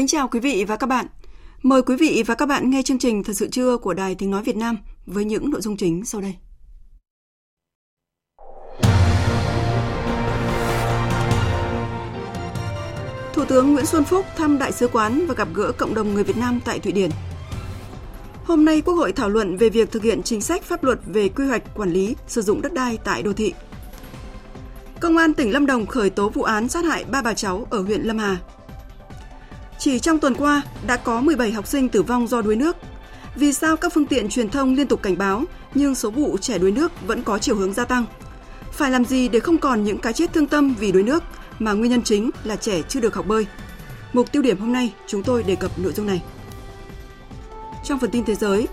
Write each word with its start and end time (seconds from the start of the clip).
Kính 0.00 0.06
chào 0.06 0.28
quý 0.28 0.40
vị 0.40 0.64
và 0.68 0.76
các 0.76 0.86
bạn. 0.86 1.06
Mời 1.62 1.82
quý 1.82 1.96
vị 1.96 2.22
và 2.26 2.34
các 2.34 2.46
bạn 2.46 2.70
nghe 2.70 2.82
chương 2.82 2.98
trình 2.98 3.22
Thật 3.24 3.32
sự 3.32 3.48
trưa 3.48 3.76
của 3.76 3.94
Đài 3.94 4.14
Tiếng 4.14 4.30
Nói 4.30 4.42
Việt 4.42 4.56
Nam 4.56 4.78
với 5.06 5.24
những 5.24 5.50
nội 5.50 5.60
dung 5.60 5.76
chính 5.76 6.04
sau 6.04 6.20
đây. 6.20 6.34
Thủ 13.32 13.44
tướng 13.44 13.72
Nguyễn 13.72 13.86
Xuân 13.86 14.04
Phúc 14.04 14.26
thăm 14.36 14.58
Đại 14.58 14.72
sứ 14.72 14.88
quán 14.88 15.26
và 15.26 15.34
gặp 15.34 15.48
gỡ 15.54 15.72
cộng 15.72 15.94
đồng 15.94 16.14
người 16.14 16.24
Việt 16.24 16.36
Nam 16.36 16.60
tại 16.64 16.78
Thụy 16.78 16.92
Điển. 16.92 17.10
Hôm 18.44 18.64
nay, 18.64 18.80
Quốc 18.80 18.94
hội 18.94 19.12
thảo 19.12 19.28
luận 19.28 19.56
về 19.56 19.68
việc 19.68 19.90
thực 19.90 20.02
hiện 20.02 20.22
chính 20.22 20.40
sách 20.40 20.62
pháp 20.62 20.84
luật 20.84 20.98
về 21.06 21.28
quy 21.28 21.46
hoạch 21.46 21.74
quản 21.74 21.90
lý 21.90 22.16
sử 22.26 22.42
dụng 22.42 22.62
đất 22.62 22.72
đai 22.72 22.98
tại 23.04 23.22
đô 23.22 23.32
thị. 23.32 23.54
Công 25.00 25.16
an 25.16 25.34
tỉnh 25.34 25.52
Lâm 25.52 25.66
Đồng 25.66 25.86
khởi 25.86 26.10
tố 26.10 26.28
vụ 26.28 26.42
án 26.42 26.68
sát 26.68 26.84
hại 26.84 27.04
ba 27.04 27.22
bà 27.22 27.34
cháu 27.34 27.66
ở 27.70 27.82
huyện 27.82 28.02
Lâm 28.02 28.18
Hà 28.18 28.36
chỉ 29.80 29.98
trong 29.98 30.18
tuần 30.18 30.34
qua 30.34 30.62
đã 30.86 30.96
có 30.96 31.20
17 31.20 31.52
học 31.52 31.66
sinh 31.66 31.88
tử 31.88 32.02
vong 32.02 32.26
do 32.26 32.42
đuối 32.42 32.56
nước. 32.56 32.76
Vì 33.36 33.52
sao 33.52 33.76
các 33.76 33.92
phương 33.94 34.06
tiện 34.06 34.28
truyền 34.28 34.50
thông 34.50 34.74
liên 34.74 34.86
tục 34.86 35.02
cảnh 35.02 35.18
báo 35.18 35.44
nhưng 35.74 35.94
số 35.94 36.10
vụ 36.10 36.38
trẻ 36.40 36.58
đuối 36.58 36.70
nước 36.70 36.92
vẫn 37.06 37.22
có 37.22 37.38
chiều 37.38 37.56
hướng 37.56 37.72
gia 37.72 37.84
tăng? 37.84 38.04
Phải 38.72 38.90
làm 38.90 39.04
gì 39.04 39.28
để 39.28 39.40
không 39.40 39.58
còn 39.58 39.84
những 39.84 39.98
cái 39.98 40.12
chết 40.12 40.32
thương 40.32 40.46
tâm 40.46 40.74
vì 40.78 40.92
đuối 40.92 41.02
nước 41.02 41.22
mà 41.58 41.72
nguyên 41.72 41.90
nhân 41.90 42.02
chính 42.02 42.30
là 42.44 42.56
trẻ 42.56 42.82
chưa 42.88 43.00
được 43.00 43.14
học 43.14 43.26
bơi? 43.26 43.46
Mục 44.12 44.32
tiêu 44.32 44.42
điểm 44.42 44.58
hôm 44.58 44.72
nay 44.72 44.92
chúng 45.06 45.22
tôi 45.22 45.42
đề 45.42 45.56
cập 45.56 45.78
nội 45.78 45.92
dung 45.92 46.06
này. 46.06 46.22
Trong 47.84 47.98
phần 47.98 48.10
tin 48.10 48.24
thế 48.24 48.34
giới, 48.34 48.68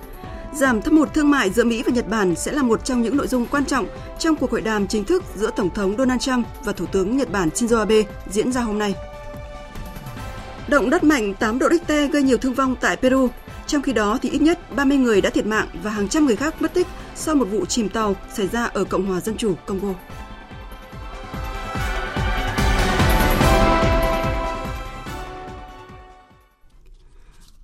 giảm 0.53 0.81
thâm 0.81 0.97
hụt 0.97 1.14
thương 1.14 1.31
mại 1.31 1.49
giữa 1.49 1.64
Mỹ 1.64 1.83
và 1.86 1.92
Nhật 1.94 2.09
Bản 2.09 2.36
sẽ 2.36 2.52
là 2.52 2.64
một 2.64 2.86
trong 2.86 3.02
những 3.02 3.17
nội 3.17 3.27
dung 3.27 3.45
quan 3.45 3.66
trọng 3.66 3.88
trong 4.19 4.36
cuộc 4.36 4.52
hội 4.52 4.61
đàm 4.61 4.88
chính 4.88 5.03
thức 5.03 5.23
giữa 5.36 5.52
Tổng 5.55 5.69
thống 5.69 5.95
Donald 5.97 6.21
Trump 6.21 6.47
và 6.64 6.73
Thủ 6.73 6.86
tướng 6.86 7.17
Nhật 7.17 7.31
Bản 7.31 7.49
Shinzo 7.49 7.77
Abe 7.77 8.03
diễn 8.30 8.52
ra 8.52 8.61
hôm 8.61 8.80
nay. 8.80 8.95
Động 10.69 10.89
đất 10.89 11.03
mạnh 11.03 11.33
8 11.33 11.59
độ 11.59 11.69
Richter 11.69 12.11
gây 12.11 12.23
nhiều 12.23 12.37
thương 12.37 12.53
vong 12.53 12.75
tại 12.81 12.95
Peru. 12.95 13.27
Trong 13.67 13.81
khi 13.81 13.93
đó 13.93 14.19
thì 14.21 14.29
ít 14.29 14.41
nhất 14.41 14.75
30 14.75 14.97
người 14.97 15.21
đã 15.21 15.29
thiệt 15.29 15.45
mạng 15.45 15.67
và 15.83 15.91
hàng 15.91 16.09
trăm 16.09 16.25
người 16.25 16.35
khác 16.35 16.61
mất 16.61 16.73
tích 16.73 16.87
sau 17.15 17.35
một 17.35 17.45
vụ 17.45 17.65
chìm 17.65 17.89
tàu 17.89 18.15
xảy 18.33 18.47
ra 18.47 18.65
ở 18.65 18.83
Cộng 18.83 19.05
hòa 19.05 19.21
Dân 19.21 19.37
chủ 19.37 19.55
Congo. 19.65 19.93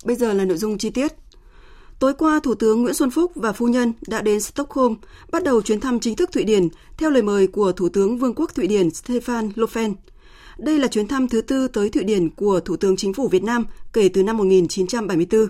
Bây 0.04 0.16
giờ 0.16 0.34
là 0.34 0.46
nội 0.46 0.58
dung 0.58 0.78
chi 0.78 0.90
tiết. 0.90 1.14
Tối 2.00 2.14
qua, 2.14 2.40
Thủ 2.44 2.56
tướng 2.56 2.82
Nguyễn 2.82 2.94
Xuân 2.94 3.12
Phúc 3.12 3.32
và 3.36 3.52
phu 3.52 3.68
nhân 3.68 3.94
đã 4.08 4.22
đến 4.22 4.42
Stockholm 4.42 4.96
bắt 5.32 5.44
đầu 5.44 5.62
chuyến 5.62 5.80
thăm 5.80 6.00
chính 6.00 6.16
thức 6.16 6.32
Thụy 6.32 6.44
Điển 6.44 6.68
theo 6.98 7.10
lời 7.10 7.22
mời 7.22 7.48
của 7.48 7.72
Thủ 7.72 7.90
tướng 7.90 8.18
Vương 8.18 8.34
quốc 8.36 8.56
Thụy 8.56 8.68
Điển 8.68 8.88
Stefan 8.88 9.52
Löfven. 9.56 9.94
Đây 10.58 10.80
là 10.80 10.88
chuyến 10.88 11.08
thăm 11.08 11.28
thứ 11.28 11.42
tư 11.42 11.68
tới 11.68 11.90
Thụy 11.90 12.04
Điển 12.04 12.30
của 12.30 12.60
Thủ 12.60 12.76
tướng 12.78 12.96
Chính 12.96 13.14
phủ 13.14 13.28
Việt 13.28 13.44
Nam 13.44 13.66
kể 13.94 14.10
từ 14.10 14.24
năm 14.24 14.38
1974. 14.38 15.48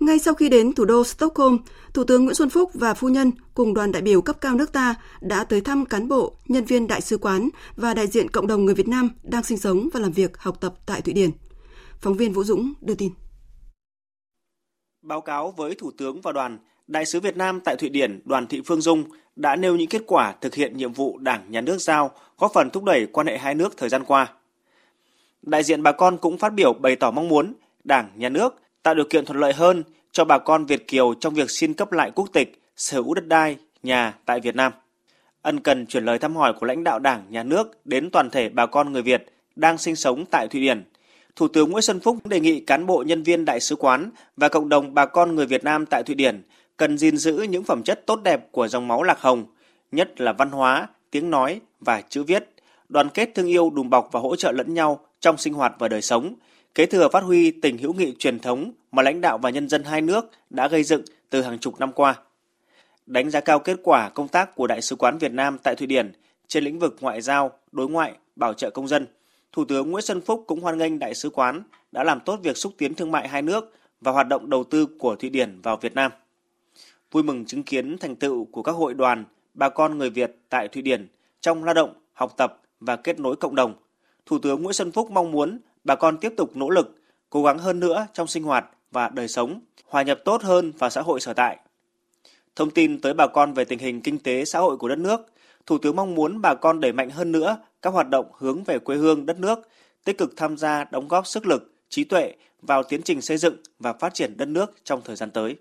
Ngay 0.00 0.18
sau 0.18 0.34
khi 0.34 0.48
đến 0.48 0.72
thủ 0.72 0.84
đô 0.84 1.04
Stockholm, 1.04 1.58
Thủ 1.94 2.04
tướng 2.04 2.24
Nguyễn 2.24 2.34
Xuân 2.34 2.50
Phúc 2.50 2.70
và 2.74 2.94
phu 2.94 3.08
nhân 3.08 3.32
cùng 3.54 3.74
đoàn 3.74 3.92
đại 3.92 4.02
biểu 4.02 4.22
cấp 4.22 4.36
cao 4.40 4.54
nước 4.54 4.72
ta 4.72 4.94
đã 5.20 5.44
tới 5.44 5.60
thăm 5.60 5.86
cán 5.86 6.08
bộ, 6.08 6.36
nhân 6.48 6.64
viên 6.64 6.86
đại 6.86 7.00
sứ 7.00 7.18
quán 7.18 7.48
và 7.76 7.94
đại 7.94 8.06
diện 8.06 8.30
cộng 8.30 8.46
đồng 8.46 8.64
người 8.64 8.74
Việt 8.74 8.88
Nam 8.88 9.10
đang 9.22 9.42
sinh 9.42 9.58
sống 9.58 9.88
và 9.92 10.00
làm 10.00 10.12
việc 10.12 10.38
học 10.38 10.60
tập 10.60 10.74
tại 10.86 11.00
Thụy 11.00 11.14
Điển. 11.14 11.30
Phóng 12.00 12.14
viên 12.14 12.32
Vũ 12.32 12.44
Dũng 12.44 12.72
đưa 12.80 12.94
tin. 12.94 13.10
Báo 15.02 15.20
cáo 15.20 15.50
với 15.56 15.74
Thủ 15.74 15.90
tướng 15.98 16.20
và 16.20 16.32
đoàn, 16.32 16.58
Đại 16.86 17.04
sứ 17.04 17.20
Việt 17.20 17.36
Nam 17.36 17.60
tại 17.60 17.76
Thụy 17.76 17.88
Điển 17.88 18.20
Đoàn 18.24 18.46
Thị 18.46 18.62
Phương 18.66 18.80
Dung 18.80 19.04
đã 19.36 19.56
nêu 19.56 19.76
những 19.76 19.88
kết 19.88 20.02
quả 20.06 20.34
thực 20.40 20.54
hiện 20.54 20.76
nhiệm 20.76 20.92
vụ 20.92 21.18
Đảng, 21.18 21.44
Nhà 21.48 21.60
nước 21.60 21.80
giao, 21.80 22.10
góp 22.38 22.52
phần 22.54 22.70
thúc 22.70 22.84
đẩy 22.84 23.06
quan 23.06 23.26
hệ 23.26 23.38
hai 23.38 23.54
nước 23.54 23.76
thời 23.76 23.88
gian 23.88 24.04
qua. 24.04 24.32
Đại 25.42 25.62
diện 25.62 25.82
bà 25.82 25.92
con 25.92 26.18
cũng 26.18 26.38
phát 26.38 26.54
biểu 26.54 26.72
bày 26.72 26.96
tỏ 26.96 27.10
mong 27.10 27.28
muốn 27.28 27.52
Đảng, 27.84 28.10
Nhà 28.16 28.28
nước 28.28 28.62
tạo 28.82 28.94
điều 28.94 29.04
kiện 29.10 29.24
thuận 29.24 29.40
lợi 29.40 29.52
hơn 29.52 29.82
cho 30.12 30.24
bà 30.24 30.38
con 30.38 30.64
Việt 30.64 30.88
Kiều 30.88 31.14
trong 31.14 31.34
việc 31.34 31.50
xin 31.50 31.74
cấp 31.74 31.92
lại 31.92 32.10
quốc 32.14 32.28
tịch, 32.32 32.60
sở 32.76 33.00
hữu 33.00 33.14
đất 33.14 33.26
đai, 33.26 33.56
nhà 33.82 34.14
tại 34.24 34.40
Việt 34.40 34.54
Nam. 34.54 34.72
Ân 35.42 35.60
cần 35.60 35.86
chuyển 35.86 36.04
lời 36.04 36.18
thăm 36.18 36.36
hỏi 36.36 36.52
của 36.60 36.66
lãnh 36.66 36.84
đạo 36.84 36.98
Đảng, 36.98 37.24
Nhà 37.30 37.42
nước 37.42 37.86
đến 37.86 38.10
toàn 38.10 38.30
thể 38.30 38.48
bà 38.48 38.66
con 38.66 38.92
người 38.92 39.02
Việt 39.02 39.26
đang 39.56 39.78
sinh 39.78 39.96
sống 39.96 40.24
tại 40.30 40.48
Thụy 40.48 40.60
Điển. 40.60 40.84
Thủ 41.36 41.48
tướng 41.48 41.70
Nguyễn 41.70 41.82
Xuân 41.82 42.00
Phúc 42.00 42.26
đề 42.26 42.40
nghị 42.40 42.60
cán 42.60 42.86
bộ 42.86 43.04
nhân 43.06 43.22
viên 43.22 43.44
đại 43.44 43.60
sứ 43.60 43.76
quán 43.76 44.10
và 44.36 44.48
cộng 44.48 44.68
đồng 44.68 44.94
bà 44.94 45.06
con 45.06 45.34
người 45.34 45.46
Việt 45.46 45.64
Nam 45.64 45.86
tại 45.86 46.02
Thụy 46.02 46.14
Điển 46.14 46.42
cần 46.76 46.98
gìn 46.98 47.16
giữ 47.16 47.42
những 47.42 47.64
phẩm 47.64 47.82
chất 47.82 48.06
tốt 48.06 48.20
đẹp 48.22 48.52
của 48.52 48.68
dòng 48.68 48.88
máu 48.88 49.02
lạc 49.02 49.20
hồng, 49.20 49.44
nhất 49.92 50.20
là 50.20 50.32
văn 50.32 50.50
hóa, 50.50 50.88
tiếng 51.10 51.30
nói 51.30 51.60
và 51.80 52.00
chữ 52.00 52.22
viết, 52.22 52.50
đoàn 52.88 53.08
kết 53.14 53.30
thương 53.34 53.46
yêu 53.46 53.70
đùm 53.70 53.90
bọc 53.90 54.08
và 54.12 54.20
hỗ 54.20 54.36
trợ 54.36 54.52
lẫn 54.52 54.74
nhau 54.74 55.00
trong 55.20 55.36
sinh 55.36 55.54
hoạt 55.54 55.74
và 55.78 55.88
đời 55.88 56.02
sống, 56.02 56.34
kế 56.74 56.86
thừa 56.86 57.08
phát 57.08 57.24
huy 57.24 57.50
tình 57.50 57.78
hữu 57.78 57.92
nghị 57.92 58.14
truyền 58.18 58.38
thống 58.38 58.72
mà 58.92 59.02
lãnh 59.02 59.20
đạo 59.20 59.38
và 59.38 59.50
nhân 59.50 59.68
dân 59.68 59.84
hai 59.84 60.00
nước 60.00 60.30
đã 60.50 60.68
gây 60.68 60.82
dựng 60.82 61.02
từ 61.30 61.42
hàng 61.42 61.58
chục 61.58 61.80
năm 61.80 61.92
qua. 61.92 62.14
Đánh 63.06 63.30
giá 63.30 63.40
cao 63.40 63.58
kết 63.58 63.76
quả 63.82 64.08
công 64.08 64.28
tác 64.28 64.54
của 64.54 64.66
Đại 64.66 64.82
sứ 64.82 64.96
quán 64.96 65.18
Việt 65.18 65.32
Nam 65.32 65.58
tại 65.62 65.76
Thụy 65.76 65.86
Điển 65.86 66.12
trên 66.48 66.64
lĩnh 66.64 66.78
vực 66.78 66.96
ngoại 67.00 67.20
giao, 67.20 67.52
đối 67.72 67.88
ngoại, 67.88 68.12
bảo 68.36 68.54
trợ 68.54 68.70
công 68.70 68.88
dân, 68.88 69.06
Thủ 69.52 69.64
tướng 69.64 69.90
Nguyễn 69.90 70.04
Xuân 70.04 70.20
Phúc 70.20 70.44
cũng 70.46 70.60
hoan 70.60 70.78
nghênh 70.78 70.98
Đại 70.98 71.14
sứ 71.14 71.30
quán 71.30 71.62
đã 71.92 72.04
làm 72.04 72.20
tốt 72.20 72.38
việc 72.42 72.56
xúc 72.56 72.72
tiến 72.78 72.94
thương 72.94 73.12
mại 73.12 73.28
hai 73.28 73.42
nước 73.42 73.74
và 74.00 74.12
hoạt 74.12 74.28
động 74.28 74.50
đầu 74.50 74.64
tư 74.64 74.86
của 74.98 75.16
Thụy 75.16 75.30
Điển 75.30 75.60
vào 75.60 75.76
Việt 75.76 75.94
Nam 75.94 76.12
vui 77.14 77.22
mừng 77.22 77.44
chứng 77.44 77.62
kiến 77.62 77.98
thành 77.98 78.16
tựu 78.16 78.44
của 78.44 78.62
các 78.62 78.72
hội 78.72 78.94
đoàn, 78.94 79.24
bà 79.54 79.68
con 79.68 79.98
người 79.98 80.10
Việt 80.10 80.36
tại 80.48 80.68
Thụy 80.68 80.82
Điển 80.82 81.08
trong 81.40 81.64
lao 81.64 81.74
động, 81.74 81.94
học 82.12 82.34
tập 82.36 82.60
và 82.80 82.96
kết 82.96 83.20
nối 83.20 83.36
cộng 83.36 83.54
đồng. 83.54 83.74
Thủ 84.26 84.38
tướng 84.38 84.62
Nguyễn 84.62 84.72
Xuân 84.72 84.92
Phúc 84.92 85.10
mong 85.10 85.30
muốn 85.30 85.58
bà 85.84 85.96
con 85.96 86.18
tiếp 86.18 86.32
tục 86.36 86.56
nỗ 86.56 86.70
lực, 86.70 87.00
cố 87.30 87.42
gắng 87.42 87.58
hơn 87.58 87.80
nữa 87.80 88.06
trong 88.12 88.26
sinh 88.26 88.42
hoạt 88.42 88.66
và 88.92 89.08
đời 89.08 89.28
sống, 89.28 89.60
hòa 89.86 90.02
nhập 90.02 90.20
tốt 90.24 90.42
hơn 90.42 90.72
vào 90.78 90.90
xã 90.90 91.02
hội 91.02 91.20
sở 91.20 91.32
tại. 91.32 91.58
Thông 92.56 92.70
tin 92.70 93.00
tới 93.00 93.14
bà 93.14 93.26
con 93.26 93.52
về 93.52 93.64
tình 93.64 93.78
hình 93.78 94.00
kinh 94.00 94.18
tế 94.18 94.44
xã 94.44 94.58
hội 94.58 94.76
của 94.76 94.88
đất 94.88 94.98
nước, 94.98 95.20
Thủ 95.66 95.78
tướng 95.78 95.96
mong 95.96 96.14
muốn 96.14 96.40
bà 96.40 96.54
con 96.54 96.80
đẩy 96.80 96.92
mạnh 96.92 97.10
hơn 97.10 97.32
nữa 97.32 97.58
các 97.82 97.92
hoạt 97.92 98.08
động 98.10 98.26
hướng 98.38 98.64
về 98.64 98.78
quê 98.78 98.96
hương 98.96 99.26
đất 99.26 99.38
nước, 99.38 99.68
tích 100.04 100.18
cực 100.18 100.36
tham 100.36 100.56
gia 100.56 100.84
đóng 100.84 101.08
góp 101.08 101.26
sức 101.26 101.46
lực, 101.46 101.74
trí 101.88 102.04
tuệ 102.04 102.34
vào 102.62 102.82
tiến 102.82 103.02
trình 103.02 103.20
xây 103.20 103.36
dựng 103.36 103.56
và 103.78 103.92
phát 103.92 104.14
triển 104.14 104.36
đất 104.36 104.48
nước 104.48 104.76
trong 104.84 105.00
thời 105.04 105.16
gian 105.16 105.30
tới. 105.30 105.56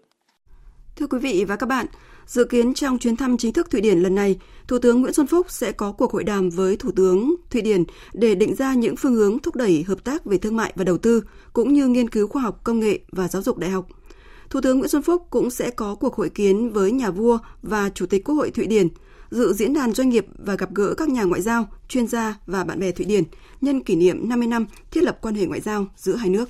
Thưa 0.95 1.07
quý 1.07 1.19
vị 1.19 1.45
và 1.47 1.55
các 1.55 1.65
bạn, 1.65 1.85
dự 2.25 2.45
kiến 2.45 2.73
trong 2.73 2.97
chuyến 2.97 3.15
thăm 3.15 3.37
chính 3.37 3.53
thức 3.53 3.69
Thụy 3.71 3.81
Điển 3.81 3.99
lần 3.99 4.15
này, 4.15 4.39
Thủ 4.67 4.79
tướng 4.79 5.01
Nguyễn 5.01 5.13
Xuân 5.13 5.27
Phúc 5.27 5.45
sẽ 5.49 5.71
có 5.71 5.91
cuộc 5.91 6.13
hội 6.13 6.23
đàm 6.23 6.49
với 6.49 6.77
Thủ 6.77 6.91
tướng 6.95 7.35
Thụy 7.49 7.61
Điển 7.61 7.83
để 8.13 8.35
định 8.35 8.55
ra 8.55 8.73
những 8.73 8.95
phương 8.95 9.16
hướng 9.16 9.40
thúc 9.40 9.55
đẩy 9.55 9.84
hợp 9.84 10.03
tác 10.03 10.25
về 10.25 10.37
thương 10.37 10.55
mại 10.55 10.73
và 10.75 10.84
đầu 10.84 10.97
tư, 10.97 11.23
cũng 11.53 11.73
như 11.73 11.87
nghiên 11.87 12.09
cứu 12.09 12.28
khoa 12.28 12.41
học 12.41 12.61
công 12.63 12.79
nghệ 12.79 12.99
và 13.11 13.28
giáo 13.28 13.41
dục 13.41 13.57
đại 13.57 13.69
học. 13.69 13.87
Thủ 14.49 14.61
tướng 14.61 14.78
Nguyễn 14.79 14.90
Xuân 14.90 15.01
Phúc 15.01 15.28
cũng 15.29 15.49
sẽ 15.49 15.69
có 15.69 15.95
cuộc 15.95 16.16
hội 16.16 16.29
kiến 16.29 16.69
với 16.69 16.91
nhà 16.91 17.11
vua 17.11 17.37
và 17.61 17.89
Chủ 17.89 18.05
tịch 18.05 18.23
Quốc 18.23 18.35
hội 18.35 18.51
Thụy 18.51 18.67
Điển, 18.67 18.87
dự 19.31 19.53
diễn 19.53 19.73
đàn 19.73 19.93
doanh 19.93 20.09
nghiệp 20.09 20.25
và 20.37 20.55
gặp 20.55 20.69
gỡ 20.73 20.93
các 20.97 21.09
nhà 21.09 21.23
ngoại 21.23 21.41
giao, 21.41 21.67
chuyên 21.87 22.07
gia 22.07 22.35
và 22.47 22.63
bạn 22.63 22.79
bè 22.79 22.91
Thụy 22.91 23.05
Điển 23.05 23.23
nhân 23.61 23.84
kỷ 23.84 23.96
niệm 23.96 24.29
50 24.29 24.47
năm 24.47 24.66
thiết 24.91 25.03
lập 25.03 25.17
quan 25.22 25.35
hệ 25.35 25.46
ngoại 25.46 25.61
giao 25.61 25.87
giữa 25.97 26.16
hai 26.16 26.29
nước. 26.29 26.49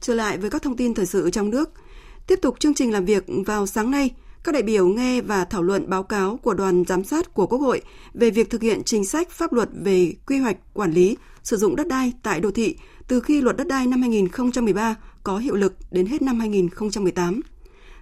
Trở 0.00 0.14
lại 0.14 0.38
với 0.38 0.50
các 0.50 0.62
thông 0.62 0.76
tin 0.76 0.94
thời 0.94 1.06
sự 1.06 1.30
trong 1.30 1.50
nước– 1.50 1.70
Tiếp 2.26 2.38
tục 2.42 2.60
chương 2.60 2.74
trình 2.74 2.92
làm 2.92 3.04
việc 3.04 3.24
vào 3.46 3.66
sáng 3.66 3.90
nay, 3.90 4.10
các 4.44 4.52
đại 4.52 4.62
biểu 4.62 4.88
nghe 4.88 5.20
và 5.20 5.44
thảo 5.44 5.62
luận 5.62 5.90
báo 5.90 6.02
cáo 6.02 6.36
của 6.36 6.54
đoàn 6.54 6.84
giám 6.84 7.04
sát 7.04 7.34
của 7.34 7.46
Quốc 7.46 7.58
hội 7.58 7.80
về 8.14 8.30
việc 8.30 8.50
thực 8.50 8.62
hiện 8.62 8.82
chính 8.84 9.04
sách 9.04 9.30
pháp 9.30 9.52
luật 9.52 9.68
về 9.72 10.12
quy 10.26 10.38
hoạch, 10.38 10.56
quản 10.74 10.92
lý, 10.92 11.16
sử 11.42 11.56
dụng 11.56 11.76
đất 11.76 11.86
đai 11.88 12.12
tại 12.22 12.40
đô 12.40 12.50
thị 12.50 12.76
từ 13.08 13.20
khi 13.20 13.40
luật 13.40 13.56
đất 13.56 13.66
đai 13.66 13.86
năm 13.86 14.00
2013 14.00 14.94
có 15.22 15.38
hiệu 15.38 15.54
lực 15.54 15.74
đến 15.90 16.06
hết 16.06 16.22
năm 16.22 16.40
2018. 16.40 17.40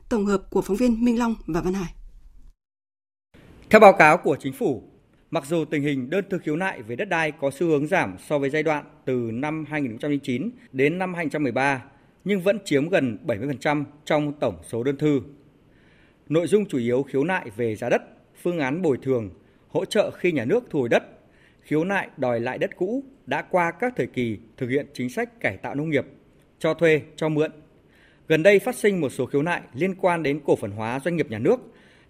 Tổng 0.08 0.26
hợp 0.26 0.42
của 0.50 0.62
phóng 0.62 0.76
viên 0.76 1.04
Minh 1.04 1.18
Long 1.18 1.34
và 1.46 1.60
Văn 1.60 1.74
Hải. 1.74 1.94
Theo 3.70 3.80
báo 3.80 3.92
cáo 3.92 4.16
của 4.16 4.36
chính 4.40 4.52
phủ, 4.52 4.92
Mặc 5.32 5.44
dù 5.46 5.64
tình 5.64 5.82
hình 5.82 6.10
đơn 6.10 6.24
thư 6.30 6.38
khiếu 6.38 6.56
nại 6.56 6.82
về 6.82 6.96
đất 6.96 7.04
đai 7.04 7.32
có 7.32 7.50
xu 7.50 7.66
hướng 7.66 7.86
giảm 7.86 8.16
so 8.28 8.38
với 8.38 8.50
giai 8.50 8.62
đoạn 8.62 8.84
từ 9.04 9.30
năm 9.32 9.64
2009 9.68 10.50
đến 10.72 10.98
năm 10.98 11.14
2013, 11.14 11.82
nhưng 12.24 12.40
vẫn 12.40 12.58
chiếm 12.64 12.88
gần 12.88 13.18
70% 13.26 13.84
trong 14.04 14.32
tổng 14.32 14.58
số 14.68 14.82
đơn 14.82 14.96
thư. 14.96 15.20
Nội 16.28 16.46
dung 16.46 16.66
chủ 16.66 16.78
yếu 16.78 17.02
khiếu 17.02 17.24
nại 17.24 17.50
về 17.56 17.76
giá 17.76 17.88
đất, 17.88 18.02
phương 18.42 18.58
án 18.58 18.82
bồi 18.82 18.98
thường, 19.02 19.30
hỗ 19.68 19.84
trợ 19.84 20.10
khi 20.10 20.32
nhà 20.32 20.44
nước 20.44 20.64
thu 20.70 20.80
hồi 20.80 20.88
đất, 20.88 21.02
khiếu 21.62 21.84
nại 21.84 22.08
đòi 22.16 22.40
lại 22.40 22.58
đất 22.58 22.76
cũ 22.76 23.04
đã 23.26 23.42
qua 23.42 23.70
các 23.70 23.92
thời 23.96 24.06
kỳ 24.06 24.38
thực 24.56 24.68
hiện 24.68 24.86
chính 24.94 25.08
sách 25.08 25.40
cải 25.40 25.56
tạo 25.56 25.74
nông 25.74 25.90
nghiệp, 25.90 26.06
cho 26.58 26.74
thuê, 26.74 27.00
cho 27.16 27.28
mượn. 27.28 27.50
Gần 28.28 28.42
đây 28.42 28.58
phát 28.58 28.74
sinh 28.74 29.00
một 29.00 29.08
số 29.08 29.26
khiếu 29.26 29.42
nại 29.42 29.62
liên 29.74 29.94
quan 29.94 30.22
đến 30.22 30.40
cổ 30.44 30.56
phần 30.56 30.70
hóa 30.70 31.00
doanh 31.04 31.16
nghiệp 31.16 31.30
nhà 31.30 31.38
nước, 31.38 31.60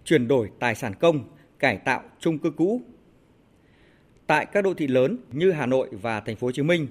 chuyển 0.03 0.27
đổi 0.27 0.49
tài 0.59 0.75
sản 0.75 0.93
công, 0.99 1.23
cải 1.59 1.77
tạo 1.77 2.03
chung 2.19 2.37
cư 2.39 2.51
cũ. 2.51 2.81
Tại 4.27 4.45
các 4.45 4.63
đô 4.63 4.73
thị 4.73 4.87
lớn 4.87 5.17
như 5.31 5.51
Hà 5.51 5.65
Nội 5.65 5.89
và 5.91 6.19
Thành 6.19 6.35
phố 6.35 6.47
Hồ 6.47 6.51
Chí 6.51 6.61
Minh, 6.61 6.87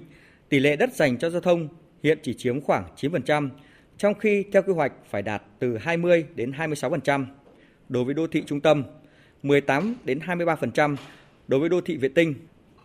tỷ 0.49 0.59
lệ 0.59 0.75
đất 0.75 0.93
dành 0.93 1.17
cho 1.17 1.29
giao 1.29 1.41
thông 1.41 1.67
hiện 2.03 2.17
chỉ 2.23 2.33
chiếm 2.33 2.61
khoảng 2.61 2.85
9%, 2.97 3.49
trong 3.97 4.13
khi 4.13 4.43
theo 4.51 4.61
quy 4.61 4.73
hoạch 4.73 4.91
phải 5.09 5.21
đạt 5.21 5.43
từ 5.59 5.77
20 5.77 6.25
đến 6.35 6.51
26% 6.51 7.25
đối 7.89 8.03
với 8.03 8.13
đô 8.13 8.27
thị 8.27 8.43
trung 8.45 8.61
tâm, 8.61 8.83
18 9.43 9.95
đến 10.03 10.19
23% 10.19 10.95
đối 11.47 11.59
với 11.59 11.69
đô 11.69 11.81
thị 11.81 11.97
vệ 11.97 12.09
tinh, 12.09 12.33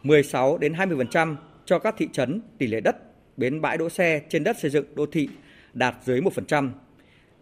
16 0.03 0.59
đến 0.59 0.73
20% 0.73 1.37
cho 1.65 1.79
các 1.79 1.95
thị 1.99 2.09
trấn 2.13 2.41
tỷ 2.59 2.67
lệ 2.67 2.81
đất 2.81 2.97
bến 3.37 3.61
bãi 3.61 3.79
đỗ 3.79 3.89
xe 3.89 4.23
trên 4.29 4.45
đất 4.45 4.57
xây 4.59 4.71
dựng 4.71 4.95
đô 4.95 5.07
thị 5.07 5.29
đạt 5.75 5.97
dưới 6.05 6.21
1%, 6.21 6.71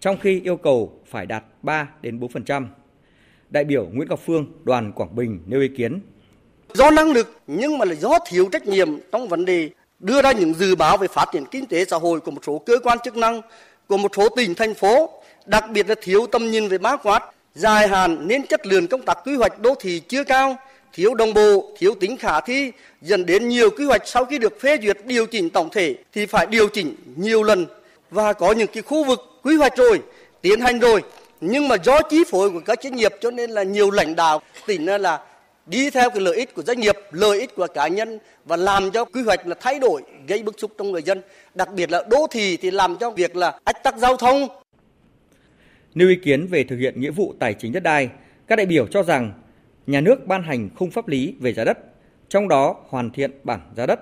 trong 0.00 0.19
khi 0.19 0.40
yêu 0.40 0.56
cầu 0.56 1.00
phải 1.06 1.26
đạt 1.26 1.44
3 1.62 1.88
đến 2.02 2.20
4%. 2.20 2.67
Đại 3.50 3.64
biểu 3.64 3.87
Nguyễn 3.93 4.08
Ngọc 4.08 4.20
Phương, 4.26 4.46
đoàn 4.64 4.93
Quảng 4.93 5.17
Bình 5.17 5.40
nêu 5.46 5.61
ý 5.61 5.69
kiến. 5.69 6.00
Do 6.75 6.90
năng 6.90 7.12
lực 7.12 7.40
nhưng 7.46 7.79
mà 7.79 7.84
là 7.84 7.94
do 7.94 8.19
thiếu 8.29 8.49
trách 8.52 8.67
nhiệm 8.67 8.88
trong 9.12 9.29
vấn 9.29 9.44
đề 9.44 9.70
đưa 9.98 10.22
ra 10.22 10.32
những 10.32 10.54
dự 10.54 10.75
báo 10.75 10.96
về 10.96 11.08
phát 11.08 11.28
triển 11.32 11.44
kinh 11.50 11.66
tế 11.66 11.84
xã 11.84 11.96
hội 11.96 12.20
của 12.20 12.31
một 12.31 12.40
số 12.46 12.58
cơ 12.66 12.78
quan 12.82 12.98
chức 13.04 13.16
năng, 13.16 13.43
của 13.87 13.96
một 13.96 14.12
số 14.16 14.28
tỉnh, 14.28 14.54
thành 14.54 14.75
phố, 14.75 15.10
đặc 15.46 15.70
biệt 15.70 15.88
là 15.88 15.94
thiếu 16.02 16.26
tầm 16.32 16.50
nhìn 16.50 16.69
về 16.69 16.78
bá 16.78 16.96
quát, 16.96 17.22
dài 17.54 17.88
hạn 17.88 18.28
nên 18.28 18.46
chất 18.46 18.66
lượng 18.66 18.87
công 18.87 19.02
tác 19.02 19.19
quy 19.25 19.34
hoạch 19.34 19.60
đô 19.60 19.75
thị 19.75 20.02
chưa 20.08 20.25
cao, 20.25 20.56
thiếu 20.93 21.14
đồng 21.14 21.34
bộ, 21.34 21.70
thiếu 21.78 21.94
tính 22.00 22.16
khả 22.16 22.40
thi, 22.40 22.72
dẫn 23.02 23.26
đến 23.26 23.48
nhiều 23.48 23.70
quy 23.70 23.84
hoạch 23.84 24.02
sau 24.08 24.25
khi 24.25 24.38
được 24.38 24.60
phê 24.60 24.78
duyệt 24.82 24.98
điều 25.04 25.26
chỉnh 25.26 25.50
tổng 25.50 25.70
thể 25.70 25.94
thì 26.12 26.26
phải 26.26 26.46
điều 26.46 26.69
chỉnh 26.69 26.96
nhiều 27.16 27.43
lần. 27.43 27.66
Và 28.10 28.32
có 28.32 28.52
những 28.52 28.66
cái 28.66 28.82
khu 28.82 29.04
vực 29.04 29.20
quy 29.43 29.56
hoạch 29.56 29.76
rồi, 29.76 30.00
tiến 30.43 30.60
hành 30.60 30.78
rồi, 30.78 31.02
nhưng 31.40 31.69
mà 31.69 31.76
do 31.84 32.02
chi 32.02 32.25
phối 32.31 32.50
của 32.50 32.60
các 32.60 32.78
doanh 32.82 32.96
nghiệp 32.96 33.14
cho 33.20 33.31
nên 33.31 33.50
là 33.50 33.62
nhiều 33.62 33.90
lãnh 33.90 34.16
đạo 34.16 34.43
tỉnh 34.66 34.87
là 34.87 35.20
đi 35.67 35.91
theo 35.91 36.11
cái 36.11 36.21
lợi 36.21 36.37
ích 36.37 36.55
của 36.55 36.63
doanh 36.63 36.81
nghiệp, 36.81 36.97
lợi 37.11 37.41
ích 37.41 37.55
của 37.55 37.67
cá 37.75 37.89
nhân 37.89 38.19
và 38.45 38.57
làm 38.57 38.91
cho 38.91 39.05
quy 39.05 39.23
hoạch 39.23 39.47
là 39.47 39.55
thay 39.61 39.79
đổi 39.79 40.03
gây 40.27 40.43
bức 40.43 40.59
xúc 40.59 40.73
trong 40.79 40.93
người 40.93 41.03
dân, 41.03 41.23
đặc 41.55 41.69
biệt 41.75 41.91
là 41.91 42.05
đô 42.11 42.27
thị 42.31 42.57
thì 42.57 42.71
làm 42.71 42.97
cho 43.01 43.11
việc 43.11 43.37
là 43.37 43.59
ách 43.65 43.83
tắc 43.85 43.97
giao 43.97 44.17
thông. 44.17 44.49
Nêu 45.95 46.09
ý 46.09 46.17
kiến 46.17 46.47
về 46.47 46.65
thực 46.65 46.77
hiện 46.77 47.01
nghĩa 47.01 47.11
vụ 47.11 47.35
tài 47.39 47.55
chính 47.55 47.73
đất 47.73 47.83
đai, 47.83 48.09
các 48.47 48.57
đại 48.57 48.67
biểu 48.67 48.87
cho 48.87 49.03
rằng 49.03 49.33
nhà 49.87 50.01
nước 50.01 50.27
ban 50.27 50.43
hành 50.43 50.69
khung 50.77 50.91
pháp 50.91 51.09
lý 51.09 51.35
về 51.41 51.53
giá 51.53 51.65
đất, 51.65 51.79
trong 52.29 52.49
đó 52.49 52.77
hoàn 52.89 53.11
thiện 53.11 53.31
bảng 53.45 53.61
giá 53.77 53.87
đất 53.87 54.01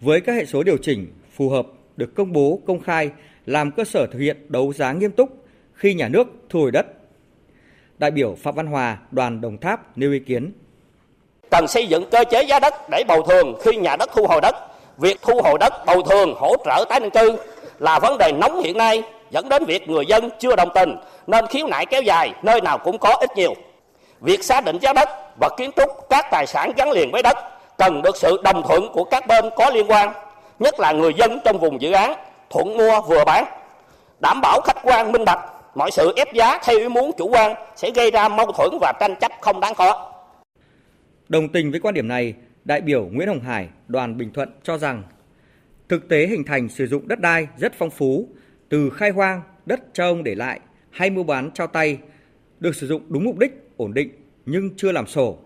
với 0.00 0.20
các 0.20 0.32
hệ 0.32 0.46
số 0.46 0.62
điều 0.62 0.76
chỉnh 0.76 1.06
phù 1.36 1.48
hợp 1.48 1.66
được 1.96 2.14
công 2.14 2.32
bố 2.32 2.60
công 2.66 2.80
khai 2.80 3.10
làm 3.46 3.70
cơ 3.70 3.84
sở 3.84 4.06
thực 4.06 4.18
hiện 4.18 4.36
đấu 4.48 4.72
giá 4.72 4.92
nghiêm 4.92 5.10
túc 5.10 5.46
khi 5.74 5.94
nhà 5.94 6.08
nước 6.08 6.26
thu 6.48 6.60
hồi 6.60 6.70
đất. 6.70 6.86
Đại 7.98 8.10
biểu 8.10 8.34
Phạm 8.34 8.54
Văn 8.54 8.66
Hòa, 8.66 8.98
đoàn 9.10 9.40
Đồng 9.40 9.58
Tháp 9.58 9.98
nêu 9.98 10.12
ý 10.12 10.18
kiến 10.18 10.52
cần 11.50 11.68
xây 11.68 11.86
dựng 11.86 12.10
cơ 12.10 12.24
chế 12.24 12.42
giá 12.42 12.60
đất 12.60 12.74
để 12.88 13.04
bồi 13.08 13.22
thường 13.28 13.54
khi 13.62 13.76
nhà 13.76 13.96
đất 13.96 14.10
thu 14.14 14.26
hồi 14.26 14.40
đất. 14.40 14.56
Việc 14.98 15.22
thu 15.22 15.40
hồi 15.44 15.58
đất 15.60 15.86
bồi 15.86 16.02
thường 16.10 16.34
hỗ 16.38 16.56
trợ 16.64 16.84
tái 16.88 17.00
định 17.00 17.10
cư 17.10 17.36
là 17.78 17.98
vấn 17.98 18.18
đề 18.18 18.32
nóng 18.32 18.62
hiện 18.62 18.78
nay 18.78 19.02
dẫn 19.30 19.48
đến 19.48 19.64
việc 19.64 19.88
người 19.88 20.06
dân 20.06 20.30
chưa 20.38 20.56
đồng 20.56 20.68
tình 20.74 20.96
nên 21.26 21.46
khiếu 21.46 21.66
nại 21.66 21.86
kéo 21.86 22.02
dài 22.02 22.32
nơi 22.42 22.60
nào 22.60 22.78
cũng 22.78 22.98
có 22.98 23.16
ít 23.20 23.36
nhiều. 23.36 23.54
Việc 24.20 24.44
xác 24.44 24.64
định 24.64 24.78
giá 24.78 24.92
đất 24.92 25.08
và 25.40 25.48
kiến 25.56 25.70
trúc 25.76 25.90
các 26.10 26.26
tài 26.30 26.46
sản 26.46 26.72
gắn 26.76 26.90
liền 26.90 27.10
với 27.12 27.22
đất 27.22 27.36
cần 27.78 28.02
được 28.02 28.16
sự 28.16 28.40
đồng 28.42 28.62
thuận 28.62 28.92
của 28.92 29.04
các 29.04 29.26
bên 29.26 29.50
có 29.56 29.70
liên 29.70 29.90
quan, 29.90 30.12
nhất 30.58 30.80
là 30.80 30.92
người 30.92 31.14
dân 31.14 31.38
trong 31.44 31.58
vùng 31.58 31.82
dự 31.82 31.92
án, 31.92 32.14
thuận 32.50 32.76
mua 32.76 33.00
vừa 33.00 33.24
bán, 33.24 33.44
đảm 34.20 34.40
bảo 34.40 34.60
khách 34.60 34.76
quan 34.82 35.12
minh 35.12 35.24
bạch. 35.24 35.38
Mọi 35.74 35.90
sự 35.90 36.12
ép 36.16 36.32
giá 36.32 36.58
theo 36.62 36.78
ý 36.78 36.88
muốn 36.88 37.12
chủ 37.18 37.28
quan 37.28 37.54
sẽ 37.76 37.90
gây 37.90 38.10
ra 38.10 38.28
mâu 38.28 38.52
thuẫn 38.52 38.78
và 38.80 38.92
tranh 39.00 39.16
chấp 39.16 39.32
không 39.40 39.60
đáng 39.60 39.74
có. 39.74 40.12
Đồng 41.28 41.48
tình 41.48 41.70
với 41.70 41.80
quan 41.80 41.94
điểm 41.94 42.08
này, 42.08 42.34
đại 42.64 42.80
biểu 42.80 43.08
Nguyễn 43.12 43.28
Hồng 43.28 43.40
Hải, 43.40 43.68
đoàn 43.88 44.16
Bình 44.16 44.30
Thuận 44.32 44.48
cho 44.62 44.78
rằng 44.78 45.02
thực 45.88 46.08
tế 46.08 46.26
hình 46.26 46.44
thành 46.44 46.68
sử 46.68 46.86
dụng 46.86 47.08
đất 47.08 47.20
đai 47.20 47.48
rất 47.56 47.72
phong 47.78 47.90
phú, 47.90 48.28
từ 48.68 48.90
khai 48.90 49.10
hoang, 49.10 49.42
đất 49.66 49.80
cho 49.92 50.06
ông 50.06 50.24
để 50.24 50.34
lại 50.34 50.60
hay 50.90 51.10
mua 51.10 51.22
bán 51.22 51.50
trao 51.54 51.66
tay, 51.66 51.98
được 52.60 52.76
sử 52.76 52.86
dụng 52.86 53.02
đúng 53.08 53.24
mục 53.24 53.38
đích, 53.38 53.52
ổn 53.76 53.94
định 53.94 54.10
nhưng 54.46 54.70
chưa 54.76 54.92
làm 54.92 55.06
sổ. 55.06 55.38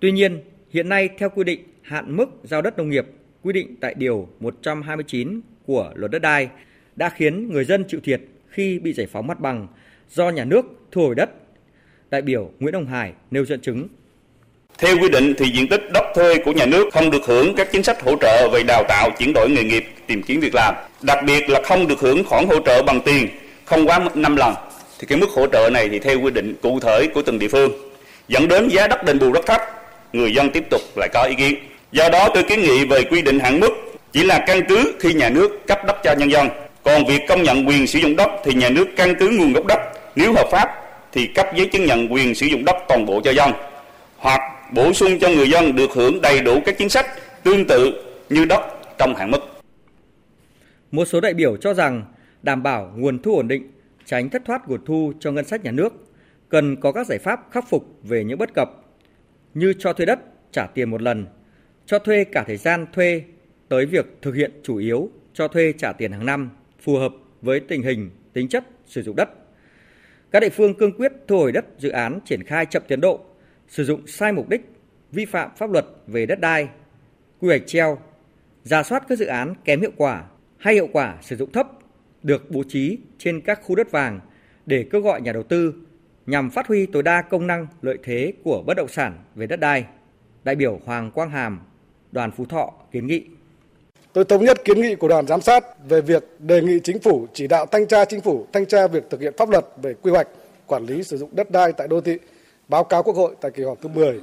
Tuy 0.00 0.12
nhiên, 0.12 0.40
hiện 0.70 0.88
nay 0.88 1.08
theo 1.18 1.30
quy 1.30 1.44
định 1.44 1.60
hạn 1.82 2.16
mức 2.16 2.26
giao 2.42 2.62
đất 2.62 2.78
nông 2.78 2.90
nghiệp 2.90 3.06
quy 3.42 3.52
định 3.52 3.76
tại 3.80 3.94
điều 3.94 4.28
129 4.40 5.40
của 5.66 5.92
luật 5.94 6.10
đất 6.10 6.18
đai 6.18 6.48
đã 6.96 7.08
khiến 7.08 7.48
người 7.48 7.64
dân 7.64 7.84
chịu 7.88 8.00
thiệt 8.04 8.20
khi 8.48 8.78
bị 8.78 8.92
giải 8.92 9.06
phóng 9.06 9.26
mặt 9.26 9.40
bằng 9.40 9.66
do 10.08 10.30
nhà 10.30 10.44
nước 10.44 10.64
thu 10.90 11.02
hồi 11.02 11.14
đất. 11.14 11.30
Đại 12.10 12.22
biểu 12.22 12.52
Nguyễn 12.58 12.74
Hồng 12.74 12.86
Hải 12.86 13.12
nêu 13.30 13.44
dẫn 13.44 13.60
chứng 13.60 13.88
theo 14.78 14.96
quy 15.02 15.08
định 15.08 15.34
thì 15.38 15.46
diện 15.48 15.68
tích 15.68 15.92
đất 15.92 16.04
thuê 16.14 16.38
của 16.38 16.52
nhà 16.52 16.66
nước 16.66 16.88
không 16.92 17.10
được 17.10 17.26
hưởng 17.26 17.54
các 17.54 17.72
chính 17.72 17.82
sách 17.82 18.02
hỗ 18.02 18.16
trợ 18.20 18.48
về 18.52 18.62
đào 18.62 18.84
tạo, 18.88 19.10
chuyển 19.18 19.32
đổi 19.34 19.50
nghề 19.50 19.64
nghiệp, 19.64 19.84
tìm 20.06 20.22
kiếm 20.22 20.40
việc 20.40 20.54
làm. 20.54 20.74
Đặc 21.02 21.18
biệt 21.26 21.50
là 21.50 21.60
không 21.64 21.86
được 21.86 22.00
hưởng 22.00 22.24
khoản 22.24 22.46
hỗ 22.46 22.60
trợ 22.60 22.82
bằng 22.82 23.00
tiền 23.00 23.28
không 23.64 23.88
quá 23.88 24.00
5 24.14 24.36
lần. 24.36 24.54
Thì 24.98 25.06
cái 25.06 25.18
mức 25.18 25.30
hỗ 25.30 25.46
trợ 25.46 25.70
này 25.72 25.88
thì 25.88 25.98
theo 25.98 26.20
quy 26.20 26.30
định 26.30 26.54
cụ 26.62 26.80
thể 26.80 27.06
của 27.14 27.22
từng 27.22 27.38
địa 27.38 27.48
phương 27.48 27.72
dẫn 28.28 28.48
đến 28.48 28.68
giá 28.68 28.86
đất 28.86 29.04
đền 29.04 29.18
bù 29.18 29.32
rất 29.32 29.46
thấp, 29.46 29.60
người 30.12 30.34
dân 30.34 30.50
tiếp 30.50 30.64
tục 30.70 30.80
lại 30.96 31.08
có 31.12 31.22
ý 31.22 31.34
kiến. 31.34 31.54
Do 31.92 32.08
đó 32.08 32.28
tôi 32.34 32.42
kiến 32.42 32.62
nghị 32.62 32.84
về 32.84 33.02
quy 33.02 33.22
định 33.22 33.40
hạn 33.40 33.60
mức 33.60 33.70
chỉ 34.12 34.24
là 34.24 34.44
căn 34.46 34.60
cứ 34.68 34.94
khi 35.00 35.12
nhà 35.12 35.28
nước 35.30 35.66
cấp 35.66 35.78
đất 35.86 35.96
cho 36.04 36.14
nhân 36.18 36.30
dân. 36.30 36.48
Còn 36.82 37.04
việc 37.04 37.20
công 37.28 37.42
nhận 37.42 37.68
quyền 37.68 37.86
sử 37.86 37.98
dụng 37.98 38.16
đất 38.16 38.30
thì 38.44 38.54
nhà 38.54 38.68
nước 38.68 38.86
căn 38.96 39.14
cứ 39.14 39.28
nguồn 39.28 39.52
gốc 39.52 39.66
đất, 39.66 39.78
nếu 40.16 40.32
hợp 40.32 40.46
pháp 40.50 40.68
thì 41.12 41.26
cấp 41.26 41.46
giấy 41.56 41.66
chứng 41.66 41.84
nhận 41.84 42.12
quyền 42.12 42.34
sử 42.34 42.46
dụng 42.46 42.64
đất 42.64 42.76
toàn 42.88 43.06
bộ 43.06 43.20
cho 43.24 43.30
dân. 43.30 43.52
Hoặc 44.18 44.40
bổ 44.74 44.92
sung 44.92 45.18
cho 45.20 45.28
người 45.28 45.50
dân 45.50 45.76
được 45.76 45.90
hưởng 45.94 46.20
đầy 46.22 46.42
đủ 46.42 46.60
các 46.64 46.74
chính 46.78 46.88
sách 46.88 47.06
tương 47.42 47.66
tự 47.66 48.04
như 48.28 48.44
đất 48.44 48.60
trong 48.98 49.14
hạn 49.16 49.30
mức. 49.30 49.38
Một 50.90 51.04
số 51.04 51.20
đại 51.20 51.34
biểu 51.34 51.56
cho 51.56 51.74
rằng 51.74 52.04
đảm 52.42 52.62
bảo 52.62 52.92
nguồn 52.96 53.22
thu 53.22 53.36
ổn 53.36 53.48
định, 53.48 53.70
tránh 54.04 54.28
thất 54.28 54.42
thoát 54.44 54.68
nguồn 54.68 54.84
thu 54.84 55.12
cho 55.20 55.32
ngân 55.32 55.44
sách 55.44 55.64
nhà 55.64 55.70
nước, 55.70 55.92
cần 56.48 56.76
có 56.76 56.92
các 56.92 57.06
giải 57.06 57.18
pháp 57.18 57.40
khắc 57.50 57.68
phục 57.68 57.84
về 58.02 58.24
những 58.24 58.38
bất 58.38 58.54
cập 58.54 58.70
như 59.54 59.74
cho 59.78 59.92
thuê 59.92 60.06
đất 60.06 60.18
trả 60.52 60.66
tiền 60.66 60.90
một 60.90 61.02
lần, 61.02 61.26
cho 61.86 61.98
thuê 61.98 62.24
cả 62.24 62.44
thời 62.46 62.56
gian 62.56 62.86
thuê 62.92 63.22
tới 63.68 63.86
việc 63.86 64.06
thực 64.22 64.34
hiện 64.34 64.50
chủ 64.62 64.76
yếu 64.76 65.10
cho 65.34 65.48
thuê 65.48 65.72
trả 65.78 65.92
tiền 65.92 66.12
hàng 66.12 66.26
năm 66.26 66.50
phù 66.80 66.96
hợp 66.96 67.12
với 67.42 67.60
tình 67.60 67.82
hình, 67.82 68.10
tính 68.32 68.48
chất 68.48 68.64
sử 68.86 69.02
dụng 69.02 69.16
đất. 69.16 69.28
Các 70.30 70.40
địa 70.40 70.48
phương 70.48 70.74
cương 70.74 70.92
quyết 70.92 71.12
thu 71.28 71.38
hồi 71.38 71.52
đất 71.52 71.64
dự 71.78 71.88
án 71.88 72.18
triển 72.24 72.44
khai 72.44 72.66
chậm 72.66 72.82
tiến 72.88 73.00
độ 73.00 73.20
sử 73.68 73.84
dụng 73.84 74.06
sai 74.06 74.32
mục 74.32 74.48
đích, 74.48 74.60
vi 75.12 75.24
phạm 75.24 75.50
pháp 75.56 75.70
luật 75.70 75.86
về 76.06 76.26
đất 76.26 76.40
đai, 76.40 76.68
quy 77.40 77.48
hoạch 77.48 77.66
treo, 77.66 77.98
giả 78.64 78.82
soát 78.82 79.04
các 79.08 79.18
dự 79.18 79.26
án 79.26 79.54
kém 79.64 79.80
hiệu 79.80 79.92
quả 79.96 80.24
hay 80.58 80.74
hiệu 80.74 80.88
quả 80.92 81.18
sử 81.22 81.36
dụng 81.36 81.52
thấp 81.52 81.68
được 82.22 82.50
bố 82.50 82.62
trí 82.68 82.98
trên 83.18 83.40
các 83.40 83.60
khu 83.62 83.74
đất 83.74 83.90
vàng 83.90 84.20
để 84.66 84.86
kêu 84.90 85.00
gọi 85.00 85.20
nhà 85.20 85.32
đầu 85.32 85.42
tư 85.42 85.74
nhằm 86.26 86.50
phát 86.50 86.66
huy 86.66 86.86
tối 86.86 87.02
đa 87.02 87.22
công 87.22 87.46
năng 87.46 87.66
lợi 87.82 87.98
thế 88.02 88.32
của 88.44 88.62
bất 88.66 88.76
động 88.76 88.88
sản 88.88 89.18
về 89.34 89.46
đất 89.46 89.60
đai. 89.60 89.84
Đại 90.44 90.54
biểu 90.54 90.80
Hoàng 90.84 91.10
Quang 91.10 91.30
Hàm, 91.30 91.60
đoàn 92.12 92.30
Phú 92.30 92.44
Thọ 92.46 92.72
kiến 92.92 93.06
nghị. 93.06 93.24
Tôi 94.12 94.24
thống 94.24 94.44
nhất 94.44 94.64
kiến 94.64 94.80
nghị 94.80 94.94
của 94.94 95.08
đoàn 95.08 95.26
giám 95.26 95.40
sát 95.40 95.64
về 95.88 96.00
việc 96.00 96.24
đề 96.38 96.62
nghị 96.62 96.80
chính 96.84 96.98
phủ 96.98 97.26
chỉ 97.32 97.46
đạo 97.46 97.66
thanh 97.66 97.86
tra 97.86 98.04
chính 98.04 98.20
phủ 98.20 98.46
thanh 98.52 98.66
tra 98.66 98.86
việc 98.86 99.04
thực 99.10 99.20
hiện 99.20 99.34
pháp 99.36 99.50
luật 99.50 99.66
về 99.82 99.94
quy 99.94 100.10
hoạch, 100.10 100.28
quản 100.66 100.86
lý 100.86 101.02
sử 101.02 101.16
dụng 101.16 101.30
đất 101.32 101.50
đai 101.50 101.72
tại 101.72 101.88
đô 101.88 102.00
thị 102.00 102.18
báo 102.68 102.84
cáo 102.84 103.02
Quốc 103.02 103.16
hội 103.16 103.34
tại 103.40 103.50
kỳ 103.50 103.62
họp 103.62 103.80
thứ 103.82 103.88
10. 103.88 104.20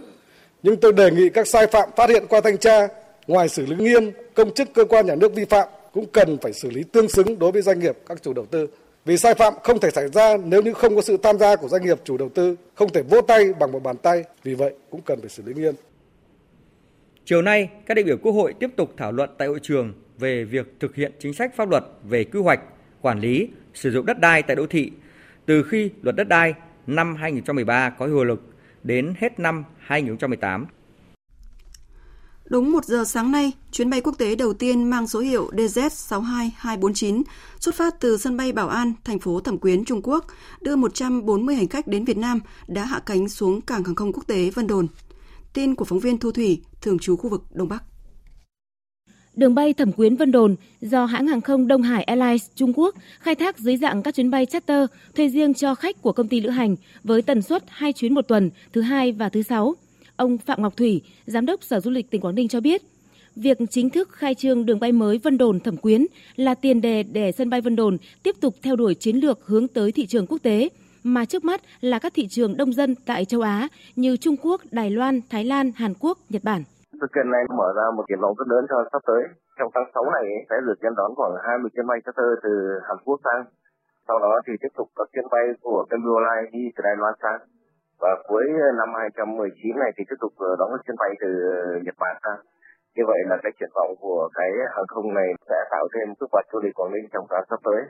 Nhưng 0.63 0.77
tôi 0.77 0.93
đề 0.93 1.11
nghị 1.11 1.29
các 1.29 1.47
sai 1.47 1.67
phạm 1.67 1.89
phát 1.95 2.09
hiện 2.09 2.23
qua 2.29 2.41
thanh 2.41 2.57
tra, 2.57 2.87
ngoài 3.27 3.49
xử 3.49 3.65
lý 3.65 3.75
nghiêm 3.75 4.11
công 4.33 4.53
chức 4.53 4.73
cơ 4.73 4.85
quan 4.85 5.05
nhà 5.05 5.15
nước 5.15 5.35
vi 5.35 5.45
phạm 5.45 5.67
cũng 5.93 6.05
cần 6.05 6.37
phải 6.41 6.53
xử 6.53 6.69
lý 6.69 6.83
tương 6.83 7.09
xứng 7.09 7.39
đối 7.39 7.51
với 7.51 7.61
doanh 7.61 7.79
nghiệp 7.79 7.97
các 8.07 8.23
chủ 8.23 8.33
đầu 8.33 8.45
tư. 8.45 8.67
Vì 9.05 9.17
sai 9.17 9.33
phạm 9.33 9.53
không 9.63 9.79
thể 9.79 9.91
xảy 9.91 10.07
ra 10.07 10.37
nếu 10.37 10.61
như 10.61 10.73
không 10.73 10.95
có 10.95 11.01
sự 11.01 11.17
tham 11.17 11.37
gia 11.37 11.55
của 11.55 11.67
doanh 11.67 11.85
nghiệp 11.85 11.99
chủ 12.03 12.17
đầu 12.17 12.29
tư, 12.29 12.55
không 12.75 12.89
thể 12.89 13.01
vỗ 13.01 13.21
tay 13.21 13.53
bằng 13.59 13.71
một 13.71 13.83
bàn 13.83 13.97
tay, 13.97 14.23
vì 14.43 14.53
vậy 14.53 14.73
cũng 14.89 15.01
cần 15.01 15.19
phải 15.19 15.29
xử 15.29 15.43
lý 15.45 15.53
nghiêm. 15.53 15.73
Chiều 17.25 17.41
nay, 17.41 17.69
các 17.85 17.93
đại 17.93 18.03
biểu 18.03 18.17
Quốc 18.17 18.31
hội 18.31 18.53
tiếp 18.59 18.69
tục 18.75 18.89
thảo 18.97 19.11
luận 19.11 19.29
tại 19.37 19.47
hội 19.47 19.59
trường 19.61 19.93
về 20.17 20.43
việc 20.43 20.67
thực 20.79 20.95
hiện 20.95 21.11
chính 21.19 21.33
sách 21.33 21.55
pháp 21.55 21.69
luật 21.69 21.83
về 22.03 22.23
quy 22.23 22.39
hoạch, 22.39 22.59
quản 23.01 23.19
lý, 23.19 23.47
sử 23.73 23.91
dụng 23.91 24.05
đất 24.05 24.19
đai 24.19 24.41
tại 24.41 24.55
đô 24.55 24.67
thị 24.67 24.91
từ 25.45 25.63
khi 25.63 25.89
luật 26.01 26.15
đất 26.15 26.27
đai 26.27 26.53
năm 26.87 27.15
2013 27.15 27.89
có 27.89 28.07
hiệu 28.07 28.23
lực 28.23 28.41
đến 28.83 29.13
hết 29.17 29.39
năm 29.39 29.63
2018. 29.79 30.65
Đúng 32.49 32.71
1 32.71 32.85
giờ 32.85 33.03
sáng 33.03 33.31
nay, 33.31 33.51
chuyến 33.71 33.89
bay 33.89 34.01
quốc 34.01 34.15
tế 34.17 34.35
đầu 34.35 34.53
tiên 34.53 34.89
mang 34.89 35.07
số 35.07 35.19
hiệu 35.19 35.49
DZ62249 35.51 37.23
xuất 37.59 37.75
phát 37.75 37.99
từ 37.99 38.17
sân 38.17 38.37
bay 38.37 38.51
Bảo 38.51 38.69
An, 38.69 38.93
thành 39.03 39.19
phố 39.19 39.39
Thẩm 39.39 39.57
Quyến, 39.57 39.85
Trung 39.85 40.01
Quốc, 40.03 40.25
đưa 40.61 40.75
140 40.75 41.55
hành 41.55 41.67
khách 41.67 41.87
đến 41.87 42.05
Việt 42.05 42.17
Nam 42.17 42.39
đã 42.67 42.85
hạ 42.85 42.99
cánh 43.05 43.29
xuống 43.29 43.61
cảng 43.61 43.83
hàng 43.83 43.95
không 43.95 44.13
quốc 44.13 44.23
tế 44.27 44.49
Vân 44.49 44.67
Đồn. 44.67 44.87
Tin 45.53 45.75
của 45.75 45.85
phóng 45.85 45.99
viên 45.99 46.17
Thu 46.17 46.31
Thủy, 46.31 46.61
thường 46.81 46.99
trú 46.99 47.15
khu 47.15 47.29
vực 47.29 47.43
Đông 47.51 47.69
Bắc. 47.69 47.83
Đường 49.35 49.55
bay 49.55 49.73
Thẩm 49.73 49.91
Quyến 49.91 50.15
Vân 50.15 50.31
Đồn 50.31 50.55
do 50.81 51.05
hãng 51.05 51.27
hàng 51.27 51.41
không 51.41 51.67
Đông 51.67 51.81
Hải 51.81 52.03
Airlines 52.03 52.47
Trung 52.55 52.73
Quốc 52.75 52.95
khai 53.19 53.35
thác 53.35 53.59
dưới 53.59 53.77
dạng 53.77 54.03
các 54.03 54.15
chuyến 54.15 54.31
bay 54.31 54.45
charter 54.45 54.85
thuê 55.15 55.29
riêng 55.29 55.53
cho 55.53 55.75
khách 55.75 56.01
của 56.01 56.11
công 56.11 56.27
ty 56.27 56.41
lữ 56.41 56.49
hành 56.49 56.75
với 57.03 57.21
tần 57.21 57.41
suất 57.41 57.63
2 57.67 57.93
chuyến 57.93 58.13
một 58.13 58.27
tuần, 58.27 58.49
thứ 58.73 58.81
hai 58.81 59.11
và 59.11 59.29
thứ 59.29 59.41
sáu. 59.41 59.75
Ông 60.15 60.37
Phạm 60.37 60.61
Ngọc 60.61 60.77
Thủy, 60.77 61.01
Giám 61.25 61.45
đốc 61.45 61.63
Sở 61.63 61.79
Du 61.79 61.91
lịch 61.91 62.11
tỉnh 62.11 62.21
Quảng 62.21 62.35
Ninh 62.35 62.47
cho 62.47 62.59
biết, 62.59 62.81
việc 63.35 63.57
chính 63.69 63.89
thức 63.89 64.09
khai 64.11 64.35
trương 64.35 64.65
đường 64.65 64.79
bay 64.79 64.91
mới 64.91 65.17
Vân 65.17 65.37
Đồn 65.37 65.59
Thẩm 65.59 65.77
Quyến 65.77 66.05
là 66.35 66.55
tiền 66.55 66.81
đề 66.81 67.03
để 67.03 67.31
sân 67.31 67.49
bay 67.49 67.61
Vân 67.61 67.75
Đồn 67.75 67.97
tiếp 68.23 68.35
tục 68.41 68.55
theo 68.61 68.75
đuổi 68.75 68.95
chiến 68.95 69.15
lược 69.15 69.39
hướng 69.45 69.67
tới 69.67 69.91
thị 69.91 70.05
trường 70.05 70.27
quốc 70.27 70.37
tế, 70.43 70.69
mà 71.03 71.25
trước 71.25 71.43
mắt 71.43 71.61
là 71.81 71.99
các 71.99 72.13
thị 72.13 72.27
trường 72.27 72.57
đông 72.57 72.73
dân 72.73 72.95
tại 73.05 73.25
châu 73.25 73.41
Á 73.41 73.67
như 73.95 74.17
Trung 74.17 74.35
Quốc, 74.41 74.61
Đài 74.71 74.89
Loan, 74.89 75.21
Thái 75.29 75.43
Lan, 75.43 75.71
Hàn 75.75 75.93
Quốc, 75.99 76.19
Nhật 76.29 76.43
Bản 76.43 76.63
cái 77.05 77.13
kênh 77.15 77.29
này 77.35 77.43
mở 77.59 77.69
ra 77.77 77.85
một 77.95 78.05
triển 78.07 78.21
vọng 78.23 78.35
rất 78.39 78.47
lớn 78.53 78.63
cho 78.69 78.77
sắp 78.91 79.01
tới. 79.09 79.21
Trong 79.57 79.69
tháng 79.73 79.87
6 79.93 80.03
này 80.17 80.25
sẽ 80.49 80.55
dự 80.65 80.73
kiến 80.81 80.93
đón 80.99 81.11
khoảng 81.17 81.35
20 81.47 81.69
chuyến 81.73 81.87
bay 81.89 81.99
charter 82.05 82.31
từ 82.45 82.53
Hàn 82.87 82.97
Quốc 83.05 83.19
sang. 83.25 83.43
Sau 84.07 84.17
đó 84.25 84.33
thì 84.45 84.53
tiếp 84.61 84.73
tục 84.77 84.87
các 84.97 85.07
chuyến 85.13 85.27
bay 85.33 85.45
của 85.65 85.85
Kembu 85.89 86.11
Airlines 86.15 86.53
đi 86.55 86.63
từ 86.75 86.79
Đài 86.87 86.95
Loan 87.01 87.13
sang. 87.21 87.39
Và 88.01 88.11
cuối 88.29 88.45
năm 88.79 88.89
2019 88.99 89.79
này 89.83 89.91
thì 89.95 90.03
tiếp 90.09 90.19
tục 90.23 90.33
ờ, 90.47 90.51
đón 90.59 90.69
các 90.73 90.81
chuyến 90.85 90.97
bay 91.01 91.11
từ 91.21 91.29
Nhật 91.85 91.97
Bản 92.03 92.15
sang. 92.23 92.39
Như 92.95 93.03
vậy 93.09 93.19
là 93.29 93.35
cái 93.43 93.51
triển 93.59 93.71
vọng 93.77 93.91
của 94.03 94.29
cái 94.37 94.51
hàng 94.75 94.89
không 94.93 95.07
này 95.19 95.29
sẽ 95.49 95.57
tạo 95.71 95.85
thêm 95.93 96.07
sức 96.19 96.29
bật 96.33 96.45
du 96.51 96.59
lịch 96.63 96.75
Quảng 96.77 96.91
Ninh 96.93 97.07
trong 97.13 97.25
tháng 97.29 97.45
sắp 97.49 97.59
tới. 97.67 97.81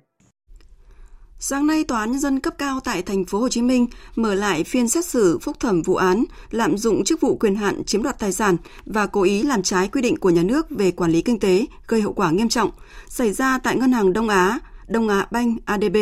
Sáng 1.48 1.68
nay, 1.68 1.84
Tòa 1.84 2.00
án 2.00 2.12
Nhân 2.12 2.20
dân 2.20 2.40
cấp 2.40 2.54
cao 2.58 2.80
tại 2.80 3.02
thành 3.02 3.25
phố 3.25 3.40
Hồ 3.40 3.50
Chí 3.50 3.62
Minh 3.62 3.88
mở 4.16 4.34
lại 4.34 4.64
phiên 4.64 4.90
xét 4.90 5.06
xử 5.06 5.40
phúc 5.42 5.60
thẩm 5.60 5.82
vụ 5.82 5.96
án 5.96 6.24
lạm 6.52 6.78
dụng 6.78 7.04
chức 7.04 7.22
vụ 7.22 7.38
quyền 7.38 7.56
hạn 7.56 7.84
chiếm 7.84 8.04
đoạt 8.04 8.20
tài 8.20 8.32
sản 8.32 8.58
và 8.86 9.06
cố 9.06 9.24
ý 9.24 9.44
làm 9.44 9.64
trái 9.64 9.88
quy 9.88 10.02
định 10.02 10.18
của 10.18 10.30
nhà 10.30 10.44
nước 10.44 10.70
về 10.70 10.92
quản 10.92 11.12
lý 11.12 11.22
kinh 11.22 11.40
tế 11.40 11.66
gây 11.88 12.02
hậu 12.02 12.14
quả 12.14 12.32
nghiêm 12.32 12.50
trọng 12.50 12.72
xảy 13.08 13.34
ra 13.34 13.58
tại 13.58 13.78
Ngân 13.78 13.92
hàng 13.92 14.14
Đông 14.14 14.30
Á, 14.30 14.60
Đông 14.88 15.10
Á 15.10 15.28
Banh 15.32 15.58
ADB. 15.66 15.98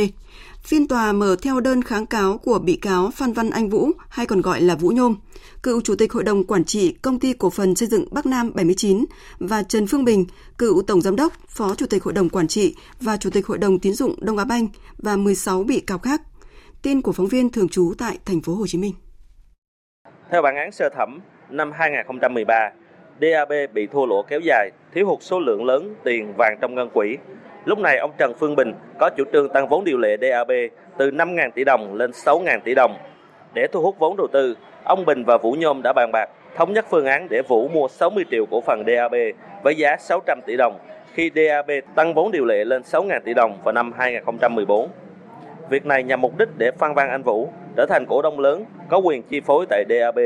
Phiên 0.68 0.88
tòa 0.88 1.12
mở 1.12 1.36
theo 1.42 1.60
đơn 1.60 1.82
kháng 1.82 2.06
cáo 2.06 2.38
của 2.38 2.60
bị 2.60 2.76
cáo 2.76 3.12
Phan 3.14 3.34
Văn 3.34 3.50
Anh 3.50 3.70
Vũ, 3.70 3.92
hay 4.10 4.26
còn 4.26 4.42
gọi 4.42 4.62
là 4.62 4.76
Vũ 4.76 4.90
Nhôm, 4.90 5.16
cựu 5.64 5.82
Chủ 5.82 5.96
tịch 5.96 6.14
Hội 6.14 6.24
đồng 6.24 6.44
Quản 6.44 6.64
trị 6.64 6.96
Công 7.02 7.20
ty 7.20 7.34
Cổ 7.34 7.50
phần 7.50 7.76
Xây 7.76 7.88
dựng 7.88 8.06
Bắc 8.12 8.26
Nam 8.26 8.52
79 8.56 9.06
và 9.40 9.64
Trần 9.64 9.88
Phương 9.88 10.06
Bình, 10.06 10.26
cựu 10.58 10.82
Tổng 10.82 11.02
Giám 11.02 11.16
đốc, 11.16 11.34
Phó 11.48 11.76
Chủ 11.76 11.86
tịch 11.86 12.04
Hội 12.04 12.14
đồng 12.14 12.30
Quản 12.30 12.48
trị 12.48 12.76
và 13.02 13.18
Chủ 13.18 13.30
tịch 13.30 13.48
Hội 13.48 13.58
đồng 13.58 13.80
Tín 13.80 13.94
dụng 13.94 14.16
Đông 14.22 14.38
Á 14.38 14.46
Banh 14.46 14.68
và 14.98 15.16
16 15.16 15.64
bị 15.64 15.80
cáo 15.80 15.98
khác. 15.98 16.22
Tin 16.82 17.02
của 17.02 17.12
phóng 17.12 17.28
viên 17.28 17.50
thường 17.50 17.70
trú 17.70 17.94
tại 17.98 18.18
thành 18.26 18.42
phố 18.42 18.56
Hồ 18.56 18.68
Chí 18.68 18.78
Minh. 18.78 18.94
Theo 20.32 20.42
bản 20.42 20.56
án 20.56 20.72
sơ 20.72 20.90
thẩm, 20.90 21.20
năm 21.50 21.72
2013, 21.74 22.72
DAB 23.22 23.52
bị 23.74 23.88
thua 23.88 24.06
lỗ 24.06 24.24
kéo 24.30 24.40
dài, 24.40 24.70
thiếu 24.94 25.08
hụt 25.08 25.20
số 25.22 25.40
lượng 25.40 25.66
lớn 25.66 25.96
tiền 26.04 26.34
vàng 26.38 26.58
trong 26.62 26.76
ngân 26.76 26.90
quỹ. 26.94 27.18
Lúc 27.66 27.80
này 27.80 27.98
ông 27.98 28.12
Trần 28.18 28.34
Phương 28.40 28.56
Bình 28.56 28.74
có 29.00 29.10
chủ 29.18 29.24
trương 29.34 29.50
tăng 29.50 29.68
vốn 29.68 29.84
điều 29.84 29.98
lệ 29.98 30.18
DAB 30.22 30.52
từ 30.98 31.12
5.000 31.12 31.52
tỷ 31.52 31.64
đồng 31.64 31.94
lên 31.94 32.12
6.000 32.12 32.60
tỷ 32.60 32.76
đồng. 32.76 32.96
Để 33.54 33.68
thu 33.72 33.82
hút 33.82 33.96
vốn 34.00 34.18
đầu 34.18 34.28
tư, 34.28 34.56
ông 34.84 35.06
Bình 35.06 35.24
và 35.24 35.38
Vũ 35.38 35.52
Nhôm 35.52 35.82
đã 35.84 35.94
bàn 35.94 36.10
bạc 36.14 36.30
thống 36.56 36.74
nhất 36.74 36.86
phương 36.90 37.06
án 37.06 37.28
để 37.30 37.42
Vũ 37.48 37.68
mua 37.68 37.88
60 37.88 38.26
triệu 38.32 38.46
cổ 38.52 38.62
phần 38.62 38.84
DAB 38.88 39.16
với 39.64 39.76
giá 39.76 39.98
600 39.98 40.40
tỷ 40.46 40.58
đồng 40.58 40.80
khi 41.14 41.32
DAB 41.36 41.72
tăng 41.96 42.14
vốn 42.14 42.32
điều 42.32 42.46
lệ 42.46 42.64
lên 42.64 42.82
6.000 42.82 43.20
tỷ 43.26 43.34
đồng 43.34 43.58
vào 43.64 43.74
năm 43.74 43.92
2014. 43.98 44.90
Việc 45.70 45.86
này 45.86 46.04
nhằm 46.04 46.22
mục 46.22 46.38
đích 46.38 46.50
để 46.58 46.72
Phan 46.72 46.94
Văn 46.94 47.10
Anh 47.10 47.24
Vũ 47.24 47.50
trở 47.78 47.86
thành 47.90 48.06
cổ 48.10 48.22
đông 48.22 48.40
lớn, 48.40 48.66
có 48.90 48.98
quyền 48.98 49.24
chi 49.24 49.42
phối 49.42 49.66
tại 49.70 49.84
DAB. 49.90 50.20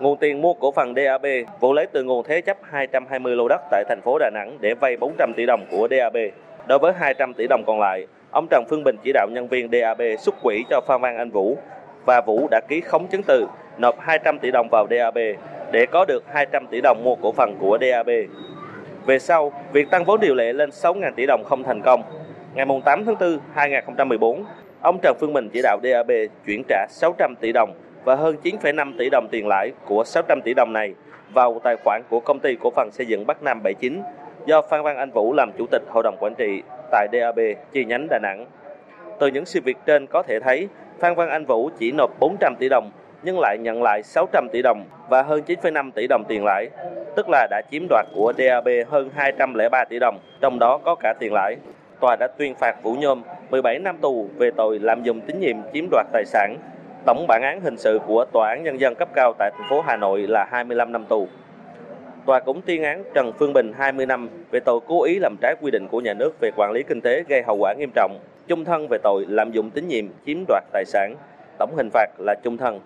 Nguồn 0.00 0.16
tiền 0.16 0.42
mua 0.42 0.54
cổ 0.54 0.72
phần 0.72 0.94
DAB 0.94 1.26
Vũ 1.60 1.72
lấy 1.72 1.86
từ 1.86 2.02
nguồn 2.02 2.24
thế 2.24 2.40
chấp 2.40 2.56
220 2.62 3.36
lô 3.36 3.48
đất 3.48 3.60
tại 3.70 3.84
thành 3.88 4.00
phố 4.04 4.18
Đà 4.18 4.30
Nẵng 4.34 4.58
để 4.60 4.74
vay 4.74 4.96
400 4.96 5.32
tỷ 5.36 5.46
đồng 5.46 5.66
của 5.70 5.88
DAB. 5.90 6.16
Đối 6.66 6.78
với 6.78 6.92
200 6.92 7.34
tỷ 7.34 7.46
đồng 7.46 7.64
còn 7.66 7.80
lại, 7.80 8.06
ông 8.30 8.46
Trần 8.50 8.64
Phương 8.70 8.84
Bình 8.84 8.96
chỉ 9.04 9.12
đạo 9.12 9.28
nhân 9.30 9.48
viên 9.48 9.68
DAB 9.72 10.02
xuất 10.18 10.34
quỹ 10.42 10.64
cho 10.70 10.80
Phan 10.86 11.00
Văn 11.00 11.16
Anh 11.16 11.30
Vũ 11.30 11.58
và 12.04 12.20
Vũ 12.20 12.48
đã 12.50 12.60
ký 12.68 12.80
khống 12.80 13.06
chứng 13.06 13.22
từ 13.22 13.46
nộp 13.78 14.00
200 14.00 14.38
tỷ 14.38 14.50
đồng 14.50 14.68
vào 14.68 14.86
DAB 14.90 15.18
để 15.72 15.86
có 15.86 16.04
được 16.04 16.24
200 16.32 16.66
tỷ 16.66 16.80
đồng 16.80 17.04
mua 17.04 17.14
cổ 17.14 17.32
phần 17.32 17.56
của 17.58 17.78
DAB. 17.80 18.08
Về 19.06 19.18
sau, 19.18 19.52
việc 19.72 19.90
tăng 19.90 20.04
vốn 20.04 20.20
điều 20.20 20.34
lệ 20.34 20.52
lên 20.52 20.70
6.000 20.70 21.12
tỷ 21.16 21.26
đồng 21.26 21.44
không 21.44 21.62
thành 21.62 21.82
công. 21.82 22.02
Ngày 22.54 22.66
8 22.84 23.04
tháng 23.04 23.16
4, 23.20 23.38
2014, 23.54 24.44
ông 24.80 24.98
Trần 25.02 25.16
Phương 25.20 25.32
Bình 25.32 25.48
chỉ 25.52 25.60
đạo 25.62 25.78
DAB 25.82 26.10
chuyển 26.46 26.62
trả 26.68 26.86
600 26.88 27.34
tỷ 27.40 27.52
đồng 27.52 27.72
và 28.04 28.14
hơn 28.14 28.36
9,5 28.42 28.92
tỷ 28.98 29.08
đồng 29.10 29.28
tiền 29.30 29.46
lãi 29.48 29.70
của 29.84 30.04
600 30.04 30.40
tỷ 30.44 30.54
đồng 30.54 30.72
này 30.72 30.94
vào 31.34 31.60
tài 31.64 31.76
khoản 31.84 32.02
của 32.08 32.20
công 32.20 32.38
ty 32.38 32.56
cổ 32.60 32.70
phần 32.76 32.88
xây 32.92 33.06
dựng 33.06 33.26
Bắc 33.26 33.42
Nam 33.42 33.62
79 33.62 34.02
do 34.46 34.62
Phan 34.62 34.82
Văn 34.82 34.96
Anh 34.96 35.10
Vũ 35.10 35.32
làm 35.32 35.50
chủ 35.58 35.66
tịch 35.70 35.82
hội 35.88 36.02
đồng 36.02 36.16
quản 36.20 36.34
trị 36.34 36.62
tại 36.90 37.08
DAB 37.12 37.38
chi 37.72 37.84
nhánh 37.84 38.06
Đà 38.10 38.18
Nẵng. 38.18 38.46
Từ 39.20 39.26
những 39.26 39.44
sự 39.44 39.60
việc 39.64 39.76
trên 39.86 40.06
có 40.06 40.22
thể 40.22 40.40
thấy, 40.40 40.68
Phan 40.98 41.14
Văn 41.14 41.28
Anh 41.28 41.44
Vũ 41.44 41.70
chỉ 41.78 41.92
nộp 41.92 42.10
400 42.20 42.54
tỷ 42.58 42.68
đồng 42.68 42.90
nhưng 43.22 43.40
lại 43.40 43.58
nhận 43.58 43.82
lại 43.82 44.02
600 44.02 44.48
tỷ 44.52 44.62
đồng 44.62 44.84
và 45.08 45.22
hơn 45.22 45.42
9,5 45.46 45.90
tỷ 45.90 46.06
đồng 46.06 46.24
tiền 46.28 46.44
lãi, 46.44 46.68
tức 47.16 47.28
là 47.28 47.46
đã 47.50 47.62
chiếm 47.70 47.86
đoạt 47.88 48.06
của 48.14 48.32
DAB 48.38 48.68
hơn 48.88 49.10
203 49.14 49.84
tỷ 49.84 49.98
đồng, 49.98 50.18
trong 50.40 50.58
đó 50.58 50.78
có 50.84 50.94
cả 50.94 51.14
tiền 51.18 51.32
lãi. 51.32 51.56
Tòa 52.00 52.16
đã 52.16 52.26
tuyên 52.26 52.54
phạt 52.54 52.82
Vũ 52.82 52.94
Nhôm 52.94 53.22
17 53.50 53.78
năm 53.78 53.96
tù 54.00 54.28
về 54.36 54.50
tội 54.50 54.78
lạm 54.78 55.02
dụng 55.02 55.20
tín 55.20 55.40
nhiệm 55.40 55.56
chiếm 55.72 55.88
đoạt 55.90 56.06
tài 56.12 56.24
sản. 56.24 56.56
Tổng 57.06 57.26
bản 57.28 57.42
án 57.42 57.60
hình 57.60 57.76
sự 57.76 58.00
của 58.06 58.24
Tòa 58.32 58.48
án 58.48 58.62
Nhân 58.62 58.80
dân 58.80 58.94
cấp 58.94 59.08
cao 59.14 59.32
tại 59.38 59.50
thành 59.58 59.66
phố 59.70 59.80
Hà 59.80 59.96
Nội 59.96 60.26
là 60.26 60.44
25 60.50 60.92
năm 60.92 61.04
tù. 61.04 61.28
Tòa 62.26 62.40
cũng 62.40 62.62
tuyên 62.62 62.82
án 62.82 63.04
Trần 63.14 63.32
Phương 63.38 63.52
Bình 63.52 63.72
20 63.78 64.06
năm 64.06 64.28
về 64.50 64.60
tội 64.60 64.80
cố 64.86 65.04
ý 65.04 65.18
làm 65.18 65.36
trái 65.40 65.54
quy 65.60 65.70
định 65.70 65.88
của 65.88 66.00
nhà 66.00 66.14
nước 66.14 66.32
về 66.40 66.50
quản 66.56 66.72
lý 66.72 66.82
kinh 66.82 67.00
tế 67.00 67.24
gây 67.28 67.42
hậu 67.42 67.56
quả 67.56 67.74
nghiêm 67.74 67.90
trọng, 67.94 68.18
chung 68.48 68.64
thân 68.64 68.86
về 68.90 68.98
tội 69.02 69.26
lạm 69.28 69.50
dụng 69.50 69.70
tín 69.70 69.88
nhiệm 69.88 70.04
chiếm 70.26 70.44
đoạt 70.48 70.64
tài 70.72 70.84
sản. 70.84 71.14
Tổng 71.58 71.76
hình 71.76 71.90
phạt 71.92 72.06
là 72.18 72.34
chung 72.42 72.56
thân. 72.56 72.80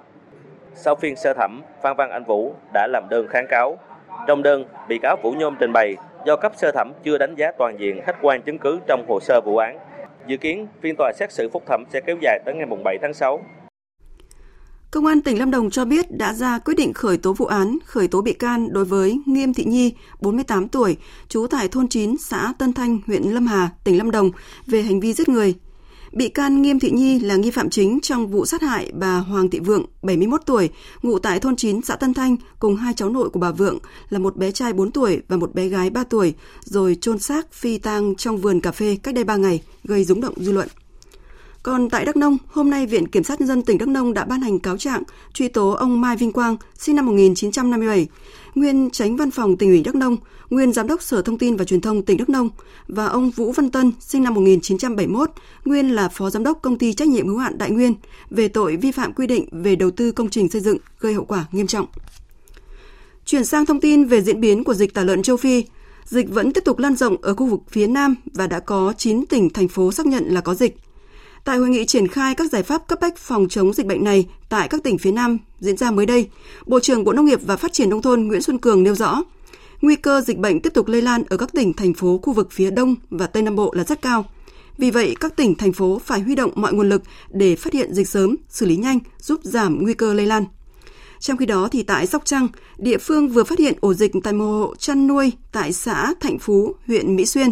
Sau 0.75 0.95
phiên 0.95 1.17
sơ 1.17 1.35
thẩm, 1.35 1.63
Phan 1.83 1.97
Văn 1.97 2.11
Anh 2.11 2.25
Vũ 2.25 2.55
đã 2.75 2.87
làm 2.87 3.09
đơn 3.11 3.27
kháng 3.29 3.47
cáo. 3.47 3.79
Trong 4.27 4.43
đơn, 4.43 4.65
bị 4.89 4.99
cáo 4.99 5.17
Vũ 5.23 5.33
Nhôm 5.33 5.57
trình 5.61 5.73
bày 5.73 5.97
do 6.27 6.37
cấp 6.37 6.53
sơ 6.57 6.73
thẩm 6.73 6.93
chưa 7.03 7.19
đánh 7.19 7.35
giá 7.35 7.53
toàn 7.59 7.81
diện 7.81 8.01
khách 8.03 8.17
quan 8.23 8.43
chứng 8.43 8.59
cứ 8.59 8.79
trong 8.87 9.05
hồ 9.09 9.21
sơ 9.21 9.41
vụ 9.41 9.57
án. 9.57 9.79
Dự 10.27 10.37
kiến 10.37 10.67
phiên 10.81 10.95
tòa 10.99 11.13
xét 11.13 11.33
xử 11.33 11.49
phúc 11.53 11.63
thẩm 11.67 11.85
sẽ 11.89 12.01
kéo 12.01 12.17
dài 12.21 12.39
tới 12.45 12.55
ngày 12.55 12.67
7 12.85 12.99
tháng 13.03 13.15
6. 13.15 13.41
Công 14.91 15.07
an 15.07 15.21
tỉnh 15.21 15.39
Lâm 15.39 15.51
Đồng 15.51 15.71
cho 15.71 15.85
biết 15.85 16.11
đã 16.11 16.35
ra 16.35 16.59
quyết 16.59 16.75
định 16.75 16.93
khởi 16.93 17.17
tố 17.17 17.33
vụ 17.33 17.47
án, 17.47 17.79
khởi 17.85 18.09
tố 18.09 18.23
bị 18.23 18.33
can 18.33 18.73
đối 18.73 18.85
với 18.85 19.21
Nghiêm 19.27 19.55
Thị 19.55 19.65
Nhi, 19.65 19.93
48 20.21 20.69
tuổi, 20.69 20.97
trú 21.29 21.47
tại 21.47 21.69
thôn 21.69 21.89
9, 21.89 22.17
xã 22.19 22.53
Tân 22.59 22.73
Thanh, 22.73 22.99
huyện 23.07 23.23
Lâm 23.23 23.47
Hà, 23.47 23.71
tỉnh 23.85 23.99
Lâm 23.99 24.11
Đồng 24.11 24.31
về 24.67 24.83
hành 24.83 25.01
vi 25.01 25.13
giết 25.13 25.29
người. 25.29 25.55
Bị 26.13 26.29
can 26.29 26.63
Nghiêm 26.63 26.81
Thị 26.81 26.91
Nhi 26.91 27.19
là 27.19 27.37
nghi 27.37 27.51
phạm 27.51 27.71
chính 27.71 28.01
trong 28.03 28.27
vụ 28.27 28.47
sát 28.47 28.63
hại 28.63 28.93
bà 28.95 29.17
Hoàng 29.19 29.51
Thị 29.51 29.59
Vượng, 29.59 29.85
71 30.03 30.41
tuổi, 30.47 30.71
ngụ 31.03 31.19
tại 31.19 31.41
thôn 31.41 31.57
9 31.57 31.83
xã 31.83 31.97
Tân 31.97 32.15
Thanh 32.15 32.37
cùng 32.59 32.77
hai 32.77 32.95
cháu 32.95 33.11
nội 33.11 33.31
của 33.31 33.41
bà 33.41 33.51
Vượng 33.51 33.79
là 34.09 34.19
một 34.19 34.37
bé 34.37 34.53
trai 34.53 34.73
4 34.73 34.91
tuổi 34.91 35.21
và 35.29 35.37
một 35.37 35.55
bé 35.55 35.69
gái 35.69 35.91
3 35.91 36.05
tuổi, 36.05 36.35
rồi 36.65 36.97
chôn 37.01 37.19
xác 37.19 37.53
phi 37.53 37.79
tang 37.79 38.15
trong 38.17 38.39
vườn 38.39 38.61
cà 38.61 38.73
phê 38.73 38.97
cách 39.03 39.15
đây 39.15 39.25
3 39.25 39.37
ngày, 39.37 39.63
gây 39.85 40.05
rúng 40.05 40.21
động 40.21 40.35
dư 40.37 40.53
luận. 40.53 40.69
Còn 41.63 41.91
tại 41.91 42.05
Đắk 42.05 42.17
Nông, 42.17 42.39
hôm 42.47 42.71
nay 42.71 42.87
Viện 42.87 43.09
Kiểm 43.09 43.25
sát 43.25 43.41
Nhân 43.41 43.49
dân 43.49 43.63
tỉnh 43.63 43.79
Đắk 43.79 43.89
Nông 43.89 44.15
đã 44.15 44.25
ban 44.25 44.41
hành 44.41 44.59
cáo 44.59 44.77
trạng 44.77 45.03
truy 45.33 45.49
tố 45.49 45.71
ông 45.71 46.01
Mai 46.01 46.17
Vinh 46.17 46.33
Quang, 46.33 46.57
sinh 46.79 46.97
năm 46.97 47.07
1957, 47.07 48.09
nguyên 48.55 48.91
tránh 48.91 49.17
văn 49.17 49.31
phòng 49.31 49.57
tỉnh 49.57 49.69
ủy 49.69 49.83
Đắk 49.83 49.95
Nông, 49.95 50.17
nguyên 50.51 50.73
giám 50.73 50.87
đốc 50.87 51.03
Sở 51.03 51.23
Thông 51.23 51.39
tin 51.39 51.57
và 51.57 51.65
Truyền 51.65 51.81
thông 51.81 52.03
tỉnh 52.03 52.17
Đắk 52.17 52.29
Nông 52.29 52.51
và 52.89 53.07
ông 53.07 53.31
Vũ 53.31 53.53
Văn 53.53 53.71
Tân, 53.71 53.93
sinh 54.01 54.23
năm 54.23 54.35
1971, 54.35 55.31
nguyên 55.65 55.95
là 55.95 56.09
phó 56.09 56.31
giám 56.31 56.43
đốc 56.43 56.63
công 56.63 56.79
ty 56.79 56.93
trách 56.93 57.09
nhiệm 57.09 57.29
hữu 57.29 57.39
hạn 57.39 57.59
Đại 57.59 57.71
Nguyên 57.71 57.95
về 58.31 58.49
tội 58.49 58.77
vi 58.77 58.93
phạm 58.93 59.13
quy 59.13 59.27
định 59.27 59.49
về 59.53 59.77
đầu 59.77 59.91
tư 59.91 60.13
công 60.13 60.31
trình 60.31 60.49
xây 60.49 60.61
dựng 60.61 60.79
gây 61.01 61.15
hậu 61.15 61.25
quả 61.25 61.45
nghiêm 61.53 61.67
trọng. 61.67 61.87
Chuyển 63.25 63.45
sang 63.45 63.67
thông 63.67 63.81
tin 63.81 64.05
về 64.05 64.23
diễn 64.23 64.41
biến 64.41 64.65
của 64.65 64.75
dịch 64.75 64.95
tả 64.95 65.05
lợn 65.05 65.23
châu 65.23 65.37
Phi, 65.37 65.65
dịch 66.05 66.31
vẫn 66.31 66.53
tiếp 66.53 66.65
tục 66.65 66.79
lan 66.79 66.97
rộng 66.97 67.17
ở 67.23 67.35
khu 67.35 67.47
vực 67.47 67.61
phía 67.69 67.87
Nam 67.87 68.15
và 68.35 68.47
đã 68.47 68.61
có 68.61 68.93
9 68.99 69.27
tỉnh 69.27 69.51
thành 69.51 69.69
phố 69.69 69.93
xác 69.93 70.07
nhận 70.07 70.25
là 70.25 70.41
có 70.41 70.55
dịch. 70.55 70.77
Tại 71.45 71.59
hội 71.59 71.69
nghị 71.69 71.87
triển 71.87 72.09
khai 72.09 72.35
các 72.35 72.51
giải 72.51 72.63
pháp 72.63 72.89
cấp 72.89 72.99
bách 73.01 73.17
phòng 73.17 73.49
chống 73.49 73.73
dịch 73.73 73.87
bệnh 73.87 74.05
này 74.05 74.27
tại 74.49 74.69
các 74.69 74.83
tỉnh 74.83 74.99
phía 74.99 75.13
Nam 75.13 75.39
diễn 75.61 75.77
ra 75.77 75.91
mới 75.91 76.07
đây, 76.07 76.29
Bộ 76.67 76.81
trưởng 76.81 77.05
Bộ 77.05 77.13
Nông 77.13 77.27
nghiệp 77.27 77.41
và 77.43 77.57
Phát 77.57 77.73
triển 77.73 77.91
Nông 77.91 78.03
thôn 78.03 78.23
Nguyễn 78.23 78.43
Xuân 78.43 78.59
Cường 78.59 78.83
nêu 78.83 78.95
rõ, 78.95 79.23
nguy 79.83 79.97
cơ 79.97 80.21
dịch 80.21 80.39
bệnh 80.39 80.61
tiếp 80.61 80.75
tục 80.75 80.89
lây 80.89 81.03
lan 81.03 81.23
ở 81.29 81.37
các 81.37 81.53
tỉnh, 81.53 81.73
thành 81.73 81.95
phố 81.95 82.21
khu 82.23 82.33
vực 82.33 82.49
phía 82.51 82.71
Đông 82.71 82.95
và 83.11 83.27
Tây 83.27 83.43
Nam 83.43 83.57
Bộ 83.57 83.73
là 83.75 83.85
rất 83.85 84.03
cao. 84.03 84.25
Vì 84.79 84.91
vậy, 84.91 85.17
các 85.21 85.37
tỉnh, 85.37 85.55
thành 85.55 85.73
phố 85.73 86.01
phải 86.05 86.21
huy 86.21 86.35
động 86.35 86.51
mọi 86.55 86.73
nguồn 86.73 86.89
lực 86.89 87.03
để 87.31 87.57
phát 87.57 87.73
hiện 87.73 87.95
dịch 87.95 88.09
sớm, 88.09 88.37
xử 88.49 88.67
lý 88.67 88.77
nhanh, 88.77 88.99
giúp 89.19 89.41
giảm 89.43 89.83
nguy 89.83 89.95
cơ 89.95 90.15
lây 90.15 90.27
lan. 90.27 90.45
Trong 91.21 91.37
khi 91.37 91.47
đó 91.47 91.69
thì 91.73 91.83
tại 91.83 92.07
Sóc 92.07 92.23
Trăng, 92.25 92.49
địa 92.79 92.99
phương 92.99 93.29
vừa 93.29 93.45
phát 93.45 93.59
hiện 93.59 93.75
ổ 93.81 93.95
dịch 93.95 94.13
tại 94.25 94.33
một 94.33 94.45
hộ 94.45 94.75
chăn 94.77 95.07
nuôi 95.07 95.33
tại 95.53 95.73
xã 95.73 96.15
Thạnh 96.21 96.39
Phú, 96.39 96.75
huyện 96.87 97.17
Mỹ 97.17 97.27
Xuyên. 97.27 97.51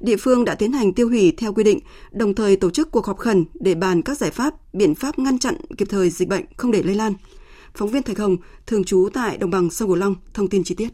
Địa 0.00 0.16
phương 0.16 0.44
đã 0.44 0.54
tiến 0.54 0.72
hành 0.72 0.92
tiêu 0.92 1.08
hủy 1.08 1.32
theo 1.36 1.52
quy 1.52 1.64
định, 1.64 1.78
đồng 2.10 2.34
thời 2.34 2.56
tổ 2.56 2.70
chức 2.70 2.90
cuộc 2.90 3.06
họp 3.06 3.18
khẩn 3.18 3.44
để 3.54 3.74
bàn 3.74 4.02
các 4.02 4.18
giải 4.18 4.30
pháp, 4.30 4.54
biện 4.72 4.94
pháp 4.94 5.18
ngăn 5.18 5.38
chặn 5.38 5.56
kịp 5.78 5.88
thời 5.90 6.10
dịch 6.10 6.28
bệnh 6.28 6.44
không 6.56 6.70
để 6.70 6.82
lây 6.82 6.94
lan. 6.94 7.12
Phóng 7.74 7.88
viên 7.88 8.02
Thạch 8.02 8.18
Hồng, 8.18 8.36
thường 8.66 8.84
trú 8.84 9.08
tại 9.14 9.36
đồng 9.36 9.50
bằng 9.50 9.70
sông 9.70 9.88
Cửu 9.88 9.96
Long, 9.96 10.14
thông 10.34 10.48
tin 10.48 10.64
chi 10.64 10.74
tiết. 10.74 10.88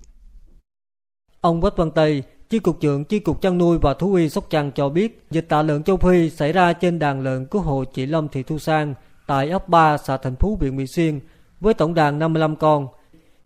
Ông 1.41 1.61
Quách 1.61 1.77
Văn 1.77 1.91
Tây, 1.95 2.23
Chi 2.51 2.59
cục 2.59 2.81
trưởng 2.81 3.05
Chi 3.05 3.19
cục 3.19 3.43
chăn 3.43 3.59
nuôi 3.59 3.79
và 3.83 3.95
thú 3.95 4.15
y 4.15 4.29
Sóc 4.29 4.47
Trăng 4.51 4.71
cho 4.75 4.89
biết, 4.89 5.27
dịch 5.31 5.49
tả 5.49 5.63
lợn 5.63 5.83
châu 5.83 5.97
Phi 5.97 6.31
xảy 6.31 6.53
ra 6.53 6.73
trên 6.73 6.99
đàn 6.99 7.23
lợn 7.23 7.47
của 7.47 7.61
hộ 7.61 7.85
chị 7.95 8.07
Lâm 8.07 8.29
Thị 8.29 8.43
Thu 8.43 8.59
Sang 8.59 8.95
tại 9.27 9.51
ấp 9.51 9.69
3 9.69 9.99
xã 9.99 10.17
Thành 10.17 10.37
Phú 10.41 10.57
huyện 10.61 10.77
Mỹ 10.77 10.87
Xuyên 10.87 11.21
với 11.61 11.75
tổng 11.75 11.95
đàn 11.95 12.19
55 12.19 12.57
con. 12.57 12.89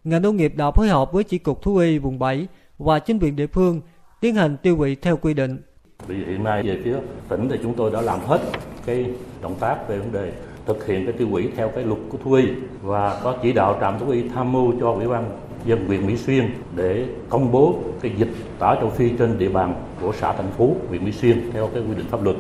Ngành 0.05 0.23
nông 0.23 0.37
nghiệp 0.37 0.53
đã 0.57 0.71
phối 0.71 0.89
hợp 0.89 1.13
với 1.13 1.25
Chi 1.25 1.39
cục 1.39 1.63
thú 1.63 1.77
y 1.77 1.99
vùng 1.99 2.19
7 2.19 2.47
và 2.79 2.99
chính 2.99 3.19
quyền 3.19 3.37
địa 3.37 3.47
phương 3.47 3.81
tiến 4.21 4.35
hành 4.35 4.57
tiêu 4.57 4.77
hủy 4.77 4.97
theo 5.03 5.17
quy 5.17 5.35
định. 5.35 5.63
Vì 6.07 6.17
hiện 6.17 6.45
nay 6.45 6.63
về 6.63 6.81
phía 6.85 6.97
tỉnh 7.29 7.49
thì 7.49 7.57
chúng 7.63 7.75
tôi 7.75 7.91
đã 7.91 8.01
làm 8.01 8.21
hết 8.21 8.41
cái 8.87 9.07
động 9.43 9.55
tác 9.61 9.89
về 9.89 9.99
vấn 9.99 10.13
đề 10.13 10.33
thực 10.67 10.87
hiện 10.87 11.05
cái 11.05 11.13
tiêu 11.13 11.29
hủy 11.29 11.51
theo 11.57 11.69
cái 11.69 11.85
luật 11.85 11.99
của 12.09 12.19
thú 12.25 12.33
y 12.33 12.45
và 12.83 13.21
có 13.23 13.37
chỉ 13.43 13.53
đạo 13.53 13.79
trạm 13.81 13.99
thú 13.99 14.11
y 14.11 14.29
tham 14.29 14.53
mưu 14.53 14.73
cho 14.81 14.93
ủy 14.93 15.09
ban 15.09 15.39
dân 15.67 15.87
huyện 15.87 16.07
Mỹ 16.07 16.17
Xuyên 16.17 16.51
để 16.77 17.07
công 17.29 17.53
bố 17.53 17.79
cái 18.01 18.13
dịch 18.17 18.29
tả 18.59 18.75
châu 18.81 18.91
Phi 18.91 19.11
trên 19.19 19.39
địa 19.39 19.49
bàn 19.49 19.85
của 20.01 20.13
xã 20.21 20.33
Thành 20.33 20.51
Phú, 20.57 20.77
huyện 20.89 21.05
Mỹ 21.05 21.13
Xuyên 21.13 21.51
theo 21.53 21.71
cái 21.75 21.83
quy 21.83 21.95
định 21.95 22.07
pháp 22.11 22.23
luật. 22.23 22.37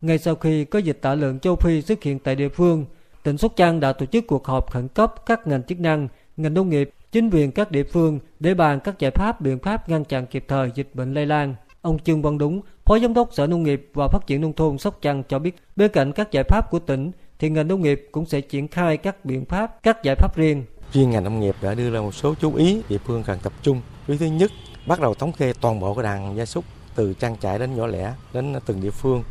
Ngay 0.00 0.18
sau 0.18 0.34
khi 0.34 0.64
có 0.64 0.78
dịch 0.78 0.98
tả 1.02 1.14
lợn 1.14 1.38
châu 1.38 1.56
Phi 1.56 1.82
xuất 1.82 2.02
hiện 2.02 2.18
tại 2.18 2.34
địa 2.34 2.48
phương, 2.48 2.84
tỉnh 3.26 3.38
Sóc 3.38 3.52
Trăng 3.56 3.80
đã 3.80 3.92
tổ 3.92 4.06
chức 4.06 4.26
cuộc 4.26 4.46
họp 4.46 4.70
khẩn 4.70 4.88
cấp 4.88 5.14
các 5.26 5.46
ngành 5.46 5.62
chức 5.62 5.80
năng, 5.80 6.08
ngành 6.36 6.54
nông 6.54 6.68
nghiệp, 6.68 6.90
chính 7.12 7.30
quyền 7.30 7.52
các 7.52 7.70
địa 7.70 7.84
phương 7.84 8.18
để 8.40 8.54
bàn 8.54 8.80
các 8.80 8.98
giải 8.98 9.10
pháp 9.10 9.40
biện 9.40 9.58
pháp 9.58 9.88
ngăn 9.88 10.04
chặn 10.04 10.26
kịp 10.26 10.44
thời 10.48 10.70
dịch 10.74 10.90
bệnh 10.94 11.14
lây 11.14 11.26
lan. 11.26 11.54
Ông 11.82 11.98
Trương 11.98 12.22
Văn 12.22 12.38
Đúng, 12.38 12.60
Phó 12.84 12.98
Giám 12.98 13.14
đốc 13.14 13.28
Sở 13.32 13.46
Nông 13.46 13.62
nghiệp 13.62 13.90
và 13.94 14.08
Phát 14.08 14.26
triển 14.26 14.40
Nông 14.40 14.52
thôn 14.52 14.78
Sóc 14.78 14.98
Trăng 15.02 15.22
cho 15.28 15.38
biết, 15.38 15.56
bên 15.76 15.90
cạnh 15.92 16.12
các 16.12 16.32
giải 16.32 16.44
pháp 16.44 16.70
của 16.70 16.78
tỉnh, 16.78 17.10
thì 17.38 17.50
ngành 17.50 17.68
nông 17.68 17.82
nghiệp 17.82 18.08
cũng 18.12 18.26
sẽ 18.26 18.40
triển 18.40 18.68
khai 18.68 18.96
các 18.96 19.24
biện 19.24 19.44
pháp, 19.44 19.82
các 19.82 20.02
giải 20.02 20.14
pháp 20.14 20.36
riêng. 20.36 20.64
Riêng 20.92 21.10
ngành 21.10 21.24
nông 21.24 21.40
nghiệp 21.40 21.54
đã 21.62 21.74
đưa 21.74 21.90
ra 21.90 22.00
một 22.00 22.14
số 22.14 22.34
chú 22.40 22.54
ý 22.54 22.82
địa 22.88 22.98
phương 22.98 23.22
cần 23.26 23.38
tập 23.42 23.52
trung. 23.62 23.80
Ý 24.06 24.16
thứ 24.18 24.26
nhất, 24.26 24.50
bắt 24.86 25.00
đầu 25.00 25.14
thống 25.14 25.32
kê 25.32 25.52
toàn 25.60 25.80
bộ 25.80 25.94
cái 25.94 26.02
đàn 26.02 26.36
gia 26.36 26.44
súc 26.44 26.64
từ 26.94 27.14
trang 27.14 27.36
trại 27.36 27.58
đến 27.58 27.74
nhỏ 27.74 27.86
lẻ 27.86 28.14
đến 28.32 28.54
từng 28.66 28.80
địa 28.80 28.90
phương 28.90 29.22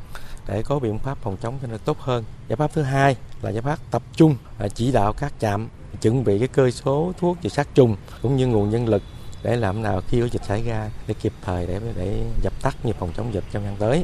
để 0.47 0.63
có 0.63 0.79
biện 0.79 0.99
pháp 0.99 1.17
phòng 1.21 1.37
chống 1.41 1.57
cho 1.61 1.67
nó 1.67 1.77
tốt 1.77 1.99
hơn. 1.99 2.23
Giải 2.47 2.55
pháp 2.55 2.71
thứ 2.73 2.81
hai 2.81 3.15
là 3.41 3.49
giải 3.49 3.61
pháp 3.61 3.79
tập 3.91 4.01
trung 4.15 4.35
à, 4.57 4.67
chỉ 4.67 4.91
đạo 4.91 5.13
các 5.13 5.33
trạm 5.39 5.69
chuẩn 6.01 6.23
bị 6.23 6.39
cái 6.39 6.47
cơ 6.47 6.71
số 6.71 7.11
thuốc 7.19 7.37
và 7.43 7.49
sát 7.49 7.67
trùng 7.75 7.95
cũng 8.21 8.35
như 8.35 8.47
nguồn 8.47 8.69
nhân 8.69 8.87
lực 8.87 9.03
để 9.43 9.55
làm 9.55 9.81
nào 9.81 10.01
khi 10.07 10.21
có 10.21 10.27
dịch 10.31 10.43
xảy 10.43 10.63
ra 10.63 10.89
để 11.07 11.13
kịp 11.21 11.33
thời 11.41 11.67
để 11.67 11.79
để 11.95 12.23
dập 12.41 12.53
tắt 12.61 12.75
như 12.83 12.93
phòng 12.99 13.11
chống 13.17 13.33
dịch 13.33 13.43
trong 13.51 13.65
năm 13.65 13.73
tới. 13.79 14.03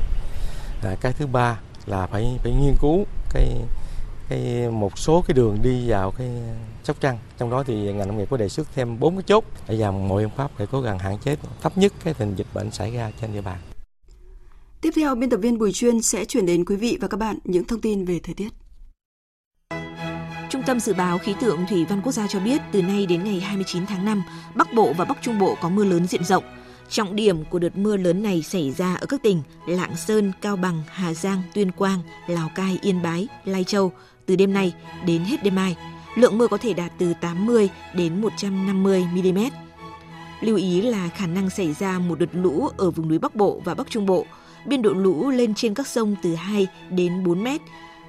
À, 0.83 0.95
cái 1.01 1.13
thứ 1.13 1.27
ba 1.27 1.59
là 1.85 2.07
phải 2.07 2.37
phải 2.43 2.51
nghiên 2.51 2.75
cứu 2.81 3.05
cái 3.33 3.55
cái 4.29 4.69
một 4.69 4.97
số 4.97 5.23
cái 5.27 5.33
đường 5.33 5.57
đi 5.61 5.89
vào 5.89 6.11
cái 6.11 6.27
sóc 6.83 6.97
trăng 6.99 7.17
trong 7.37 7.49
đó 7.49 7.63
thì 7.67 7.93
ngành 7.93 8.07
nông 8.07 8.17
nghiệp 8.17 8.27
có 8.31 8.37
đề 8.37 8.49
xuất 8.49 8.67
thêm 8.75 8.99
bốn 8.99 9.15
cái 9.15 9.23
chốt 9.27 9.43
để 9.67 9.75
làm 9.75 10.07
mọi 10.07 10.23
biện 10.23 10.31
pháp 10.35 10.51
để 10.57 10.65
cố 10.71 10.81
gắng 10.81 10.99
hạn 10.99 11.17
chế 11.17 11.35
thấp 11.61 11.77
nhất 11.77 11.93
cái 12.03 12.13
tình 12.13 12.35
dịch 12.35 12.47
bệnh 12.53 12.71
xảy 12.71 12.91
ra 12.91 13.11
trên 13.21 13.33
địa 13.33 13.41
bàn. 13.41 13.70
Tiếp 14.81 14.93
theo, 14.95 15.15
biên 15.15 15.29
tập 15.29 15.37
viên 15.37 15.57
Bùi 15.57 15.71
Chuyên 15.71 16.01
sẽ 16.01 16.25
chuyển 16.25 16.45
đến 16.45 16.65
quý 16.65 16.75
vị 16.75 16.97
và 17.01 17.07
các 17.07 17.17
bạn 17.17 17.37
những 17.43 17.63
thông 17.63 17.81
tin 17.81 18.05
về 18.05 18.19
thời 18.23 18.35
tiết. 18.35 18.49
Trung 20.49 20.63
tâm 20.65 20.79
Dự 20.79 20.93
báo 20.93 21.17
Khí 21.17 21.33
tượng 21.41 21.59
Thủy 21.69 21.85
văn 21.89 22.01
Quốc 22.01 22.11
gia 22.11 22.27
cho 22.27 22.39
biết 22.39 22.61
từ 22.71 22.81
nay 22.81 23.05
đến 23.05 23.23
ngày 23.23 23.39
29 23.39 23.85
tháng 23.85 24.05
5, 24.05 24.23
Bắc 24.55 24.73
Bộ 24.73 24.93
và 24.97 25.05
Bắc 25.05 25.17
Trung 25.21 25.39
Bộ 25.39 25.57
có 25.61 25.69
mưa 25.69 25.85
lớn 25.85 26.07
diện 26.07 26.23
rộng. 26.23 26.43
Trọng 26.89 27.15
điểm 27.15 27.45
của 27.45 27.59
đợt 27.59 27.77
mưa 27.77 27.97
lớn 27.97 28.23
này 28.23 28.41
xảy 28.41 28.71
ra 28.71 28.95
ở 28.95 29.05
các 29.05 29.23
tỉnh 29.23 29.41
Lạng 29.67 29.95
Sơn, 29.95 30.31
Cao 30.41 30.55
Bằng, 30.55 30.81
Hà 30.89 31.13
Giang, 31.13 31.41
Tuyên 31.53 31.71
Quang, 31.71 31.99
Lào 32.27 32.51
Cai, 32.55 32.79
Yên 32.81 33.01
Bái, 33.01 33.27
Lai 33.45 33.63
Châu 33.63 33.91
từ 34.25 34.35
đêm 34.35 34.53
nay 34.53 34.73
đến 35.05 35.23
hết 35.23 35.43
đêm 35.43 35.55
mai. 35.55 35.77
Lượng 36.15 36.37
mưa 36.37 36.47
có 36.47 36.57
thể 36.57 36.73
đạt 36.73 36.91
từ 36.97 37.13
80 37.21 37.69
đến 37.95 38.21
150 38.21 39.05
mm. 39.13 39.39
Lưu 40.41 40.57
ý 40.57 40.81
là 40.81 41.09
khả 41.09 41.27
năng 41.27 41.49
xảy 41.49 41.73
ra 41.73 41.99
một 41.99 42.19
đợt 42.19 42.29
lũ 42.33 42.69
ở 42.77 42.91
vùng 42.91 43.07
núi 43.07 43.19
Bắc 43.19 43.35
Bộ 43.35 43.61
và 43.65 43.73
Bắc 43.73 43.89
Trung 43.89 44.05
Bộ. 44.05 44.25
Biên 44.65 44.81
độ 44.81 44.93
lũ 44.93 45.29
lên 45.29 45.53
trên 45.53 45.73
các 45.73 45.87
sông 45.87 46.15
từ 46.21 46.35
2 46.35 46.67
đến 46.89 47.23
4 47.23 47.43
mét. 47.43 47.61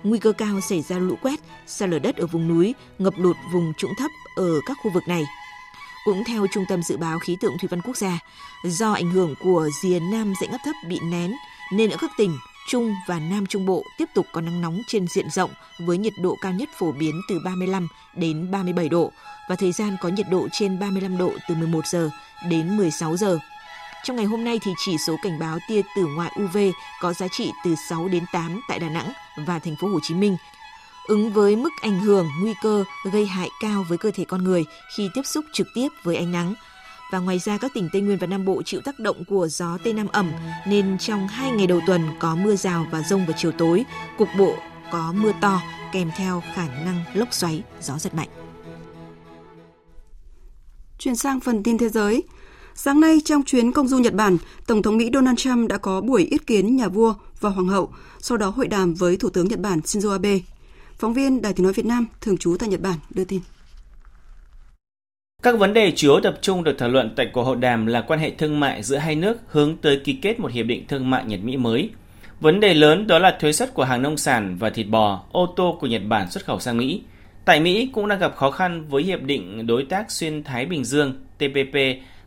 Nguy 0.02 0.18
cơ 0.18 0.32
cao 0.32 0.60
xảy 0.60 0.82
ra 0.82 0.98
lũ 0.98 1.16
quét, 1.22 1.40
sạt 1.66 1.88
lở 1.88 1.98
đất 1.98 2.16
ở 2.16 2.26
vùng 2.26 2.48
núi, 2.48 2.74
ngập 2.98 3.14
lụt 3.16 3.36
vùng 3.52 3.72
trũng 3.78 3.94
thấp 3.98 4.10
ở 4.36 4.60
các 4.66 4.76
khu 4.82 4.90
vực 4.94 5.08
này. 5.08 5.24
Cũng 6.04 6.24
theo 6.24 6.46
Trung 6.52 6.64
tâm 6.68 6.82
Dự 6.82 6.96
báo 6.96 7.18
Khí 7.18 7.36
tượng 7.40 7.58
Thủy 7.60 7.68
văn 7.70 7.80
Quốc 7.80 7.96
gia, 7.96 8.18
do 8.64 8.92
ảnh 8.92 9.10
hưởng 9.10 9.34
của 9.42 9.68
rìa 9.82 10.00
nam 10.00 10.32
dãy 10.40 10.48
áp 10.52 10.58
thấp 10.64 10.74
bị 10.88 10.98
nén, 11.02 11.32
nên 11.72 11.90
ở 11.90 11.96
các 12.00 12.10
tỉnh 12.18 12.38
Trung 12.68 12.94
và 13.06 13.18
Nam 13.18 13.46
Trung 13.46 13.66
Bộ 13.66 13.84
tiếp 13.98 14.08
tục 14.14 14.26
có 14.32 14.40
nắng 14.40 14.60
nóng 14.60 14.82
trên 14.86 15.06
diện 15.06 15.30
rộng 15.30 15.50
với 15.78 15.98
nhiệt 15.98 16.12
độ 16.18 16.36
cao 16.40 16.52
nhất 16.52 16.68
phổ 16.78 16.92
biến 16.92 17.20
từ 17.28 17.38
35 17.44 17.88
đến 18.16 18.50
37 18.50 18.88
độ 18.88 19.12
và 19.48 19.56
thời 19.56 19.72
gian 19.72 19.96
có 20.00 20.08
nhiệt 20.08 20.26
độ 20.30 20.48
trên 20.52 20.78
35 20.78 21.18
độ 21.18 21.32
từ 21.48 21.54
11 21.54 21.86
giờ 21.86 22.10
đến 22.48 22.76
16 22.76 23.16
giờ. 23.16 23.38
Trong 24.04 24.16
ngày 24.16 24.26
hôm 24.26 24.44
nay 24.44 24.58
thì 24.62 24.74
chỉ 24.84 24.98
số 24.98 25.16
cảnh 25.22 25.38
báo 25.38 25.58
tia 25.68 25.82
tử 25.96 26.06
ngoại 26.06 26.32
UV 26.42 26.58
có 27.00 27.12
giá 27.12 27.28
trị 27.28 27.52
từ 27.64 27.74
6 27.88 28.08
đến 28.08 28.24
8 28.32 28.60
tại 28.68 28.78
Đà 28.78 28.88
Nẵng 28.88 29.12
và 29.46 29.58
thành 29.58 29.76
phố 29.76 29.88
Hồ 29.88 29.98
Chí 30.02 30.14
Minh, 30.14 30.36
ứng 31.08 31.32
với 31.32 31.56
mức 31.56 31.70
ảnh 31.80 32.00
hưởng 32.00 32.28
nguy 32.40 32.54
cơ 32.62 32.84
gây 33.12 33.26
hại 33.26 33.48
cao 33.60 33.84
với 33.88 33.98
cơ 33.98 34.10
thể 34.10 34.24
con 34.24 34.44
người 34.44 34.64
khi 34.96 35.08
tiếp 35.14 35.22
xúc 35.24 35.44
trực 35.52 35.66
tiếp 35.74 35.88
với 36.02 36.16
ánh 36.16 36.32
nắng. 36.32 36.54
Và 37.12 37.18
ngoài 37.18 37.38
ra 37.38 37.58
các 37.58 37.74
tỉnh 37.74 37.88
Tây 37.92 38.02
Nguyên 38.02 38.18
và 38.18 38.26
Nam 38.26 38.44
Bộ 38.44 38.62
chịu 38.62 38.80
tác 38.80 38.98
động 38.98 39.24
của 39.28 39.48
gió 39.48 39.78
Tây 39.84 39.92
Nam 39.92 40.06
ẩm 40.12 40.32
nên 40.66 40.98
trong 40.98 41.28
hai 41.28 41.50
ngày 41.50 41.66
đầu 41.66 41.80
tuần 41.86 42.08
có 42.20 42.34
mưa 42.34 42.56
rào 42.56 42.86
và 42.90 43.02
rông 43.02 43.26
vào 43.26 43.36
chiều 43.38 43.52
tối, 43.52 43.84
cục 44.18 44.28
bộ 44.38 44.56
có 44.92 45.12
mưa 45.16 45.32
to 45.40 45.62
kèm 45.92 46.10
theo 46.16 46.42
khả 46.54 46.66
năng 46.66 47.04
lốc 47.14 47.32
xoáy, 47.32 47.62
gió 47.80 47.98
giật 47.98 48.14
mạnh. 48.14 48.28
Chuyển 50.98 51.16
sang 51.16 51.40
phần 51.40 51.62
tin 51.62 51.78
thế 51.78 51.88
giới. 51.88 52.22
Sáng 52.74 53.00
nay 53.00 53.18
trong 53.24 53.42
chuyến 53.42 53.72
công 53.72 53.88
du 53.88 53.98
Nhật 53.98 54.14
Bản, 54.14 54.36
Tổng 54.66 54.82
thống 54.82 54.96
Mỹ 54.96 55.10
Donald 55.14 55.38
Trump 55.38 55.68
đã 55.68 55.78
có 55.78 56.00
buổi 56.00 56.24
yết 56.24 56.46
kiến 56.46 56.76
nhà 56.76 56.88
vua 56.88 57.14
và 57.40 57.50
hoàng 57.50 57.68
hậu, 57.68 57.92
sau 58.18 58.38
đó 58.38 58.48
hội 58.48 58.68
đàm 58.68 58.94
với 58.94 59.16
Thủ 59.16 59.30
tướng 59.30 59.48
Nhật 59.48 59.58
Bản 59.58 59.78
Shinzo 59.78 60.10
Abe. 60.10 60.38
Phóng 60.98 61.14
viên 61.14 61.42
Đài 61.42 61.52
tiếng 61.52 61.64
nói 61.64 61.72
Việt 61.72 61.86
Nam 61.86 62.06
thường 62.20 62.36
trú 62.36 62.56
tại 62.58 62.68
Nhật 62.68 62.80
Bản 62.80 62.98
đưa 63.10 63.24
tin. 63.24 63.40
Các 65.42 65.58
vấn 65.58 65.74
đề 65.74 65.92
chủ 65.96 66.12
yếu 66.12 66.20
tập 66.20 66.38
trung 66.42 66.64
được 66.64 66.74
thảo 66.78 66.88
luận 66.88 67.12
tại 67.16 67.30
cuộc 67.32 67.42
hội 67.42 67.56
đàm 67.56 67.86
là 67.86 68.00
quan 68.00 68.20
hệ 68.20 68.30
thương 68.30 68.60
mại 68.60 68.82
giữa 68.82 68.96
hai 68.96 69.16
nước 69.16 69.38
hướng 69.48 69.76
tới 69.76 70.00
ký 70.04 70.12
kết 70.12 70.40
một 70.40 70.52
hiệp 70.52 70.66
định 70.66 70.86
thương 70.88 71.10
mại 71.10 71.24
Nhật 71.24 71.40
Mỹ 71.42 71.56
mới. 71.56 71.90
Vấn 72.40 72.60
đề 72.60 72.74
lớn 72.74 73.06
đó 73.06 73.18
là 73.18 73.36
thuế 73.40 73.52
suất 73.52 73.74
của 73.74 73.84
hàng 73.84 74.02
nông 74.02 74.16
sản 74.16 74.56
và 74.58 74.70
thịt 74.70 74.86
bò, 74.88 75.24
ô 75.32 75.54
tô 75.56 75.78
của 75.80 75.86
Nhật 75.86 76.02
Bản 76.08 76.30
xuất 76.30 76.44
khẩu 76.44 76.60
sang 76.60 76.76
Mỹ. 76.76 77.02
Tại 77.44 77.60
Mỹ 77.60 77.90
cũng 77.92 78.08
đang 78.08 78.18
gặp 78.18 78.36
khó 78.36 78.50
khăn 78.50 78.84
với 78.88 79.02
hiệp 79.02 79.22
định 79.22 79.66
đối 79.66 79.84
tác 79.84 80.10
xuyên 80.10 80.44
Thái 80.44 80.66
Bình 80.66 80.84
Dương 80.84 81.14
TPP 81.38 81.76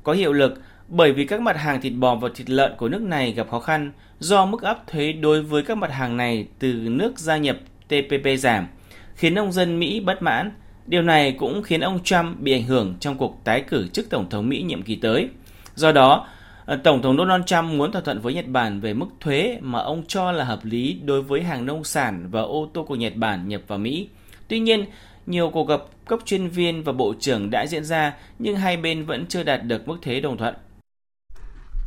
có 0.06 0.14
hiệu 0.14 0.34
lực 0.34 0.62
bởi 0.88 1.12
vì 1.12 1.26
các 1.26 1.42
mặt 1.42 1.58
hàng 1.58 1.82
thịt 1.82 1.94
bò 1.94 2.16
và 2.16 2.30
thịt 2.36 2.50
lợn 2.50 2.74
của 2.78 2.90
nước 2.90 3.02
này 3.02 3.32
gặp 3.32 3.48
khó 3.50 3.60
khăn 3.60 3.92
do 4.20 4.46
mức 4.46 4.62
áp 4.62 4.88
thuế 4.88 5.12
đối 5.12 5.42
với 5.42 5.64
các 5.64 5.78
mặt 5.78 5.92
hàng 5.92 6.18
này 6.18 6.48
từ 6.60 6.74
nước 6.74 7.20
gia 7.20 7.38
nhập 7.38 7.58
TPP 7.88 8.40
giảm, 8.40 8.68
khiến 9.16 9.34
nông 9.34 9.52
dân 9.52 9.80
Mỹ 9.80 10.00
bất 10.00 10.22
mãn. 10.22 10.52
Điều 10.88 11.02
này 11.02 11.32
cũng 11.32 11.64
khiến 11.64 11.82
ông 11.82 12.04
Trump 12.04 12.40
bị 12.40 12.52
ảnh 12.52 12.64
hưởng 12.64 12.96
trong 13.00 13.18
cuộc 13.18 13.42
tái 13.44 13.62
cử 13.62 13.88
chức 13.88 14.10
Tổng 14.10 14.30
thống 14.30 14.50
Mỹ 14.50 14.62
nhiệm 14.62 14.82
kỳ 14.82 14.96
tới. 14.96 15.30
Do 15.76 15.92
đó, 15.92 16.28
ờ, 16.66 16.80
Tổng 16.84 17.02
thống 17.02 17.18
Donald 17.18 17.44
Trump 17.46 17.64
muốn 17.64 17.92
thỏa 17.92 18.02
thuận 18.02 18.20
với 18.20 18.34
Nhật 18.34 18.48
Bản 18.48 18.80
về 18.80 18.94
mức 18.94 19.08
thuế 19.20 19.58
mà 19.62 19.80
ông 19.80 20.04
cho 20.08 20.32
là 20.32 20.44
hợp 20.44 20.66
lý 20.66 21.00
đối 21.04 21.22
với 21.22 21.44
hàng 21.44 21.66
nông 21.66 21.84
sản 21.84 22.28
và 22.32 22.42
ô 22.42 22.70
tô 22.74 22.84
của 22.84 22.96
Nhật 22.96 23.16
Bản 23.16 23.48
nhập 23.48 23.62
vào 23.68 23.80
Mỹ. 23.80 24.08
Tuy 24.48 24.60
nhiên, 24.60 24.86
nhiều 25.26 25.50
cuộc 25.54 25.68
gặp 25.68 25.82
cấp 26.08 26.20
chuyên 26.26 26.50
viên 26.50 26.84
và 26.84 26.92
bộ 26.92 27.14
trưởng 27.20 27.50
đã 27.50 27.68
diễn 27.68 27.86
ra 27.86 28.14
nhưng 28.40 28.56
hai 28.56 28.78
bên 28.78 29.06
vẫn 29.06 29.26
chưa 29.28 29.44
đạt 29.44 29.64
được 29.64 29.88
mức 29.88 29.98
thế 30.02 30.20
đồng 30.20 30.38
thuận. 30.38 30.56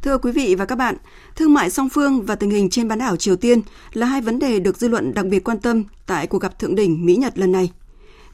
Thưa 0.03 0.19
quý 0.19 0.33
vị 0.33 0.55
và 0.55 0.65
các 0.65 0.77
bạn, 0.77 0.97
thương 1.37 1.55
mại 1.55 1.71
song 1.71 1.89
phương 1.89 2.23
và 2.23 2.35
tình 2.35 2.51
hình 2.51 2.71
trên 2.71 2.89
bán 2.89 2.99
đảo 2.99 3.17
Triều 3.17 3.37
Tiên 3.37 3.61
là 3.93 4.07
hai 4.07 4.21
vấn 4.21 4.39
đề 4.39 4.61
được 4.61 4.77
dư 4.77 4.89
luận 4.89 5.15
đặc 5.15 5.27
biệt 5.27 5.45
quan 5.45 5.59
tâm 5.59 5.85
tại 6.07 6.27
cuộc 6.27 6.43
gặp 6.43 6.59
thượng 6.59 6.75
đỉnh 6.75 7.07
Mỹ-Nhật 7.07 7.39
lần 7.39 7.53
này. 7.53 7.71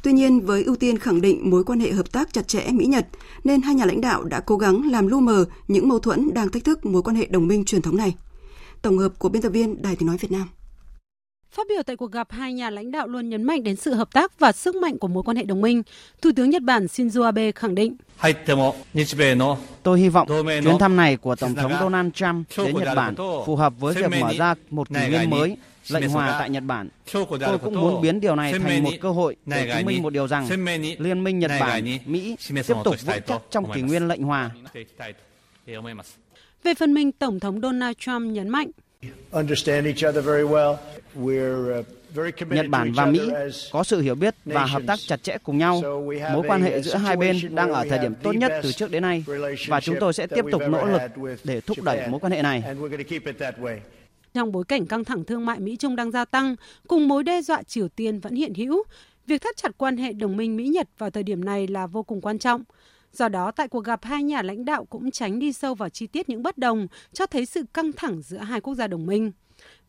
Tuy 0.03 0.12
nhiên, 0.12 0.40
với 0.40 0.64
ưu 0.64 0.77
tiên 0.77 0.99
khẳng 0.99 1.21
định 1.21 1.51
mối 1.51 1.64
quan 1.64 1.81
hệ 1.81 1.93
hợp 1.93 2.12
tác 2.12 2.33
chặt 2.33 2.49
chẽ 2.49 2.67
Mỹ-Nhật, 2.73 3.07
nên 3.45 3.62
hai 3.62 3.75
nhà 3.75 3.85
lãnh 3.85 4.01
đạo 4.01 4.25
đã 4.25 4.40
cố 4.40 4.57
gắng 4.57 4.90
làm 4.90 5.07
lu 5.07 5.21
mờ 5.21 5.45
những 5.69 5.88
mâu 5.88 5.99
thuẫn 5.99 6.35
đang 6.35 6.49
thách 6.49 6.64
thức 6.64 6.87
mối 6.87 7.03
quan 7.03 7.17
hệ 7.17 7.27
đồng 7.27 7.47
minh 7.47 7.64
truyền 7.64 7.83
thống 7.83 7.97
này. 7.97 8.14
Tổng 8.83 8.99
hợp 8.99 9.19
của 9.19 9.29
biên 9.29 9.43
tập 9.43 9.49
viên 9.49 9.83
Đài 9.83 9.97
Tiếng 9.97 10.07
Nói 10.07 10.17
Việt 10.17 10.33
Nam. 10.33 10.49
Phát 11.55 11.67
biểu 11.69 11.83
tại 11.83 11.97
cuộc 11.97 12.12
gặp, 12.12 12.33
hai 12.33 12.53
nhà 12.53 12.71
lãnh 12.71 12.90
đạo 12.90 13.09
luôn 13.09 13.29
nhấn 13.29 13.43
mạnh 13.43 13.62
đến 13.62 13.77
sự 13.77 13.95
hợp 13.95 14.12
tác 14.12 14.38
và 14.38 14.53
sức 14.53 14.77
mạnh 14.77 14.99
của 14.99 15.09
mối 15.09 15.23
quan 15.23 15.37
hệ 15.37 15.43
đồng 15.43 15.61
minh. 15.61 15.83
Thủ 16.23 16.31
tướng 16.37 16.51
Nhật 16.51 16.62
Bản 16.62 16.87
Shinzo 16.87 17.23
Abe 17.23 17.53
khẳng 17.53 17.75
định. 17.75 17.97
Tôi 19.83 20.01
hy 20.01 20.09
vọng 20.09 20.29
chuyến 20.47 20.79
thăm 20.79 20.97
này 20.97 21.17
của 21.17 21.37
Tổng 21.37 21.55
thống 21.55 21.73
Donald 21.81 22.12
Trump 22.14 22.47
đến 22.57 22.77
Nhật 22.77 22.97
Bản 22.97 23.14
phù 23.17 23.57
hợp 23.57 23.73
với 23.79 23.95
việc 23.95 24.11
mở 24.21 24.33
ra 24.38 24.55
một 24.71 24.88
kỷ 24.88 25.09
nguyên 25.09 25.31
mới 25.31 25.57
lệnh 25.88 26.09
hòa 26.09 26.37
tại 26.38 26.51
Nhật 26.51 26.62
Bản. 26.67 26.88
Tôi 27.12 27.59
cũng 27.59 27.81
muốn 27.81 28.03
biến 28.03 28.21
điều 28.21 28.37
này 28.37 28.53
thành 28.53 28.83
một 28.83 28.90
cơ 29.01 29.11
hội 29.11 29.37
để 29.47 29.73
chứng 29.77 29.87
minh 29.87 30.03
một 30.03 30.11
điều 30.11 30.29
rằng 30.29 30.49
Liên 30.99 31.25
minh 31.25 31.38
Nhật 31.38 31.51
Bản, 31.61 31.85
Mỹ 32.07 32.37
tiếp 32.49 32.77
tục 32.85 32.97
vững 33.07 33.21
chắc 33.27 33.43
trong 33.51 33.73
kỷ 33.73 33.83
nguyên 33.83 34.09
lệnh 34.09 34.23
hòa. 34.23 34.51
Về 36.62 36.75
phần 36.75 36.95
mình, 36.95 37.12
Tổng 37.12 37.40
thống 37.40 37.61
Donald 37.61 37.97
Trump 37.99 38.33
nhấn 38.33 38.49
mạnh. 38.49 38.71
Nhật 42.51 42.67
Bản 42.69 42.93
và 42.93 43.07
Mỹ 43.07 43.21
có 43.73 43.85
sự 43.85 44.01
hiểu 44.01 44.14
biết 44.14 44.35
và 44.45 44.64
hợp 44.64 44.83
tác 44.87 44.99
chặt 45.07 45.23
chẽ 45.23 45.37
cùng 45.43 45.59
nhau. 45.59 45.83
Mối 46.33 46.45
quan 46.49 46.62
hệ 46.62 46.83
giữa 46.83 46.95
hai 46.95 47.17
bên 47.17 47.55
đang 47.55 47.73
ở 47.73 47.85
thời 47.88 47.99
điểm 47.99 48.14
tốt 48.23 48.33
nhất 48.33 48.53
từ 48.62 48.73
trước 48.73 48.90
đến 48.90 49.03
nay 49.03 49.25
và 49.69 49.81
chúng 49.81 49.97
tôi 50.01 50.12
sẽ 50.12 50.27
tiếp 50.27 50.45
tục 50.53 50.62
nỗ 50.69 50.87
lực 50.87 51.03
để 51.45 51.61
thúc 51.61 51.83
đẩy 51.83 52.09
mối 52.09 52.21
quan 52.21 52.33
hệ 52.33 52.43
này. 52.43 52.64
Trong 54.35 54.53
bối 54.53 54.64
cảnh 54.64 54.87
căng 54.87 55.05
thẳng 55.05 55.25
thương 55.25 55.47
mại 55.47 55.61
Mỹ-Trung 55.61 55.97
đang 55.97 56.11
gia 56.11 56.25
tăng, 56.25 56.57
cùng 56.88 57.09
mối 57.09 57.23
đe 57.23 57.43
dọa 57.43 57.62
Triều 57.62 57.88
Tiên 57.88 58.21
vẫn 58.21 58.35
hiện 58.35 58.55
hữu, 58.55 58.85
việc 59.27 59.43
thắt 59.43 59.57
chặt 59.57 59.71
quan 59.79 59.97
hệ 59.97 60.12
đồng 60.12 60.37
minh 60.37 60.57
Mỹ-Nhật 60.57 60.88
vào 60.99 61.11
thời 61.11 61.23
điểm 61.23 61.45
này 61.45 61.67
là 61.67 61.87
vô 61.87 62.03
cùng 62.03 62.21
quan 62.21 62.38
trọng. 62.38 62.64
Do 63.14 63.29
đó, 63.29 63.50
tại 63.50 63.68
cuộc 63.68 63.85
gặp 63.85 64.05
hai 64.05 64.22
nhà 64.22 64.42
lãnh 64.42 64.64
đạo 64.64 64.85
cũng 64.85 65.11
tránh 65.11 65.38
đi 65.38 65.53
sâu 65.53 65.74
vào 65.74 65.88
chi 65.88 66.07
tiết 66.07 66.29
những 66.29 66.42
bất 66.42 66.59
đồng, 66.59 66.87
cho 67.12 67.27
thấy 67.27 67.46
sự 67.46 67.64
căng 67.74 67.92
thẳng 67.92 68.22
giữa 68.22 68.38
hai 68.38 68.61
quốc 68.61 68.74
gia 68.74 68.87
đồng 68.87 69.07
minh. 69.07 69.33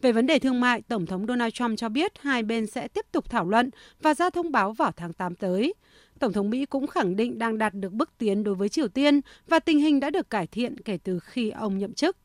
Về 0.02 0.12
vấn 0.12 0.28
đề 0.28 0.40
thương 0.40 0.60
mại, 0.60 0.82
Tổng 0.82 1.06
thống 1.06 1.26
Donald 1.28 1.54
Trump 1.54 1.78
cho 1.78 1.90
biết 1.90 2.12
hai 2.20 2.44
bên 2.44 2.68
sẽ 2.68 2.88
tiếp 2.88 3.06
tục 3.12 3.30
thảo 3.30 3.50
luận 3.50 3.70
và 4.02 4.14
ra 4.14 4.30
thông 4.30 4.52
báo 4.52 4.74
vào 4.74 4.92
tháng 4.98 5.14
8 5.14 5.36
tới. 5.36 5.74
Tổng 6.20 6.34
thống 6.34 6.50
Mỹ 6.50 6.66
cũng 6.66 6.88
khẳng 6.88 7.16
định 7.16 7.40
đang 7.40 7.58
đạt 7.58 7.74
được 7.74 7.92
bước 7.92 8.10
tiến 8.18 8.44
đối 8.44 8.56
với 8.56 8.70
Triều 8.70 8.88
Tiên 8.88 9.22
và 9.48 9.60
tình 9.60 9.80
hình 9.80 10.00
đã 10.00 10.10
được 10.10 10.30
cải 10.30 10.48
thiện 10.48 10.78
kể 10.78 10.98
từ 11.04 11.20
khi 11.20 11.50
ông 11.50 11.78
nhậm 11.78 11.94
chức. 11.94 12.18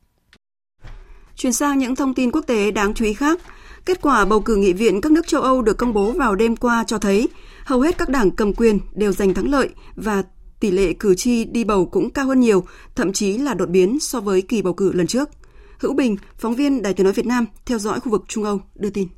Chuyển 1.37 1.53
sang 1.53 1.79
những 1.79 1.97
thông 1.97 2.15
tin 2.15 2.31
quốc 2.31 2.47
tế 2.47 2.71
đáng 2.71 2.95
chú 2.95 3.05
ý 3.05 3.15
khác. 3.15 3.41
Kết 3.85 4.03
quả 4.03 4.25
bầu 4.25 4.41
cử 4.41 4.57
nghị 4.57 4.73
viện 4.73 5.01
các 5.01 5.13
nước 5.13 5.27
châu 5.27 5.43
Âu 5.43 5.63
được 5.63 5.79
công 5.79 5.93
bố 5.93 6.13
vào 6.13 6.35
đêm 6.35 6.57
qua 6.57 6.85
cho 6.87 6.99
thấy 6.99 7.29
hầu 7.65 7.81
hết 7.81 7.99
các 7.99 8.09
đảng 8.09 8.31
cầm 8.31 8.55
quyền 8.55 8.79
đều 8.95 9.13
giành 9.13 9.35
thắng 9.35 9.51
lợi 9.51 9.69
và 9.97 10.23
tỷ 10.61 10.71
lệ 10.71 10.93
cử 10.93 11.15
tri 11.15 11.45
đi 11.45 11.65
bầu 11.65 11.87
cũng 11.87 12.11
cao 12.11 12.27
hơn 12.27 12.41
nhiều, 12.41 12.65
thậm 12.95 13.13
chí 13.13 13.39
là 13.39 13.55
đột 13.55 13.69
biến 13.69 14.01
so 14.01 14.21
với 14.21 14.43
kỳ 14.43 14.63
bầu 14.63 14.75
cử 14.75 14.93
lần 14.93 15.07
trước. 15.07 15.31
Hữu 15.79 15.95
Bình, 15.95 16.17
phóng 16.39 16.55
viên 16.55 16.83
Đài 16.83 16.95
Tiếng 16.95 17.05
nói 17.05 17.13
Việt 17.13 17.27
Nam 17.27 17.47
theo 17.67 17.79
dõi 17.79 18.01
khu 18.01 18.13
vực 18.13 18.25
Trung 18.29 18.45
Âu 18.45 18.61
đưa 18.75 18.91
tin. 18.91 19.09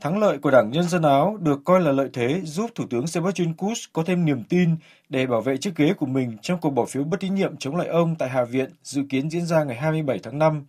Thắng 0.00 0.18
lợi 0.18 0.38
của 0.38 0.50
Đảng 0.50 0.70
Nhân 0.70 0.88
dân 0.88 1.02
Áo 1.02 1.38
được 1.40 1.60
coi 1.64 1.80
là 1.80 1.92
lợi 1.92 2.08
thế 2.12 2.40
giúp 2.44 2.70
Thủ 2.74 2.84
tướng 2.90 3.06
Sebastian 3.06 3.52
Kurz 3.52 3.86
có 3.92 4.02
thêm 4.06 4.24
niềm 4.24 4.44
tin 4.48 4.76
để 5.08 5.26
bảo 5.26 5.40
vệ 5.40 5.56
chiếc 5.56 5.76
ghế 5.76 5.92
của 5.94 6.06
mình 6.06 6.36
trong 6.42 6.60
cuộc 6.60 6.70
bỏ 6.70 6.84
phiếu 6.84 7.04
bất 7.04 7.20
tín 7.20 7.34
nhiệm 7.34 7.56
chống 7.56 7.76
lại 7.76 7.88
ông 7.88 8.14
tại 8.18 8.28
Hạ 8.28 8.44
viện 8.44 8.70
dự 8.82 9.02
kiến 9.10 9.30
diễn 9.30 9.46
ra 9.46 9.64
ngày 9.64 9.76
27 9.76 10.18
tháng 10.18 10.38
5. 10.38 10.64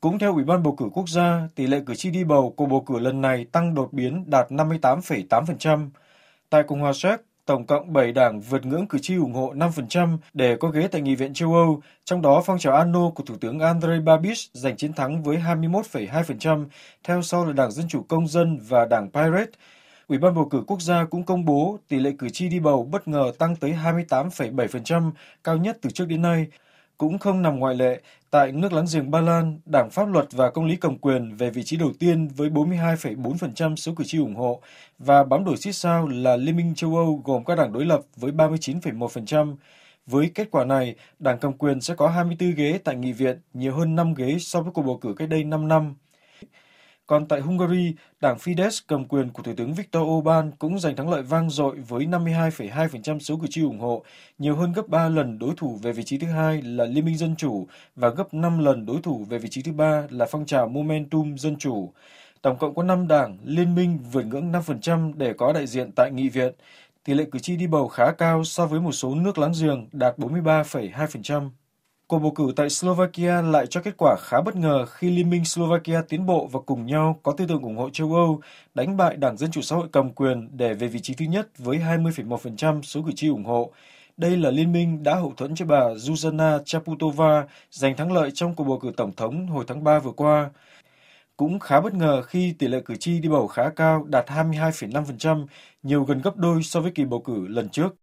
Cũng 0.00 0.18
theo 0.18 0.34
Ủy 0.34 0.44
ban 0.44 0.62
bầu 0.62 0.76
cử 0.78 0.84
quốc 0.92 1.08
gia, 1.08 1.48
tỷ 1.54 1.66
lệ 1.66 1.80
cử 1.86 1.94
tri 1.94 2.10
đi 2.10 2.24
bầu 2.24 2.54
của 2.56 2.66
bầu 2.66 2.80
cử 2.80 2.98
lần 2.98 3.20
này 3.20 3.46
tăng 3.52 3.74
đột 3.74 3.92
biến 3.92 4.30
đạt 4.30 4.50
58,8%. 4.50 5.88
Tại 6.50 6.62
Cộng 6.62 6.80
hòa 6.80 6.92
Séc, 6.92 7.20
tổng 7.46 7.66
cộng 7.66 7.92
7 7.92 8.12
đảng 8.12 8.40
vượt 8.40 8.66
ngưỡng 8.66 8.86
cử 8.86 8.98
tri 9.02 9.16
ủng 9.16 9.32
hộ 9.32 9.54
5% 9.54 10.18
để 10.34 10.56
có 10.56 10.68
ghế 10.68 10.88
tại 10.88 11.00
Nghị 11.00 11.14
viện 11.14 11.34
châu 11.34 11.54
Âu, 11.54 11.80
trong 12.04 12.22
đó 12.22 12.42
phong 12.46 12.58
trào 12.58 12.74
Ano 12.74 13.10
của 13.10 13.22
Thủ 13.22 13.34
tướng 13.40 13.58
Andrei 13.58 14.00
Babis 14.00 14.46
giành 14.52 14.76
chiến 14.76 14.92
thắng 14.92 15.22
với 15.22 15.36
21,2%, 15.36 16.66
theo 17.04 17.22
sau 17.22 17.46
là 17.46 17.52
Đảng 17.52 17.70
Dân 17.70 17.88
Chủ 17.88 18.04
Công 18.08 18.28
dân 18.28 18.58
và 18.68 18.84
Đảng 18.84 19.10
Pirate. 19.10 19.50
Ủy 20.08 20.18
ban 20.18 20.34
bầu 20.34 20.48
cử 20.50 20.62
quốc 20.66 20.82
gia 20.82 21.04
cũng 21.04 21.22
công 21.22 21.44
bố 21.44 21.78
tỷ 21.88 21.98
lệ 21.98 22.12
cử 22.18 22.28
tri 22.28 22.48
đi 22.48 22.60
bầu 22.60 22.88
bất 22.92 23.08
ngờ 23.08 23.32
tăng 23.38 23.56
tới 23.56 23.74
28,7%, 23.84 25.10
cao 25.44 25.56
nhất 25.56 25.78
từ 25.82 25.90
trước 25.90 26.04
đến 26.08 26.22
nay. 26.22 26.46
Cũng 26.98 27.18
không 27.18 27.42
nằm 27.42 27.58
ngoại 27.58 27.74
lệ, 27.74 28.00
tại 28.30 28.52
nước 28.52 28.72
láng 28.72 28.84
giềng 28.92 29.10
Ba 29.10 29.20
Lan, 29.20 29.60
Đảng 29.66 29.90
Pháp 29.90 30.08
luật 30.08 30.32
và 30.32 30.50
Công 30.50 30.66
lý 30.66 30.76
cầm 30.76 30.98
quyền 30.98 31.36
về 31.36 31.50
vị 31.50 31.62
trí 31.62 31.76
đầu 31.76 31.92
tiên 31.98 32.28
với 32.28 32.50
42,4% 32.50 33.76
số 33.76 33.92
cử 33.96 34.04
tri 34.04 34.18
ủng 34.18 34.34
hộ 34.34 34.60
và 34.98 35.24
bám 35.24 35.44
đuổi 35.44 35.56
xít 35.56 35.72
sao 35.72 36.08
là 36.08 36.36
Liên 36.36 36.56
minh 36.56 36.74
châu 36.74 36.96
Âu 36.96 37.22
gồm 37.24 37.44
các 37.44 37.54
đảng 37.54 37.72
đối 37.72 37.84
lập 37.84 38.00
với 38.16 38.32
39,1%. 38.32 39.56
Với 40.06 40.30
kết 40.34 40.50
quả 40.50 40.64
này, 40.64 40.94
Đảng 41.18 41.38
cầm 41.38 41.52
quyền 41.52 41.80
sẽ 41.80 41.94
có 41.94 42.08
24 42.08 42.54
ghế 42.54 42.78
tại 42.84 42.96
nghị 42.96 43.12
viện, 43.12 43.40
nhiều 43.54 43.74
hơn 43.74 43.96
5 43.96 44.14
ghế 44.14 44.36
so 44.38 44.60
với 44.60 44.72
cuộc 44.72 44.82
bầu 44.82 44.98
cử 44.98 45.14
cách 45.16 45.28
đây 45.28 45.44
5 45.44 45.68
năm. 45.68 45.94
Còn 47.10 47.26
tại 47.26 47.40
Hungary, 47.40 47.94
đảng 48.20 48.36
Fidesz 48.36 48.80
cầm 48.86 49.04
quyền 49.04 49.30
của 49.30 49.42
Thủ 49.42 49.52
tướng 49.56 49.74
Viktor 49.74 50.02
Orbán 50.02 50.50
cũng 50.58 50.78
giành 50.78 50.96
thắng 50.96 51.10
lợi 51.10 51.22
vang 51.22 51.50
dội 51.50 51.76
với 51.76 52.06
52,2% 52.06 53.18
số 53.18 53.36
cử 53.36 53.46
tri 53.50 53.62
ủng 53.62 53.78
hộ, 53.78 54.04
nhiều 54.38 54.56
hơn 54.56 54.72
gấp 54.72 54.88
3 54.88 55.08
lần 55.08 55.38
đối 55.38 55.50
thủ 55.56 55.78
về 55.82 55.92
vị 55.92 56.02
trí 56.02 56.18
thứ 56.18 56.26
hai 56.26 56.62
là 56.62 56.84
Liên 56.84 57.04
minh 57.04 57.16
Dân 57.16 57.36
Chủ 57.36 57.66
và 57.96 58.08
gấp 58.08 58.34
5 58.34 58.58
lần 58.58 58.86
đối 58.86 58.96
thủ 59.02 59.26
về 59.28 59.38
vị 59.38 59.48
trí 59.48 59.62
thứ 59.62 59.72
ba 59.72 60.02
là 60.10 60.26
phong 60.30 60.46
trào 60.46 60.68
Momentum 60.68 61.36
Dân 61.36 61.56
Chủ. 61.56 61.92
Tổng 62.42 62.58
cộng 62.58 62.74
có 62.74 62.82
5 62.82 63.08
đảng 63.08 63.38
liên 63.44 63.74
minh 63.74 63.98
vượt 64.12 64.26
ngưỡng 64.26 64.52
5% 64.52 65.12
để 65.16 65.32
có 65.32 65.52
đại 65.52 65.66
diện 65.66 65.90
tại 65.96 66.10
nghị 66.12 66.28
viện. 66.28 66.52
Tỷ 67.04 67.14
lệ 67.14 67.24
cử 67.32 67.38
tri 67.38 67.56
đi 67.56 67.66
bầu 67.66 67.88
khá 67.88 68.12
cao 68.12 68.44
so 68.44 68.66
với 68.66 68.80
một 68.80 68.92
số 68.92 69.14
nước 69.14 69.38
láng 69.38 69.52
giềng 69.60 69.88
đạt 69.92 70.18
43,2%. 70.18 71.50
Cuộc 72.10 72.18
bầu 72.18 72.30
cử 72.30 72.52
tại 72.56 72.70
Slovakia 72.70 73.42
lại 73.42 73.66
cho 73.66 73.80
kết 73.80 73.94
quả 73.98 74.16
khá 74.20 74.40
bất 74.40 74.56
ngờ 74.56 74.86
khi 74.86 75.10
Liên 75.10 75.30
minh 75.30 75.44
Slovakia 75.44 76.02
tiến 76.08 76.26
bộ 76.26 76.48
và 76.52 76.60
cùng 76.66 76.86
nhau 76.86 77.20
có 77.22 77.32
tư 77.32 77.46
tưởng 77.48 77.62
ủng 77.62 77.76
hộ 77.76 77.90
châu 77.90 78.14
Âu, 78.14 78.40
đánh 78.74 78.96
bại 78.96 79.16
Đảng 79.16 79.36
Dân 79.36 79.50
Chủ 79.50 79.62
Xã 79.62 79.76
hội 79.76 79.88
cầm 79.92 80.12
quyền 80.12 80.48
để 80.56 80.74
về 80.74 80.88
vị 80.88 81.00
trí 81.00 81.14
thứ 81.14 81.24
nhất 81.24 81.48
với 81.58 81.78
20,1% 81.78 82.82
số 82.82 83.02
cử 83.02 83.12
tri 83.16 83.28
ủng 83.28 83.44
hộ. 83.44 83.72
Đây 84.16 84.36
là 84.36 84.50
liên 84.50 84.72
minh 84.72 85.02
đã 85.02 85.14
hậu 85.14 85.32
thuẫn 85.36 85.54
cho 85.54 85.64
bà 85.66 85.80
Zuzana 85.80 86.62
Chaputova 86.64 87.44
giành 87.70 87.96
thắng 87.96 88.12
lợi 88.12 88.30
trong 88.34 88.54
cuộc 88.54 88.64
bầu 88.64 88.78
cử 88.78 88.92
tổng 88.96 89.12
thống 89.12 89.46
hồi 89.46 89.64
tháng 89.68 89.84
3 89.84 89.98
vừa 89.98 90.12
qua. 90.12 90.50
Cũng 91.36 91.58
khá 91.58 91.80
bất 91.80 91.94
ngờ 91.94 92.22
khi 92.22 92.52
tỷ 92.58 92.68
lệ 92.68 92.80
cử 92.84 92.96
tri 92.96 93.20
đi 93.20 93.28
bầu 93.28 93.46
khá 93.46 93.70
cao 93.76 94.04
đạt 94.08 94.26
22,5%, 94.28 95.46
nhiều 95.82 96.04
gần 96.04 96.20
gấp 96.20 96.36
đôi 96.36 96.62
so 96.62 96.80
với 96.80 96.92
kỳ 96.92 97.04
bầu 97.04 97.20
cử 97.20 97.46
lần 97.48 97.68
trước. 97.68 97.94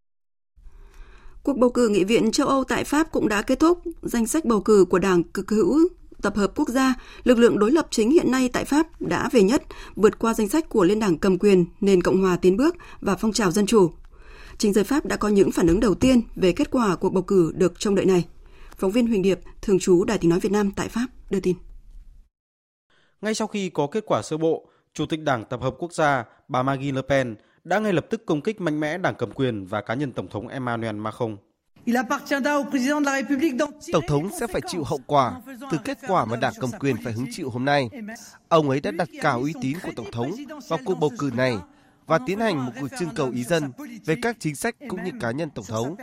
Cuộc 1.44 1.58
bầu 1.58 1.70
cử 1.70 1.90
nghị 1.90 2.04
viện 2.04 2.32
châu 2.32 2.48
Âu 2.48 2.64
tại 2.64 2.84
Pháp 2.84 3.12
cũng 3.12 3.28
đã 3.28 3.42
kết 3.42 3.60
thúc. 3.60 3.82
Danh 4.02 4.28
sách 4.28 4.46
bầu 4.46 4.62
cử 4.62 4.86
của 4.90 5.00
Đảng 5.00 5.24
Cực 5.24 5.50
hữu 5.50 5.90
Tập 6.22 6.36
hợp 6.36 6.52
Quốc 6.56 6.70
gia, 6.70 6.94
lực 7.24 7.38
lượng 7.38 7.60
đối 7.60 7.72
lập 7.72 7.88
chính 7.90 8.12
hiện 8.12 8.32
nay 8.32 8.50
tại 8.54 8.66
Pháp 8.66 9.02
đã 9.02 9.30
về 9.32 9.44
nhất, 9.44 9.64
vượt 9.96 10.20
qua 10.20 10.34
danh 10.34 10.50
sách 10.50 10.70
của 10.70 10.84
Liên 10.84 11.00
đảng 11.00 11.18
cầm 11.18 11.38
quyền, 11.38 11.66
nền 11.82 12.02
Cộng 12.02 12.22
hòa 12.22 12.38
tiến 12.38 12.58
bước 12.58 12.76
và 13.02 13.16
phong 13.16 13.34
trào 13.34 13.52
dân 13.52 13.66
chủ. 13.66 13.92
Chính 14.58 14.74
giới 14.74 14.84
Pháp 14.84 15.06
đã 15.06 15.16
có 15.16 15.28
những 15.28 15.52
phản 15.52 15.68
ứng 15.68 15.80
đầu 15.80 15.96
tiên 15.96 16.22
về 16.36 16.52
kết 16.52 16.72
quả 16.72 16.96
cuộc 16.96 17.10
bầu 17.10 17.24
cử 17.24 17.52
được 17.56 17.80
trông 17.80 17.96
đợi 17.96 18.06
này. 18.06 18.26
Phóng 18.78 18.92
viên 18.92 19.08
Huỳnh 19.08 19.22
Điệp, 19.22 19.40
thường 19.62 19.80
trú 19.80 20.04
Đài 20.04 20.18
tiếng 20.18 20.30
nói 20.30 20.40
Việt 20.40 20.52
Nam 20.52 20.72
tại 20.72 20.90
Pháp 20.90 21.08
đưa 21.30 21.40
tin. 21.40 21.56
Ngay 23.22 23.34
sau 23.34 23.48
khi 23.48 23.70
có 23.70 23.88
kết 23.88 24.04
quả 24.08 24.22
sơ 24.22 24.38
bộ, 24.38 24.70
Chủ 24.94 25.06
tịch 25.06 25.24
Đảng 25.24 25.46
Tập 25.46 25.62
hợp 25.62 25.76
Quốc 25.80 25.94
gia 25.94 26.26
bà 26.48 26.64
Marine 26.64 26.96
Le 26.96 27.02
Pen 27.10 27.36
đã 27.68 27.80
ngay 27.80 27.94
lập 27.94 28.06
tức 28.10 28.26
công 28.26 28.42
kích 28.42 28.62
mạnh 28.62 28.80
mẽ 28.80 28.98
đảng 28.98 29.16
cầm 29.16 29.32
quyền 29.32 29.66
và 29.66 29.82
cá 29.82 29.94
nhân 29.94 30.12
Tổng 30.12 30.28
thống 30.28 30.48
Emmanuel 30.48 30.96
Macron. 30.96 31.38
Tổng 33.94 34.04
thống 34.08 34.30
sẽ 34.40 34.48
phải 34.48 34.62
chịu 34.68 34.84
hậu 34.84 35.00
quả 35.08 35.42
từ 35.72 35.78
kết 35.84 35.98
quả 36.08 36.26
mà 36.26 36.38
đảng 36.38 36.54
cầm 36.60 36.70
quyền 36.80 36.96
phải 37.04 37.14
hứng 37.14 37.26
chịu 37.32 37.50
hôm 37.50 37.66
nay. 37.66 37.90
Ông 38.48 38.70
ấy 38.70 38.82
đã 38.82 38.92
đặt 38.92 39.10
cả 39.22 39.32
uy 39.32 39.54
tín 39.62 39.78
của 39.84 39.92
Tổng 39.96 40.12
thống 40.12 40.32
vào 40.68 40.80
cuộc 40.86 40.96
bầu 40.96 41.12
cử 41.20 41.32
này 41.36 41.58
và 42.06 42.20
tiến 42.26 42.40
hành 42.40 42.66
một 42.66 42.72
cuộc 42.82 42.88
trưng 43.00 43.10
cầu 43.16 43.32
ý 43.32 43.44
dân 43.44 43.72
về 44.06 44.16
các 44.22 44.38
chính 44.40 44.56
sách 44.56 44.76
cũng 44.88 45.04
như 45.04 45.12
cá 45.20 45.32
nhân 45.32 45.50
Tổng 45.50 45.66
thống. 45.66 45.96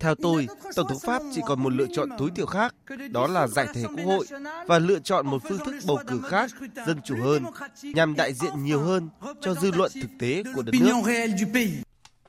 Theo 0.00 0.14
tôi, 0.14 0.48
Tổng 0.76 0.88
thống 0.88 0.98
Pháp 0.98 1.22
chỉ 1.34 1.40
còn 1.46 1.62
một 1.62 1.72
lựa 1.72 1.86
chọn 1.92 2.08
tối 2.18 2.30
thiểu 2.34 2.46
khác, 2.46 2.74
đó 3.10 3.26
là 3.26 3.46
giải 3.46 3.66
thể 3.74 3.82
quốc 3.96 4.04
hội 4.04 4.26
và 4.66 4.78
lựa 4.78 4.98
chọn 4.98 5.26
một 5.26 5.42
phương 5.48 5.58
thức 5.58 5.74
bầu 5.86 5.98
cử 6.06 6.20
khác, 6.24 6.50
dân 6.86 7.00
chủ 7.04 7.16
hơn, 7.22 7.44
nhằm 7.82 8.14
đại 8.16 8.32
diện 8.32 8.64
nhiều 8.64 8.80
hơn 8.80 9.08
cho 9.40 9.54
dư 9.54 9.70
luận 9.70 9.90
thực 10.02 10.10
tế 10.18 10.42
của 10.54 10.62
đất 10.62 10.72
nước. 10.80 10.94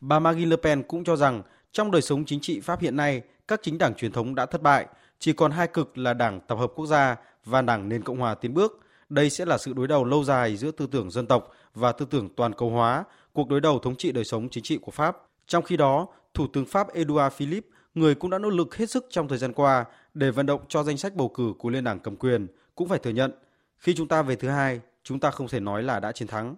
Bà 0.02 0.20
Marine 0.20 0.50
Le 0.50 0.56
Pen 0.56 0.84
cũng 0.84 1.04
cho 1.04 1.16
rằng 1.16 1.42
trong 1.72 1.92
đời 1.92 2.02
sống 2.02 2.26
chính 2.26 2.40
trị 2.40 2.60
Pháp 2.60 2.82
hiện 2.82 2.96
nay, 2.96 3.22
các 3.48 3.60
chính 3.64 3.78
đảng 3.78 3.96
truyền 3.96 4.12
thống 4.12 4.36
đã 4.36 4.46
thất 4.46 4.62
bại, 4.62 4.86
chỉ 5.20 5.34
còn 5.34 5.52
hai 5.52 5.68
cực 5.68 5.98
là 5.98 6.14
Đảng 6.14 6.40
Tập 6.48 6.56
hợp 6.56 6.72
Quốc 6.76 6.86
gia 6.86 7.16
và 7.46 7.62
Đảng 7.62 7.90
Nền 7.90 8.04
Cộng 8.04 8.18
hòa 8.18 8.36
tiến 8.36 8.54
bước. 8.54 8.80
Đây 9.10 9.30
sẽ 9.30 9.46
là 9.46 9.58
sự 9.58 9.74
đối 9.74 9.88
đầu 9.88 10.06
lâu 10.06 10.24
dài 10.24 10.58
giữa 10.58 10.72
tư 10.72 10.88
tưởng 10.92 11.12
dân 11.12 11.28
tộc 11.28 11.52
và 11.76 11.92
tư 11.92 12.06
tưởng 12.10 12.30
toàn 12.36 12.54
cầu 12.54 12.70
hóa, 12.70 13.04
cuộc 13.34 13.50
đối 13.50 13.62
đầu 13.62 13.80
thống 13.80 13.96
trị 13.96 14.12
đời 14.12 14.24
sống 14.24 14.50
chính 14.50 14.64
trị 14.64 14.78
của 14.78 14.92
Pháp. 14.92 15.18
Trong 15.48 15.64
khi 15.64 15.78
đó, 15.78 16.08
Thủ 16.34 16.48
tướng 16.48 16.66
Pháp 16.66 16.94
Edouard 16.94 17.36
Philippe, 17.36 17.68
người 17.94 18.16
cũng 18.16 18.30
đã 18.30 18.38
nỗ 18.38 18.50
lực 18.50 18.76
hết 18.76 18.90
sức 18.90 19.08
trong 19.10 19.28
thời 19.28 19.38
gian 19.38 19.54
qua 19.54 19.86
để 20.14 20.32
vận 20.32 20.46
động 20.46 20.62
cho 20.68 20.84
danh 20.84 20.98
sách 20.98 21.16
bầu 21.16 21.30
cử 21.30 21.54
của 21.60 21.70
Liên 21.70 21.84
đảng 21.84 22.00
cầm 22.00 22.16
quyền, 22.16 22.48
cũng 22.76 22.88
phải 22.88 23.00
thừa 23.00 23.12
nhận, 23.12 23.32
khi 23.78 23.96
chúng 23.96 24.08
ta 24.08 24.22
về 24.22 24.36
thứ 24.36 24.48
hai, 24.48 24.82
chúng 25.04 25.20
ta 25.20 25.32
không 25.32 25.48
thể 25.48 25.60
nói 25.60 25.84
là 25.84 26.00
đã 26.00 26.12
chiến 26.12 26.28
thắng. 26.28 26.56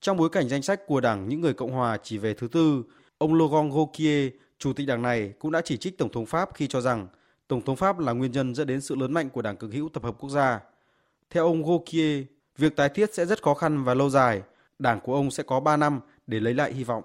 Trong 0.00 0.16
bối 0.16 0.28
cảnh 0.28 0.48
danh 0.48 0.62
sách 0.62 0.86
của 0.86 1.00
đảng 1.00 1.28
những 1.28 1.40
người 1.40 1.54
Cộng 1.54 1.72
hòa 1.72 1.98
chỉ 2.02 2.18
về 2.18 2.34
thứ 2.34 2.48
tư, 2.48 2.82
ông 3.18 3.34
Laurent 3.34 3.72
Wauquiez, 3.72 4.30
chủ 4.58 4.72
tịch 4.72 4.86
đảng 4.86 5.02
này 5.02 5.32
cũng 5.38 5.52
đã 5.52 5.60
chỉ 5.60 5.76
trích 5.76 5.98
Tổng 5.98 6.12
thống 6.12 6.26
Pháp 6.26 6.50
khi 6.54 6.66
cho 6.66 6.80
rằng 6.80 7.06
Tổng 7.48 7.62
thống 7.62 7.76
Pháp 7.76 7.98
là 7.98 8.12
nguyên 8.12 8.32
nhân 8.32 8.54
dẫn 8.54 8.66
đến 8.66 8.80
sự 8.80 8.94
lớn 8.94 9.12
mạnh 9.12 9.30
của 9.30 9.42
đảng 9.42 9.56
cực 9.56 9.72
hữu 9.72 9.88
tập 9.88 10.02
hợp 10.02 10.16
quốc 10.18 10.30
gia. 10.30 10.60
Theo 11.30 11.46
ông 11.46 11.62
Wauquiez, 11.62 12.24
việc 12.56 12.76
tái 12.76 12.88
thiết 12.88 13.14
sẽ 13.14 13.26
rất 13.26 13.42
khó 13.42 13.54
khăn 13.54 13.84
và 13.84 13.94
lâu 13.94 14.10
dài, 14.10 14.42
đảng 14.78 15.00
của 15.00 15.14
ông 15.14 15.30
sẽ 15.30 15.42
có 15.42 15.60
3 15.60 15.76
năm 15.76 16.00
để 16.26 16.40
lấy 16.40 16.54
lại 16.54 16.72
hy 16.72 16.84
vọng. 16.84 17.02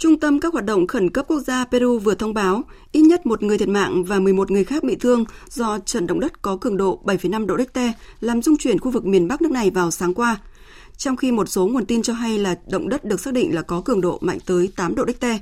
Trung 0.00 0.20
tâm 0.20 0.40
các 0.40 0.52
hoạt 0.52 0.64
động 0.64 0.86
khẩn 0.86 1.10
cấp 1.10 1.24
quốc 1.28 1.40
gia 1.40 1.64
Peru 1.64 1.98
vừa 1.98 2.14
thông 2.14 2.34
báo 2.34 2.62
ít 2.92 3.00
nhất 3.00 3.26
một 3.26 3.42
người 3.42 3.58
thiệt 3.58 3.68
mạng 3.68 4.04
và 4.04 4.18
11 4.18 4.50
người 4.50 4.64
khác 4.64 4.84
bị 4.84 4.96
thương 4.96 5.24
do 5.48 5.78
trận 5.78 6.06
động 6.06 6.20
đất 6.20 6.42
có 6.42 6.56
cường 6.56 6.76
độ 6.76 7.00
7,5 7.04 7.46
độ 7.46 7.56
Richter 7.58 7.90
làm 8.20 8.42
rung 8.42 8.56
chuyển 8.56 8.78
khu 8.78 8.90
vực 8.90 9.06
miền 9.06 9.28
Bắc 9.28 9.42
nước 9.42 9.50
này 9.50 9.70
vào 9.70 9.90
sáng 9.90 10.14
qua. 10.14 10.36
Trong 10.96 11.16
khi 11.16 11.32
một 11.32 11.48
số 11.48 11.66
nguồn 11.66 11.86
tin 11.86 12.02
cho 12.02 12.12
hay 12.12 12.38
là 12.38 12.58
động 12.70 12.88
đất 12.88 13.04
được 13.04 13.20
xác 13.20 13.34
định 13.34 13.54
là 13.54 13.62
có 13.62 13.80
cường 13.80 14.00
độ 14.00 14.18
mạnh 14.20 14.38
tới 14.46 14.70
8 14.76 14.94
độ 14.94 15.04
Richter. 15.06 15.36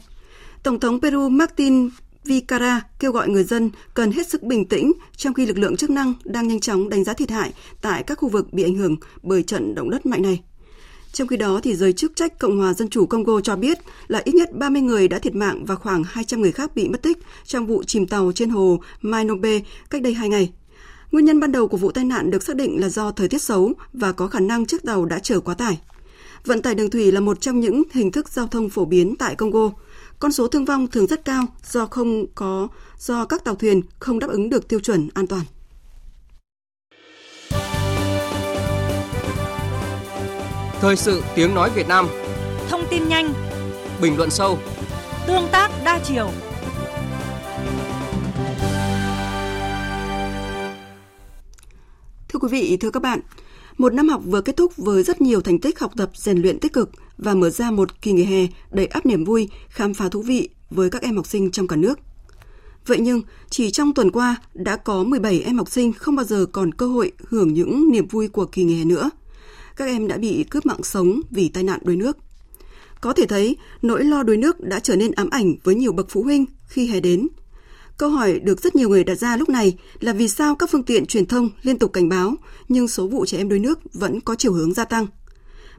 Tổng 0.63 0.81
thống 0.81 1.01
Peru 1.01 1.29
Martin 1.29 1.91
Vicara 2.25 2.81
kêu 3.01 3.13
gọi 3.13 3.29
người 3.29 3.45
dân 3.45 3.71
cần 3.95 4.13
hết 4.13 4.29
sức 4.29 4.43
bình 4.43 4.65
tĩnh 4.65 4.93
trong 5.17 5.35
khi 5.35 5.47
lực 5.47 5.59
lượng 5.59 5.77
chức 5.77 5.91
năng 5.91 6.15
đang 6.25 6.49
nhanh 6.49 6.61
chóng 6.61 6.89
đánh 6.89 7.05
giá 7.05 7.13
thiệt 7.13 7.31
hại 7.31 7.53
tại 7.83 8.03
các 8.03 8.19
khu 8.19 8.29
vực 8.29 8.53
bị 8.53 8.63
ảnh 8.63 8.75
hưởng 8.75 8.97
bởi 9.23 9.43
trận 9.43 9.75
động 9.75 9.91
đất 9.91 10.07
mạnh 10.07 10.23
này. 10.23 10.43
Trong 11.13 11.29
khi 11.29 11.37
đó, 11.37 11.61
thì 11.63 11.75
giới 11.75 11.93
chức 11.93 12.17
trách 12.17 12.39
Cộng 12.39 12.59
hòa 12.59 12.75
Dân 12.75 12.89
chủ 12.89 13.07
Congo 13.07 13.41
cho 13.41 13.57
biết 13.57 13.79
là 14.09 14.23
ít 14.25 14.35
nhất 14.35 14.53
30 14.53 14.83
người 14.83 15.09
đã 15.09 15.19
thiệt 15.19 15.35
mạng 15.35 15.65
và 15.65 15.75
khoảng 15.75 16.05
200 16.05 16.41
người 16.41 16.53
khác 16.53 16.71
bị 16.75 16.89
mất 16.89 17.03
tích 17.03 17.19
trong 17.45 17.67
vụ 17.67 17.83
chìm 17.83 18.07
tàu 18.07 18.33
trên 18.35 18.51
hồ 18.51 18.81
Mainobe 19.03 19.61
cách 19.91 20.03
đây 20.03 20.15
2 20.15 20.29
ngày. 20.29 20.53
Nguyên 21.13 21.25
nhân 21.25 21.41
ban 21.41 21.53
đầu 21.53 21.69
của 21.69 21.77
vụ 21.77 21.93
tai 21.93 22.05
nạn 22.05 22.31
được 22.31 22.43
xác 22.43 22.57
định 22.57 22.81
là 22.81 22.89
do 22.89 23.11
thời 23.11 23.29
tiết 23.29 23.43
xấu 23.43 23.73
và 23.93 24.13
có 24.13 24.27
khả 24.27 24.41
năng 24.41 24.67
chiếc 24.67 24.83
tàu 24.83 25.05
đã 25.05 25.19
chở 25.19 25.41
quá 25.41 25.55
tải. 25.55 25.79
Vận 26.45 26.63
tải 26.63 26.75
đường 26.75 26.91
thủy 26.91 27.13
là 27.13 27.21
một 27.21 27.41
trong 27.41 27.61
những 27.61 27.83
hình 27.93 28.13
thức 28.13 28.29
giao 28.29 28.47
thông 28.47 28.71
phổ 28.71 28.85
biến 28.85 29.17
tại 29.19 29.35
Congo. 29.35 29.71
Con 30.19 30.33
số 30.33 30.49
thương 30.49 30.65
vong 30.65 30.87
thường 30.87 31.07
rất 31.07 31.25
cao 31.25 31.45
do 31.71 31.87
không 31.87 32.27
có 32.35 32.69
do 32.99 33.25
các 33.25 33.45
tàu 33.45 33.55
thuyền 33.55 33.83
không 33.99 34.19
đáp 34.19 34.31
ứng 34.31 34.51
được 34.51 34.69
tiêu 34.69 34.81
chuẩn 34.81 35.09
an 35.15 35.27
toàn. 35.27 35.43
Thời 40.81 40.97
sự 40.97 41.23
tiếng 41.35 41.55
nói 41.55 41.71
Việt 41.75 41.89
Nam. 41.89 42.09
Thông 42.69 42.83
tin 42.91 43.09
nhanh. 43.09 43.35
Bình 44.01 44.17
luận 44.17 44.31
sâu. 44.31 44.59
Tương 45.27 45.49
tác 45.53 45.71
đa 45.85 46.01
chiều. 46.05 46.31
Thưa 52.29 52.39
quý 52.41 52.49
vị, 52.51 52.77
thưa 52.81 52.91
các 52.91 53.03
bạn, 53.03 53.21
một 53.79 53.95
năm 53.95 54.09
học 54.09 54.23
vừa 54.25 54.41
kết 54.41 54.57
thúc 54.57 54.77
với 54.77 55.03
rất 55.03 55.21
nhiều 55.21 55.41
thành 55.41 55.59
tích 55.59 55.81
học 55.81 55.93
tập 55.97 56.11
rèn 56.15 56.43
luyện 56.43 56.59
tích 56.59 56.73
cực 56.73 56.91
và 57.17 57.35
mở 57.35 57.51
ra 57.51 57.71
một 57.71 58.03
kỳ 58.03 58.13
nghỉ 58.13 58.25
hè 58.25 58.47
đầy 58.71 58.87
áp 58.87 59.07
niềm 59.07 59.25
vui, 59.25 59.51
khám 59.69 59.95
phá 59.95 60.09
thú 60.09 60.23
vị 60.23 60.49
với 60.71 60.91
các 60.91 61.03
em 61.03 61.17
học 61.17 61.27
sinh 61.27 61.51
trong 61.51 61.67
cả 61.67 61.77
nước. 61.77 61.99
Vậy 62.87 62.99
nhưng, 63.01 63.23
chỉ 63.51 63.71
trong 63.71 63.95
tuần 63.95 64.11
qua 64.11 64.37
đã 64.55 64.77
có 64.77 65.05
17 65.05 65.41
em 65.41 65.59
học 65.59 65.69
sinh 65.69 65.93
không 65.93 66.17
bao 66.17 66.25
giờ 66.25 66.47
còn 66.53 66.75
cơ 66.75 66.87
hội 66.87 67.13
hưởng 67.29 67.55
những 67.55 67.91
niềm 67.91 68.07
vui 68.07 68.29
của 68.29 68.47
kỳ 68.47 68.65
nghỉ 68.65 68.79
hè 68.79 68.85
nữa– 68.85 69.11
các 69.79 69.85
em 69.85 70.09
đã 70.09 70.17
bị 70.17 70.45
cướp 70.51 70.67
mạng 70.67 70.83
sống 70.83 71.21
vì 71.31 71.49
tai 71.49 71.63
nạn 71.63 71.81
đuối 71.83 71.97
nước. 71.97 72.17
Có 73.01 73.13
thể 73.13 73.27
thấy, 73.27 73.57
nỗi 73.83 74.05
lo 74.05 74.23
đuối 74.23 74.37
nước 74.37 74.61
đã 74.61 74.81
trở 74.81 74.97
nên 74.97 75.13
ám 75.13 75.31
ảnh 75.31 75.55
với 75.65 75.75
nhiều 75.75 75.93
bậc 75.93 76.07
phụ 76.11 76.23
huynh 76.23 76.45
khi 76.67 76.87
hè 76.87 77.01
đến. 77.01 77.29
Câu 77.99 78.11
hỏi 78.11 78.41
được 78.41 78.61
rất 78.61 78.77
nhiều 78.77 78.89
người 78.89 79.05
đặt 79.05 79.15
ra 79.15 79.37
lúc 79.37 79.49
này 79.49 79.77
là 80.01 80.13
vì 80.13 80.29
sao 80.29 80.55
các 80.55 80.71
phương 80.71 80.83
tiện 80.83 81.07
truyền 81.07 81.27
thông 81.27 81.51
liên 81.63 81.79
tục 81.79 81.93
cảnh 81.93 82.09
báo 82.09 82.35
nhưng 82.69 82.89
số 82.89 83.07
vụ 83.07 83.27
trẻ 83.27 83.39
em 83.39 83.49
đuối 83.49 83.59
nước 83.59 83.79
vẫn 83.93 84.21
có 84.21 84.35
chiều 84.35 84.53
hướng 84.53 84.75
gia 84.75 84.85
tăng. 84.85 85.07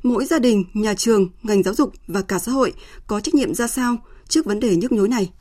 Mỗi 0.04 0.26
gia 0.26 0.40
đình, 0.40 0.64
nhà 0.74 0.94
trường, 0.94 1.30
ngành 1.44 1.64
giáo 1.64 1.74
dục 1.74 1.94
và 2.08 2.22
cả 2.22 2.40
xã 2.40 2.52
hội 2.52 2.74
có 3.08 3.20
trách 3.20 3.36
nhiệm 3.36 3.54
ra 3.54 3.68
sao 3.68 3.98
trước 4.28 4.46
vấn 4.46 4.60
đề 4.60 4.76
nhức 4.76 4.92
nhối 4.92 5.08
này? 5.08 5.32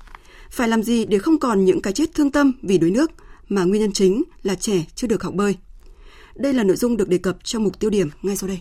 Phải 0.50 0.68
làm 0.68 0.82
gì 0.82 1.04
để 1.04 1.18
không 1.18 1.38
còn 1.38 1.64
những 1.64 1.80
cái 1.80 1.92
chết 1.92 2.14
thương 2.14 2.30
tâm 2.30 2.52
vì 2.62 2.78
đuối 2.78 2.90
nước 2.90 3.10
mà 3.48 3.64
nguyên 3.64 3.82
nhân 3.82 3.92
chính 3.92 4.22
là 4.42 4.54
trẻ 4.54 4.84
chưa 4.94 5.06
được 5.06 5.22
học 5.22 5.34
bơi? 5.34 5.56
Đây 6.38 6.52
là 6.52 6.64
nội 6.64 6.76
dung 6.76 6.96
được 6.96 7.08
đề 7.08 7.18
cập 7.18 7.36
trong 7.44 7.64
mục 7.64 7.80
tiêu 7.80 7.90
điểm 7.90 8.10
ngay 8.22 8.36
sau 8.36 8.48
đây. 8.48 8.60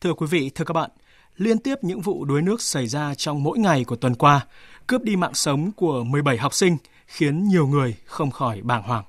Thưa 0.00 0.14
quý 0.14 0.26
vị, 0.30 0.50
thưa 0.54 0.64
các 0.64 0.72
bạn, 0.72 0.90
liên 1.36 1.58
tiếp 1.58 1.74
những 1.82 2.00
vụ 2.00 2.24
đuối 2.24 2.42
nước 2.42 2.62
xảy 2.62 2.86
ra 2.86 3.14
trong 3.14 3.42
mỗi 3.42 3.58
ngày 3.58 3.84
của 3.84 3.96
tuần 3.96 4.14
qua, 4.14 4.46
cướp 4.86 5.02
đi 5.02 5.16
mạng 5.16 5.34
sống 5.34 5.70
của 5.76 6.04
17 6.04 6.36
học 6.36 6.54
sinh, 6.54 6.76
khiến 7.06 7.48
nhiều 7.48 7.66
người 7.66 7.96
không 8.04 8.30
khỏi 8.30 8.60
bàng 8.62 8.82
hoàng. 8.82 9.04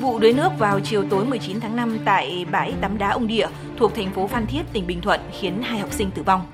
Vụ 0.00 0.18
đuối 0.18 0.32
nước 0.32 0.48
vào 0.58 0.80
chiều 0.80 1.04
tối 1.10 1.26
19 1.26 1.60
tháng 1.60 1.76
5 1.76 1.98
tại 2.04 2.46
bãi 2.50 2.74
tắm 2.80 2.98
đá 2.98 3.10
ông 3.10 3.26
Địa 3.26 3.48
thuộc 3.76 3.94
thành 3.94 4.12
phố 4.12 4.26
Phan 4.26 4.46
Thiết, 4.46 4.62
tỉnh 4.72 4.86
Bình 4.86 5.00
Thuận 5.00 5.20
khiến 5.40 5.62
hai 5.62 5.78
học 5.78 5.92
sinh 5.92 6.10
tử 6.10 6.22
vong. 6.22 6.46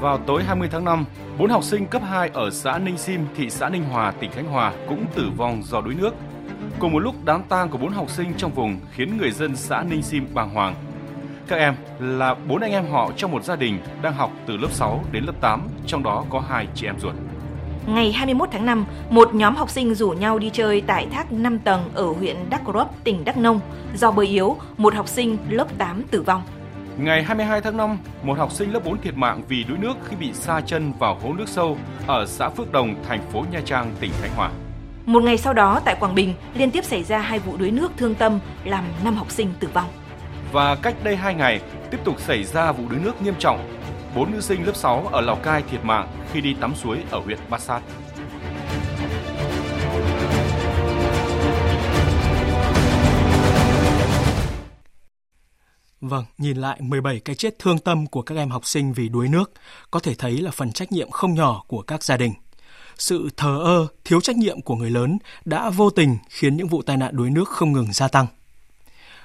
Vào 0.00 0.18
tối 0.26 0.44
20 0.44 0.68
tháng 0.72 0.84
5, 0.84 1.04
bốn 1.38 1.50
học 1.50 1.64
sinh 1.64 1.86
cấp 1.86 2.02
2 2.04 2.30
ở 2.34 2.50
xã 2.50 2.78
Ninh 2.78 2.98
Sim, 2.98 3.20
thị 3.36 3.50
xã 3.50 3.68
Ninh 3.68 3.84
Hòa, 3.84 4.12
tỉnh 4.20 4.30
Khánh 4.30 4.46
Hòa 4.46 4.74
cũng 4.88 5.04
tử 5.14 5.30
vong 5.36 5.62
do 5.64 5.80
đuối 5.80 5.94
nước 5.94 6.14
Cùng 6.78 6.92
một 6.92 6.98
lúc 6.98 7.14
đám 7.24 7.42
tang 7.48 7.68
của 7.68 7.78
bốn 7.78 7.92
học 7.92 8.10
sinh 8.10 8.34
trong 8.36 8.52
vùng 8.52 8.76
khiến 8.92 9.16
người 9.16 9.30
dân 9.30 9.56
xã 9.56 9.82
Ninh 9.82 10.02
Sim 10.02 10.26
bàng 10.34 10.54
hoàng. 10.54 10.74
Các 11.48 11.56
em 11.56 11.74
là 11.98 12.34
bốn 12.48 12.60
anh 12.60 12.72
em 12.72 12.86
họ 12.90 13.10
trong 13.16 13.30
một 13.30 13.44
gia 13.44 13.56
đình 13.56 13.78
đang 14.02 14.14
học 14.14 14.30
từ 14.46 14.56
lớp 14.56 14.68
6 14.70 15.04
đến 15.12 15.24
lớp 15.24 15.32
8, 15.40 15.68
trong 15.86 16.02
đó 16.02 16.24
có 16.30 16.40
hai 16.40 16.66
chị 16.74 16.86
em 16.86 17.00
ruột. 17.00 17.14
Ngày 17.86 18.12
21 18.12 18.48
tháng 18.52 18.66
5, 18.66 18.86
một 19.10 19.34
nhóm 19.34 19.56
học 19.56 19.70
sinh 19.70 19.94
rủ 19.94 20.10
nhau 20.10 20.38
đi 20.38 20.50
chơi 20.50 20.80
tại 20.80 21.06
thác 21.12 21.32
5 21.32 21.58
tầng 21.58 21.90
ở 21.94 22.06
huyện 22.06 22.36
Đắk 22.50 22.62
Rấp, 22.74 23.04
tỉnh 23.04 23.24
Đắk 23.24 23.36
Nông. 23.36 23.60
Do 23.94 24.10
bơi 24.10 24.26
yếu, 24.26 24.56
một 24.76 24.94
học 24.94 25.08
sinh 25.08 25.38
lớp 25.48 25.78
8 25.78 26.02
tử 26.10 26.22
vong. 26.22 26.42
Ngày 26.98 27.22
22 27.22 27.60
tháng 27.60 27.76
5, 27.76 27.98
một 28.22 28.38
học 28.38 28.52
sinh 28.52 28.72
lớp 28.72 28.80
4 28.84 29.00
thiệt 29.00 29.16
mạng 29.16 29.42
vì 29.48 29.64
đuối 29.64 29.78
nước 29.78 29.94
khi 30.04 30.16
bị 30.16 30.32
sa 30.32 30.60
chân 30.60 30.92
vào 30.98 31.18
hố 31.22 31.32
nước 31.32 31.48
sâu 31.48 31.76
ở 32.06 32.26
xã 32.26 32.48
Phước 32.48 32.72
Đồng, 32.72 32.94
thành 33.08 33.20
phố 33.32 33.44
Nha 33.52 33.60
Trang, 33.64 33.94
tỉnh 34.00 34.10
Khánh 34.22 34.30
Hòa. 34.36 34.50
Một 35.06 35.22
ngày 35.22 35.38
sau 35.38 35.52
đó 35.52 35.80
tại 35.84 35.96
Quảng 36.00 36.14
Bình 36.14 36.34
liên 36.54 36.70
tiếp 36.70 36.84
xảy 36.84 37.04
ra 37.04 37.18
hai 37.18 37.38
vụ 37.38 37.56
đuối 37.56 37.70
nước 37.70 37.92
thương 37.96 38.14
tâm 38.14 38.40
làm 38.64 38.84
5 39.04 39.14
học 39.14 39.30
sinh 39.30 39.52
tử 39.60 39.68
vong. 39.74 39.88
Và 40.52 40.74
cách 40.74 40.94
đây 41.02 41.16
2 41.16 41.34
ngày 41.34 41.60
tiếp 41.90 41.98
tục 42.04 42.20
xảy 42.20 42.44
ra 42.44 42.72
vụ 42.72 42.88
đuối 42.88 43.00
nước 43.00 43.22
nghiêm 43.22 43.34
trọng. 43.38 43.70
Bốn 44.16 44.32
nữ 44.32 44.40
sinh 44.40 44.66
lớp 44.66 44.76
6 44.76 45.06
ở 45.12 45.20
Lào 45.20 45.36
Cai 45.36 45.62
thiệt 45.62 45.84
mạng 45.84 46.08
khi 46.32 46.40
đi 46.40 46.54
tắm 46.60 46.74
suối 46.74 46.98
ở 47.10 47.18
huyện 47.18 47.38
Bát 47.50 47.60
Sát. 47.60 47.80
Vâng, 56.00 56.24
nhìn 56.38 56.56
lại 56.56 56.80
17 56.80 57.20
cái 57.20 57.36
chết 57.36 57.58
thương 57.58 57.78
tâm 57.78 58.06
của 58.06 58.22
các 58.22 58.34
em 58.34 58.50
học 58.50 58.66
sinh 58.66 58.92
vì 58.92 59.08
đuối 59.08 59.28
nước, 59.28 59.52
có 59.90 60.00
thể 60.00 60.14
thấy 60.14 60.38
là 60.38 60.50
phần 60.50 60.72
trách 60.72 60.92
nhiệm 60.92 61.10
không 61.10 61.34
nhỏ 61.34 61.64
của 61.68 61.82
các 61.82 62.02
gia 62.04 62.16
đình 62.16 62.32
sự 62.98 63.28
thờ 63.36 63.60
ơ, 63.64 63.86
thiếu 64.04 64.20
trách 64.20 64.36
nhiệm 64.36 64.62
của 64.62 64.74
người 64.74 64.90
lớn 64.90 65.18
đã 65.44 65.70
vô 65.70 65.90
tình 65.90 66.16
khiến 66.28 66.56
những 66.56 66.68
vụ 66.68 66.82
tai 66.82 66.96
nạn 66.96 67.16
đuối 67.16 67.30
nước 67.30 67.48
không 67.48 67.72
ngừng 67.72 67.92
gia 67.92 68.08
tăng. 68.08 68.26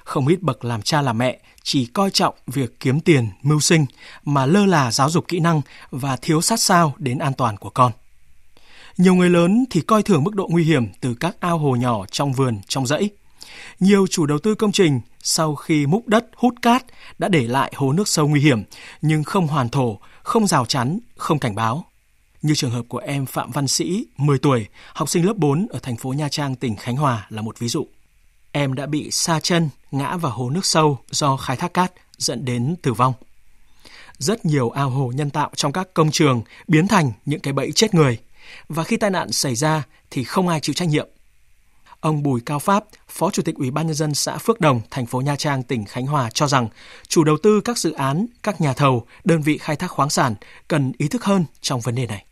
Không 0.04 0.26
ít 0.26 0.42
bậc 0.42 0.64
làm 0.64 0.82
cha 0.82 1.02
làm 1.02 1.18
mẹ 1.18 1.40
chỉ 1.62 1.86
coi 1.86 2.10
trọng 2.10 2.34
việc 2.46 2.80
kiếm 2.80 3.00
tiền, 3.00 3.28
mưu 3.42 3.60
sinh 3.60 3.86
mà 4.24 4.46
lơ 4.46 4.66
là 4.66 4.92
giáo 4.92 5.10
dục 5.10 5.28
kỹ 5.28 5.40
năng 5.40 5.60
và 5.90 6.16
thiếu 6.16 6.40
sát 6.40 6.60
sao 6.60 6.94
đến 6.98 7.18
an 7.18 7.32
toàn 7.34 7.56
của 7.56 7.70
con. 7.70 7.92
Nhiều 8.96 9.14
người 9.14 9.30
lớn 9.30 9.64
thì 9.70 9.80
coi 9.80 10.02
thường 10.02 10.24
mức 10.24 10.34
độ 10.34 10.48
nguy 10.50 10.64
hiểm 10.64 10.86
từ 11.00 11.14
các 11.14 11.36
ao 11.40 11.58
hồ 11.58 11.76
nhỏ 11.76 12.06
trong 12.10 12.32
vườn, 12.32 12.60
trong 12.68 12.86
dãy. 12.86 13.10
Nhiều 13.80 14.06
chủ 14.06 14.26
đầu 14.26 14.38
tư 14.38 14.54
công 14.54 14.72
trình 14.72 15.00
sau 15.22 15.54
khi 15.54 15.86
múc 15.86 16.08
đất 16.08 16.26
hút 16.36 16.54
cát 16.62 16.84
đã 17.18 17.28
để 17.28 17.46
lại 17.46 17.72
hồ 17.76 17.92
nước 17.92 18.08
sâu 18.08 18.28
nguy 18.28 18.40
hiểm 18.40 18.62
nhưng 19.02 19.24
không 19.24 19.46
hoàn 19.46 19.68
thổ, 19.68 19.98
không 20.22 20.46
rào 20.46 20.66
chắn, 20.66 20.98
không 21.16 21.38
cảnh 21.38 21.54
báo. 21.54 21.89
Như 22.42 22.54
trường 22.54 22.70
hợp 22.70 22.84
của 22.88 22.98
em 22.98 23.26
Phạm 23.26 23.50
Văn 23.50 23.68
Sĩ, 23.68 24.06
10 24.16 24.38
tuổi, 24.38 24.66
học 24.94 25.08
sinh 25.08 25.26
lớp 25.26 25.36
4 25.36 25.66
ở 25.70 25.78
thành 25.78 25.96
phố 25.96 26.12
Nha 26.12 26.28
Trang, 26.28 26.54
tỉnh 26.54 26.76
Khánh 26.76 26.96
Hòa 26.96 27.26
là 27.28 27.42
một 27.42 27.58
ví 27.58 27.68
dụ. 27.68 27.86
Em 28.52 28.74
đã 28.74 28.86
bị 28.86 29.10
sa 29.10 29.40
chân, 29.40 29.68
ngã 29.90 30.16
vào 30.16 30.32
hồ 30.32 30.50
nước 30.50 30.66
sâu 30.66 30.98
do 31.10 31.36
khai 31.36 31.56
thác 31.56 31.74
cát 31.74 31.92
dẫn 32.18 32.44
đến 32.44 32.76
tử 32.82 32.92
vong. 32.92 33.12
Rất 34.18 34.44
nhiều 34.44 34.70
ao 34.70 34.90
hồ 34.90 35.12
nhân 35.14 35.30
tạo 35.30 35.50
trong 35.56 35.72
các 35.72 35.94
công 35.94 36.10
trường 36.10 36.42
biến 36.68 36.88
thành 36.88 37.12
những 37.24 37.40
cái 37.40 37.52
bẫy 37.52 37.72
chết 37.72 37.94
người. 37.94 38.18
Và 38.68 38.84
khi 38.84 38.96
tai 38.96 39.10
nạn 39.10 39.32
xảy 39.32 39.54
ra 39.54 39.82
thì 40.10 40.24
không 40.24 40.48
ai 40.48 40.60
chịu 40.60 40.74
trách 40.74 40.88
nhiệm. 40.88 41.08
Ông 42.00 42.22
Bùi 42.22 42.40
Cao 42.40 42.58
Pháp, 42.58 42.84
Phó 43.08 43.30
Chủ 43.30 43.42
tịch 43.42 43.54
Ủy 43.54 43.70
ban 43.70 43.86
nhân 43.86 43.96
dân 43.96 44.14
xã 44.14 44.38
Phước 44.38 44.60
Đồng, 44.60 44.80
thành 44.90 45.06
phố 45.06 45.20
Nha 45.20 45.36
Trang, 45.36 45.62
tỉnh 45.62 45.84
Khánh 45.84 46.06
Hòa 46.06 46.30
cho 46.34 46.48
rằng 46.48 46.68
chủ 47.08 47.24
đầu 47.24 47.36
tư 47.42 47.60
các 47.60 47.78
dự 47.78 47.92
án, 47.92 48.26
các 48.42 48.60
nhà 48.60 48.72
thầu, 48.72 49.06
đơn 49.24 49.42
vị 49.42 49.58
khai 49.58 49.76
thác 49.76 49.90
khoáng 49.90 50.10
sản 50.10 50.34
cần 50.68 50.92
ý 50.98 51.08
thức 51.08 51.24
hơn 51.24 51.44
trong 51.60 51.80
vấn 51.80 51.94
đề 51.94 52.06
này. 52.06 52.24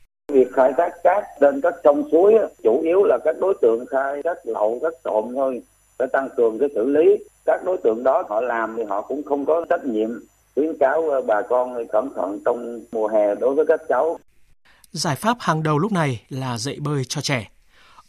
Khai 0.58 0.72
thác 0.76 0.90
cát 1.04 1.24
trên 1.40 1.60
các 1.60 1.74
sông 1.84 2.08
suối 2.12 2.34
chủ 2.62 2.80
yếu 2.82 3.04
là 3.04 3.18
các 3.24 3.36
đối 3.40 3.54
tượng 3.62 3.86
khai 3.86 4.22
thác 4.24 4.36
lậu, 4.44 4.78
các 4.82 4.92
trộm 5.04 5.32
thôi. 5.34 5.62
Phải 5.98 6.08
tăng 6.12 6.28
cường 6.36 6.58
cái 6.58 6.68
xử 6.74 6.86
lý. 6.86 7.16
Các 7.44 7.60
đối 7.64 7.76
tượng 7.84 8.02
đó 8.02 8.24
họ 8.28 8.40
làm 8.40 8.74
thì 8.76 8.82
họ 8.88 9.02
cũng 9.02 9.22
không 9.22 9.46
có 9.46 9.64
trách 9.70 9.84
nhiệm 9.84 10.10
khuyến 10.54 10.78
cáo 10.80 11.08
ờ, 11.10 11.20
bà 11.20 11.42
con 11.42 11.86
cẩn 11.92 12.10
thận 12.16 12.38
trong 12.44 12.80
mùa 12.92 13.08
hè 13.08 13.34
đối 13.34 13.54
với 13.54 13.66
các 13.66 13.80
cháu. 13.88 14.18
Giải 14.90 15.16
pháp 15.16 15.36
hàng 15.40 15.62
đầu 15.62 15.78
lúc 15.78 15.92
này 15.92 16.22
là 16.28 16.58
dạy 16.58 16.76
bơi 16.80 17.04
cho 17.04 17.20
trẻ. 17.20 17.50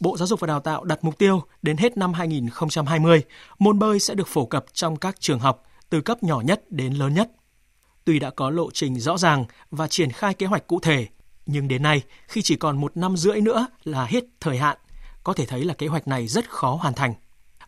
Bộ 0.00 0.16
Giáo 0.16 0.26
dục 0.26 0.40
và 0.40 0.46
Đào 0.46 0.60
tạo 0.60 0.84
đặt 0.84 0.98
mục 1.04 1.18
tiêu 1.18 1.42
đến 1.62 1.76
hết 1.76 1.96
năm 1.96 2.12
2020, 2.12 3.22
môn 3.58 3.78
bơi 3.78 4.00
sẽ 4.00 4.14
được 4.14 4.28
phổ 4.28 4.46
cập 4.46 4.64
trong 4.72 4.96
các 4.96 5.20
trường 5.20 5.38
học 5.38 5.62
từ 5.90 6.00
cấp 6.00 6.22
nhỏ 6.22 6.40
nhất 6.44 6.62
đến 6.70 6.92
lớn 6.92 7.14
nhất. 7.14 7.30
Tuy 8.04 8.18
đã 8.18 8.30
có 8.30 8.50
lộ 8.50 8.70
trình 8.70 9.00
rõ 9.00 9.18
ràng 9.18 9.44
và 9.70 9.86
triển 9.88 10.12
khai 10.12 10.34
kế 10.34 10.46
hoạch 10.46 10.66
cụ 10.66 10.80
thể, 10.80 11.06
nhưng 11.52 11.68
đến 11.68 11.82
nay, 11.82 12.02
khi 12.28 12.42
chỉ 12.42 12.56
còn 12.56 12.80
một 12.80 12.96
năm 12.96 13.16
rưỡi 13.16 13.40
nữa 13.40 13.66
là 13.84 14.04
hết 14.04 14.24
thời 14.40 14.58
hạn, 14.58 14.78
có 15.24 15.32
thể 15.32 15.46
thấy 15.46 15.64
là 15.64 15.74
kế 15.74 15.86
hoạch 15.86 16.08
này 16.08 16.26
rất 16.26 16.50
khó 16.50 16.74
hoàn 16.74 16.94
thành. 16.94 17.14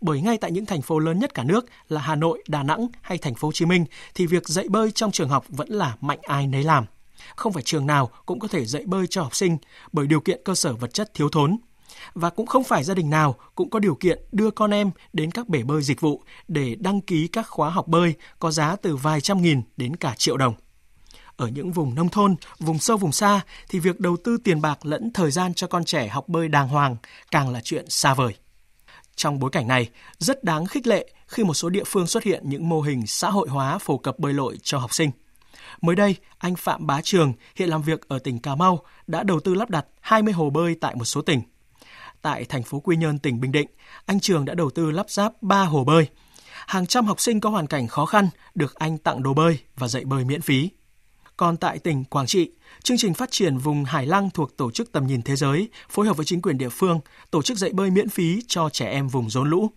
Bởi 0.00 0.20
ngay 0.20 0.38
tại 0.38 0.50
những 0.50 0.66
thành 0.66 0.82
phố 0.82 0.98
lớn 0.98 1.18
nhất 1.18 1.34
cả 1.34 1.44
nước 1.44 1.66
là 1.88 2.00
Hà 2.00 2.14
Nội, 2.14 2.42
Đà 2.48 2.62
Nẵng 2.62 2.88
hay 3.00 3.18
thành 3.18 3.34
phố 3.34 3.48
Hồ 3.48 3.52
Chí 3.52 3.66
Minh 3.66 3.84
thì 4.14 4.26
việc 4.26 4.48
dạy 4.48 4.68
bơi 4.68 4.90
trong 4.90 5.10
trường 5.10 5.28
học 5.28 5.44
vẫn 5.48 5.68
là 5.68 5.96
mạnh 6.00 6.18
ai 6.22 6.46
nấy 6.46 6.62
làm. 6.62 6.86
Không 7.36 7.52
phải 7.52 7.62
trường 7.62 7.86
nào 7.86 8.10
cũng 8.26 8.38
có 8.38 8.48
thể 8.48 8.64
dạy 8.64 8.82
bơi 8.86 9.06
cho 9.06 9.22
học 9.22 9.34
sinh 9.34 9.58
bởi 9.92 10.06
điều 10.06 10.20
kiện 10.20 10.40
cơ 10.44 10.54
sở 10.54 10.72
vật 10.72 10.94
chất 10.94 11.14
thiếu 11.14 11.28
thốn. 11.28 11.58
Và 12.14 12.30
cũng 12.30 12.46
không 12.46 12.64
phải 12.64 12.84
gia 12.84 12.94
đình 12.94 13.10
nào 13.10 13.34
cũng 13.54 13.70
có 13.70 13.78
điều 13.78 13.94
kiện 13.94 14.18
đưa 14.32 14.50
con 14.50 14.70
em 14.70 14.90
đến 15.12 15.30
các 15.30 15.48
bể 15.48 15.62
bơi 15.62 15.82
dịch 15.82 16.00
vụ 16.00 16.22
để 16.48 16.76
đăng 16.80 17.00
ký 17.00 17.28
các 17.28 17.48
khóa 17.48 17.70
học 17.70 17.88
bơi 17.88 18.14
có 18.38 18.50
giá 18.50 18.76
từ 18.76 18.96
vài 18.96 19.20
trăm 19.20 19.42
nghìn 19.42 19.62
đến 19.76 19.96
cả 19.96 20.14
triệu 20.16 20.36
đồng. 20.36 20.54
Ở 21.36 21.48
những 21.48 21.72
vùng 21.72 21.94
nông 21.94 22.08
thôn, 22.08 22.36
vùng 22.58 22.78
sâu 22.78 22.96
vùng 22.96 23.12
xa 23.12 23.40
thì 23.68 23.78
việc 23.78 24.00
đầu 24.00 24.16
tư 24.24 24.36
tiền 24.44 24.60
bạc 24.60 24.86
lẫn 24.86 25.10
thời 25.12 25.30
gian 25.30 25.54
cho 25.54 25.66
con 25.66 25.84
trẻ 25.84 26.08
học 26.08 26.28
bơi 26.28 26.48
đàng 26.48 26.68
hoàng 26.68 26.96
càng 27.30 27.50
là 27.50 27.60
chuyện 27.64 27.84
xa 27.88 28.14
vời. 28.14 28.34
Trong 29.16 29.38
bối 29.38 29.50
cảnh 29.50 29.68
này, 29.68 29.88
rất 30.18 30.44
đáng 30.44 30.66
khích 30.66 30.86
lệ 30.86 31.12
khi 31.26 31.44
một 31.44 31.54
số 31.54 31.68
địa 31.70 31.84
phương 31.86 32.06
xuất 32.06 32.22
hiện 32.22 32.42
những 32.48 32.68
mô 32.68 32.80
hình 32.80 33.06
xã 33.06 33.30
hội 33.30 33.48
hóa 33.48 33.78
phổ 33.78 33.98
cập 33.98 34.18
bơi 34.18 34.32
lội 34.32 34.58
cho 34.62 34.78
học 34.78 34.94
sinh. 34.94 35.10
Mới 35.80 35.96
đây, 35.96 36.16
anh 36.38 36.56
Phạm 36.56 36.86
Bá 36.86 37.00
Trường, 37.00 37.32
hiện 37.56 37.68
làm 37.68 37.82
việc 37.82 38.08
ở 38.08 38.18
tỉnh 38.18 38.38
Cà 38.38 38.54
Mau, 38.54 38.84
đã 39.06 39.22
đầu 39.22 39.40
tư 39.40 39.54
lắp 39.54 39.70
đặt 39.70 39.86
20 40.00 40.32
hồ 40.32 40.50
bơi 40.50 40.74
tại 40.80 40.94
một 40.94 41.04
số 41.04 41.22
tỉnh. 41.22 41.42
Tại 42.22 42.44
thành 42.44 42.62
phố 42.62 42.80
Quy 42.80 42.96
Nhơn, 42.96 43.18
tỉnh 43.18 43.40
Bình 43.40 43.52
Định, 43.52 43.68
anh 44.06 44.20
Trường 44.20 44.44
đã 44.44 44.54
đầu 44.54 44.70
tư 44.70 44.90
lắp 44.90 45.10
ráp 45.10 45.32
3 45.42 45.64
hồ 45.64 45.84
bơi. 45.84 46.08
Hàng 46.66 46.86
trăm 46.86 47.06
học 47.06 47.20
sinh 47.20 47.40
có 47.40 47.50
hoàn 47.50 47.66
cảnh 47.66 47.88
khó 47.88 48.06
khăn 48.06 48.28
được 48.54 48.74
anh 48.74 48.98
tặng 48.98 49.22
đồ 49.22 49.34
bơi 49.34 49.58
và 49.76 49.88
dạy 49.88 50.04
bơi 50.04 50.24
miễn 50.24 50.40
phí. 50.40 50.70
Còn 51.42 51.56
tại 51.56 51.78
tỉnh 51.78 52.04
Quảng 52.04 52.26
Trị, 52.26 52.50
chương 52.82 52.96
trình 52.96 53.14
phát 53.14 53.30
triển 53.30 53.58
vùng 53.58 53.84
Hải 53.84 54.06
Lăng 54.06 54.30
thuộc 54.30 54.56
Tổ 54.56 54.70
chức 54.70 54.92
Tầm 54.92 55.06
nhìn 55.06 55.22
Thế 55.22 55.36
giới 55.36 55.68
phối 55.90 56.06
hợp 56.06 56.16
với 56.16 56.26
chính 56.26 56.42
quyền 56.42 56.58
địa 56.58 56.68
phương 56.68 57.00
tổ 57.30 57.42
chức 57.42 57.58
dạy 57.58 57.70
bơi 57.72 57.90
miễn 57.90 58.08
phí 58.08 58.42
cho 58.48 58.68
trẻ 58.68 58.90
em 58.90 59.08
vùng 59.08 59.30
rốn 59.30 59.50
lũ. 59.50 59.70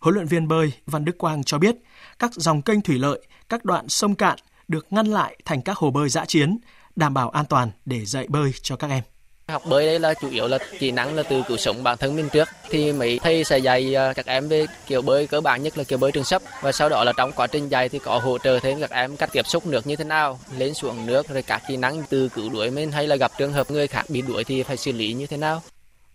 Huấn 0.00 0.14
luyện 0.14 0.26
viên 0.26 0.48
bơi 0.48 0.72
Văn 0.86 1.04
Đức 1.04 1.18
Quang 1.18 1.44
cho 1.44 1.58
biết, 1.58 1.76
các 2.18 2.34
dòng 2.34 2.62
kênh 2.62 2.80
thủy 2.80 2.98
lợi, 2.98 3.26
các 3.48 3.64
đoạn 3.64 3.88
sông 3.88 4.14
cạn 4.14 4.38
được 4.68 4.86
ngăn 4.90 5.06
lại 5.06 5.36
thành 5.44 5.62
các 5.62 5.76
hồ 5.76 5.90
bơi 5.90 6.08
dã 6.08 6.24
chiến, 6.24 6.58
đảm 6.96 7.14
bảo 7.14 7.30
an 7.30 7.44
toàn 7.46 7.70
để 7.84 8.04
dạy 8.04 8.26
bơi 8.28 8.52
cho 8.62 8.76
các 8.76 8.90
em. 8.90 9.02
Học 9.50 9.62
bơi 9.66 9.86
đây 9.86 9.98
là 9.98 10.14
chủ 10.14 10.30
yếu 10.30 10.48
là 10.48 10.58
kỹ 10.78 10.90
năng 10.90 11.14
là 11.14 11.22
từ 11.22 11.42
cứu 11.48 11.56
sống 11.56 11.82
bản 11.82 11.98
thân 11.98 12.16
mình 12.16 12.28
trước 12.28 12.48
thì 12.70 12.92
mấy 12.92 13.18
thầy 13.22 13.44
sẽ 13.44 13.58
dạy 13.58 13.94
ờ, 13.94 14.12
các 14.16 14.26
em 14.26 14.48
về 14.48 14.66
kiểu 14.86 15.02
bơi 15.02 15.26
cơ 15.26 15.40
bản 15.40 15.62
nhất 15.62 15.78
là 15.78 15.84
kiểu 15.84 15.98
bơi 15.98 16.12
trường 16.12 16.24
sấp 16.24 16.42
và 16.62 16.72
sau 16.72 16.88
đó 16.88 17.04
là 17.04 17.12
trong 17.12 17.32
quá 17.32 17.46
trình 17.46 17.68
dạy 17.68 17.88
thì 17.88 17.98
có 17.98 18.18
hỗ 18.18 18.38
trợ 18.38 18.58
thêm 18.58 18.80
các 18.80 18.90
em 18.90 19.16
cách 19.16 19.30
tiếp 19.32 19.46
xúc 19.46 19.66
nước 19.66 19.86
như 19.86 19.96
thế 19.96 20.04
nào 20.04 20.38
lên 20.58 20.74
xuống 20.74 21.06
nước 21.06 21.28
rồi 21.28 21.42
các 21.42 21.62
kỹ 21.68 21.76
năng 21.76 22.02
từ 22.10 22.28
cứu 22.28 22.50
đuổi 22.50 22.70
mình 22.70 22.92
hay 22.92 23.06
là 23.06 23.16
gặp 23.16 23.32
trường 23.38 23.52
hợp 23.52 23.70
người 23.70 23.86
khác 23.86 24.04
bị 24.08 24.22
đuổi 24.22 24.44
thì 24.44 24.62
phải 24.62 24.76
xử 24.76 24.92
lý 24.92 25.12
như 25.12 25.26
thế 25.26 25.36
nào. 25.36 25.62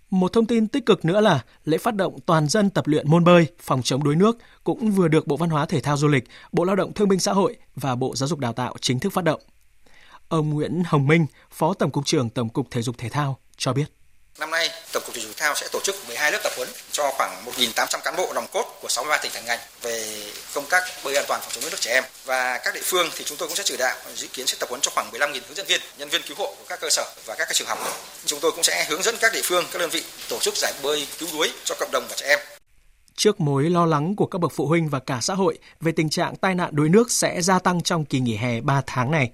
Một 0.09 0.33
thông 0.33 0.45
tin 0.45 0.67
tích 0.67 0.85
cực 0.85 1.05
nữa 1.05 1.21
là 1.21 1.43
lễ 1.65 1.77
phát 1.77 1.95
động 1.95 2.19
toàn 2.25 2.47
dân 2.47 2.69
tập 2.69 2.87
luyện 2.87 3.09
môn 3.09 3.23
bơi, 3.23 3.47
phòng 3.59 3.81
chống 3.81 4.03
đuối 4.03 4.15
nước 4.15 4.37
cũng 4.63 4.91
vừa 4.91 5.07
được 5.07 5.27
Bộ 5.27 5.37
Văn 5.37 5.49
hóa 5.49 5.65
Thể 5.65 5.81
thao 5.81 5.97
Du 5.97 6.07
lịch, 6.07 6.23
Bộ 6.51 6.63
Lao 6.63 6.75
động 6.75 6.93
Thương 6.93 7.07
binh 7.07 7.19
Xã 7.19 7.33
hội 7.33 7.55
và 7.75 7.95
Bộ 7.95 8.15
Giáo 8.15 8.27
dục 8.27 8.39
Đào 8.39 8.53
tạo 8.53 8.75
chính 8.81 8.99
thức 8.99 9.13
phát 9.13 9.23
động. 9.23 9.41
Ông 10.29 10.49
Nguyễn 10.49 10.83
Hồng 10.85 11.07
Minh, 11.07 11.25
Phó 11.51 11.73
Tổng 11.73 11.91
cục 11.91 12.05
trưởng 12.05 12.29
Tổng 12.29 12.49
cục 12.49 12.67
Thể 12.71 12.81
dục 12.81 12.95
Thể 12.97 13.09
thao 13.09 13.39
cho 13.57 13.73
biết. 13.73 13.85
Năm 14.39 14.51
nay, 14.51 14.69
Tổng 14.93 15.03
cục 15.05 15.15
Thể 15.15 15.21
dục 15.21 15.31
Thể 15.35 15.37
thao 15.37 15.55
sẽ 15.55 15.67
tổ 15.71 15.79
chức 15.83 15.95
12 16.07 16.31
lớp 16.31 16.39
tập 16.43 16.51
huấn 16.57 16.69
cho 16.91 17.11
khoảng 17.17 17.45
1.800 17.45 17.99
cán 18.03 18.15
bộ 18.17 18.33
nòng 18.33 18.47
cốt 18.53 18.65
của 18.81 18.87
63 18.89 19.17
tỉnh 19.17 19.31
thành 19.33 19.45
ngành 19.45 19.59
về 19.81 20.23
công 20.53 20.65
tác 20.69 20.83
bơi 21.03 21.15
an 21.15 21.25
toàn 21.27 21.41
phòng 21.41 21.51
chống 21.53 21.61
đuối 21.61 21.71
nước 21.71 21.81
trẻ 21.81 21.93
em 21.93 22.03
và 22.25 22.59
các 22.63 22.73
địa 22.73 22.81
phương 22.83 23.07
thì 23.15 23.23
chúng 23.25 23.37
tôi 23.37 23.47
cũng 23.47 23.55
sẽ 23.55 23.63
chỉ 23.65 23.77
đạo 23.77 23.95
dự 24.15 24.27
kiến 24.33 24.47
sẽ 24.47 24.57
tập 24.59 24.69
huấn 24.69 24.81
cho 24.81 24.91
khoảng 24.95 25.11
15.000 25.11 25.41
hướng 25.47 25.55
dẫn 25.55 25.65
viên, 25.67 25.81
nhân 25.97 26.09
viên 26.09 26.21
cứu 26.27 26.37
hộ 26.37 26.55
của 26.57 26.65
các 26.67 26.79
cơ 26.81 26.89
sở 26.89 27.05
và 27.25 27.35
các 27.37 27.47
trường 27.53 27.67
học. 27.67 27.79
Chúng 28.25 28.39
tôi 28.41 28.51
cũng 28.51 28.63
sẽ 28.63 28.85
hướng 28.89 29.03
dẫn 29.03 29.15
các 29.21 29.31
địa 29.33 29.41
phương, 29.43 29.65
các 29.71 29.79
đơn 29.79 29.89
vị 29.89 30.03
tổ 30.29 30.39
chức 30.39 30.53
giải 30.57 30.73
bơi 30.83 31.07
cứu 31.19 31.29
đuối 31.33 31.51
cho 31.65 31.75
cộng 31.79 31.91
đồng 31.91 32.03
và 32.09 32.15
trẻ 32.17 32.27
em. 32.27 32.39
Trước 33.15 33.39
mối 33.39 33.69
lo 33.69 33.85
lắng 33.85 34.15
của 34.15 34.25
các 34.25 34.39
bậc 34.39 34.51
phụ 34.55 34.67
huynh 34.67 34.89
và 34.89 34.99
cả 34.99 35.19
xã 35.21 35.33
hội 35.33 35.57
về 35.81 35.91
tình 35.91 36.09
trạng 36.09 36.35
tai 36.35 36.55
nạn 36.55 36.69
đuối 36.73 36.89
nước 36.89 37.11
sẽ 37.11 37.41
gia 37.41 37.59
tăng 37.59 37.83
trong 37.83 38.05
kỳ 38.05 38.19
nghỉ 38.19 38.35
hè 38.35 38.61
3 38.61 38.81
tháng 38.87 39.11
này, 39.11 39.31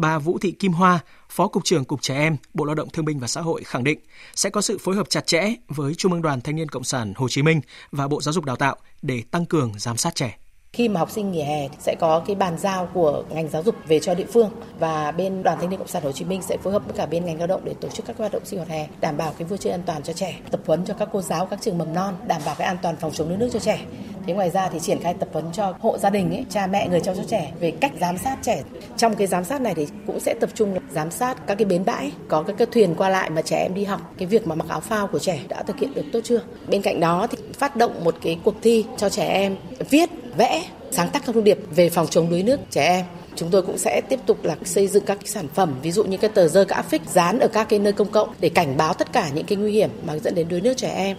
bà 0.00 0.18
Vũ 0.18 0.38
Thị 0.38 0.50
Kim 0.50 0.72
Hoa, 0.72 1.00
Phó 1.28 1.48
Cục 1.48 1.64
trưởng 1.64 1.84
Cục 1.84 2.02
Trẻ 2.02 2.16
Em, 2.16 2.36
Bộ 2.54 2.64
Lao 2.64 2.74
động 2.74 2.88
Thương 2.92 3.04
binh 3.04 3.18
và 3.18 3.26
Xã 3.26 3.40
hội 3.40 3.64
khẳng 3.64 3.84
định 3.84 3.98
sẽ 4.34 4.50
có 4.50 4.60
sự 4.60 4.78
phối 4.78 4.94
hợp 4.96 5.10
chặt 5.10 5.26
chẽ 5.26 5.54
với 5.68 5.94
Trung 5.94 6.12
ương 6.12 6.22
Đoàn 6.22 6.40
Thanh 6.40 6.56
niên 6.56 6.68
Cộng 6.68 6.84
sản 6.84 7.12
Hồ 7.16 7.28
Chí 7.28 7.42
Minh 7.42 7.60
và 7.92 8.08
Bộ 8.08 8.20
Giáo 8.20 8.32
dục 8.32 8.44
Đào 8.44 8.56
tạo 8.56 8.76
để 9.02 9.22
tăng 9.30 9.46
cường 9.46 9.72
giám 9.78 9.96
sát 9.96 10.14
trẻ. 10.14 10.38
Khi 10.72 10.88
mà 10.88 11.00
học 11.00 11.10
sinh 11.10 11.30
nghỉ 11.30 11.42
hè 11.42 11.68
sẽ 11.78 11.96
có 12.00 12.22
cái 12.26 12.36
bàn 12.36 12.58
giao 12.58 12.88
của 12.94 13.24
ngành 13.30 13.48
giáo 13.48 13.62
dục 13.62 13.74
về 13.86 14.00
cho 14.00 14.14
địa 14.14 14.26
phương 14.32 14.50
và 14.78 15.10
bên 15.10 15.42
Đoàn 15.42 15.58
Thanh 15.60 15.70
niên 15.70 15.78
Cộng 15.78 15.88
sản 15.88 16.02
Hồ 16.02 16.12
Chí 16.12 16.24
Minh 16.24 16.42
sẽ 16.42 16.56
phối 16.56 16.72
hợp 16.72 16.82
với 16.86 16.96
cả 16.96 17.06
bên 17.06 17.24
ngành 17.24 17.38
lao 17.38 17.46
động 17.46 17.60
để 17.64 17.74
tổ 17.80 17.88
chức 17.88 18.06
các 18.06 18.18
hoạt 18.18 18.32
động 18.32 18.44
sinh 18.44 18.58
hoạt 18.58 18.68
hè 18.68 18.88
đảm 19.00 19.16
bảo 19.16 19.34
cái 19.38 19.48
vui 19.48 19.58
chơi 19.58 19.72
an 19.72 19.82
toàn 19.86 20.02
cho 20.02 20.12
trẻ, 20.12 20.40
tập 20.50 20.60
huấn 20.66 20.84
cho 20.84 20.94
các 20.94 21.08
cô 21.12 21.22
giáo 21.22 21.46
các 21.46 21.58
trường 21.62 21.78
mầm 21.78 21.94
non 21.94 22.14
đảm 22.26 22.42
bảo 22.46 22.54
cái 22.58 22.66
an 22.66 22.76
toàn 22.82 22.96
phòng 22.96 23.12
chống 23.12 23.28
đuối 23.28 23.38
nước 23.38 23.48
cho 23.52 23.58
trẻ. 23.58 23.84
Thế 24.26 24.32
ngoài 24.32 24.50
ra 24.50 24.68
thì 24.68 24.80
triển 24.80 24.98
khai 25.02 25.14
tập 25.14 25.28
huấn 25.32 25.44
cho 25.52 25.74
hộ 25.80 25.98
gia 25.98 26.10
đình 26.10 26.30
ấy, 26.30 26.44
cha 26.50 26.66
mẹ 26.66 26.88
người 26.88 27.00
chăm 27.00 27.14
sóc 27.14 27.24
trẻ 27.28 27.52
về 27.60 27.70
cách 27.70 27.92
giám 28.00 28.18
sát 28.18 28.38
trẻ. 28.42 28.62
Trong 28.96 29.16
cái 29.16 29.26
giám 29.26 29.44
sát 29.44 29.60
này 29.60 29.74
thì 29.74 29.86
cũng 30.06 30.20
sẽ 30.20 30.34
tập 30.40 30.50
trung 30.54 30.78
giám 30.90 31.10
sát 31.10 31.46
các 31.46 31.54
cái 31.54 31.64
bến 31.64 31.84
bãi, 31.84 32.12
có 32.28 32.42
các 32.42 32.56
cái 32.58 32.66
thuyền 32.72 32.94
qua 32.94 33.08
lại 33.08 33.30
mà 33.30 33.42
trẻ 33.42 33.56
em 33.56 33.74
đi 33.74 33.84
học, 33.84 34.00
cái 34.18 34.28
việc 34.28 34.46
mà 34.46 34.54
mặc 34.54 34.68
áo 34.68 34.80
phao 34.80 35.06
của 35.06 35.18
trẻ 35.18 35.40
đã 35.48 35.62
thực 35.62 35.78
hiện 35.78 35.94
được 35.94 36.04
tốt 36.12 36.20
chưa. 36.24 36.42
Bên 36.68 36.82
cạnh 36.82 37.00
đó 37.00 37.26
thì 37.30 37.38
phát 37.52 37.76
động 37.76 38.04
một 38.04 38.14
cái 38.22 38.38
cuộc 38.44 38.54
thi 38.62 38.84
cho 38.96 39.08
trẻ 39.08 39.26
em 39.26 39.56
viết, 39.90 40.10
vẽ, 40.36 40.64
sáng 40.90 41.10
tác 41.10 41.22
các 41.26 41.34
thông 41.34 41.44
điệp 41.44 41.58
về 41.70 41.90
phòng 41.90 42.06
chống 42.06 42.30
đuối 42.30 42.42
nước 42.42 42.60
trẻ 42.70 42.86
em 42.86 43.04
chúng 43.40 43.50
tôi 43.50 43.62
cũng 43.62 43.78
sẽ 43.78 44.00
tiếp 44.08 44.20
tục 44.26 44.44
là 44.44 44.56
xây 44.64 44.86
dựng 44.86 45.04
các 45.04 45.18
sản 45.24 45.48
phẩm 45.54 45.74
ví 45.82 45.92
dụ 45.92 46.04
như 46.04 46.16
cái 46.16 46.30
tờ 46.34 46.48
rơi 46.48 46.64
áp 46.68 46.82
phích 46.82 47.02
dán 47.10 47.38
ở 47.38 47.48
các 47.48 47.68
cái 47.68 47.78
nơi 47.78 47.92
công 47.92 48.10
cộng 48.10 48.28
để 48.40 48.48
cảnh 48.48 48.76
báo 48.76 48.94
tất 48.94 49.12
cả 49.12 49.30
những 49.34 49.46
cái 49.46 49.58
nguy 49.58 49.72
hiểm 49.72 49.90
mà 50.06 50.18
dẫn 50.18 50.34
đến 50.34 50.48
đuối 50.48 50.60
nước 50.60 50.76
trẻ 50.76 50.88
em. 50.88 51.16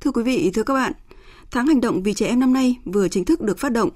Thưa 0.00 0.10
quý 0.10 0.22
vị, 0.22 0.50
thưa 0.54 0.62
các 0.62 0.74
bạn, 0.74 0.92
Tháng 1.50 1.66
hành 1.66 1.80
động 1.80 2.02
vì 2.02 2.14
trẻ 2.14 2.26
em 2.26 2.40
năm 2.40 2.52
nay 2.52 2.76
vừa 2.84 3.08
chính 3.08 3.24
thức 3.24 3.40
được 3.40 3.58
phát 3.58 3.72
động. 3.72 3.90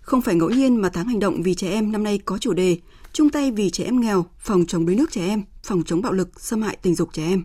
Không 0.00 0.22
phải 0.22 0.34
ngẫu 0.34 0.50
nhiên 0.50 0.76
mà 0.76 0.88
tháng 0.88 1.06
hành 1.06 1.18
động 1.18 1.42
vì 1.42 1.54
trẻ 1.54 1.70
em 1.70 1.92
năm 1.92 2.02
nay 2.02 2.18
có 2.24 2.38
chủ 2.38 2.52
đề 2.52 2.78
chung 3.12 3.30
tay 3.30 3.50
vì 3.50 3.70
trẻ 3.70 3.84
em 3.84 4.00
nghèo, 4.00 4.24
phòng 4.38 4.64
chống 4.66 4.86
đuối 4.86 4.96
nước 4.96 5.12
trẻ 5.12 5.26
em, 5.28 5.42
phòng 5.62 5.82
chống 5.86 6.02
bạo 6.02 6.12
lực, 6.12 6.40
xâm 6.40 6.62
hại 6.62 6.76
tình 6.82 6.94
dục 6.94 7.08
trẻ 7.12 7.22
em. 7.22 7.44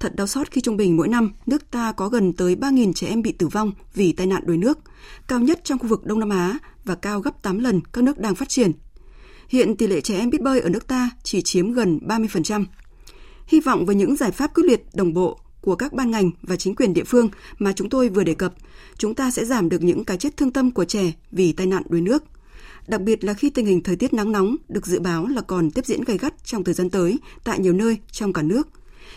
Thật 0.00 0.16
đau 0.16 0.26
xót 0.26 0.50
khi 0.50 0.60
trung 0.60 0.76
bình 0.76 0.96
mỗi 0.96 1.08
năm 1.08 1.32
nước 1.46 1.70
ta 1.70 1.92
có 1.92 2.08
gần 2.08 2.32
tới 2.32 2.56
3.000 2.56 2.92
trẻ 2.92 3.06
em 3.06 3.22
bị 3.22 3.32
tử 3.32 3.48
vong 3.48 3.72
vì 3.94 4.12
tai 4.12 4.26
nạn 4.26 4.42
đuối 4.46 4.56
nước, 4.56 4.78
cao 5.28 5.40
nhất 5.40 5.60
trong 5.64 5.78
khu 5.78 5.86
vực 5.86 6.04
Đông 6.04 6.18
Nam 6.18 6.30
Á 6.30 6.58
và 6.84 6.94
cao 6.94 7.20
gấp 7.20 7.42
8 7.42 7.58
lần 7.58 7.80
các 7.92 8.04
nước 8.04 8.18
đang 8.18 8.34
phát 8.34 8.48
triển. 8.48 8.72
Hiện 9.48 9.76
tỷ 9.76 9.86
lệ 9.86 10.00
trẻ 10.00 10.18
em 10.18 10.30
biết 10.30 10.42
bơi 10.42 10.60
ở 10.60 10.68
nước 10.68 10.86
ta 10.86 11.10
chỉ 11.22 11.42
chiếm 11.42 11.72
gần 11.72 11.98
30%. 12.06 12.64
Hy 13.46 13.60
vọng 13.60 13.86
với 13.86 13.94
những 13.94 14.16
giải 14.16 14.30
pháp 14.30 14.54
quyết 14.54 14.64
liệt, 14.66 14.84
đồng 14.94 15.14
bộ, 15.14 15.40
của 15.68 15.76
các 15.76 15.92
ban 15.92 16.10
ngành 16.10 16.30
và 16.42 16.56
chính 16.56 16.74
quyền 16.74 16.94
địa 16.94 17.04
phương 17.04 17.28
mà 17.58 17.72
chúng 17.72 17.88
tôi 17.88 18.08
vừa 18.08 18.24
đề 18.24 18.34
cập, 18.34 18.54
chúng 18.98 19.14
ta 19.14 19.30
sẽ 19.30 19.44
giảm 19.44 19.68
được 19.68 19.82
những 19.82 20.04
cái 20.04 20.16
chết 20.16 20.36
thương 20.36 20.52
tâm 20.52 20.70
của 20.70 20.84
trẻ 20.84 21.12
vì 21.32 21.52
tai 21.52 21.66
nạn 21.66 21.82
đuối 21.88 22.00
nước. 22.00 22.24
Đặc 22.86 23.00
biệt 23.00 23.24
là 23.24 23.34
khi 23.34 23.50
tình 23.50 23.66
hình 23.66 23.82
thời 23.82 23.96
tiết 23.96 24.12
nắng 24.12 24.32
nóng 24.32 24.56
được 24.68 24.86
dự 24.86 25.00
báo 25.00 25.26
là 25.26 25.40
còn 25.40 25.70
tiếp 25.70 25.86
diễn 25.86 26.04
gay 26.04 26.18
gắt 26.18 26.44
trong 26.44 26.64
thời 26.64 26.74
gian 26.74 26.90
tới 26.90 27.18
tại 27.44 27.58
nhiều 27.58 27.72
nơi 27.72 27.98
trong 28.10 28.32
cả 28.32 28.42
nước. 28.42 28.68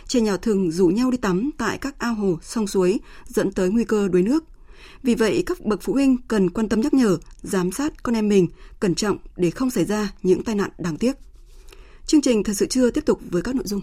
Trẻ 0.08 0.22
nhỏ 0.22 0.38
thường 0.38 0.72
rủ 0.72 0.88
nhau 0.88 1.12
đi 1.12 1.18
tắm 1.18 1.50
tại 1.58 1.78
các 1.78 2.00
ao 2.00 2.14
hồ, 2.14 2.40
sông 2.42 2.68
suối, 2.68 3.00
dẫn 3.28 3.52
tới 3.52 3.70
nguy 3.70 3.84
cơ 3.84 4.08
đuối 4.08 4.22
nước. 4.22 4.44
Vì 5.04 5.16
vậy, 5.16 5.44
các 5.46 5.66
bậc 5.66 5.82
phụ 5.82 5.94
huynh 5.94 6.18
cần 6.28 6.50
quan 6.50 6.70
tâm 6.70 6.82
nhắc 6.82 6.94
nhở, 6.94 7.18
giám 7.42 7.72
sát 7.72 8.04
con 8.04 8.16
em 8.16 8.30
mình, 8.30 8.48
cẩn 8.80 8.96
trọng 8.96 9.18
để 9.38 9.50
không 9.50 9.70
xảy 9.70 9.86
ra 9.86 10.12
những 10.24 10.44
tai 10.44 10.56
nạn 10.56 10.70
đáng 10.78 10.98
tiếc. 10.98 11.16
Chương 12.06 12.22
trình 12.22 12.44
Thật 12.44 12.54
sự 12.54 12.66
chưa 12.66 12.92
tiếp 12.92 13.06
tục 13.06 13.20
với 13.32 13.42
các 13.42 13.56
nội 13.56 13.68
dung. 13.68 13.82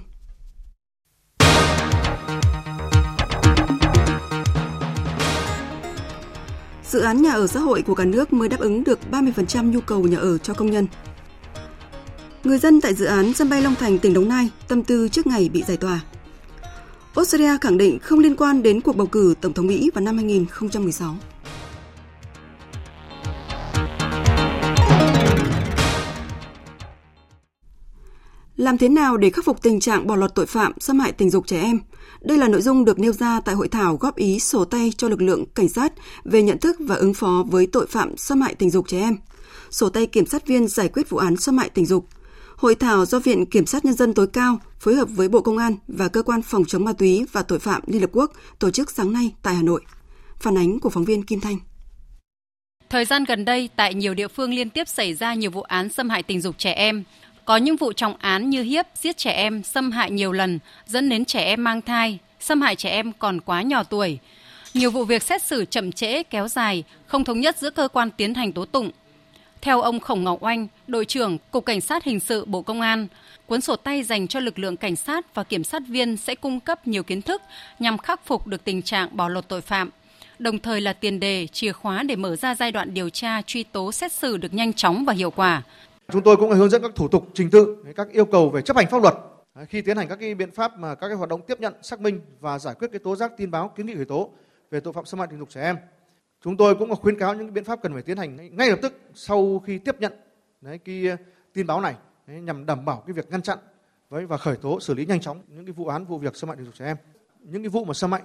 Dự 6.88 7.00
án 7.00 7.22
nhà 7.22 7.32
ở 7.32 7.46
xã 7.46 7.60
hội 7.60 7.82
của 7.82 7.94
cả 7.94 8.04
nước 8.04 8.32
mới 8.32 8.48
đáp 8.48 8.60
ứng 8.60 8.84
được 8.84 8.98
30% 9.10 9.70
nhu 9.70 9.80
cầu 9.80 10.02
nhà 10.02 10.18
ở 10.18 10.38
cho 10.38 10.54
công 10.54 10.70
nhân. 10.70 10.86
Người 12.44 12.58
dân 12.58 12.80
tại 12.80 12.94
dự 12.94 13.04
án 13.04 13.34
sân 13.34 13.50
bay 13.50 13.62
Long 13.62 13.74
Thành, 13.74 13.98
tỉnh 13.98 14.14
Đồng 14.14 14.28
Nai 14.28 14.50
tâm 14.68 14.82
tư 14.82 15.08
trước 15.08 15.26
ngày 15.26 15.50
bị 15.52 15.62
giải 15.62 15.76
tỏa. 15.76 16.00
Australia 17.14 17.58
khẳng 17.60 17.78
định 17.78 17.98
không 17.98 18.18
liên 18.18 18.36
quan 18.36 18.62
đến 18.62 18.80
cuộc 18.80 18.96
bầu 18.96 19.06
cử 19.06 19.34
Tổng 19.40 19.52
thống 19.52 19.66
Mỹ 19.66 19.90
vào 19.94 20.04
năm 20.04 20.16
2016. 20.16 21.16
Làm 28.58 28.78
thế 28.78 28.88
nào 28.88 29.16
để 29.16 29.30
khắc 29.30 29.44
phục 29.44 29.62
tình 29.62 29.80
trạng 29.80 30.06
bỏ 30.06 30.16
lọt 30.16 30.34
tội 30.34 30.46
phạm 30.46 30.72
xâm 30.80 30.98
hại 30.98 31.12
tình 31.12 31.30
dục 31.30 31.46
trẻ 31.46 31.60
em? 31.62 31.80
Đây 32.20 32.38
là 32.38 32.48
nội 32.48 32.62
dung 32.62 32.84
được 32.84 32.98
nêu 32.98 33.12
ra 33.12 33.40
tại 33.40 33.54
hội 33.54 33.68
thảo 33.68 33.96
góp 33.96 34.16
ý 34.16 34.40
sổ 34.40 34.64
tay 34.64 34.92
cho 34.96 35.08
lực 35.08 35.22
lượng 35.22 35.44
cảnh 35.54 35.68
sát 35.68 35.92
về 36.24 36.42
nhận 36.42 36.58
thức 36.58 36.76
và 36.80 36.94
ứng 36.94 37.14
phó 37.14 37.44
với 37.50 37.66
tội 37.66 37.86
phạm 37.86 38.16
xâm 38.16 38.40
hại 38.40 38.54
tình 38.54 38.70
dục 38.70 38.88
trẻ 38.88 39.00
em. 39.00 39.16
Sổ 39.70 39.88
tay 39.88 40.06
kiểm 40.06 40.26
sát 40.26 40.46
viên 40.46 40.68
giải 40.68 40.88
quyết 40.88 41.10
vụ 41.10 41.18
án 41.18 41.36
xâm 41.36 41.58
hại 41.58 41.68
tình 41.68 41.86
dục. 41.86 42.06
Hội 42.56 42.74
thảo 42.74 43.04
do 43.06 43.18
Viện 43.18 43.46
Kiểm 43.46 43.66
sát 43.66 43.84
Nhân 43.84 43.94
dân 43.94 44.14
tối 44.14 44.26
cao 44.26 44.58
phối 44.80 44.94
hợp 44.94 45.08
với 45.10 45.28
Bộ 45.28 45.40
Công 45.40 45.58
an 45.58 45.76
và 45.88 46.08
Cơ 46.08 46.22
quan 46.22 46.42
Phòng 46.42 46.64
chống 46.64 46.84
ma 46.84 46.92
túy 46.92 47.26
và 47.32 47.42
tội 47.42 47.58
phạm 47.58 47.82
Liên 47.86 48.00
Hợp 48.00 48.10
Quốc 48.12 48.32
tổ 48.58 48.70
chức 48.70 48.90
sáng 48.90 49.12
nay 49.12 49.32
tại 49.42 49.54
Hà 49.54 49.62
Nội. 49.62 49.80
Phản 50.40 50.58
ánh 50.58 50.80
của 50.80 50.90
phóng 50.90 51.04
viên 51.04 51.22
Kim 51.22 51.40
Thanh. 51.40 51.58
Thời 52.90 53.04
gian 53.04 53.24
gần 53.24 53.44
đây, 53.44 53.68
tại 53.76 53.94
nhiều 53.94 54.14
địa 54.14 54.28
phương 54.28 54.50
liên 54.50 54.70
tiếp 54.70 54.88
xảy 54.88 55.14
ra 55.14 55.34
nhiều 55.34 55.50
vụ 55.50 55.62
án 55.62 55.88
xâm 55.88 56.08
hại 56.08 56.22
tình 56.22 56.40
dục 56.40 56.58
trẻ 56.58 56.72
em. 56.72 57.04
Có 57.48 57.56
những 57.56 57.76
vụ 57.76 57.92
trọng 57.92 58.14
án 58.18 58.50
như 58.50 58.62
hiếp, 58.62 58.86
giết 58.94 59.16
trẻ 59.16 59.32
em, 59.32 59.62
xâm 59.62 59.90
hại 59.90 60.10
nhiều 60.10 60.32
lần, 60.32 60.58
dẫn 60.86 61.08
đến 61.08 61.24
trẻ 61.24 61.44
em 61.44 61.64
mang 61.64 61.82
thai, 61.82 62.18
xâm 62.40 62.60
hại 62.60 62.76
trẻ 62.76 62.90
em 62.90 63.12
còn 63.12 63.40
quá 63.40 63.62
nhỏ 63.62 63.82
tuổi. 63.82 64.18
Nhiều 64.74 64.90
vụ 64.90 65.04
việc 65.04 65.22
xét 65.22 65.42
xử 65.42 65.64
chậm 65.64 65.92
trễ, 65.92 66.22
kéo 66.22 66.48
dài, 66.48 66.84
không 67.06 67.24
thống 67.24 67.40
nhất 67.40 67.58
giữa 67.58 67.70
cơ 67.70 67.88
quan 67.88 68.10
tiến 68.10 68.34
hành 68.34 68.52
tố 68.52 68.64
tụng. 68.64 68.90
Theo 69.60 69.80
ông 69.80 70.00
Khổng 70.00 70.24
Ngọc 70.24 70.42
Oanh, 70.42 70.66
đội 70.86 71.04
trưởng 71.04 71.38
Cục 71.50 71.64
Cảnh 71.64 71.80
sát 71.80 72.04
Hình 72.04 72.20
sự 72.20 72.44
Bộ 72.44 72.62
Công 72.62 72.80
an, 72.80 73.06
cuốn 73.46 73.60
sổ 73.60 73.76
tay 73.76 74.02
dành 74.02 74.28
cho 74.28 74.40
lực 74.40 74.58
lượng 74.58 74.76
cảnh 74.76 74.96
sát 74.96 75.34
và 75.34 75.44
kiểm 75.44 75.64
sát 75.64 75.82
viên 75.88 76.16
sẽ 76.16 76.34
cung 76.34 76.60
cấp 76.60 76.86
nhiều 76.86 77.02
kiến 77.02 77.22
thức 77.22 77.42
nhằm 77.78 77.98
khắc 77.98 78.26
phục 78.26 78.46
được 78.46 78.64
tình 78.64 78.82
trạng 78.82 79.16
bỏ 79.16 79.28
lọt 79.28 79.48
tội 79.48 79.60
phạm, 79.60 79.90
đồng 80.38 80.58
thời 80.58 80.80
là 80.80 80.92
tiền 80.92 81.20
đề, 81.20 81.46
chìa 81.46 81.72
khóa 81.72 82.02
để 82.02 82.16
mở 82.16 82.36
ra 82.36 82.54
giai 82.54 82.72
đoạn 82.72 82.94
điều 82.94 83.10
tra, 83.10 83.42
truy 83.42 83.62
tố, 83.62 83.92
xét 83.92 84.12
xử 84.12 84.36
được 84.36 84.54
nhanh 84.54 84.72
chóng 84.72 85.04
và 85.04 85.12
hiệu 85.12 85.30
quả. 85.30 85.62
Chúng 86.12 86.22
tôi 86.22 86.36
cũng 86.36 86.50
hướng 86.50 86.70
dẫn 86.70 86.82
các 86.82 86.90
thủ 86.94 87.08
tục 87.08 87.28
trình 87.34 87.50
tự, 87.50 87.84
các 87.96 88.08
yêu 88.10 88.24
cầu 88.24 88.50
về 88.50 88.62
chấp 88.62 88.76
hành 88.76 88.86
pháp 88.86 89.02
luật 89.02 89.14
khi 89.68 89.82
tiến 89.82 89.96
hành 89.96 90.08
các 90.08 90.16
cái 90.20 90.34
biện 90.34 90.50
pháp 90.50 90.78
mà 90.78 90.94
các 90.94 91.08
cái 91.08 91.16
hoạt 91.16 91.28
động 91.28 91.42
tiếp 91.46 91.60
nhận, 91.60 91.74
xác 91.82 92.00
minh 92.00 92.20
và 92.40 92.58
giải 92.58 92.74
quyết 92.74 92.88
cái 92.92 92.98
tố 92.98 93.16
giác 93.16 93.32
tin 93.36 93.50
báo 93.50 93.68
kiến 93.68 93.86
nghị 93.86 93.94
khởi 93.94 94.04
tố 94.04 94.30
về 94.70 94.80
tội 94.80 94.92
phạm 94.92 95.04
xâm 95.04 95.20
hại 95.20 95.28
tình 95.30 95.38
dục 95.38 95.48
trẻ 95.50 95.62
em. 95.62 95.76
Chúng 96.44 96.56
tôi 96.56 96.74
cũng 96.74 96.96
khuyến 96.96 97.18
cáo 97.18 97.34
những 97.34 97.52
biện 97.52 97.64
pháp 97.64 97.82
cần 97.82 97.92
phải 97.92 98.02
tiến 98.02 98.16
hành 98.16 98.56
ngay 98.56 98.70
lập 98.70 98.78
tức 98.82 99.00
sau 99.14 99.62
khi 99.66 99.78
tiếp 99.78 100.00
nhận 100.00 100.12
đấy, 100.60 100.78
cái 100.78 101.06
ờ, 101.08 101.16
tin 101.52 101.66
báo 101.66 101.80
này 101.80 101.94
đấy, 102.26 102.40
nhằm 102.40 102.66
đảm 102.66 102.84
bảo 102.84 103.02
cái 103.06 103.14
việc 103.14 103.30
ngăn 103.30 103.42
chặn 103.42 103.58
với 104.08 104.26
và 104.26 104.36
khởi 104.36 104.56
tố 104.56 104.80
xử 104.80 104.94
lý 104.94 105.06
nhanh 105.06 105.20
chóng 105.20 105.42
những 105.48 105.66
cái 105.66 105.72
vụ 105.72 105.86
án 105.86 106.04
vụ 106.04 106.18
việc 106.18 106.36
xâm 106.36 106.48
hại 106.48 106.56
tình 106.56 106.66
dục 106.66 106.74
trẻ 106.74 106.84
em. 106.84 106.96
Những 107.40 107.62
cái 107.62 107.68
vụ 107.68 107.84
mà 107.84 107.94
xâm 107.94 108.12
hại 108.12 108.22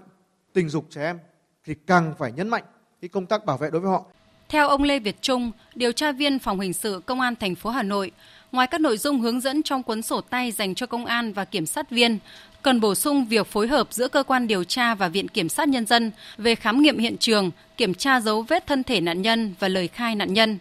tình 0.54 0.70
dục 0.70 0.86
trẻ 0.90 1.04
em 1.04 1.20
thì 1.64 1.76
càng 1.88 2.14
phải 2.18 2.32
nhấn 2.32 2.50
mạnh 2.50 2.64
cái 3.02 3.10
công 3.10 3.26
tác 3.26 3.46
bảo 3.46 3.58
vệ 3.58 3.70
đối 3.70 3.82
với 3.82 3.92
họ. 3.92 4.06
Theo 4.50 4.68
ông 4.68 4.84
Lê 4.84 5.00
Việt 5.00 5.22
Trung, 5.22 5.52
điều 5.76 5.92
tra 5.92 6.12
viên 6.12 6.40
phòng 6.40 6.60
hình 6.60 6.74
sự 6.74 7.02
Công 7.06 7.22
an 7.22 7.36
thành 7.36 7.56
phố 7.56 7.70
Hà 7.70 7.84
Nội, 7.84 8.12
ngoài 8.52 8.68
các 8.68 8.82
nội 8.82 8.98
dung 8.98 9.20
hướng 9.20 9.40
dẫn 9.40 9.64
trong 9.64 9.84
cuốn 9.84 10.02
sổ 10.02 10.22
tay 10.22 10.52
dành 10.52 10.76
cho 10.76 10.86
công 10.86 11.06
an 11.06 11.34
và 11.34 11.46
kiểm 11.46 11.66
sát 11.66 11.90
viên, 11.90 12.20
cần 12.62 12.80
bổ 12.80 12.96
sung 12.96 13.26
việc 13.26 13.48
phối 13.48 13.68
hợp 13.68 13.88
giữa 13.92 14.08
cơ 14.08 14.24
quan 14.24 14.48
điều 14.48 14.64
tra 14.64 14.96
và 14.96 15.08
viện 15.08 15.28
kiểm 15.28 15.50
sát 15.50 15.68
nhân 15.68 15.86
dân 15.86 16.12
về 16.38 16.56
khám 16.56 16.82
nghiệm 16.82 16.98
hiện 16.98 17.18
trường, 17.18 17.52
kiểm 17.78 17.94
tra 17.94 18.20
dấu 18.20 18.42
vết 18.42 18.68
thân 18.68 18.84
thể 18.84 19.02
nạn 19.02 19.22
nhân 19.22 19.54
và 19.60 19.68
lời 19.68 19.88
khai 19.88 20.16
nạn 20.16 20.34
nhân. 20.34 20.58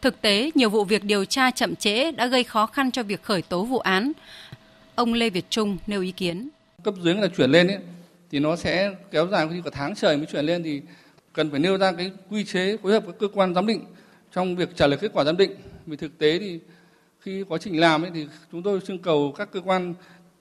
Thực 0.00 0.20
tế, 0.20 0.50
nhiều 0.54 0.70
vụ 0.70 0.84
việc 0.84 1.04
điều 1.04 1.24
tra 1.24 1.50
chậm 1.50 1.76
trễ 1.76 2.12
đã 2.12 2.26
gây 2.26 2.44
khó 2.44 2.66
khăn 2.66 2.90
cho 2.90 3.02
việc 3.02 3.22
khởi 3.22 3.42
tố 3.42 3.64
vụ 3.64 3.78
án. 3.78 4.12
Ông 4.94 5.14
Lê 5.14 5.30
Việt 5.30 5.44
Trung 5.50 5.76
nêu 5.86 6.02
ý 6.02 6.12
kiến. 6.12 6.48
Cấp 6.84 6.94
dưới 7.02 7.14
là 7.14 7.28
chuyển 7.36 7.50
lên 7.50 7.68
ấy, 7.68 7.78
thì 8.30 8.38
nó 8.38 8.56
sẽ 8.56 8.90
kéo 9.10 9.28
dài 9.28 9.46
có 9.46 9.52
cả 9.64 9.70
tháng 9.74 9.94
trời 9.94 10.16
mới 10.16 10.26
chuyển 10.26 10.44
lên 10.44 10.62
thì 10.62 10.80
cần 11.32 11.50
phải 11.50 11.60
nêu 11.60 11.78
ra 11.78 11.92
cái 11.92 12.10
quy 12.30 12.44
chế 12.44 12.76
phối 12.76 12.92
hợp 12.92 13.04
với 13.04 13.14
cơ 13.20 13.28
quan 13.28 13.54
giám 13.54 13.66
định 13.66 13.80
trong 14.32 14.56
việc 14.56 14.76
trả 14.76 14.86
lời 14.86 14.98
kết 15.00 15.10
quả 15.14 15.24
giám 15.24 15.36
định. 15.36 15.50
Vì 15.86 15.96
thực 15.96 16.18
tế 16.18 16.38
thì 16.38 16.60
khi 17.20 17.44
quá 17.48 17.58
trình 17.58 17.80
làm 17.80 18.02
ấy 18.02 18.10
thì 18.14 18.26
chúng 18.52 18.62
tôi 18.62 18.80
trưng 18.80 18.98
cầu 18.98 19.34
các 19.38 19.52
cơ 19.52 19.60
quan 19.60 19.94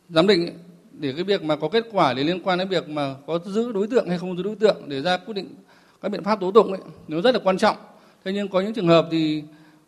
giám 0.10 0.28
định 0.28 0.46
ấy, 0.46 0.54
để 0.92 1.14
cái 1.16 1.24
việc 1.24 1.44
mà 1.44 1.56
có 1.56 1.70
kết 1.70 1.86
quả 1.92 2.14
để 2.14 2.24
liên 2.24 2.44
quan 2.44 2.60
đến 2.60 2.70
việc 2.70 2.90
mà 2.90 3.16
có 3.28 3.40
giữ 3.46 3.72
đối 3.72 3.88
tượng 3.88 4.10
hay 4.10 4.18
không 4.18 4.38
giữ 4.38 4.44
đối 4.44 4.56
tượng 4.56 4.84
để 4.88 5.02
ra 5.02 5.18
quyết 5.18 5.34
định 5.34 5.56
các 6.02 6.10
biện 6.10 6.24
pháp 6.24 6.40
tố 6.40 6.52
tụng 6.52 6.72
ấy 6.72 6.82
nó 7.08 7.22
rất 7.22 7.36
là 7.36 7.40
quan 7.44 7.58
trọng. 7.58 7.78
Thế 8.26 8.32
nhưng 8.34 8.48
có 8.48 8.62
những 8.62 8.74
trường 8.74 8.88
hợp 8.88 9.08
thì 9.12 9.44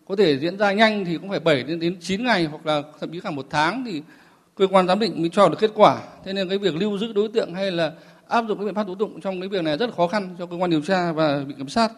có 0.08 0.16
thể 0.16 0.39
diễn 0.39 0.58
ra 0.58 0.72
nhanh 0.72 1.06
thì 1.06 1.18
cũng 1.18 1.30
phải 1.30 1.39
7 1.39 1.64
đến 1.64 1.80
đến 1.80 1.97
9 2.01 2.24
ngày 2.24 2.45
hoặc 2.45 2.66
là 2.66 2.84
thậm 2.99 3.12
chí 3.12 3.20
cả 3.20 3.32
một 3.32 3.45
tháng 3.49 3.84
thì 3.86 4.01
cơ 4.56 4.68
quan 4.68 4.88
giám 4.88 4.99
định 4.99 5.22
mới 5.22 5.30
cho 5.30 5.49
được 5.49 5.58
kết 5.60 5.72
quả. 5.76 6.01
Thế 6.26 6.34
nên 6.34 6.49
cái 6.49 6.58
việc 6.58 6.76
lưu 6.76 6.97
giữ 6.97 7.14
đối 7.14 7.28
tượng 7.28 7.54
hay 7.54 7.72
là 7.72 7.91
áp 8.34 8.45
dụng 8.47 8.57
các 8.57 8.65
biện 8.65 8.75
pháp 8.75 8.88
tố 8.88 8.95
tụng 8.95 9.21
trong 9.21 9.39
cái 9.39 9.49
việc 9.49 9.63
này 9.63 9.77
rất 9.77 9.86
là 9.86 9.95
khó 9.95 10.07
khăn 10.07 10.36
cho 10.39 10.45
cơ 10.45 10.55
quan 10.55 10.69
điều 10.69 10.81
tra 10.81 11.11
và 11.11 11.43
bị 11.47 11.53
kiểm 11.57 11.69
sát. 11.69 11.91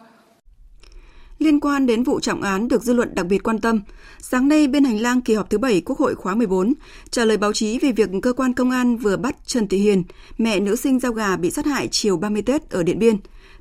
Liên 1.38 1.60
quan 1.60 1.86
đến 1.86 2.02
vụ 2.02 2.20
trọng 2.20 2.42
án 2.42 2.68
được 2.68 2.82
dư 2.82 2.92
luận 2.92 3.14
đặc 3.14 3.26
biệt 3.26 3.42
quan 3.42 3.60
tâm, 3.60 3.80
sáng 4.18 4.48
nay 4.48 4.66
bên 4.66 4.84
hành 4.84 5.00
lang 5.00 5.20
kỳ 5.20 5.34
họp 5.34 5.50
thứ 5.50 5.58
7 5.58 5.80
Quốc 5.80 5.98
hội 5.98 6.14
khóa 6.14 6.34
14 6.34 6.74
trả 7.10 7.24
lời 7.24 7.36
báo 7.36 7.52
chí 7.52 7.78
về 7.78 7.92
việc 7.92 8.08
cơ 8.22 8.32
quan 8.32 8.52
công 8.52 8.70
an 8.70 8.96
vừa 8.96 9.16
bắt 9.16 9.36
Trần 9.46 9.68
Thị 9.68 9.78
Hiền, 9.78 10.04
mẹ 10.38 10.60
nữ 10.60 10.76
sinh 10.76 11.00
giao 11.00 11.12
gà 11.12 11.36
bị 11.36 11.50
sát 11.50 11.66
hại 11.66 11.88
chiều 11.88 12.16
30 12.16 12.42
Tết 12.42 12.70
ở 12.70 12.82
Điện 12.82 12.98
Biên. 12.98 13.16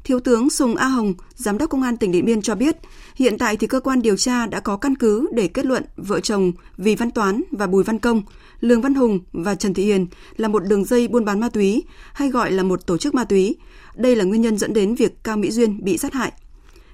Thiếu 0.06 0.20
tướng 0.20 0.50
Sùng 0.50 0.76
A 0.76 0.88
Hồng, 0.88 1.14
Giám 1.36 1.58
đốc 1.58 1.70
Công 1.70 1.82
an 1.82 1.98
tỉnh 1.98 2.12
Điện 2.12 2.26
Biên 2.26 2.42
cho 2.42 2.56
biết, 2.56 2.78
hiện 3.16 3.38
tại 3.38 3.58
thì 3.58 3.68
cơ 3.68 3.80
quan 3.80 4.02
điều 4.02 4.18
tra 4.18 4.46
đã 4.46 4.60
có 4.60 4.78
căn 4.78 4.96
cứ 4.96 5.28
để 5.32 5.48
kết 5.48 5.66
luận 5.66 5.84
vợ 5.98 6.20
chồng 6.20 6.52
Vì 6.78 6.96
Văn 6.96 7.12
Toán 7.12 7.42
và 7.52 7.68
Bùi 7.68 7.84
Văn 7.84 8.00
Công, 8.00 8.22
Lương 8.60 8.82
Văn 8.82 8.94
Hùng 8.94 9.20
và 9.32 9.56
Trần 9.56 9.74
Thị 9.74 9.86
Hiền 9.86 10.08
là 10.38 10.48
một 10.48 10.60
đường 10.60 10.86
dây 10.86 11.08
buôn 11.08 11.26
bán 11.26 11.40
ma 11.40 11.50
túy, 11.50 11.84
hay 12.14 12.30
gọi 12.30 12.52
là 12.52 12.64
một 12.64 12.88
tổ 12.88 12.98
chức 12.98 13.16
ma 13.16 13.24
túy. 13.24 13.56
Đây 13.96 14.16
là 14.16 14.24
nguyên 14.24 14.42
nhân 14.42 14.58
dẫn 14.58 14.74
đến 14.74 14.96
việc 14.96 15.24
Cao 15.24 15.38
Mỹ 15.38 15.52
Duyên 15.52 15.84
bị 15.84 15.98
sát 15.98 16.14
hại. 16.14 16.32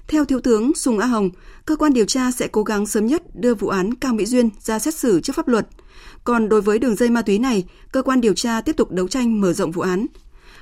Theo 0.08 0.24
Thiếu 0.24 0.40
tướng 0.40 0.74
Sùng 0.74 0.98
A 0.98 1.06
Hồng, 1.06 1.30
cơ 1.66 1.76
quan 1.76 1.92
điều 1.92 2.04
tra 2.04 2.30
sẽ 2.30 2.48
cố 2.48 2.62
gắng 2.62 2.86
sớm 2.86 3.06
nhất 3.06 3.22
đưa 3.34 3.54
vụ 3.54 3.68
án 3.68 3.94
Cao 3.94 4.14
Mỹ 4.14 4.26
Duyên 4.26 4.50
ra 4.60 4.78
xét 4.78 4.94
xử 4.94 5.20
trước 5.20 5.36
pháp 5.36 5.48
luật. 5.48 5.68
Còn 6.24 6.48
đối 6.48 6.60
với 6.60 6.78
đường 6.78 6.96
dây 6.96 7.10
ma 7.10 7.22
túy 7.22 7.38
này, 7.38 7.64
cơ 7.92 8.02
quan 8.02 8.20
điều 8.20 8.34
tra 8.34 8.60
tiếp 8.60 8.76
tục 8.76 8.90
đấu 8.90 9.08
tranh 9.08 9.40
mở 9.40 9.52
rộng 9.52 9.70
vụ 9.70 9.82
án. 9.82 10.06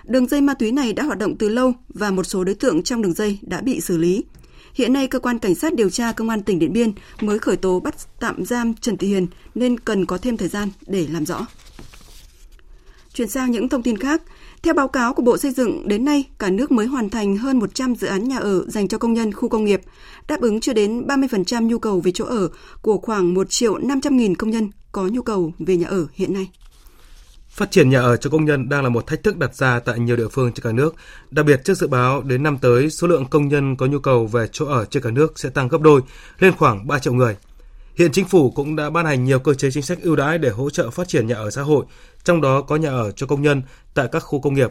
Đường 0.04 0.26
dây 0.26 0.40
ma 0.40 0.54
túy 0.54 0.72
này 0.72 0.92
đã 0.92 1.02
hoạt 1.02 1.18
động 1.18 1.36
từ 1.36 1.48
lâu 1.48 1.72
và 1.88 2.10
một 2.10 2.24
số 2.24 2.44
đối 2.44 2.54
tượng 2.54 2.82
trong 2.82 3.02
đường 3.02 3.14
dây 3.14 3.38
đã 3.42 3.60
bị 3.60 3.80
xử 3.80 3.96
lý. 3.96 4.24
Hiện 4.74 4.92
nay, 4.92 5.06
cơ 5.06 5.18
quan 5.18 5.38
cảnh 5.38 5.54
sát 5.54 5.74
điều 5.74 5.90
tra 5.90 6.12
công 6.12 6.28
an 6.28 6.42
tỉnh 6.42 6.58
Điện 6.58 6.72
Biên 6.72 6.92
mới 7.20 7.38
khởi 7.38 7.56
tố 7.56 7.80
bắt 7.80 7.94
tạm 8.20 8.44
giam 8.44 8.74
Trần 8.74 8.96
Thị 8.96 9.08
Hiền 9.08 9.26
nên 9.54 9.80
cần 9.80 10.06
có 10.06 10.18
thêm 10.18 10.36
thời 10.36 10.48
gian 10.48 10.68
để 10.86 11.06
làm 11.10 11.26
rõ. 11.26 11.46
Chuyển 13.14 13.28
sang 13.28 13.50
những 13.50 13.68
thông 13.68 13.82
tin 13.82 13.96
khác, 13.96 14.22
theo 14.62 14.74
báo 14.74 14.88
cáo 14.88 15.14
của 15.14 15.22
Bộ 15.22 15.36
Xây 15.36 15.50
dựng, 15.50 15.88
đến 15.88 16.04
nay 16.04 16.24
cả 16.38 16.50
nước 16.50 16.72
mới 16.72 16.86
hoàn 16.86 17.10
thành 17.10 17.36
hơn 17.36 17.58
100 17.58 17.94
dự 17.94 18.06
án 18.06 18.28
nhà 18.28 18.38
ở 18.38 18.64
dành 18.68 18.88
cho 18.88 18.98
công 18.98 19.12
nhân 19.12 19.32
khu 19.32 19.48
công 19.48 19.64
nghiệp, 19.64 19.80
đáp 20.28 20.40
ứng 20.40 20.60
chưa 20.60 20.72
đến 20.72 21.06
30% 21.06 21.66
nhu 21.66 21.78
cầu 21.78 22.00
về 22.00 22.12
chỗ 22.12 22.24
ở 22.24 22.48
của 22.82 22.98
khoảng 22.98 23.34
1 23.34 23.50
triệu 23.50 23.78
500 23.78 24.16
nghìn 24.16 24.34
công 24.34 24.50
nhân 24.50 24.70
có 24.92 25.08
nhu 25.08 25.22
cầu 25.22 25.52
về 25.58 25.76
nhà 25.76 25.88
ở 25.88 26.06
hiện 26.14 26.34
nay. 26.34 26.50
Phát 27.60 27.70
triển 27.70 27.90
nhà 27.90 28.00
ở 28.00 28.16
cho 28.16 28.30
công 28.30 28.44
nhân 28.44 28.68
đang 28.68 28.82
là 28.82 28.88
một 28.88 29.06
thách 29.06 29.22
thức 29.22 29.36
đặt 29.36 29.54
ra 29.54 29.80
tại 29.80 29.98
nhiều 29.98 30.16
địa 30.16 30.28
phương 30.28 30.52
trên 30.52 30.64
cả 30.64 30.72
nước, 30.72 30.94
đặc 31.30 31.46
biệt 31.46 31.60
trước 31.64 31.74
dự 31.74 31.86
báo 31.86 32.22
đến 32.22 32.42
năm 32.42 32.58
tới 32.58 32.90
số 32.90 33.06
lượng 33.06 33.26
công 33.26 33.48
nhân 33.48 33.76
có 33.76 33.86
nhu 33.86 33.98
cầu 33.98 34.26
về 34.26 34.48
chỗ 34.52 34.66
ở 34.66 34.84
trên 34.84 35.02
cả 35.02 35.10
nước 35.10 35.38
sẽ 35.38 35.50
tăng 35.50 35.68
gấp 35.68 35.80
đôi, 35.80 36.00
lên 36.38 36.52
khoảng 36.52 36.86
3 36.86 36.98
triệu 36.98 37.12
người. 37.12 37.36
Hiện 37.94 38.12
chính 38.12 38.24
phủ 38.24 38.50
cũng 38.50 38.76
đã 38.76 38.90
ban 38.90 39.06
hành 39.06 39.24
nhiều 39.24 39.38
cơ 39.38 39.54
chế 39.54 39.70
chính 39.70 39.82
sách 39.82 39.98
ưu 40.02 40.16
đãi 40.16 40.38
để 40.38 40.50
hỗ 40.50 40.70
trợ 40.70 40.90
phát 40.90 41.08
triển 41.08 41.26
nhà 41.26 41.34
ở 41.34 41.50
xã 41.50 41.62
hội, 41.62 41.84
trong 42.24 42.40
đó 42.40 42.62
có 42.62 42.76
nhà 42.76 42.90
ở 42.90 43.10
cho 43.10 43.26
công 43.26 43.42
nhân 43.42 43.62
tại 43.94 44.08
các 44.12 44.20
khu 44.20 44.40
công 44.40 44.54
nghiệp. 44.54 44.70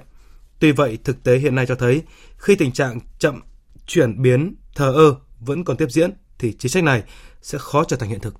Tuy 0.60 0.72
vậy, 0.72 0.98
thực 1.04 1.24
tế 1.24 1.38
hiện 1.38 1.56
nay 1.56 1.66
cho 1.66 1.76
thấy 1.76 2.02
khi 2.38 2.56
tình 2.56 2.72
trạng 2.72 3.00
chậm 3.20 3.42
chuyển 3.88 4.22
biến 4.22 4.56
thờ 4.76 4.94
ơ 4.96 5.16
vẫn 5.40 5.64
còn 5.64 5.78
tiếp 5.78 5.88
diễn 5.90 6.12
thì 6.40 6.54
chính 6.60 6.72
sách 6.72 6.84
này 6.84 7.04
sẽ 7.42 7.58
khó 7.58 7.84
trở 7.84 7.98
thành 7.98 8.10
hiện 8.10 8.20
thực. 8.20 8.34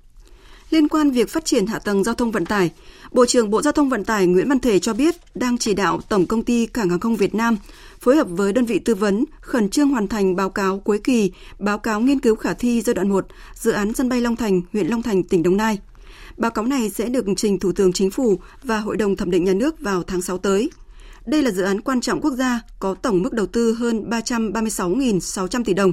Liên 0.70 0.88
quan 0.88 1.10
việc 1.10 1.28
phát 1.28 1.44
triển 1.44 1.66
hạ 1.66 1.78
tầng 1.78 2.04
giao 2.04 2.14
thông 2.14 2.30
vận 2.30 2.46
tải, 2.46 2.70
Bộ 3.12 3.26
trưởng 3.26 3.50
Bộ 3.50 3.62
Giao 3.62 3.72
thông 3.72 3.88
Vận 3.88 4.04
tải 4.04 4.26
Nguyễn 4.26 4.48
Văn 4.48 4.60
Thể 4.60 4.78
cho 4.78 4.94
biết 4.94 5.14
đang 5.34 5.58
chỉ 5.58 5.74
đạo 5.74 6.00
Tổng 6.08 6.26
công 6.26 6.42
ty 6.42 6.66
Cảng 6.66 6.90
hàng 6.90 7.00
không 7.00 7.16
Việt 7.16 7.34
Nam 7.34 7.56
phối 8.00 8.16
hợp 8.16 8.26
với 8.30 8.52
đơn 8.52 8.64
vị 8.64 8.78
tư 8.78 8.94
vấn 8.94 9.24
khẩn 9.40 9.70
trương 9.70 9.88
hoàn 9.88 10.08
thành 10.08 10.36
báo 10.36 10.50
cáo 10.50 10.78
cuối 10.78 10.98
kỳ, 11.04 11.32
báo 11.58 11.78
cáo 11.78 12.00
nghiên 12.00 12.20
cứu 12.20 12.36
khả 12.36 12.54
thi 12.54 12.82
giai 12.82 12.94
đoạn 12.94 13.08
1, 13.08 13.26
dự 13.54 13.70
án 13.70 13.94
sân 13.94 14.08
bay 14.08 14.20
Long 14.20 14.36
Thành, 14.36 14.62
huyện 14.72 14.86
Long 14.86 15.02
Thành, 15.02 15.22
tỉnh 15.22 15.42
Đồng 15.42 15.56
Nai. 15.56 15.78
Báo 16.36 16.50
cáo 16.50 16.64
này 16.64 16.90
sẽ 16.90 17.06
được 17.06 17.24
trình 17.36 17.58
Thủ 17.58 17.72
tướng 17.72 17.92
Chính 17.92 18.10
phủ 18.10 18.40
và 18.62 18.78
Hội 18.78 18.96
đồng 18.96 19.16
thẩm 19.16 19.30
định 19.30 19.44
nhà 19.44 19.52
nước 19.52 19.80
vào 19.80 20.02
tháng 20.02 20.22
6 20.22 20.38
tới. 20.38 20.70
Đây 21.26 21.42
là 21.42 21.50
dự 21.50 21.62
án 21.62 21.80
quan 21.80 22.00
trọng 22.00 22.20
quốc 22.20 22.32
gia 22.32 22.60
có 22.78 22.94
tổng 22.94 23.22
mức 23.22 23.32
đầu 23.32 23.46
tư 23.46 23.72
hơn 23.72 24.10
336.600 24.10 25.64
tỷ 25.64 25.74
đồng. 25.74 25.92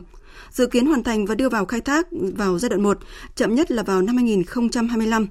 Dự 0.52 0.68
kiến 0.68 0.86
hoàn 0.86 1.04
thành 1.04 1.26
và 1.26 1.36
đưa 1.36 1.50
vào 1.50 1.66
khai 1.66 1.82
thác 1.82 2.08
vào 2.12 2.60
giai 2.60 2.70
đoạn 2.70 2.84
1, 2.84 2.98
chậm 3.36 3.56
nhất 3.56 3.72
là 3.72 3.84
vào 3.84 4.02
năm 4.02 4.16
2025. 4.16 5.28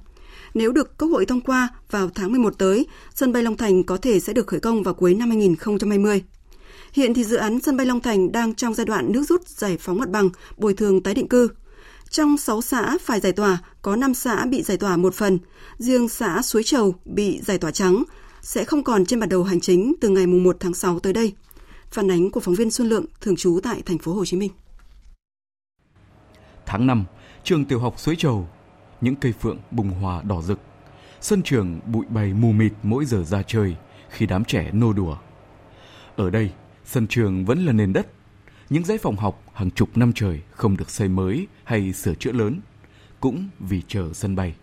Nếu 0.53 0.71
được 0.71 0.97
Quốc 0.97 1.07
hội 1.07 1.25
thông 1.25 1.41
qua 1.41 1.69
vào 1.91 2.09
tháng 2.15 2.31
11 2.31 2.57
tới, 2.57 2.85
sân 3.15 3.33
bay 3.33 3.43
Long 3.43 3.57
Thành 3.57 3.83
có 3.83 3.97
thể 3.97 4.19
sẽ 4.19 4.33
được 4.33 4.47
khởi 4.47 4.59
công 4.59 4.83
vào 4.83 4.93
cuối 4.93 5.13
năm 5.13 5.29
2020. 5.29 6.23
Hiện 6.93 7.13
thì 7.13 7.23
dự 7.23 7.35
án 7.35 7.59
sân 7.59 7.77
bay 7.77 7.85
Long 7.85 7.99
Thành 7.99 8.31
đang 8.31 8.55
trong 8.55 8.73
giai 8.73 8.85
đoạn 8.85 9.11
nước 9.11 9.23
rút 9.23 9.47
giải 9.47 9.77
phóng 9.79 9.97
mặt 9.97 10.09
bằng, 10.09 10.29
bồi 10.57 10.73
thường 10.73 11.03
tái 11.03 11.13
định 11.13 11.27
cư. 11.27 11.49
Trong 12.09 12.37
6 12.37 12.61
xã 12.61 12.97
phải 13.01 13.19
giải 13.19 13.31
tỏa, 13.31 13.57
có 13.81 13.95
5 13.95 14.13
xã 14.13 14.45
bị 14.45 14.63
giải 14.63 14.77
tỏa 14.77 14.97
một 14.97 15.15
phần, 15.15 15.39
riêng 15.77 16.09
xã 16.09 16.41
Suối 16.41 16.63
Trầu 16.63 16.95
bị 17.05 17.41
giải 17.45 17.57
tỏa 17.57 17.71
trắng, 17.71 18.03
sẽ 18.41 18.63
không 18.63 18.83
còn 18.83 19.05
trên 19.05 19.19
bản 19.19 19.29
đồ 19.29 19.43
hành 19.43 19.59
chính 19.59 19.93
từ 20.01 20.09
ngày 20.09 20.27
1 20.27 20.57
tháng 20.59 20.73
6 20.73 20.99
tới 20.99 21.13
đây. 21.13 21.33
Phản 21.91 22.11
ánh 22.11 22.31
của 22.31 22.39
phóng 22.39 22.55
viên 22.55 22.71
Xuân 22.71 22.89
Lượng, 22.89 23.05
thường 23.21 23.35
trú 23.35 23.59
tại 23.63 23.81
thành 23.85 23.97
phố 23.97 24.13
Hồ 24.13 24.25
Chí 24.25 24.37
Minh. 24.37 24.51
Tháng 26.67 26.87
5, 26.87 27.05
trường 27.43 27.65
tiểu 27.65 27.79
học 27.79 27.99
Suối 27.99 28.15
Trầu, 28.15 28.47
những 29.01 29.15
cây 29.15 29.31
phượng 29.31 29.57
bùng 29.71 29.89
hòa 29.89 30.21
đỏ 30.21 30.41
rực. 30.41 30.59
Sân 31.21 31.43
trường 31.43 31.79
bụi 31.85 32.05
bay 32.09 32.33
mù 32.33 32.51
mịt 32.51 32.73
mỗi 32.83 33.05
giờ 33.05 33.23
ra 33.23 33.43
chơi 33.43 33.75
khi 34.09 34.25
đám 34.25 34.45
trẻ 34.45 34.69
nô 34.73 34.93
đùa. 34.93 35.17
Ở 36.15 36.29
đây, 36.29 36.51
sân 36.85 37.07
trường 37.07 37.45
vẫn 37.45 37.65
là 37.65 37.73
nền 37.73 37.93
đất. 37.93 38.07
Những 38.69 38.85
dãy 38.85 38.97
phòng 38.97 39.15
học 39.15 39.43
hàng 39.53 39.71
chục 39.71 39.97
năm 39.97 40.13
trời 40.13 40.41
không 40.51 40.77
được 40.77 40.89
xây 40.89 41.07
mới 41.07 41.47
hay 41.63 41.93
sửa 41.93 42.15
chữa 42.15 42.31
lớn, 42.31 42.59
cũng 43.19 43.49
vì 43.59 43.81
chờ 43.87 44.13
sân 44.13 44.35
bay. 44.35 44.55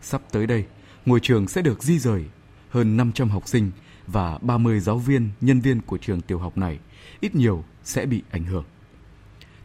Sắp 0.00 0.22
tới 0.30 0.46
đây, 0.46 0.64
ngôi 1.06 1.20
trường 1.20 1.48
sẽ 1.48 1.62
được 1.62 1.82
di 1.82 1.98
rời. 1.98 2.24
Hơn 2.70 2.96
500 2.96 3.28
học 3.28 3.48
sinh 3.48 3.70
và 4.06 4.38
30 4.38 4.80
giáo 4.80 4.98
viên, 4.98 5.30
nhân 5.40 5.60
viên 5.60 5.80
của 5.80 5.98
trường 5.98 6.20
tiểu 6.20 6.38
học 6.38 6.58
này 6.58 6.78
ít 7.20 7.34
nhiều 7.34 7.64
sẽ 7.84 8.06
bị 8.06 8.22
ảnh 8.30 8.44
hưởng. 8.44 8.64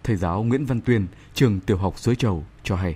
Thầy 0.04 0.16
giáo 0.16 0.44
Nguyễn 0.44 0.66
Văn 0.66 0.82
Tuyên, 0.86 1.08
trường 1.36 1.60
tiểu 1.60 1.78
học 1.78 2.00
Suối 2.00 2.16
Trầu 2.16 2.44
cho 2.64 2.76
hay. 2.76 2.96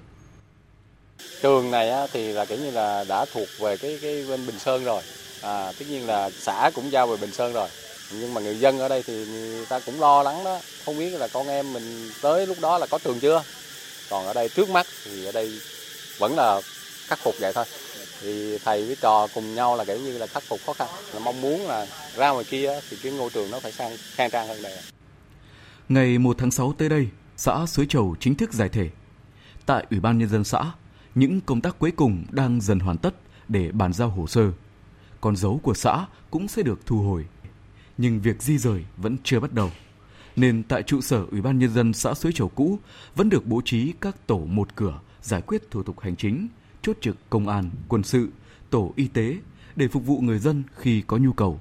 Trường 1.41 1.72
này 1.72 2.08
thì 2.14 2.34
là 2.34 2.45
kiểu 2.45 2.58
như 2.58 2.72
là 2.72 3.03
đã 3.08 3.26
thuộc 3.34 3.47
về 3.60 3.78
cái 3.78 3.99
cái 4.01 4.26
bên 4.30 4.47
Bình 4.47 4.60
Sơn 4.60 4.84
rồi. 4.84 5.01
À, 5.41 5.72
tất 5.80 5.86
nhiên 5.89 6.08
là 6.08 6.30
xã 6.30 6.72
cũng 6.76 6.91
giao 6.91 7.08
về 7.08 7.18
Bình 7.18 7.32
Sơn 7.32 7.53
rồi. 7.53 7.70
Nhưng 8.12 8.34
mà 8.34 8.41
người 8.41 8.60
dân 8.60 8.80
ở 8.80 8.88
đây 8.88 9.03
thì 9.03 9.26
người 9.26 9.66
ta 9.66 9.80
cũng 9.80 9.99
lo 9.99 10.24
lắng 10.24 10.43
đó, 10.43 10.60
không 10.86 10.97
biết 10.97 11.10
là 11.10 11.28
con 11.28 11.47
em 11.47 11.74
mình 11.74 12.12
tới 12.22 12.47
lúc 12.47 12.58
đó 12.62 12.78
là 12.78 12.86
có 12.86 12.99
trường 13.03 13.20
chưa. 13.20 13.43
còn 14.10 14.26
ở 14.26 14.34
đây 14.34 14.49
trước 14.49 14.70
mắt 14.70 14.88
thì 15.05 15.26
ở 15.26 15.32
đây 15.32 15.60
vẫn 16.18 16.36
là 16.36 16.62
khắc 17.08 17.20
phục 17.20 17.36
vậy 17.39 17.53
thôi 17.53 17.66
thì 18.22 18.58
thầy 18.58 18.86
với 18.86 18.95
trò 19.01 19.28
cùng 19.34 19.55
nhau 19.55 19.76
là 19.76 19.86
kiểu 19.86 19.97
như 19.97 20.18
là 20.18 20.28
khắc 20.28 20.43
phục 20.43 20.60
khó 20.66 20.74
khăn 20.74 20.88
là 21.14 21.20
mong 21.20 21.41
muốn 21.41 21.68
là 21.68 21.88
ra 22.16 22.30
ngoài 22.30 22.45
kia 22.49 22.80
thì 22.89 22.97
cái 23.03 23.12
ngôi 23.12 23.30
trường 23.30 23.51
nó 23.51 23.60
phải 23.60 23.72
sang 23.72 23.97
khang 24.16 24.30
trang 24.30 24.47
hơn 24.47 24.62
đây. 24.62 24.74
Ngày 25.90 26.18
1 26.18 26.38
tháng 26.38 26.52
6 26.52 26.74
tới 26.74 26.90
đây, 26.90 27.08
xã 27.38 27.66
Suối 27.66 27.86
Chầu 27.86 28.16
chính 28.20 28.36
thức 28.36 28.54
giải 28.54 28.70
thể. 28.70 28.90
Tại 29.66 29.86
Ủy 29.92 30.00
ban 30.00 30.18
Nhân 30.18 30.30
dân 30.30 30.44
xã, 30.44 30.64
những 31.16 31.42
công 31.42 31.62
tác 31.62 31.80
cuối 31.80 31.92
cùng 31.92 32.26
đang 32.32 32.62
dần 32.62 32.80
hoàn 32.80 32.98
tất 32.98 33.16
để 33.48 33.72
bàn 33.72 33.94
giao 33.94 34.10
hồ 34.10 34.28
sơ. 34.28 34.52
Con 35.22 35.36
dấu 35.36 35.60
của 35.64 35.74
xã 35.74 36.06
cũng 36.32 36.48
sẽ 36.48 36.64
được 36.64 36.86
thu 36.86 36.98
hồi. 36.98 37.26
Nhưng 37.98 38.22
việc 38.22 38.42
di 38.42 38.58
rời 38.58 38.86
vẫn 38.98 39.18
chưa 39.24 39.40
bắt 39.40 39.54
đầu. 39.54 39.72
Nên 40.36 40.64
tại 40.64 40.84
trụ 40.84 41.02
sở 41.02 41.26
Ủy 41.32 41.42
ban 41.42 41.60
Nhân 41.60 41.74
dân 41.74 41.94
xã 41.94 42.14
Suối 42.14 42.32
Chầu 42.32 42.50
cũ 42.50 42.80
vẫn 43.16 43.30
được 43.30 43.46
bố 43.46 43.62
trí 43.66 43.94
các 44.02 44.28
tổ 44.28 44.38
một 44.40 44.76
cửa 44.76 45.00
giải 45.22 45.42
quyết 45.42 45.72
thủ 45.72 45.84
tục 45.84 46.00
hành 46.00 46.16
chính, 46.16 46.48
chốt 46.82 46.98
trực 47.02 47.16
công 47.30 47.48
an, 47.48 47.70
quân 47.88 48.04
sự, 48.04 48.30
tổ 48.70 48.94
y 48.96 49.08
tế 49.08 49.38
để 49.76 49.88
phục 49.88 50.06
vụ 50.06 50.20
người 50.20 50.40
dân 50.40 50.64
khi 50.76 51.02
có 51.08 51.18
nhu 51.18 51.34
cầu. 51.34 51.60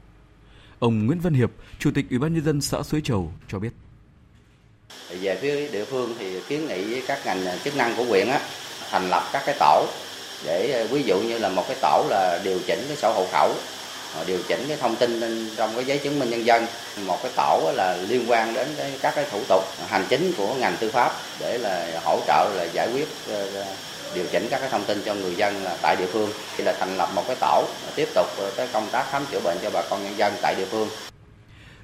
Ông 0.78 1.06
Nguyễn 1.06 1.20
Văn 1.20 1.34
Hiệp, 1.34 1.50
Chủ 1.78 1.90
tịch 1.90 2.10
Ủy 2.10 2.18
ban 2.18 2.34
Nhân 2.34 2.44
dân 2.44 2.60
xã 2.60 2.82
Suối 2.82 3.00
Chầu 3.00 3.32
cho 3.48 3.58
biết. 3.58 3.72
Về 5.20 5.38
phía 5.40 5.68
địa 5.68 5.84
phương 5.84 6.14
thì 6.18 6.40
kiến 6.48 6.66
nghị 6.68 6.84
với 6.84 7.02
các 7.06 7.26
ngành 7.26 7.58
chức 7.64 7.76
năng 7.76 7.94
của 7.96 8.04
huyện 8.04 8.28
á, 8.28 8.40
thành 8.90 9.10
lập 9.10 9.22
các 9.32 9.42
cái 9.46 9.54
tổ 9.60 9.86
để 10.44 10.86
ví 10.90 11.02
dụ 11.02 11.20
như 11.20 11.38
là 11.38 11.48
một 11.48 11.64
cái 11.68 11.76
tổ 11.82 12.04
là 12.10 12.40
điều 12.44 12.58
chỉnh 12.66 12.84
cái 12.88 12.96
sổ 12.96 13.12
hộ 13.12 13.26
khẩu 13.32 13.54
điều 14.26 14.38
chỉnh 14.48 14.64
cái 14.68 14.76
thông 14.80 14.96
tin 14.96 15.20
trong 15.56 15.70
cái 15.74 15.84
giấy 15.84 15.98
chứng 15.98 16.18
minh 16.18 16.30
nhân 16.30 16.46
dân. 16.46 16.66
Một 17.06 17.18
cái 17.22 17.32
tổ 17.36 17.72
là 17.74 17.96
liên 18.08 18.30
quan 18.30 18.54
đến 18.54 18.68
cái, 18.76 18.92
các 19.02 19.12
cái 19.16 19.24
thủ 19.30 19.40
tục 19.48 19.64
hành 19.88 20.04
chính 20.08 20.32
của 20.36 20.54
ngành 20.54 20.76
tư 20.80 20.90
pháp 20.90 21.12
để 21.40 21.58
là 21.58 22.00
hỗ 22.04 22.20
trợ 22.26 22.50
là 22.56 22.66
giải 22.72 22.88
quyết 22.92 23.08
ờ, 23.28 23.50
ờ, 23.54 23.64
điều 24.14 24.24
chỉnh 24.32 24.46
các 24.50 24.58
cái 24.60 24.68
thông 24.68 24.84
tin 24.84 25.02
cho 25.06 25.14
người 25.14 25.34
dân 25.34 25.64
là 25.64 25.76
tại 25.82 25.96
địa 25.98 26.06
phương. 26.12 26.30
Thì 26.56 26.64
là 26.64 26.74
thành 26.80 26.96
lập 26.96 27.08
một 27.14 27.22
cái 27.26 27.36
tổ 27.40 27.64
tiếp 27.96 28.08
tục 28.14 28.26
ờ, 28.38 28.50
cái 28.56 28.68
công 28.72 28.88
tác 28.92 29.06
khám 29.10 29.24
chữa 29.32 29.40
bệnh 29.44 29.58
cho 29.62 29.70
bà 29.70 29.82
con 29.90 30.04
nhân 30.04 30.18
dân 30.18 30.32
tại 30.42 30.54
địa 30.58 30.66
phương. 30.70 30.88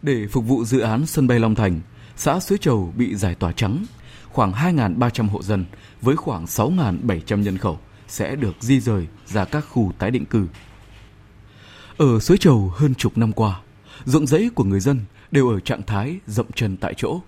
Để 0.02 0.16
phục 0.32 0.44
vụ 0.46 0.64
dự 0.64 0.80
án 0.80 1.06
sân 1.06 1.26
bay 1.26 1.38
Long 1.38 1.54
Thành, 1.54 1.80
xã 2.16 2.40
Suối 2.40 2.58
Chầu 2.58 2.92
bị 2.96 3.14
giải 3.14 3.34
tỏa 3.34 3.52
trắng. 3.52 3.84
Khoảng 4.28 4.52
2.300 4.52 5.28
hộ 5.28 5.42
dân 5.42 5.64
với 6.02 6.16
khoảng 6.16 6.44
6.700 6.44 7.42
nhân 7.42 7.58
khẩu 7.58 7.78
sẽ 8.08 8.36
được 8.36 8.54
di 8.60 8.80
rời 8.80 9.06
ra 9.26 9.44
các 9.44 9.64
khu 9.70 9.92
tái 9.98 10.10
định 10.10 10.24
cư. 10.24 10.46
Ở 11.96 12.20
Suối 12.20 12.38
Chầu 12.38 12.72
hơn 12.76 12.94
chục 12.94 13.18
năm 13.18 13.32
qua, 13.32 13.60
ruộng 14.04 14.26
rẫy 14.26 14.50
của 14.54 14.64
người 14.64 14.80
dân 14.80 15.00
đều 15.30 15.48
ở 15.48 15.60
trạng 15.60 15.82
thái 15.82 16.18
dậm 16.26 16.46
chân 16.54 16.76
tại 16.76 16.94
chỗ. 16.96 17.20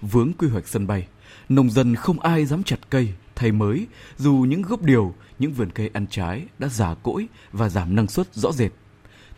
Vướng 0.00 0.32
quy 0.32 0.48
hoạch 0.48 0.68
sân 0.68 0.86
bay, 0.86 1.06
nông 1.48 1.70
dân 1.70 1.94
không 1.94 2.20
ai 2.20 2.44
dám 2.44 2.62
chặt 2.62 2.78
cây 2.90 3.14
thay 3.34 3.52
mới 3.52 3.86
dù 4.18 4.32
những 4.32 4.62
gốc 4.62 4.82
điều, 4.82 5.14
những 5.38 5.52
vườn 5.52 5.70
cây 5.70 5.90
ăn 5.92 6.06
trái 6.10 6.46
đã 6.58 6.68
già 6.68 6.94
cỗi 6.94 7.26
và 7.52 7.68
giảm 7.68 7.94
năng 7.94 8.08
suất 8.08 8.34
rõ 8.34 8.52
rệt. 8.52 8.72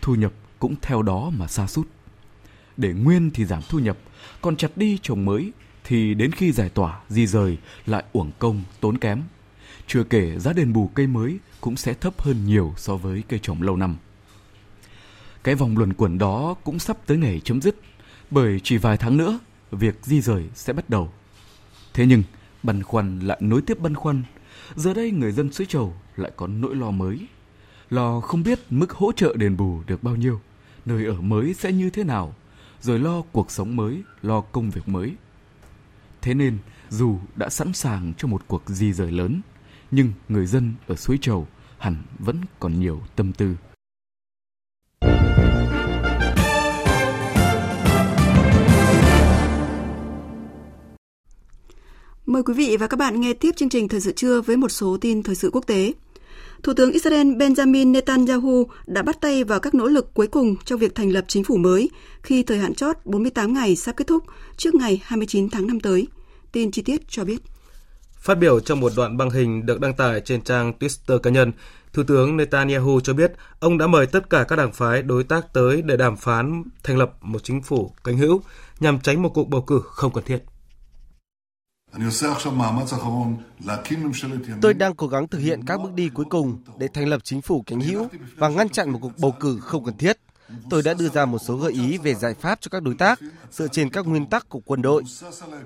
Thu 0.00 0.14
nhập 0.14 0.32
cũng 0.58 0.74
theo 0.82 1.02
đó 1.02 1.30
mà 1.38 1.46
sa 1.46 1.66
sút. 1.66 1.88
Để 2.76 2.92
nguyên 2.92 3.30
thì 3.34 3.44
giảm 3.44 3.62
thu 3.68 3.78
nhập, 3.78 3.98
còn 4.40 4.56
chặt 4.56 4.76
đi 4.76 4.98
trồng 5.02 5.24
mới 5.24 5.52
thì 5.84 6.14
đến 6.14 6.32
khi 6.32 6.52
giải 6.52 6.68
tỏa, 6.68 7.00
di 7.08 7.26
rời 7.26 7.58
lại 7.86 8.04
uổng 8.12 8.30
công, 8.38 8.62
tốn 8.80 8.98
kém. 8.98 9.22
Chưa 9.86 10.04
kể 10.04 10.38
giá 10.38 10.52
đền 10.52 10.72
bù 10.72 10.90
cây 10.94 11.06
mới 11.06 11.38
cũng 11.60 11.76
sẽ 11.76 11.94
thấp 11.94 12.20
hơn 12.20 12.46
nhiều 12.46 12.74
so 12.76 12.96
với 12.96 13.22
cây 13.28 13.40
trồng 13.42 13.62
lâu 13.62 13.76
năm. 13.76 13.96
Cái 15.44 15.54
vòng 15.54 15.78
luẩn 15.78 15.92
quẩn 15.92 16.18
đó 16.18 16.54
cũng 16.64 16.78
sắp 16.78 16.96
tới 17.06 17.16
ngày 17.16 17.40
chấm 17.44 17.62
dứt, 17.62 17.76
bởi 18.30 18.60
chỉ 18.60 18.76
vài 18.76 18.96
tháng 18.96 19.16
nữa, 19.16 19.38
việc 19.70 19.98
di 20.02 20.20
rời 20.20 20.44
sẽ 20.54 20.72
bắt 20.72 20.90
đầu. 20.90 21.12
Thế 21.94 22.06
nhưng, 22.06 22.22
băn 22.62 22.82
khoăn 22.82 23.20
lại 23.20 23.38
nối 23.40 23.62
tiếp 23.62 23.78
băn 23.80 23.94
khoăn. 23.94 24.22
Giờ 24.74 24.94
đây 24.94 25.10
người 25.10 25.32
dân 25.32 25.52
suối 25.52 25.66
trầu 25.66 25.94
lại 26.16 26.30
có 26.36 26.46
nỗi 26.46 26.74
lo 26.74 26.90
mới. 26.90 27.18
Lo 27.90 28.20
không 28.20 28.42
biết 28.42 28.60
mức 28.70 28.92
hỗ 28.92 29.12
trợ 29.12 29.34
đền 29.36 29.56
bù 29.56 29.80
được 29.86 30.02
bao 30.02 30.16
nhiêu, 30.16 30.40
nơi 30.86 31.06
ở 31.06 31.20
mới 31.20 31.54
sẽ 31.54 31.72
như 31.72 31.90
thế 31.90 32.04
nào, 32.04 32.34
rồi 32.84 32.98
lo 32.98 33.22
cuộc 33.32 33.50
sống 33.50 33.76
mới, 33.76 34.02
lo 34.22 34.40
công 34.40 34.70
việc 34.70 34.88
mới. 34.88 35.14
Thế 36.22 36.34
nên, 36.34 36.58
dù 36.90 37.18
đã 37.36 37.48
sẵn 37.48 37.72
sàng 37.72 38.12
cho 38.18 38.28
một 38.28 38.42
cuộc 38.48 38.62
di 38.66 38.92
rời 38.92 39.12
lớn, 39.12 39.40
nhưng 39.90 40.12
người 40.28 40.46
dân 40.46 40.74
ở 40.86 40.96
suối 40.96 41.18
trầu 41.20 41.46
hẳn 41.78 41.96
vẫn 42.18 42.40
còn 42.60 42.80
nhiều 42.80 43.00
tâm 43.16 43.32
tư. 43.32 43.56
Mời 52.26 52.42
quý 52.42 52.54
vị 52.54 52.76
và 52.80 52.86
các 52.86 52.96
bạn 52.96 53.20
nghe 53.20 53.32
tiếp 53.32 53.50
chương 53.56 53.68
trình 53.68 53.88
Thời 53.88 54.00
sự 54.00 54.12
trưa 54.12 54.40
với 54.40 54.56
một 54.56 54.68
số 54.68 54.98
tin 55.00 55.22
thời 55.22 55.34
sự 55.34 55.50
quốc 55.52 55.66
tế. 55.66 55.92
Thủ 56.64 56.72
tướng 56.74 56.92
Israel 56.92 57.26
Benjamin 57.26 57.92
Netanyahu 57.92 58.66
đã 58.86 59.02
bắt 59.02 59.20
tay 59.20 59.44
vào 59.44 59.60
các 59.60 59.74
nỗ 59.74 59.86
lực 59.86 60.14
cuối 60.14 60.26
cùng 60.26 60.56
trong 60.64 60.78
việc 60.78 60.94
thành 60.94 61.10
lập 61.10 61.24
chính 61.28 61.44
phủ 61.44 61.56
mới 61.56 61.90
khi 62.22 62.42
thời 62.42 62.58
hạn 62.58 62.74
chót 62.74 62.96
48 63.04 63.54
ngày 63.54 63.76
sắp 63.76 63.96
kết 63.96 64.06
thúc 64.06 64.24
trước 64.56 64.74
ngày 64.74 65.00
29 65.04 65.50
tháng 65.50 65.66
5 65.66 65.80
tới. 65.80 66.06
Tin 66.52 66.70
chi 66.70 66.82
tiết 66.82 67.00
cho 67.08 67.24
biết. 67.24 67.42
Phát 68.18 68.34
biểu 68.34 68.60
trong 68.60 68.80
một 68.80 68.92
đoạn 68.96 69.16
băng 69.16 69.30
hình 69.30 69.66
được 69.66 69.80
đăng 69.80 69.94
tải 69.94 70.20
trên 70.20 70.42
trang 70.42 70.72
Twitter 70.80 71.18
cá 71.18 71.30
nhân, 71.30 71.52
Thủ 71.92 72.02
tướng 72.02 72.36
Netanyahu 72.36 73.00
cho 73.00 73.12
biết 73.12 73.32
ông 73.60 73.78
đã 73.78 73.86
mời 73.86 74.06
tất 74.06 74.30
cả 74.30 74.44
các 74.48 74.56
đảng 74.56 74.72
phái 74.72 75.02
đối 75.02 75.24
tác 75.24 75.52
tới 75.52 75.82
để 75.82 75.96
đàm 75.96 76.16
phán 76.16 76.62
thành 76.82 76.98
lập 76.98 77.12
một 77.20 77.44
chính 77.44 77.62
phủ 77.62 77.92
cánh 78.04 78.18
hữu 78.18 78.42
nhằm 78.80 79.00
tránh 79.00 79.22
một 79.22 79.30
cuộc 79.34 79.48
bầu 79.48 79.62
cử 79.62 79.80
không 79.84 80.12
cần 80.12 80.24
thiết. 80.24 80.38
Tôi 84.60 84.74
đang 84.74 84.94
cố 84.94 85.06
gắng 85.06 85.28
thực 85.28 85.38
hiện 85.38 85.60
các 85.66 85.80
bước 85.82 85.92
đi 85.94 86.08
cuối 86.08 86.26
cùng 86.30 86.58
để 86.78 86.88
thành 86.94 87.08
lập 87.08 87.24
chính 87.24 87.42
phủ 87.42 87.62
cánh 87.66 87.80
hữu 87.80 88.08
và 88.36 88.48
ngăn 88.48 88.68
chặn 88.68 88.90
một 88.90 88.98
cuộc 89.02 89.12
bầu 89.18 89.34
cử 89.40 89.58
không 89.60 89.84
cần 89.84 89.96
thiết. 89.96 90.18
Tôi 90.70 90.82
đã 90.82 90.94
đưa 90.94 91.08
ra 91.08 91.24
một 91.24 91.38
số 91.38 91.56
gợi 91.56 91.72
ý 91.72 91.98
về 91.98 92.14
giải 92.14 92.34
pháp 92.34 92.60
cho 92.60 92.68
các 92.68 92.82
đối 92.82 92.94
tác 92.94 93.20
dựa 93.50 93.68
trên 93.68 93.90
các 93.90 94.06
nguyên 94.06 94.26
tắc 94.26 94.48
của 94.48 94.60
quân 94.64 94.82
đội 94.82 95.02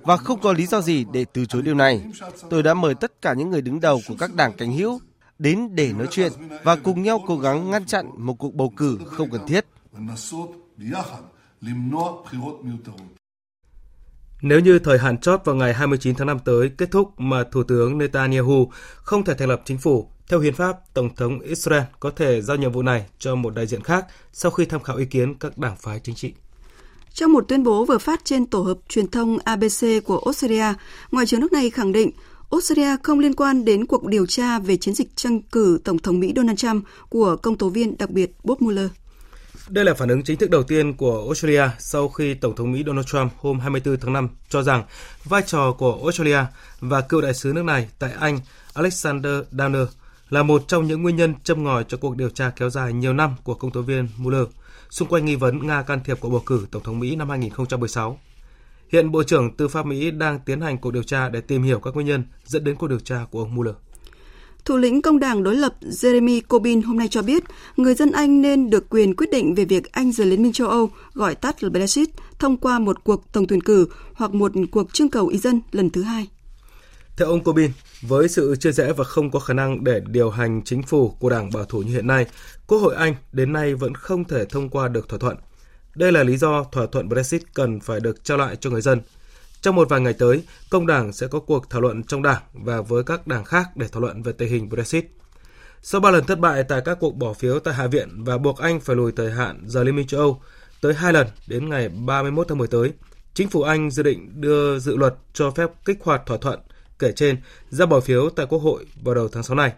và 0.02 0.16
không 0.16 0.40
có 0.40 0.52
lý 0.52 0.66
do 0.66 0.80
gì 0.80 1.04
để 1.12 1.24
từ 1.32 1.46
chối 1.46 1.62
điều 1.62 1.74
này. 1.74 2.02
Tôi 2.50 2.62
đã 2.62 2.74
mời 2.74 2.94
tất 2.94 3.22
cả 3.22 3.34
những 3.34 3.50
người 3.50 3.62
đứng 3.62 3.80
đầu 3.80 4.00
của 4.08 4.14
các 4.18 4.34
đảng 4.34 4.52
cánh 4.52 4.72
hữu 4.72 5.00
đến 5.38 5.74
để 5.74 5.92
nói 5.92 6.06
chuyện 6.10 6.32
và 6.62 6.76
cùng 6.76 7.02
nhau 7.02 7.24
cố 7.26 7.38
gắng 7.38 7.70
ngăn 7.70 7.86
chặn 7.86 8.10
một 8.16 8.34
cuộc 8.34 8.54
bầu 8.54 8.72
cử 8.76 8.98
không 9.06 9.30
cần 9.30 9.46
thiết. 9.46 9.64
Nếu 14.42 14.60
như 14.60 14.78
thời 14.78 14.98
hạn 14.98 15.18
chót 15.18 15.40
vào 15.44 15.56
ngày 15.56 15.74
29 15.74 16.14
tháng 16.14 16.26
5 16.26 16.38
tới 16.44 16.70
kết 16.78 16.90
thúc 16.90 17.20
mà 17.20 17.44
Thủ 17.52 17.62
tướng 17.62 17.98
Netanyahu 17.98 18.70
không 18.96 19.24
thể 19.24 19.34
thành 19.34 19.48
lập 19.48 19.62
chính 19.64 19.78
phủ, 19.78 20.08
theo 20.28 20.40
hiến 20.40 20.54
pháp, 20.54 20.94
Tổng 20.94 21.14
thống 21.14 21.40
Israel 21.40 21.82
có 22.00 22.10
thể 22.10 22.42
giao 22.42 22.56
nhiệm 22.56 22.72
vụ 22.72 22.82
này 22.82 23.06
cho 23.18 23.34
một 23.34 23.54
đại 23.54 23.66
diện 23.66 23.82
khác 23.82 24.06
sau 24.32 24.50
khi 24.50 24.64
tham 24.64 24.82
khảo 24.82 24.96
ý 24.96 25.04
kiến 25.04 25.34
các 25.34 25.58
đảng 25.58 25.76
phái 25.76 26.00
chính 26.00 26.14
trị. 26.14 26.32
Trong 27.12 27.32
một 27.32 27.44
tuyên 27.48 27.62
bố 27.62 27.84
vừa 27.84 27.98
phát 27.98 28.24
trên 28.24 28.46
tổ 28.46 28.62
hợp 28.62 28.78
truyền 28.88 29.08
thông 29.08 29.38
ABC 29.44 30.04
của 30.04 30.22
Australia, 30.24 30.74
Ngoại 31.10 31.26
trưởng 31.26 31.40
nước 31.40 31.52
này 31.52 31.70
khẳng 31.70 31.92
định 31.92 32.10
Australia 32.50 32.96
không 33.02 33.18
liên 33.18 33.34
quan 33.34 33.64
đến 33.64 33.86
cuộc 33.86 34.06
điều 34.06 34.26
tra 34.26 34.58
về 34.58 34.76
chiến 34.76 34.94
dịch 34.94 35.16
tranh 35.16 35.42
cử 35.42 35.80
Tổng 35.84 35.98
thống 35.98 36.20
Mỹ 36.20 36.32
Donald 36.36 36.58
Trump 36.58 36.84
của 37.08 37.36
công 37.36 37.58
tố 37.58 37.68
viên 37.68 37.98
đặc 37.98 38.10
biệt 38.10 38.30
Bob 38.44 38.62
Mueller. 38.62 38.90
Đây 39.68 39.84
là 39.84 39.94
phản 39.94 40.08
ứng 40.08 40.22
chính 40.22 40.38
thức 40.38 40.50
đầu 40.50 40.62
tiên 40.62 40.94
của 40.94 41.24
Australia 41.26 41.70
sau 41.78 42.08
khi 42.08 42.34
Tổng 42.34 42.54
thống 42.56 42.72
Mỹ 42.72 42.82
Donald 42.86 43.06
Trump 43.06 43.32
hôm 43.36 43.60
24 43.60 44.00
tháng 44.00 44.12
5 44.12 44.28
cho 44.48 44.62
rằng 44.62 44.82
vai 45.24 45.42
trò 45.46 45.72
của 45.72 46.00
Australia 46.02 46.38
và 46.80 47.00
cựu 47.00 47.20
đại 47.20 47.34
sứ 47.34 47.52
nước 47.52 47.64
này 47.64 47.88
tại 47.98 48.10
Anh, 48.20 48.40
Alexander 48.74 49.32
Downer, 49.52 49.86
là 50.30 50.42
một 50.42 50.62
trong 50.68 50.86
những 50.86 51.02
nguyên 51.02 51.16
nhân 51.16 51.34
châm 51.44 51.64
ngòi 51.64 51.84
cho 51.88 51.96
cuộc 51.96 52.16
điều 52.16 52.30
tra 52.30 52.50
kéo 52.50 52.70
dài 52.70 52.92
nhiều 52.92 53.12
năm 53.12 53.34
của 53.44 53.54
công 53.54 53.70
tố 53.70 53.82
viên 53.82 54.08
Mueller 54.16 54.46
xung 54.90 55.08
quanh 55.08 55.24
nghi 55.24 55.36
vấn 55.36 55.66
Nga 55.66 55.82
can 55.82 56.00
thiệp 56.04 56.20
cuộc 56.20 56.30
bầu 56.30 56.42
cử 56.46 56.66
Tổng 56.70 56.82
thống 56.82 57.00
Mỹ 57.00 57.16
năm 57.16 57.28
2016. 57.28 58.18
Hiện 58.92 59.10
Bộ 59.10 59.22
trưởng 59.22 59.56
Tư 59.56 59.68
pháp 59.68 59.86
Mỹ 59.86 60.10
đang 60.10 60.38
tiến 60.40 60.60
hành 60.60 60.78
cuộc 60.78 60.90
điều 60.90 61.02
tra 61.02 61.28
để 61.28 61.40
tìm 61.40 61.62
hiểu 61.62 61.80
các 61.80 61.94
nguyên 61.94 62.06
nhân 62.06 62.24
dẫn 62.44 62.64
đến 62.64 62.76
cuộc 62.76 62.86
điều 62.86 63.00
tra 63.00 63.26
của 63.30 63.40
ông 63.40 63.54
Mueller. 63.54 63.74
Thủ 64.68 64.76
lĩnh 64.76 65.02
công 65.02 65.18
đảng 65.18 65.42
đối 65.42 65.56
lập 65.56 65.74
Jeremy 65.80 66.40
Corbyn 66.48 66.82
hôm 66.82 66.98
nay 66.98 67.08
cho 67.08 67.22
biết 67.22 67.44
người 67.76 67.94
dân 67.94 68.12
Anh 68.12 68.42
nên 68.42 68.70
được 68.70 68.88
quyền 68.90 69.16
quyết 69.16 69.30
định 69.30 69.54
về 69.54 69.64
việc 69.64 69.92
Anh 69.92 70.12
rời 70.12 70.26
Liên 70.26 70.42
minh 70.42 70.52
châu 70.52 70.68
Âu, 70.68 70.90
gọi 71.14 71.34
tắt 71.34 71.62
là 71.62 71.70
Brexit, 71.70 72.08
thông 72.38 72.56
qua 72.56 72.78
một 72.78 73.04
cuộc 73.04 73.32
tổng 73.32 73.46
tuyển 73.46 73.60
cử 73.60 73.88
hoặc 74.14 74.34
một 74.34 74.52
cuộc 74.70 74.92
trưng 74.94 75.08
cầu 75.08 75.26
ý 75.26 75.38
dân 75.38 75.60
lần 75.72 75.90
thứ 75.90 76.02
hai. 76.02 76.28
Theo 77.16 77.28
ông 77.28 77.44
Corbyn, 77.44 77.70
với 78.02 78.28
sự 78.28 78.56
chia 78.56 78.72
rẽ 78.72 78.92
và 78.92 79.04
không 79.04 79.30
có 79.30 79.38
khả 79.38 79.54
năng 79.54 79.84
để 79.84 80.00
điều 80.06 80.30
hành 80.30 80.62
chính 80.64 80.82
phủ 80.82 81.08
của 81.08 81.30
đảng 81.30 81.50
bảo 81.50 81.64
thủ 81.64 81.82
như 81.82 81.92
hiện 81.92 82.06
nay, 82.06 82.26
Quốc 82.66 82.78
hội 82.78 82.94
Anh 82.94 83.14
đến 83.32 83.52
nay 83.52 83.74
vẫn 83.74 83.94
không 83.94 84.24
thể 84.24 84.44
thông 84.44 84.68
qua 84.68 84.88
được 84.88 85.08
thỏa 85.08 85.18
thuận. 85.18 85.36
Đây 85.94 86.12
là 86.12 86.22
lý 86.22 86.36
do 86.36 86.64
thỏa 86.72 86.86
thuận 86.92 87.08
Brexit 87.08 87.42
cần 87.54 87.80
phải 87.80 88.00
được 88.00 88.24
trao 88.24 88.38
lại 88.38 88.56
cho 88.56 88.70
người 88.70 88.82
dân. 88.82 89.00
Trong 89.62 89.74
một 89.74 89.88
vài 89.88 90.00
ngày 90.00 90.12
tới, 90.12 90.42
công 90.70 90.86
đảng 90.86 91.12
sẽ 91.12 91.26
có 91.26 91.40
cuộc 91.40 91.70
thảo 91.70 91.80
luận 91.80 92.02
trong 92.02 92.22
đảng 92.22 92.42
và 92.52 92.80
với 92.80 93.04
các 93.04 93.26
đảng 93.26 93.44
khác 93.44 93.76
để 93.76 93.88
thảo 93.92 94.00
luận 94.00 94.22
về 94.22 94.32
tình 94.32 94.48
hình 94.48 94.68
Brexit. 94.68 95.06
Sau 95.82 96.00
ba 96.00 96.10
lần 96.10 96.24
thất 96.24 96.38
bại 96.38 96.64
tại 96.64 96.80
các 96.84 96.98
cuộc 97.00 97.16
bỏ 97.16 97.32
phiếu 97.32 97.60
tại 97.60 97.74
Hạ 97.74 97.86
viện 97.86 98.24
và 98.24 98.38
buộc 98.38 98.58
Anh 98.58 98.80
phải 98.80 98.96
lùi 98.96 99.12
thời 99.12 99.30
hạn 99.30 99.62
rời 99.66 99.84
Liên 99.84 99.96
minh 99.96 100.06
châu 100.06 100.20
Âu 100.20 100.40
tới 100.80 100.94
hai 100.94 101.12
lần 101.12 101.26
đến 101.46 101.68
ngày 101.68 101.88
31 101.88 102.48
tháng 102.48 102.58
10 102.58 102.68
tới, 102.68 102.92
chính 103.34 103.48
phủ 103.48 103.62
Anh 103.62 103.90
dự 103.90 104.02
định 104.02 104.40
đưa 104.40 104.78
dự 104.78 104.96
luật 104.96 105.14
cho 105.32 105.50
phép 105.50 105.70
kích 105.84 105.98
hoạt 106.02 106.26
thỏa 106.26 106.38
thuận 106.38 106.60
kể 106.98 107.12
trên 107.12 107.36
ra 107.70 107.86
bỏ 107.86 108.00
phiếu 108.00 108.30
tại 108.30 108.46
Quốc 108.46 108.58
hội 108.58 108.86
vào 109.02 109.14
đầu 109.14 109.28
tháng 109.28 109.42
6 109.42 109.56
này. 109.56 109.72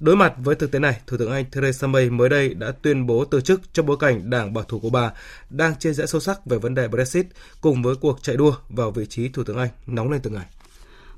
Đối 0.00 0.16
mặt 0.16 0.34
với 0.38 0.54
thực 0.54 0.70
tế 0.72 0.78
này, 0.78 1.00
Thủ 1.06 1.16
tướng 1.16 1.32
Anh 1.32 1.44
Theresa 1.52 1.86
May 1.86 2.10
mới 2.10 2.28
đây 2.28 2.54
đã 2.54 2.72
tuyên 2.82 3.06
bố 3.06 3.24
từ 3.24 3.40
chức 3.40 3.60
trong 3.72 3.86
bối 3.86 3.96
cảnh 4.00 4.30
Đảng 4.30 4.54
Bảo 4.54 4.64
thủ 4.64 4.78
của 4.80 4.90
bà 4.90 5.12
đang 5.50 5.74
chia 5.78 5.92
rẽ 5.92 6.06
sâu 6.06 6.20
sắc 6.20 6.46
về 6.46 6.58
vấn 6.58 6.74
đề 6.74 6.88
Brexit 6.88 7.26
cùng 7.60 7.82
với 7.82 7.94
cuộc 8.00 8.22
chạy 8.22 8.36
đua 8.36 8.54
vào 8.68 8.90
vị 8.90 9.06
trí 9.06 9.28
Thủ 9.28 9.44
tướng 9.44 9.56
Anh 9.56 9.68
nóng 9.86 10.10
lên 10.10 10.20
từng 10.22 10.34
ngày. 10.34 10.46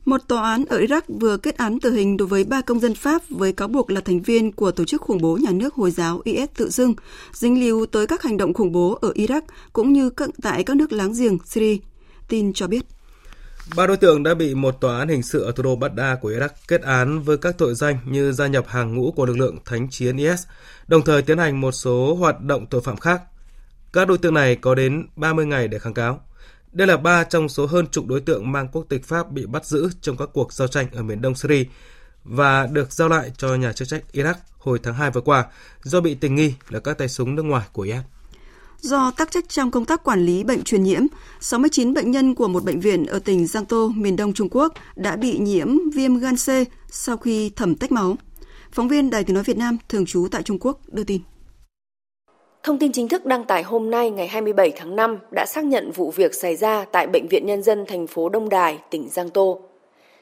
Một 0.05 0.21
tòa 0.29 0.51
án 0.51 0.65
ở 0.65 0.79
Iraq 0.81 1.01
vừa 1.21 1.37
kết 1.37 1.57
án 1.57 1.81
tử 1.81 1.93
hình 1.93 2.17
đối 2.17 2.29
với 2.29 2.45
ba 2.45 2.61
công 2.61 2.81
dân 2.81 2.95
Pháp 2.95 3.23
với 3.29 3.53
cáo 3.53 3.69
buộc 3.69 3.91
là 3.91 4.01
thành 4.01 4.21
viên 4.21 4.53
của 4.53 4.71
tổ 4.71 4.85
chức 4.85 5.01
khủng 5.01 5.21
bố 5.21 5.37
nhà 5.43 5.51
nước 5.53 5.75
Hồi 5.75 5.91
giáo 5.91 6.21
IS 6.25 6.49
tự 6.57 6.71
xưng, 6.71 6.95
dính 7.33 7.61
líu 7.61 7.87
tới 7.87 8.07
các 8.07 8.23
hành 8.23 8.37
động 8.37 8.55
khủng 8.55 8.73
bố 8.73 8.99
ở 9.01 9.13
Iraq 9.13 9.43
cũng 9.73 9.93
như 9.93 10.11
tại 10.43 10.65
các 10.65 10.77
nước 10.77 10.93
láng 10.93 11.13
giềng 11.19 11.39
Syria. 11.45 11.77
Tin 12.29 12.53
cho 12.53 12.67
biết. 12.67 12.96
Ba 13.75 13.87
đối 13.87 13.97
tượng 13.97 14.23
đã 14.23 14.35
bị 14.35 14.55
một 14.55 14.81
tòa 14.81 14.99
án 14.99 15.09
hình 15.09 15.23
sự 15.23 15.43
ở 15.43 15.53
thủ 15.53 15.63
đô 15.63 15.77
Baghdad 15.77 16.19
của 16.21 16.31
Iraq 16.31 16.49
kết 16.69 16.83
án 16.83 17.21
với 17.21 17.39
các 17.39 17.59
tội 17.59 17.75
danh 17.75 17.99
như 18.05 18.33
gia 18.33 18.47
nhập 18.47 18.65
hàng 18.69 18.95
ngũ 18.95 19.13
của 19.13 19.27
lực 19.27 19.39
lượng 19.39 19.59
thánh 19.65 19.91
chiến 19.91 20.17
IS, 20.17 20.43
đồng 20.87 21.03
thời 21.03 21.23
tiến 21.23 21.39
hành 21.39 21.61
một 21.61 21.73
số 21.73 22.15
hoạt 22.15 22.41
động 22.41 22.67
tội 22.67 22.81
phạm 22.81 22.97
khác. 22.97 23.23
Các 23.93 24.09
đối 24.09 24.19
tượng 24.19 24.35
này 24.35 24.57
có 24.57 24.75
đến 24.75 25.07
30 25.17 25.47
ngày 25.47 25.69
để 25.69 25.79
kháng 25.79 25.95
cáo. 25.95 26.21
Đây 26.73 26.87
là 26.87 26.97
ba 26.97 27.25
trong 27.25 27.49
số 27.49 27.67
hơn 27.67 27.87
chục 27.87 28.07
đối 28.07 28.21
tượng 28.21 28.53
mang 28.53 28.69
quốc 28.69 28.87
tịch 28.89 29.05
Pháp 29.05 29.31
bị 29.31 29.47
bắt 29.47 29.67
giữ 29.67 29.91
trong 30.01 30.17
các 30.17 30.29
cuộc 30.33 30.53
giao 30.53 30.69
tranh 30.69 30.87
ở 30.93 31.03
miền 31.03 31.23
đông 31.23 31.35
Syria 31.35 31.65
và 32.25 32.67
được 32.67 32.93
giao 32.93 33.09
lại 33.09 33.33
cho 33.37 33.55
nhà 33.55 33.73
chức 33.73 33.89
trách 33.89 34.03
Iraq 34.13 34.35
hồi 34.59 34.81
tháng 34.83 34.95
2 34.95 35.11
vừa 35.11 35.21
qua 35.21 35.45
do 35.83 36.01
bị 36.01 36.15
tình 36.15 36.35
nghi 36.35 36.55
là 36.69 36.81
các 36.81 36.99
tay 36.99 37.09
súng 37.09 37.35
nước 37.35 37.43
ngoài 37.43 37.67
của 37.73 37.83
IS. 37.83 37.97
Do 38.87 39.11
tắc 39.17 39.31
trách 39.31 39.49
trong 39.49 39.71
công 39.71 39.85
tác 39.85 40.05
quản 40.05 40.27
lý 40.27 40.45
bệnh 40.45 40.63
truyền 40.63 40.83
nhiễm, 40.83 41.03
69 41.41 41.95
bệnh 41.95 42.11
nhân 42.11 42.35
của 42.35 42.49
một 42.49 42.65
bệnh 42.65 42.81
viện 42.81 43.07
ở 43.07 43.19
tỉnh 43.19 43.47
Giang 43.47 43.65
Tô, 43.65 43.93
miền 43.97 44.17
đông 44.17 44.33
Trung 44.33 44.49
Quốc 44.51 44.73
đã 44.97 45.17
bị 45.17 45.39
nhiễm 45.39 45.91
viêm 45.95 46.17
gan 46.19 46.35
C 46.37 46.49
sau 46.91 47.17
khi 47.17 47.51
thẩm 47.57 47.75
tách 47.75 47.93
máu. 47.93 48.17
Phóng 48.73 48.89
viên 48.89 49.11
Đài 49.11 49.25
tiếng 49.25 49.35
nói 49.35 49.45
Việt 49.45 49.57
Nam 49.57 49.79
thường 49.89 50.07
trú 50.07 50.29
tại 50.31 50.43
Trung 50.43 50.59
Quốc 50.61 50.79
đưa 50.89 51.05
tin. 51.05 51.21
Thông 52.63 52.79
tin 52.79 52.93
chính 52.93 53.09
thức 53.09 53.27
đăng 53.27 53.45
tải 53.45 53.63
hôm 53.63 53.91
nay 53.91 54.11
ngày 54.11 54.29
27 54.29 54.73
tháng 54.77 54.97
5 54.97 55.19
đã 55.35 55.47
xác 55.49 55.65
nhận 55.65 55.91
vụ 55.91 56.11
việc 56.11 56.35
xảy 56.35 56.57
ra 56.57 56.85
tại 56.93 57.07
Bệnh 57.07 57.29
viện 57.29 57.47
Nhân 57.47 57.63
dân 57.63 57.85
thành 57.89 58.07
phố 58.07 58.29
Đông 58.29 58.49
Đài, 58.49 58.79
tỉnh 58.91 59.09
Giang 59.09 59.31
Tô. 59.31 59.61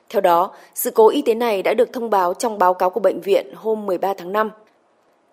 Theo 0.08 0.20
đó, 0.20 0.54
sự 0.74 0.90
cố 0.90 1.08
y 1.08 1.22
tế 1.22 1.34
này 1.34 1.62
đã 1.62 1.74
được 1.74 1.92
thông 1.92 2.10
báo 2.10 2.34
trong 2.34 2.58
báo 2.58 2.74
cáo 2.74 2.90
của 2.90 3.00
bệnh 3.00 3.20
viện 3.20 3.54
hôm 3.54 3.86
13 3.86 4.14
tháng 4.18 4.32
5. 4.32 4.50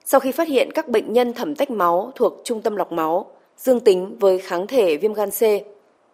Sau 0.05 0.19
khi 0.19 0.31
phát 0.31 0.47
hiện 0.47 0.71
các 0.71 0.87
bệnh 0.87 1.13
nhân 1.13 1.33
thẩm 1.33 1.55
tách 1.55 1.71
máu 1.71 2.11
thuộc 2.15 2.41
trung 2.43 2.61
tâm 2.61 2.75
lọc 2.75 2.91
máu 2.91 3.31
dương 3.57 3.79
tính 3.79 4.17
với 4.19 4.39
kháng 4.39 4.67
thể 4.67 4.97
viêm 4.97 5.13
gan 5.13 5.29
C, 5.31 5.41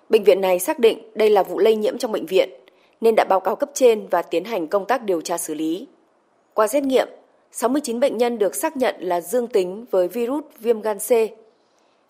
bệnh 0.10 0.24
viện 0.24 0.42
này 0.42 0.60
xác 0.60 0.80
định 0.80 1.00
đây 1.16 1.30
là 1.30 1.44
vụ 1.44 1.60
lây 1.60 1.76
nhiễm 1.76 1.98
trong 1.98 2.12
bệnh 2.12 2.26
viện 2.26 2.50
nên 3.02 3.16
đã 3.16 3.26
báo 3.30 3.40
cáo 3.40 3.56
cấp 3.56 3.70
trên 3.74 4.08
và 4.08 4.22
tiến 4.22 4.44
hành 4.44 4.68
công 4.68 4.86
tác 4.86 5.04
điều 5.04 5.22
tra 5.22 5.38
xử 5.38 5.54
lý. 5.54 5.88
Qua 6.54 6.68
xét 6.68 6.84
nghiệm, 6.84 7.08
69 7.52 8.00
bệnh 8.00 8.18
nhân 8.18 8.40
được 8.40 8.56
xác 8.56 8.78
nhận 8.78 8.96
là 9.00 9.22
dương 9.22 9.48
tính 9.48 9.86
với 9.92 10.08
virus 10.08 10.44
viêm 10.60 10.82
gan 10.82 10.98
C. 11.00 11.10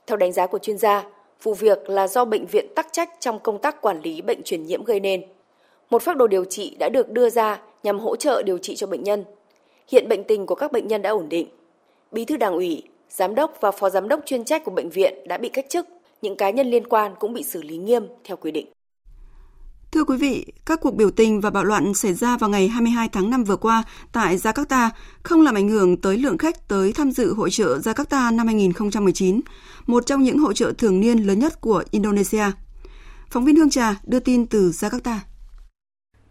Theo 0.07 0.17
đánh 0.17 0.33
giá 0.33 0.47
của 0.47 0.59
chuyên 0.59 0.77
gia, 0.77 1.05
vụ 1.43 1.53
việc 1.53 1.89
là 1.89 2.07
do 2.07 2.25
bệnh 2.25 2.45
viện 2.45 2.67
tắc 2.75 2.87
trách 2.91 3.09
trong 3.19 3.39
công 3.39 3.59
tác 3.59 3.81
quản 3.81 4.01
lý 4.01 4.21
bệnh 4.21 4.43
truyền 4.43 4.63
nhiễm 4.63 4.83
gây 4.83 4.99
nên. 4.99 5.23
Một 5.89 6.01
phác 6.01 6.17
đồ 6.17 6.27
điều 6.27 6.45
trị 6.45 6.75
đã 6.79 6.89
được 6.89 7.09
đưa 7.09 7.29
ra 7.29 7.61
nhằm 7.83 7.99
hỗ 7.99 8.15
trợ 8.15 8.43
điều 8.45 8.57
trị 8.57 8.75
cho 8.75 8.87
bệnh 8.87 9.03
nhân. 9.03 9.23
Hiện 9.87 10.09
bệnh 10.09 10.23
tình 10.23 10.45
của 10.45 10.55
các 10.55 10.71
bệnh 10.71 10.87
nhân 10.87 11.01
đã 11.01 11.09
ổn 11.09 11.29
định. 11.29 11.47
Bí 12.11 12.25
thư 12.25 12.37
Đảng 12.37 12.53
ủy, 12.53 12.83
giám 13.09 13.35
đốc 13.35 13.53
và 13.61 13.71
phó 13.71 13.89
giám 13.89 14.07
đốc 14.07 14.19
chuyên 14.25 14.45
trách 14.45 14.63
của 14.65 14.71
bệnh 14.71 14.89
viện 14.89 15.13
đã 15.27 15.37
bị 15.37 15.49
cách 15.49 15.65
chức, 15.69 15.87
những 16.21 16.37
cá 16.37 16.49
nhân 16.49 16.67
liên 16.67 16.87
quan 16.87 17.11
cũng 17.19 17.33
bị 17.33 17.43
xử 17.43 17.61
lý 17.61 17.77
nghiêm 17.77 18.03
theo 18.23 18.37
quy 18.37 18.51
định. 18.51 18.67
Thưa 19.91 20.03
quý 20.03 20.17
vị, 20.17 20.45
các 20.65 20.79
cuộc 20.81 20.95
biểu 20.95 21.11
tình 21.11 21.41
và 21.41 21.49
bạo 21.49 21.63
loạn 21.63 21.93
xảy 21.93 22.13
ra 22.13 22.37
vào 22.37 22.49
ngày 22.49 22.67
22 22.67 23.09
tháng 23.09 23.29
5 23.29 23.43
vừa 23.43 23.55
qua 23.55 23.83
tại 24.11 24.37
Jakarta 24.37 24.89
không 25.23 25.41
làm 25.41 25.55
ảnh 25.55 25.69
hưởng 25.69 25.97
tới 25.97 26.17
lượng 26.17 26.37
khách 26.37 26.67
tới 26.67 26.93
tham 26.93 27.11
dự 27.11 27.33
hội 27.33 27.49
trợ 27.51 27.77
Jakarta 27.77 28.35
năm 28.35 28.47
2019, 28.47 29.41
một 29.85 30.05
trong 30.05 30.23
những 30.23 30.37
hội 30.37 30.53
trợ 30.53 30.73
thường 30.77 30.99
niên 30.99 31.17
lớn 31.17 31.39
nhất 31.39 31.61
của 31.61 31.83
Indonesia. 31.91 32.45
Phóng 33.29 33.45
viên 33.45 33.55
Hương 33.55 33.69
Trà 33.69 33.95
đưa 34.03 34.19
tin 34.19 34.47
từ 34.47 34.71
Jakarta. 34.71 35.17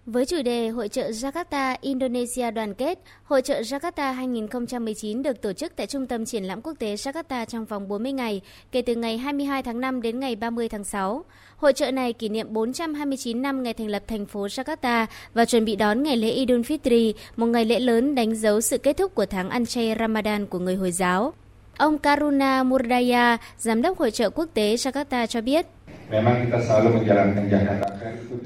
Với 0.07 0.27
chủ 0.27 0.43
đề 0.43 0.69
Hội 0.69 0.89
trợ 0.89 1.11
Jakarta 1.11 1.77
Indonesia 1.81 2.51
đoàn 2.51 2.75
kết, 2.75 2.99
Hội 3.25 3.43
trợ 3.43 3.61
Jakarta 3.61 4.13
2019 4.13 5.23
được 5.23 5.43
tổ 5.43 5.53
chức 5.53 5.77
tại 5.77 5.87
Trung 5.87 6.07
tâm 6.07 6.25
Triển 6.25 6.45
lãm 6.45 6.61
Quốc 6.63 6.75
tế 6.79 6.95
Jakarta 6.95 7.45
trong 7.45 7.65
vòng 7.65 7.89
40 7.89 8.13
ngày, 8.13 8.41
kể 8.73 8.83
từ 8.83 8.95
ngày 8.95 9.19
22 9.19 9.63
tháng 9.63 9.81
5 9.81 10.03
đến 10.03 10.21
ngày 10.21 10.37
30 10.37 10.69
tháng 10.69 10.85
6. 10.85 11.25
Hội 11.57 11.73
trợ 11.73 11.91
này 11.91 12.13
kỷ 12.13 12.29
niệm 12.29 12.47
429 12.51 13.43
năm 13.43 13.63
ngày 13.63 13.75
thành 13.75 13.89
lập 13.89 14.03
thành 14.07 14.27
phố 14.27 14.47
Jakarta 14.47 15.07
và 15.35 15.45
chuẩn 15.45 15.65
bị 15.65 15.77
đón 15.77 16.03
ngày 16.03 16.17
lễ 16.17 16.31
Idul 16.31 16.61
Fitri, 16.61 17.13
một 17.37 17.47
ngày 17.47 17.65
lễ 17.65 17.81
lớn 17.81 18.15
đánh 18.15 18.35
dấu 18.35 18.61
sự 18.61 18.79
kết 18.79 18.97
thúc 18.97 19.15
của 19.15 19.27
tháng 19.27 19.51
ăn 19.51 19.67
chay 19.67 19.97
Ramadan 19.99 20.47
của 20.47 20.59
người 20.59 20.75
Hồi 20.77 20.93
giáo. 20.93 21.33
Ông 21.77 21.99
Karuna 21.99 22.63
Murdaya, 22.63 23.37
Giám 23.59 23.83
đốc 23.83 23.99
Hội 23.99 24.11
trợ 24.11 24.31
Quốc 24.31 24.47
tế 24.55 24.75
Jakarta 24.75 25.27
cho 25.27 25.41
biết, 25.41 25.67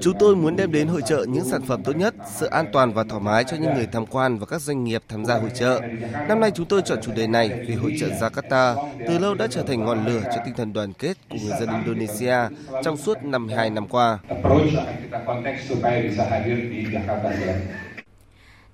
Chúng 0.01 0.19
tôi 0.19 0.37
muốn 0.37 0.57
đem 0.57 0.73
đến 0.73 0.89
hội 0.89 1.03
trợ 1.07 1.25
những 1.29 1.45
sản 1.45 1.63
phẩm 1.63 1.83
tốt 1.83 1.97
nhất, 1.97 2.15
sự 2.35 2.47
an 2.47 2.67
toàn 2.73 2.93
và 2.93 3.05
thoải 3.09 3.23
mái 3.23 3.45
cho 3.45 3.57
những 3.57 3.75
người 3.75 3.87
tham 3.93 4.07
quan 4.07 4.39
và 4.39 4.47
các 4.47 4.61
doanh 4.61 4.85
nghiệp 4.85 5.03
tham 5.09 5.25
gia 5.25 5.35
hội 5.35 5.51
trợ. 5.55 5.81
Năm 6.29 6.41
nay 6.41 6.51
chúng 6.55 6.67
tôi 6.67 6.83
chọn 6.85 6.99
chủ 7.03 7.13
đề 7.13 7.27
này 7.27 7.65
vì 7.69 7.75
hội 7.75 7.97
trợ 8.01 8.07
Jakarta 8.07 8.91
từ 9.09 9.19
lâu 9.19 9.35
đã 9.35 9.47
trở 9.51 9.63
thành 9.63 9.85
ngọn 9.85 10.07
lửa 10.07 10.21
cho 10.25 10.43
tinh 10.45 10.55
thần 10.57 10.73
đoàn 10.73 10.93
kết 10.93 11.17
của 11.31 11.37
người 11.45 11.55
dân 11.61 11.69
Indonesia 11.85 12.37
trong 12.85 12.97
suốt 12.97 13.23
52 13.23 13.71
năm 13.71 13.89
qua. 13.89 14.19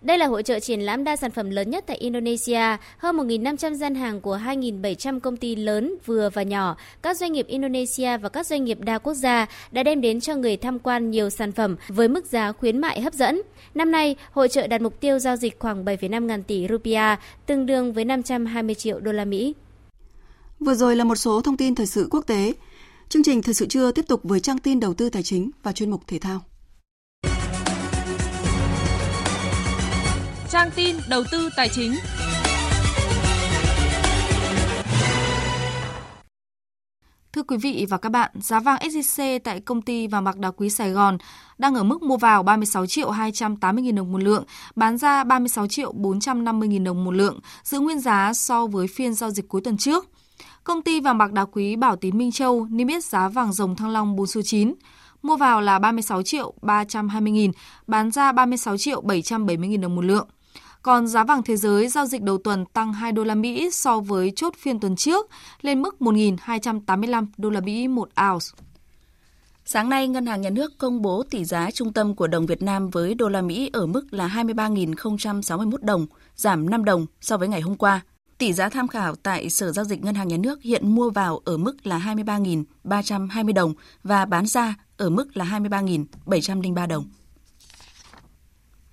Đây 0.06 0.18
là 0.18 0.26
hội 0.26 0.42
trợ 0.42 0.60
triển 0.60 0.80
lãm 0.80 1.04
đa 1.04 1.16
sản 1.16 1.30
phẩm 1.30 1.50
lớn 1.50 1.70
nhất 1.70 1.84
tại 1.86 1.96
Indonesia, 1.96 2.76
hơn 2.98 3.16
1.500 3.16 3.74
gian 3.74 3.94
hàng 3.94 4.20
của 4.20 4.36
2.700 4.36 5.20
công 5.20 5.36
ty 5.36 5.56
lớn, 5.56 5.94
vừa 6.06 6.30
và 6.30 6.42
nhỏ, 6.42 6.76
các 7.02 7.16
doanh 7.16 7.32
nghiệp 7.32 7.46
Indonesia 7.46 8.16
và 8.16 8.28
các 8.28 8.46
doanh 8.46 8.64
nghiệp 8.64 8.78
đa 8.80 8.98
quốc 8.98 9.14
gia 9.14 9.46
đã 9.70 9.82
đem 9.82 10.00
đến 10.00 10.20
cho 10.20 10.34
người 10.34 10.56
tham 10.56 10.78
quan 10.78 11.10
nhiều 11.10 11.30
sản 11.30 11.52
phẩm 11.52 11.76
với 11.88 12.08
mức 12.08 12.26
giá 12.26 12.52
khuyến 12.52 12.78
mại 12.78 13.00
hấp 13.00 13.14
dẫn. 13.14 13.42
Năm 13.74 13.90
nay, 13.90 14.16
hội 14.32 14.48
trợ 14.48 14.66
đạt 14.66 14.80
mục 14.80 15.00
tiêu 15.00 15.18
giao 15.18 15.36
dịch 15.36 15.58
khoảng 15.58 15.84
7,5 15.84 16.24
ngàn 16.24 16.42
tỷ 16.42 16.66
rupiah, 16.68 17.18
tương 17.46 17.66
đương 17.66 17.92
với 17.92 18.04
520 18.04 18.74
triệu 18.74 19.00
đô 19.00 19.12
la 19.12 19.24
Mỹ. 19.24 19.54
Vừa 20.60 20.74
rồi 20.74 20.96
là 20.96 21.04
một 21.04 21.16
số 21.16 21.40
thông 21.40 21.56
tin 21.56 21.74
thời 21.74 21.86
sự 21.86 22.08
quốc 22.10 22.26
tế. 22.26 22.52
Chương 23.08 23.22
trình 23.22 23.42
Thời 23.42 23.54
sự 23.54 23.66
trưa 23.66 23.92
tiếp 23.92 24.04
tục 24.08 24.20
với 24.24 24.40
trang 24.40 24.58
tin 24.58 24.80
đầu 24.80 24.94
tư 24.94 25.10
tài 25.10 25.22
chính 25.22 25.50
và 25.62 25.72
chuyên 25.72 25.90
mục 25.90 26.00
thể 26.06 26.18
thao. 26.18 26.40
Trang 30.50 30.70
tin 30.76 30.96
đầu 31.08 31.24
tư 31.32 31.50
tài 31.56 31.68
chính. 31.68 31.94
Thưa 37.32 37.42
quý 37.42 37.56
vị 37.56 37.86
và 37.88 37.98
các 37.98 38.08
bạn, 38.08 38.30
giá 38.34 38.60
vàng 38.60 38.78
SJC 38.78 39.38
tại 39.44 39.60
công 39.60 39.82
ty 39.82 40.06
vàng 40.06 40.24
bạc 40.24 40.38
đá 40.38 40.50
quý 40.50 40.70
Sài 40.70 40.90
Gòn 40.90 41.18
đang 41.58 41.74
ở 41.74 41.82
mức 41.82 42.02
mua 42.02 42.16
vào 42.16 42.42
36 42.42 42.86
triệu 42.86 43.10
280 43.10 43.84
nghìn 43.84 43.94
đồng 43.94 44.12
một 44.12 44.22
lượng, 44.22 44.44
bán 44.76 44.98
ra 44.98 45.24
36 45.24 45.66
triệu 45.66 45.92
450 45.92 46.68
nghìn 46.68 46.84
đồng 46.84 47.04
một 47.04 47.14
lượng, 47.14 47.40
giữ 47.62 47.80
nguyên 47.80 48.00
giá 48.00 48.32
so 48.34 48.66
với 48.66 48.86
phiên 48.86 49.14
giao 49.14 49.30
dịch 49.30 49.48
cuối 49.48 49.60
tuần 49.60 49.76
trước. 49.76 50.06
Công 50.64 50.82
ty 50.82 51.00
vàng 51.00 51.18
bạc 51.18 51.32
đá 51.32 51.44
quý 51.44 51.76
Bảo 51.76 51.96
Tín 51.96 52.18
Minh 52.18 52.32
Châu 52.32 52.66
niêm 52.70 52.88
yết 52.88 53.04
giá 53.04 53.28
vàng 53.28 53.52
rồng 53.52 53.76
thăng 53.76 53.90
long 53.90 54.16
4 54.16 54.26
số 54.26 54.42
9 54.44 54.74
mua 55.22 55.36
vào 55.36 55.60
là 55.60 55.78
36 55.78 56.22
triệu 56.22 56.54
320 56.62 57.32
nghìn, 57.32 57.50
bán 57.86 58.10
ra 58.10 58.32
36 58.32 58.76
triệu 58.76 59.00
770 59.00 59.68
nghìn 59.68 59.80
đồng 59.80 59.94
một 59.94 60.04
lượng. 60.04 60.28
Còn 60.86 61.06
giá 61.06 61.24
vàng 61.24 61.42
thế 61.42 61.56
giới 61.56 61.88
giao 61.88 62.06
dịch 62.06 62.22
đầu 62.22 62.38
tuần 62.38 62.64
tăng 62.66 62.92
2 62.92 63.12
đô 63.12 63.24
la 63.24 63.34
Mỹ 63.34 63.70
so 63.72 64.00
với 64.00 64.32
chốt 64.36 64.54
phiên 64.58 64.80
tuần 64.80 64.96
trước 64.96 65.26
lên 65.60 65.82
mức 65.82 65.96
1.285 66.00 67.26
đô 67.36 67.50
la 67.50 67.60
Mỹ 67.60 67.88
một 67.88 68.08
ounce. 68.30 68.46
Sáng 69.64 69.88
nay, 69.88 70.08
Ngân 70.08 70.26
hàng 70.26 70.40
Nhà 70.40 70.50
nước 70.50 70.78
công 70.78 71.02
bố 71.02 71.22
tỷ 71.30 71.44
giá 71.44 71.70
trung 71.70 71.92
tâm 71.92 72.14
của 72.14 72.26
đồng 72.26 72.46
Việt 72.46 72.62
Nam 72.62 72.90
với 72.90 73.14
đô 73.14 73.28
la 73.28 73.42
Mỹ 73.42 73.70
ở 73.72 73.86
mức 73.86 74.12
là 74.12 74.28
23.061 74.28 75.76
đồng, 75.80 76.06
giảm 76.36 76.70
5 76.70 76.84
đồng 76.84 77.06
so 77.20 77.36
với 77.36 77.48
ngày 77.48 77.60
hôm 77.60 77.76
qua. 77.76 78.00
Tỷ 78.38 78.52
giá 78.52 78.68
tham 78.68 78.88
khảo 78.88 79.14
tại 79.14 79.50
Sở 79.50 79.72
Giao 79.72 79.84
dịch 79.84 80.04
Ngân 80.04 80.14
hàng 80.14 80.28
Nhà 80.28 80.36
nước 80.36 80.62
hiện 80.62 80.94
mua 80.94 81.10
vào 81.10 81.40
ở 81.44 81.56
mức 81.56 81.86
là 81.86 81.98
23.320 81.98 83.54
đồng 83.54 83.74
và 84.02 84.24
bán 84.24 84.46
ra 84.46 84.74
ở 84.96 85.10
mức 85.10 85.36
là 85.36 85.44
23.703 85.44 86.86
đồng. 86.86 87.04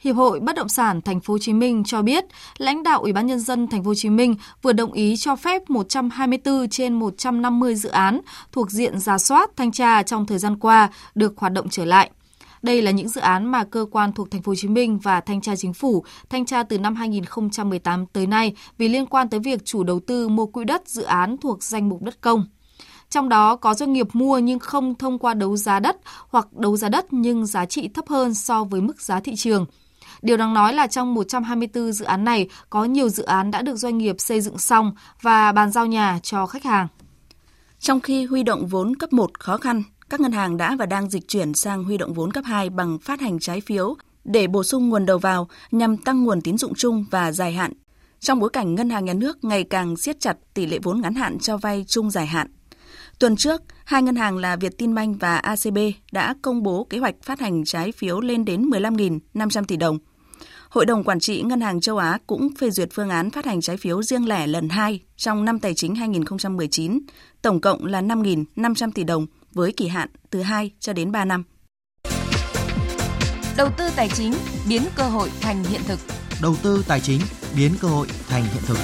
Hiệp 0.03 0.15
hội 0.15 0.39
Bất 0.39 0.55
động 0.55 0.69
sản 0.69 1.01
Thành 1.01 1.19
phố 1.19 1.33
Hồ 1.33 1.37
Chí 1.37 1.53
Minh 1.53 1.83
cho 1.85 2.01
biết, 2.01 2.25
lãnh 2.57 2.83
đạo 2.83 3.01
Ủy 3.01 3.13
ban 3.13 3.27
nhân 3.27 3.39
dân 3.39 3.67
Thành 3.67 3.83
phố 3.83 3.87
Hồ 3.87 3.95
Chí 3.95 4.09
Minh 4.09 4.35
vừa 4.61 4.73
đồng 4.73 4.93
ý 4.93 5.17
cho 5.17 5.35
phép 5.35 5.69
124 5.69 6.69
trên 6.69 6.93
150 6.93 7.75
dự 7.75 7.89
án 7.89 8.21
thuộc 8.51 8.71
diện 8.71 8.99
giả 8.99 9.17
soát 9.17 9.49
thanh 9.55 9.71
tra 9.71 10.03
trong 10.03 10.25
thời 10.25 10.37
gian 10.37 10.59
qua 10.59 10.89
được 11.15 11.33
hoạt 11.37 11.53
động 11.53 11.69
trở 11.69 11.85
lại. 11.85 12.09
Đây 12.61 12.81
là 12.81 12.91
những 12.91 13.09
dự 13.09 13.21
án 13.21 13.45
mà 13.45 13.63
cơ 13.63 13.85
quan 13.91 14.13
thuộc 14.13 14.31
Thành 14.31 14.41
phố 14.41 14.49
Hồ 14.49 14.55
Chí 14.55 14.67
Minh 14.67 14.99
và 14.99 15.21
thanh 15.21 15.41
tra 15.41 15.55
chính 15.55 15.73
phủ 15.73 16.05
thanh 16.29 16.45
tra 16.45 16.63
từ 16.63 16.77
năm 16.77 16.95
2018 16.95 18.05
tới 18.05 18.27
nay 18.27 18.55
vì 18.77 18.87
liên 18.87 19.05
quan 19.05 19.29
tới 19.29 19.39
việc 19.39 19.65
chủ 19.65 19.83
đầu 19.83 19.99
tư 19.99 20.29
mua 20.29 20.45
quỹ 20.45 20.63
đất 20.63 20.87
dự 20.87 21.03
án 21.03 21.37
thuộc 21.37 21.63
danh 21.63 21.89
mục 21.89 22.01
đất 22.01 22.21
công. 22.21 22.45
Trong 23.09 23.29
đó 23.29 23.55
có 23.55 23.73
doanh 23.73 23.93
nghiệp 23.93 24.07
mua 24.13 24.39
nhưng 24.39 24.59
không 24.59 24.95
thông 24.95 25.19
qua 25.19 25.33
đấu 25.33 25.57
giá 25.57 25.79
đất 25.79 25.97
hoặc 26.29 26.53
đấu 26.53 26.77
giá 26.77 26.89
đất 26.89 27.05
nhưng 27.13 27.45
giá 27.45 27.65
trị 27.65 27.87
thấp 27.87 28.07
hơn 28.07 28.33
so 28.33 28.63
với 28.63 28.81
mức 28.81 29.01
giá 29.01 29.19
thị 29.19 29.35
trường. 29.35 29.65
Điều 30.23 30.37
đáng 30.37 30.53
nói 30.53 30.73
là 30.73 30.87
trong 30.87 31.13
124 31.13 31.91
dự 31.91 32.05
án 32.05 32.23
này 32.23 32.47
có 32.69 32.85
nhiều 32.85 33.09
dự 33.09 33.23
án 33.23 33.51
đã 33.51 33.61
được 33.61 33.75
doanh 33.75 33.97
nghiệp 33.97 34.15
xây 34.19 34.41
dựng 34.41 34.57
xong 34.57 34.91
và 35.21 35.51
bàn 35.51 35.71
giao 35.71 35.85
nhà 35.85 36.19
cho 36.23 36.45
khách 36.45 36.63
hàng. 36.63 36.87
Trong 37.79 37.99
khi 37.99 38.25
huy 38.25 38.43
động 38.43 38.67
vốn 38.67 38.95
cấp 38.95 39.13
1 39.13 39.39
khó 39.39 39.57
khăn, 39.57 39.83
các 40.09 40.19
ngân 40.19 40.31
hàng 40.31 40.57
đã 40.57 40.75
và 40.79 40.85
đang 40.85 41.09
dịch 41.09 41.27
chuyển 41.27 41.53
sang 41.53 41.83
huy 41.83 41.97
động 41.97 42.13
vốn 42.13 42.31
cấp 42.31 42.43
2 42.47 42.69
bằng 42.69 42.99
phát 42.99 43.21
hành 43.21 43.39
trái 43.39 43.61
phiếu 43.61 43.95
để 44.23 44.47
bổ 44.47 44.63
sung 44.63 44.89
nguồn 44.89 45.05
đầu 45.05 45.17
vào 45.17 45.47
nhằm 45.71 45.97
tăng 45.97 46.23
nguồn 46.23 46.41
tín 46.41 46.57
dụng 46.57 46.73
chung 46.75 47.05
và 47.11 47.31
dài 47.31 47.53
hạn. 47.53 47.73
Trong 48.19 48.39
bối 48.39 48.49
cảnh 48.49 48.75
ngân 48.75 48.89
hàng 48.89 49.05
nhà 49.05 49.13
nước 49.13 49.43
ngày 49.43 49.63
càng 49.63 49.97
siết 49.97 50.19
chặt 50.19 50.37
tỷ 50.53 50.65
lệ 50.65 50.79
vốn 50.83 51.01
ngắn 51.01 51.15
hạn 51.15 51.39
cho 51.39 51.57
vay 51.57 51.85
chung 51.87 52.11
dài 52.11 52.27
hạn. 52.27 52.47
Tuần 53.19 53.35
trước, 53.35 53.61
hai 53.85 54.03
ngân 54.03 54.15
hàng 54.15 54.37
là 54.37 54.55
Vietinbank 54.55 55.19
và 55.19 55.37
ACB 55.37 55.77
đã 56.11 56.35
công 56.41 56.63
bố 56.63 56.83
kế 56.83 56.99
hoạch 56.99 57.15
phát 57.23 57.39
hành 57.39 57.65
trái 57.65 57.91
phiếu 57.91 58.19
lên 58.19 58.45
đến 58.45 58.69
15.500 58.69 59.63
tỷ 59.63 59.77
đồng. 59.77 59.99
Hội 60.73 60.85
đồng 60.85 61.03
Quản 61.03 61.19
trị 61.19 61.41
Ngân 61.41 61.61
hàng 61.61 61.81
châu 61.81 61.97
Á 61.97 62.17
cũng 62.27 62.49
phê 62.59 62.69
duyệt 62.69 62.89
phương 62.93 63.09
án 63.09 63.29
phát 63.29 63.45
hành 63.45 63.61
trái 63.61 63.77
phiếu 63.77 64.03
riêng 64.03 64.27
lẻ 64.27 64.47
lần 64.47 64.69
2 64.69 64.99
trong 65.17 65.45
năm 65.45 65.59
tài 65.59 65.73
chính 65.73 65.95
2019, 65.95 66.99
tổng 67.41 67.61
cộng 67.61 67.85
là 67.85 68.01
5.500 68.01 68.91
tỷ 68.95 69.03
đồng 69.03 69.25
với 69.51 69.71
kỳ 69.71 69.87
hạn 69.87 70.09
từ 70.29 70.41
2 70.41 70.71
cho 70.79 70.93
đến 70.93 71.11
3 71.11 71.25
năm. 71.25 71.43
Đầu 73.57 73.69
tư 73.77 73.89
tài 73.95 74.09
chính 74.09 74.33
biến 74.69 74.81
cơ 74.95 75.03
hội 75.03 75.29
thành 75.41 75.63
hiện 75.63 75.81
thực. 75.87 75.99
Đầu 76.41 76.55
tư 76.63 76.83
tài 76.87 76.99
chính 76.99 77.21
biến 77.57 77.71
cơ 77.81 77.87
hội 77.87 78.07
thành 78.27 78.43
hiện 78.43 78.63
thực. 78.65 78.77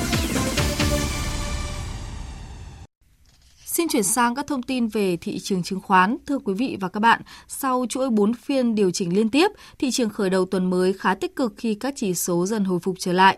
Xin 3.79 3.87
chuyển 3.87 4.03
sang 4.03 4.35
các 4.35 4.47
thông 4.47 4.63
tin 4.63 4.87
về 4.87 5.17
thị 5.17 5.39
trường 5.39 5.63
chứng 5.63 5.79
khoán. 5.79 6.17
Thưa 6.27 6.39
quý 6.39 6.53
vị 6.53 6.77
và 6.79 6.89
các 6.89 6.99
bạn, 6.99 7.21
sau 7.47 7.85
chuỗi 7.89 8.09
4 8.09 8.33
phiên 8.33 8.75
điều 8.75 8.91
chỉnh 8.91 9.15
liên 9.15 9.29
tiếp, 9.29 9.51
thị 9.79 9.91
trường 9.91 10.09
khởi 10.09 10.29
đầu 10.29 10.45
tuần 10.45 10.69
mới 10.69 10.93
khá 10.93 11.15
tích 11.15 11.35
cực 11.35 11.53
khi 11.57 11.75
các 11.75 11.93
chỉ 11.97 12.13
số 12.13 12.45
dần 12.45 12.63
hồi 12.63 12.79
phục 12.79 12.95
trở 12.99 13.13
lại. 13.13 13.37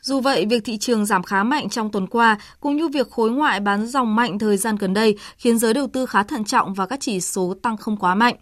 Dù 0.00 0.20
vậy, 0.20 0.46
việc 0.46 0.64
thị 0.64 0.78
trường 0.78 1.06
giảm 1.06 1.22
khá 1.22 1.42
mạnh 1.42 1.68
trong 1.68 1.90
tuần 1.92 2.06
qua 2.06 2.38
cũng 2.60 2.76
như 2.76 2.88
việc 2.88 3.10
khối 3.10 3.30
ngoại 3.30 3.60
bán 3.60 3.86
dòng 3.86 4.16
mạnh 4.16 4.38
thời 4.38 4.56
gian 4.56 4.76
gần 4.76 4.94
đây 4.94 5.18
khiến 5.36 5.58
giới 5.58 5.74
đầu 5.74 5.86
tư 5.86 6.06
khá 6.06 6.22
thận 6.22 6.44
trọng 6.44 6.74
và 6.74 6.86
các 6.86 7.00
chỉ 7.00 7.20
số 7.20 7.54
tăng 7.62 7.76
không 7.76 7.96
quá 7.96 8.14
mạnh. 8.14 8.36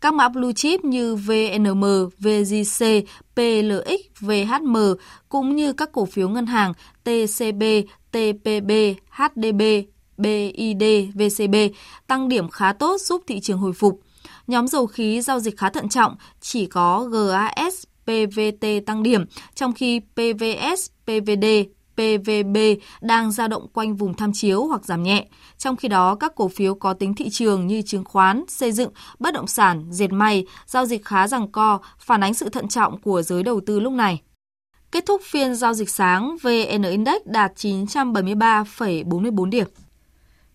Các 0.00 0.14
mã 0.14 0.28
blue 0.28 0.52
chip 0.52 0.84
như 0.84 1.14
VNM, 1.14 1.84
VGC, 2.18 2.86
PLX, 3.34 4.20
VHM 4.20 4.76
cũng 5.28 5.56
như 5.56 5.72
các 5.72 5.92
cổ 5.92 6.04
phiếu 6.04 6.28
ngân 6.28 6.46
hàng 6.46 6.72
TCB, 7.04 7.62
TPB, 8.10 8.70
HDB, 9.10 9.62
BID, 10.20 10.84
VCB 11.14 11.54
tăng 12.06 12.28
điểm 12.28 12.48
khá 12.48 12.72
tốt 12.72 13.00
giúp 13.00 13.22
thị 13.26 13.40
trường 13.40 13.58
hồi 13.58 13.72
phục. 13.72 14.00
Nhóm 14.46 14.68
dầu 14.68 14.86
khí 14.86 15.20
giao 15.20 15.40
dịch 15.40 15.56
khá 15.56 15.70
thận 15.70 15.88
trọng, 15.88 16.16
chỉ 16.40 16.66
có 16.66 17.04
GAS, 17.04 17.84
PVT 18.04 18.66
tăng 18.86 19.02
điểm, 19.02 19.24
trong 19.54 19.72
khi 19.72 20.00
PVS, 20.00 20.90
PVD, 21.04 21.44
PVB 21.94 22.56
đang 23.00 23.32
dao 23.32 23.48
động 23.48 23.66
quanh 23.72 23.96
vùng 23.96 24.14
tham 24.14 24.32
chiếu 24.32 24.64
hoặc 24.64 24.84
giảm 24.84 25.02
nhẹ. 25.02 25.26
Trong 25.58 25.76
khi 25.76 25.88
đó, 25.88 26.14
các 26.14 26.34
cổ 26.34 26.48
phiếu 26.48 26.74
có 26.74 26.92
tính 26.92 27.14
thị 27.14 27.30
trường 27.30 27.66
như 27.66 27.82
chứng 27.82 28.04
khoán, 28.04 28.44
xây 28.48 28.72
dựng, 28.72 28.90
bất 29.18 29.34
động 29.34 29.46
sản, 29.46 29.84
dệt 29.90 30.12
may, 30.12 30.46
giao 30.66 30.86
dịch 30.86 31.04
khá 31.04 31.28
rằng 31.28 31.52
co, 31.52 31.78
phản 31.98 32.22
ánh 32.22 32.34
sự 32.34 32.48
thận 32.48 32.68
trọng 32.68 33.00
của 33.00 33.22
giới 33.22 33.42
đầu 33.42 33.60
tư 33.66 33.80
lúc 33.80 33.92
này. 33.92 34.20
Kết 34.92 35.06
thúc 35.06 35.22
phiên 35.24 35.54
giao 35.54 35.74
dịch 35.74 35.90
sáng, 35.90 36.36
VN 36.42 36.82
Index 36.82 37.22
đạt 37.24 37.52
973,44 37.56 39.44
điểm. 39.44 39.66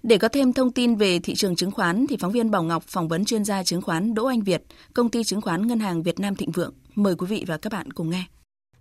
Để 0.07 0.17
có 0.17 0.27
thêm 0.33 0.53
thông 0.53 0.71
tin 0.71 0.95
về 0.95 1.19
thị 1.23 1.33
trường 1.35 1.55
chứng 1.55 1.71
khoán 1.71 2.05
thì 2.09 2.17
phóng 2.21 2.31
viên 2.31 2.51
Bảo 2.51 2.63
Ngọc 2.63 2.83
phỏng 2.93 3.07
vấn 3.07 3.25
chuyên 3.25 3.43
gia 3.43 3.63
chứng 3.63 3.81
khoán 3.81 4.13
Đỗ 4.13 4.25
Anh 4.25 4.41
Việt, 4.41 4.61
công 4.95 5.09
ty 5.09 5.23
chứng 5.23 5.41
khoán 5.41 5.67
Ngân 5.67 5.79
hàng 5.79 6.03
Việt 6.03 6.19
Nam 6.19 6.35
Thịnh 6.35 6.51
Vượng. 6.51 6.73
Mời 6.95 7.15
quý 7.17 7.27
vị 7.29 7.45
và 7.47 7.57
các 7.61 7.73
bạn 7.73 7.91
cùng 7.95 8.09
nghe. 8.09 8.23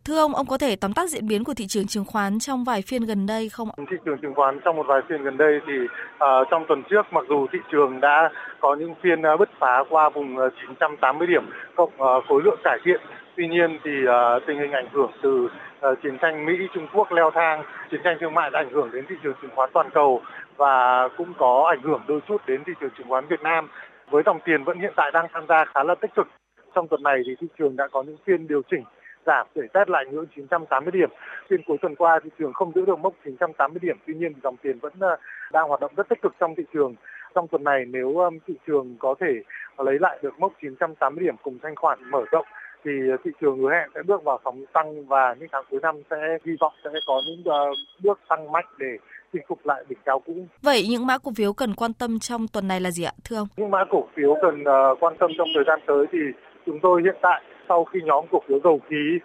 Thưa 0.04 0.18
ông, 0.18 0.34
ông 0.34 0.46
có 0.46 0.58
thể 0.58 0.76
tóm 0.76 0.92
tắt 0.92 1.10
diễn 1.10 1.28
biến 1.28 1.44
của 1.44 1.54
thị 1.54 1.66
trường 1.66 1.86
chứng 1.86 2.04
khoán 2.04 2.38
trong 2.38 2.64
vài 2.64 2.82
phiên 2.82 3.02
gần 3.04 3.26
đây 3.26 3.48
không 3.48 3.68
ạ? 3.68 3.74
Thị 3.90 3.96
trường 4.04 4.18
chứng 4.22 4.34
khoán 4.34 4.60
trong 4.64 4.76
một 4.76 4.86
vài 4.88 5.00
phiên 5.08 5.22
gần 5.22 5.36
đây 5.36 5.60
thì 5.66 5.72
uh, 5.82 6.20
trong 6.50 6.64
tuần 6.68 6.82
trước 6.90 7.02
mặc 7.12 7.24
dù 7.28 7.46
thị 7.52 7.58
trường 7.72 8.00
đã 8.00 8.30
có 8.60 8.76
những 8.80 8.94
phiên 9.02 9.20
uh, 9.20 9.40
bứt 9.40 9.48
phá 9.60 9.84
qua 9.90 10.10
vùng 10.14 10.36
uh, 10.36 10.52
980 10.66 11.26
điểm 11.26 11.44
cộng 11.76 11.92
uh, 11.94 12.24
khối 12.28 12.42
lượng 12.44 12.58
cải 12.64 12.78
thiện 12.84 13.00
Tuy 13.36 13.48
nhiên 13.48 13.78
thì 13.84 13.90
uh, 13.90 14.42
tình 14.46 14.58
hình 14.58 14.72
ảnh 14.72 14.88
hưởng 14.92 15.10
từ 15.22 15.44
uh, 15.44 15.98
chiến 16.02 16.18
tranh 16.22 16.46
Mỹ 16.46 16.52
Trung 16.74 16.86
Quốc 16.94 17.12
leo 17.12 17.30
thang, 17.34 17.62
chiến 17.90 18.00
tranh 18.04 18.16
thương 18.20 18.34
mại 18.34 18.50
đã 18.50 18.58
ảnh 18.58 18.72
hưởng 18.72 18.90
đến 18.92 19.04
thị 19.08 19.14
trường 19.22 19.34
chứng 19.42 19.50
khoán 19.54 19.70
toàn 19.72 19.90
cầu 19.94 20.22
và 20.56 21.08
cũng 21.16 21.32
có 21.38 21.64
ảnh 21.68 21.82
hưởng 21.82 22.02
đôi 22.08 22.20
chút 22.28 22.42
đến 22.46 22.62
thị 22.66 22.72
trường 22.80 22.90
chứng 22.98 23.08
khoán 23.08 23.26
Việt 23.26 23.42
Nam. 23.42 23.68
Với 24.10 24.22
dòng 24.26 24.40
tiền 24.44 24.64
vẫn 24.64 24.78
hiện 24.78 24.92
tại 24.96 25.10
đang 25.14 25.26
tham 25.32 25.46
gia 25.48 25.64
khá 25.64 25.82
là 25.84 25.94
tích 25.94 26.14
cực. 26.14 26.26
Trong 26.74 26.88
tuần 26.88 27.02
này 27.02 27.22
thì 27.26 27.34
thị 27.40 27.46
trường 27.58 27.76
đã 27.76 27.88
có 27.92 28.02
những 28.02 28.16
phiên 28.26 28.48
điều 28.48 28.62
chỉnh 28.70 28.84
giảm 29.26 29.46
để 29.54 29.62
test 29.72 29.88
lại 29.88 30.04
ngưỡng 30.10 30.26
980 30.36 30.92
điểm. 30.92 31.10
Phiên 31.48 31.62
cuối 31.66 31.76
tuần 31.82 31.94
qua 31.94 32.20
thị 32.24 32.30
trường 32.38 32.52
không 32.52 32.72
giữ 32.74 32.84
được 32.84 32.98
mốc 32.98 33.14
980 33.24 33.80
điểm, 33.82 33.96
tuy 34.06 34.14
nhiên 34.14 34.32
dòng 34.42 34.56
tiền 34.56 34.78
vẫn 34.78 34.92
ờ, 35.00 35.16
đang 35.52 35.68
hoạt 35.68 35.80
động 35.80 35.92
rất 35.96 36.08
tích 36.08 36.22
cực 36.22 36.32
trong 36.40 36.54
thị 36.54 36.62
trường. 36.74 36.94
Trong 37.34 37.48
tuần 37.48 37.64
này 37.64 37.84
nếu 37.88 38.30
thị 38.46 38.54
trường 38.66 38.96
có 38.98 39.14
thể 39.20 39.32
lấy 39.78 39.98
lại 39.98 40.18
được 40.22 40.38
mốc 40.38 40.52
980 40.62 41.24
điểm 41.24 41.36
cùng 41.42 41.58
thanh 41.62 41.76
khoản 41.76 42.10
mở 42.10 42.24
rộng 42.32 42.46
thì 42.84 42.90
thị 43.24 43.30
trường 43.40 43.58
hứa 43.58 43.70
hẹn 43.70 43.90
sẽ 43.94 44.02
bước 44.02 44.24
vào 44.24 44.40
sóng 44.44 44.64
tăng 44.72 45.06
và 45.06 45.34
những 45.40 45.48
tháng 45.52 45.64
cuối 45.70 45.80
năm 45.82 46.02
sẽ 46.10 46.16
hy 46.44 46.52
vọng 46.60 46.72
sẽ 46.84 46.90
có 47.06 47.20
những 47.26 47.42
ờ, 47.44 47.72
bước 48.02 48.20
tăng 48.28 48.52
mạnh 48.52 48.66
để 48.78 48.98
chinh 49.34 49.42
phục 49.48 49.66
lại 49.66 49.84
đỉnh 49.88 49.98
cao 50.04 50.18
cũ. 50.26 50.32
Vậy 50.62 50.86
những 50.90 51.06
mã 51.06 51.18
cổ 51.18 51.30
phiếu 51.36 51.52
cần 51.52 51.74
quan 51.74 51.92
tâm 51.92 52.18
trong 52.18 52.48
tuần 52.52 52.68
này 52.68 52.80
là 52.80 52.90
gì 52.90 53.04
ạ, 53.04 53.12
thưa 53.24 53.36
ông? 53.36 53.48
Những 53.56 53.70
mã 53.70 53.84
cổ 53.90 54.06
phiếu 54.14 54.36
cần 54.42 54.60
uh, 54.60 55.00
quan 55.00 55.14
tâm 55.18 55.30
trong 55.38 55.48
thời 55.54 55.64
gian 55.66 55.80
tới 55.86 56.06
thì 56.12 56.18
chúng 56.66 56.78
tôi 56.82 57.02
hiện 57.02 57.16
tại 57.22 57.42
sau 57.68 57.84
khi 57.84 58.00
nhóm 58.04 58.24
cổ 58.30 58.38
phiếu 58.48 58.58
dầu 58.64 58.80
khí 58.88 59.18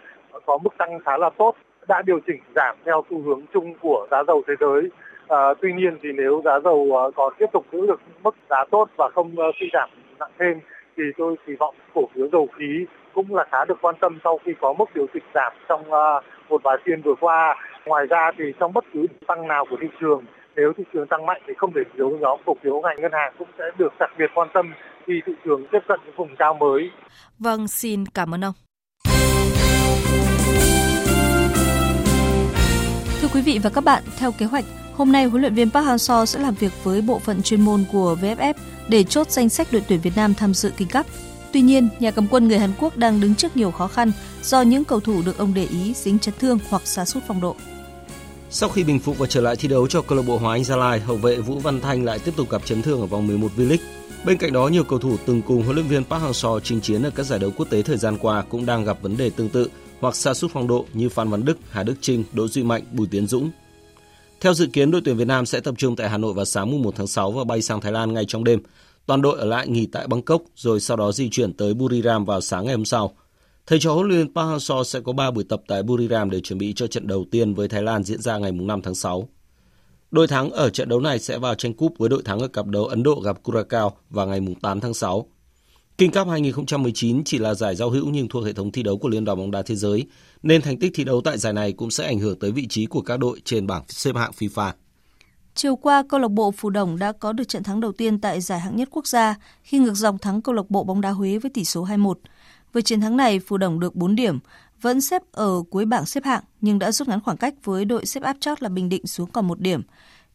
có 0.46 0.58
mức 0.58 0.70
tăng 0.78 0.98
khá 1.04 1.16
là 1.18 1.30
tốt 1.38 1.54
đã 1.88 2.02
điều 2.06 2.20
chỉnh 2.26 2.40
giảm 2.54 2.76
theo 2.84 3.04
xu 3.10 3.22
hướng 3.22 3.42
chung 3.52 3.74
của 3.80 4.06
giá 4.10 4.22
dầu 4.26 4.42
thế 4.48 4.54
giới. 4.60 4.82
À, 5.28 5.54
tuy 5.62 5.72
nhiên 5.72 5.98
thì 6.02 6.08
nếu 6.14 6.42
giá 6.44 6.58
dầu 6.64 6.76
uh, 6.76 7.14
còn 7.16 7.32
tiếp 7.38 7.46
tục 7.52 7.66
giữ 7.72 7.86
được 7.86 8.00
mức 8.22 8.34
giá 8.50 8.64
tốt 8.70 8.88
và 8.96 9.08
không 9.14 9.34
suy 9.60 9.66
giảm 9.72 9.90
nặng 10.18 10.30
thêm 10.38 10.60
thì 10.96 11.02
tôi 11.16 11.36
kỳ 11.46 11.52
vọng 11.54 11.74
cổ 11.94 12.02
phiếu 12.14 12.28
dầu 12.32 12.48
khí 12.56 12.86
cũng 13.14 13.34
là 13.34 13.44
khá 13.50 13.64
được 13.64 13.78
quan 13.80 13.94
tâm 14.00 14.18
sau 14.24 14.38
khi 14.44 14.52
có 14.60 14.72
mức 14.72 14.84
điều 14.94 15.06
chỉnh 15.14 15.22
giảm 15.34 15.52
trong 15.68 15.90
một 16.48 16.62
vài 16.62 16.76
phiên 16.84 17.02
vừa 17.02 17.14
qua. 17.20 17.56
Ngoài 17.86 18.06
ra 18.10 18.30
thì 18.38 18.44
trong 18.60 18.72
bất 18.72 18.84
cứ 18.92 19.06
tăng 19.26 19.48
nào 19.48 19.64
của 19.70 19.76
thị 19.80 19.88
trường, 20.00 20.24
nếu 20.56 20.72
thị 20.76 20.84
trường 20.92 21.06
tăng 21.06 21.26
mạnh 21.26 21.42
thì 21.46 21.54
không 21.56 21.72
thể 21.74 21.80
thiếu 21.94 22.10
nhóm 22.20 22.40
cổ 22.46 22.56
phiếu 22.62 22.80
ngành 22.80 22.96
ngân 23.00 23.12
hàng 23.12 23.34
cũng 23.38 23.48
sẽ 23.58 23.64
được 23.78 23.92
đặc 24.00 24.10
biệt 24.18 24.30
quan 24.34 24.48
tâm 24.54 24.72
khi 25.06 25.14
thị 25.26 25.32
trường 25.44 25.66
tiếp 25.72 25.78
cận 25.88 26.00
những 26.04 26.14
vùng 26.16 26.36
cao 26.38 26.54
mới. 26.54 26.90
Vâng, 27.38 27.68
xin 27.68 28.04
cảm 28.14 28.34
ơn 28.34 28.44
ông. 28.44 28.54
Thưa 33.20 33.28
quý 33.34 33.42
vị 33.46 33.58
và 33.62 33.70
các 33.74 33.84
bạn, 33.84 34.02
theo 34.18 34.30
kế 34.38 34.46
hoạch, 34.46 34.64
hôm 34.96 35.12
nay 35.12 35.24
huấn 35.24 35.40
luyện 35.42 35.54
viên 35.54 35.70
Park 35.70 35.86
Hang-seo 35.86 36.24
sẽ 36.24 36.40
làm 36.40 36.54
việc 36.54 36.72
với 36.84 37.02
bộ 37.08 37.18
phận 37.18 37.42
chuyên 37.42 37.60
môn 37.60 37.80
của 37.92 38.16
VFF 38.22 38.54
để 38.88 39.02
chốt 39.04 39.30
danh 39.30 39.48
sách 39.48 39.66
đội 39.72 39.82
tuyển 39.88 40.00
Việt 40.02 40.12
Nam 40.16 40.34
tham 40.38 40.54
dự 40.54 40.70
King 40.76 40.88
Cup. 40.92 41.06
Tuy 41.52 41.60
nhiên, 41.60 41.88
nhà 42.00 42.10
cầm 42.10 42.26
quân 42.30 42.48
người 42.48 42.58
Hàn 42.58 42.72
Quốc 42.78 42.96
đang 42.96 43.20
đứng 43.20 43.34
trước 43.34 43.56
nhiều 43.56 43.70
khó 43.70 43.86
khăn 43.88 44.12
do 44.42 44.62
những 44.62 44.84
cầu 44.84 45.00
thủ 45.00 45.22
được 45.26 45.38
ông 45.38 45.54
để 45.54 45.66
ý 45.66 45.94
dính 45.94 46.18
chấn 46.18 46.34
thương 46.40 46.58
hoặc 46.68 46.82
sa 46.84 47.04
sút 47.04 47.22
phong 47.28 47.40
độ. 47.40 47.56
Sau 48.50 48.68
khi 48.68 48.84
bình 48.84 48.98
phục 48.98 49.18
và 49.18 49.26
trở 49.26 49.40
lại 49.40 49.56
thi 49.56 49.68
đấu 49.68 49.86
cho 49.86 50.02
câu 50.02 50.18
lạc 50.18 50.24
bộ 50.26 50.38
Hoàng 50.38 50.52
Anh 50.52 50.64
Gia 50.64 50.76
Lai, 50.76 51.00
hậu 51.00 51.16
vệ 51.16 51.36
Vũ 51.36 51.58
Văn 51.58 51.80
Thanh 51.80 52.04
lại 52.04 52.18
tiếp 52.18 52.32
tục 52.36 52.50
gặp 52.50 52.66
chấn 52.66 52.82
thương 52.82 53.00
ở 53.00 53.06
vòng 53.06 53.26
11 53.26 53.52
V-League. 53.56 53.76
Bên 54.24 54.38
cạnh 54.38 54.52
đó, 54.52 54.68
nhiều 54.68 54.84
cầu 54.84 54.98
thủ 54.98 55.16
từng 55.26 55.42
cùng 55.42 55.62
huấn 55.62 55.76
luyện 55.76 55.86
viên 55.86 56.04
Park 56.04 56.22
Hang-seo 56.22 56.60
chinh 56.60 56.80
chiến 56.80 57.02
ở 57.02 57.10
các 57.10 57.22
giải 57.22 57.38
đấu 57.38 57.50
quốc 57.56 57.70
tế 57.70 57.82
thời 57.82 57.96
gian 57.96 58.18
qua 58.18 58.42
cũng 58.48 58.66
đang 58.66 58.84
gặp 58.84 59.02
vấn 59.02 59.16
đề 59.16 59.30
tương 59.30 59.48
tự 59.48 59.70
hoặc 60.00 60.16
sa 60.16 60.34
sút 60.34 60.50
phong 60.52 60.68
độ 60.68 60.84
như 60.92 61.08
Phan 61.08 61.28
Văn 61.28 61.44
Đức, 61.44 61.58
Hà 61.70 61.82
Đức 61.82 61.94
Trinh, 62.00 62.24
Đỗ 62.32 62.48
Duy 62.48 62.62
Mạnh, 62.62 62.82
Bùi 62.92 63.06
Tiến 63.10 63.26
Dũng. 63.26 63.50
Theo 64.40 64.54
dự 64.54 64.66
kiến, 64.66 64.90
đội 64.90 65.00
tuyển 65.04 65.16
Việt 65.16 65.26
Nam 65.26 65.46
sẽ 65.46 65.60
tập 65.60 65.74
trung 65.78 65.96
tại 65.96 66.08
Hà 66.08 66.18
Nội 66.18 66.32
vào 66.32 66.44
sáng 66.44 66.70
mùng 66.70 66.82
1 66.82 66.94
tháng 66.96 67.06
6 67.06 67.32
và 67.32 67.44
bay 67.44 67.62
sang 67.62 67.80
Thái 67.80 67.92
Lan 67.92 68.14
ngay 68.14 68.24
trong 68.28 68.44
đêm. 68.44 68.60
Toàn 69.10 69.22
đội 69.22 69.38
ở 69.38 69.44
lại 69.44 69.68
nghỉ 69.68 69.86
tại 69.86 70.06
Bangkok 70.06 70.42
rồi 70.56 70.80
sau 70.80 70.96
đó 70.96 71.12
di 71.12 71.28
chuyển 71.30 71.52
tới 71.52 71.74
Buriram 71.74 72.24
vào 72.24 72.40
sáng 72.40 72.66
ngày 72.66 72.74
hôm 72.74 72.84
sau. 72.84 73.16
Thầy 73.66 73.78
trò 73.78 73.94
huấn 73.94 74.08
luyện 74.08 74.34
Park 74.34 74.46
Hang-seo 74.46 74.84
sẽ 74.84 75.00
có 75.00 75.12
3 75.12 75.30
buổi 75.30 75.44
tập 75.44 75.62
tại 75.68 75.82
Buriram 75.82 76.30
để 76.30 76.40
chuẩn 76.40 76.58
bị 76.58 76.72
cho 76.72 76.86
trận 76.86 77.06
đầu 77.06 77.24
tiên 77.30 77.54
với 77.54 77.68
Thái 77.68 77.82
Lan 77.82 78.04
diễn 78.04 78.20
ra 78.20 78.38
ngày 78.38 78.52
5 78.52 78.82
tháng 78.82 78.94
6. 78.94 79.28
Đội 80.10 80.26
thắng 80.26 80.50
ở 80.50 80.70
trận 80.70 80.88
đấu 80.88 81.00
này 81.00 81.18
sẽ 81.18 81.38
vào 81.38 81.54
tranh 81.54 81.74
cúp 81.74 81.94
với 81.98 82.08
đội 82.08 82.22
thắng 82.22 82.38
ở 82.38 82.48
cặp 82.48 82.66
đấu 82.66 82.86
Ấn 82.86 83.02
Độ 83.02 83.20
gặp 83.20 83.42
Curacao 83.42 83.96
vào 84.10 84.26
ngày 84.26 84.40
8 84.62 84.80
tháng 84.80 84.94
6. 84.94 85.26
King 85.98 86.12
Cup 86.12 86.28
2019 86.28 87.24
chỉ 87.24 87.38
là 87.38 87.54
giải 87.54 87.76
giao 87.76 87.90
hữu 87.90 88.10
nhưng 88.10 88.28
thuộc 88.28 88.44
hệ 88.44 88.52
thống 88.52 88.72
thi 88.72 88.82
đấu 88.82 88.98
của 88.98 89.08
Liên 89.08 89.24
đoàn 89.24 89.38
bóng 89.38 89.50
đá 89.50 89.62
thế 89.62 89.74
giới, 89.74 90.06
nên 90.42 90.62
thành 90.62 90.78
tích 90.78 90.92
thi 90.94 91.04
đấu 91.04 91.20
tại 91.20 91.38
giải 91.38 91.52
này 91.52 91.72
cũng 91.72 91.90
sẽ 91.90 92.06
ảnh 92.06 92.18
hưởng 92.18 92.38
tới 92.38 92.52
vị 92.52 92.66
trí 92.66 92.86
của 92.86 93.00
các 93.00 93.16
đội 93.16 93.40
trên 93.44 93.66
bảng 93.66 93.82
xếp 93.88 94.16
hạng 94.16 94.32
FIFA. 94.38 94.72
Chiều 95.62 95.76
qua, 95.76 96.02
câu 96.08 96.20
lạc 96.20 96.28
bộ 96.28 96.50
Phù 96.50 96.70
Đồng 96.70 96.98
đã 96.98 97.12
có 97.12 97.32
được 97.32 97.48
trận 97.48 97.62
thắng 97.62 97.80
đầu 97.80 97.92
tiên 97.92 98.20
tại 98.20 98.40
giải 98.40 98.60
hạng 98.60 98.76
nhất 98.76 98.88
quốc 98.90 99.06
gia 99.06 99.34
khi 99.62 99.78
ngược 99.78 99.94
dòng 99.94 100.18
thắng 100.18 100.42
câu 100.42 100.54
lạc 100.54 100.70
bộ 100.70 100.84
bóng 100.84 101.00
đá 101.00 101.10
Huế 101.10 101.38
với 101.38 101.50
tỷ 101.50 101.64
số 101.64 101.84
2-1. 101.84 102.14
Với 102.72 102.82
chiến 102.82 103.00
thắng 103.00 103.16
này, 103.16 103.40
Phù 103.40 103.56
Đồng 103.56 103.80
được 103.80 103.94
4 103.94 104.14
điểm, 104.14 104.38
vẫn 104.80 105.00
xếp 105.00 105.22
ở 105.32 105.62
cuối 105.70 105.84
bảng 105.84 106.06
xếp 106.06 106.24
hạng 106.24 106.42
nhưng 106.60 106.78
đã 106.78 106.92
rút 106.92 107.08
ngắn 107.08 107.20
khoảng 107.20 107.36
cách 107.36 107.54
với 107.64 107.84
đội 107.84 108.06
xếp 108.06 108.22
áp 108.22 108.36
chót 108.40 108.62
là 108.62 108.68
Bình 108.68 108.88
Định 108.88 109.06
xuống 109.06 109.30
còn 109.30 109.48
một 109.48 109.60
điểm. 109.60 109.82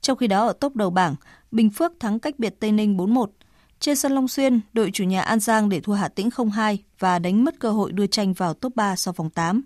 Trong 0.01 0.17
khi 0.17 0.27
đó 0.27 0.47
ở 0.47 0.53
top 0.53 0.75
đầu 0.75 0.89
bảng, 0.89 1.15
Bình 1.51 1.69
Phước 1.69 1.91
thắng 1.99 2.19
cách 2.19 2.39
biệt 2.39 2.59
Tây 2.59 2.71
Ninh 2.71 2.97
4-1. 2.97 3.25
Trên 3.79 3.95
sân 3.95 4.11
Long 4.11 4.27
Xuyên, 4.27 4.59
đội 4.73 4.89
chủ 4.93 5.03
nhà 5.03 5.21
An 5.21 5.39
Giang 5.39 5.69
để 5.69 5.79
thua 5.79 5.93
Hà 5.93 6.07
Tĩnh 6.07 6.29
0-2 6.29 6.77
và 6.99 7.19
đánh 7.19 7.43
mất 7.43 7.59
cơ 7.59 7.71
hội 7.71 7.91
đưa 7.91 8.07
tranh 8.07 8.33
vào 8.33 8.53
top 8.53 8.75
3 8.75 8.95
sau 8.95 9.13
vòng 9.13 9.29
8. 9.29 9.61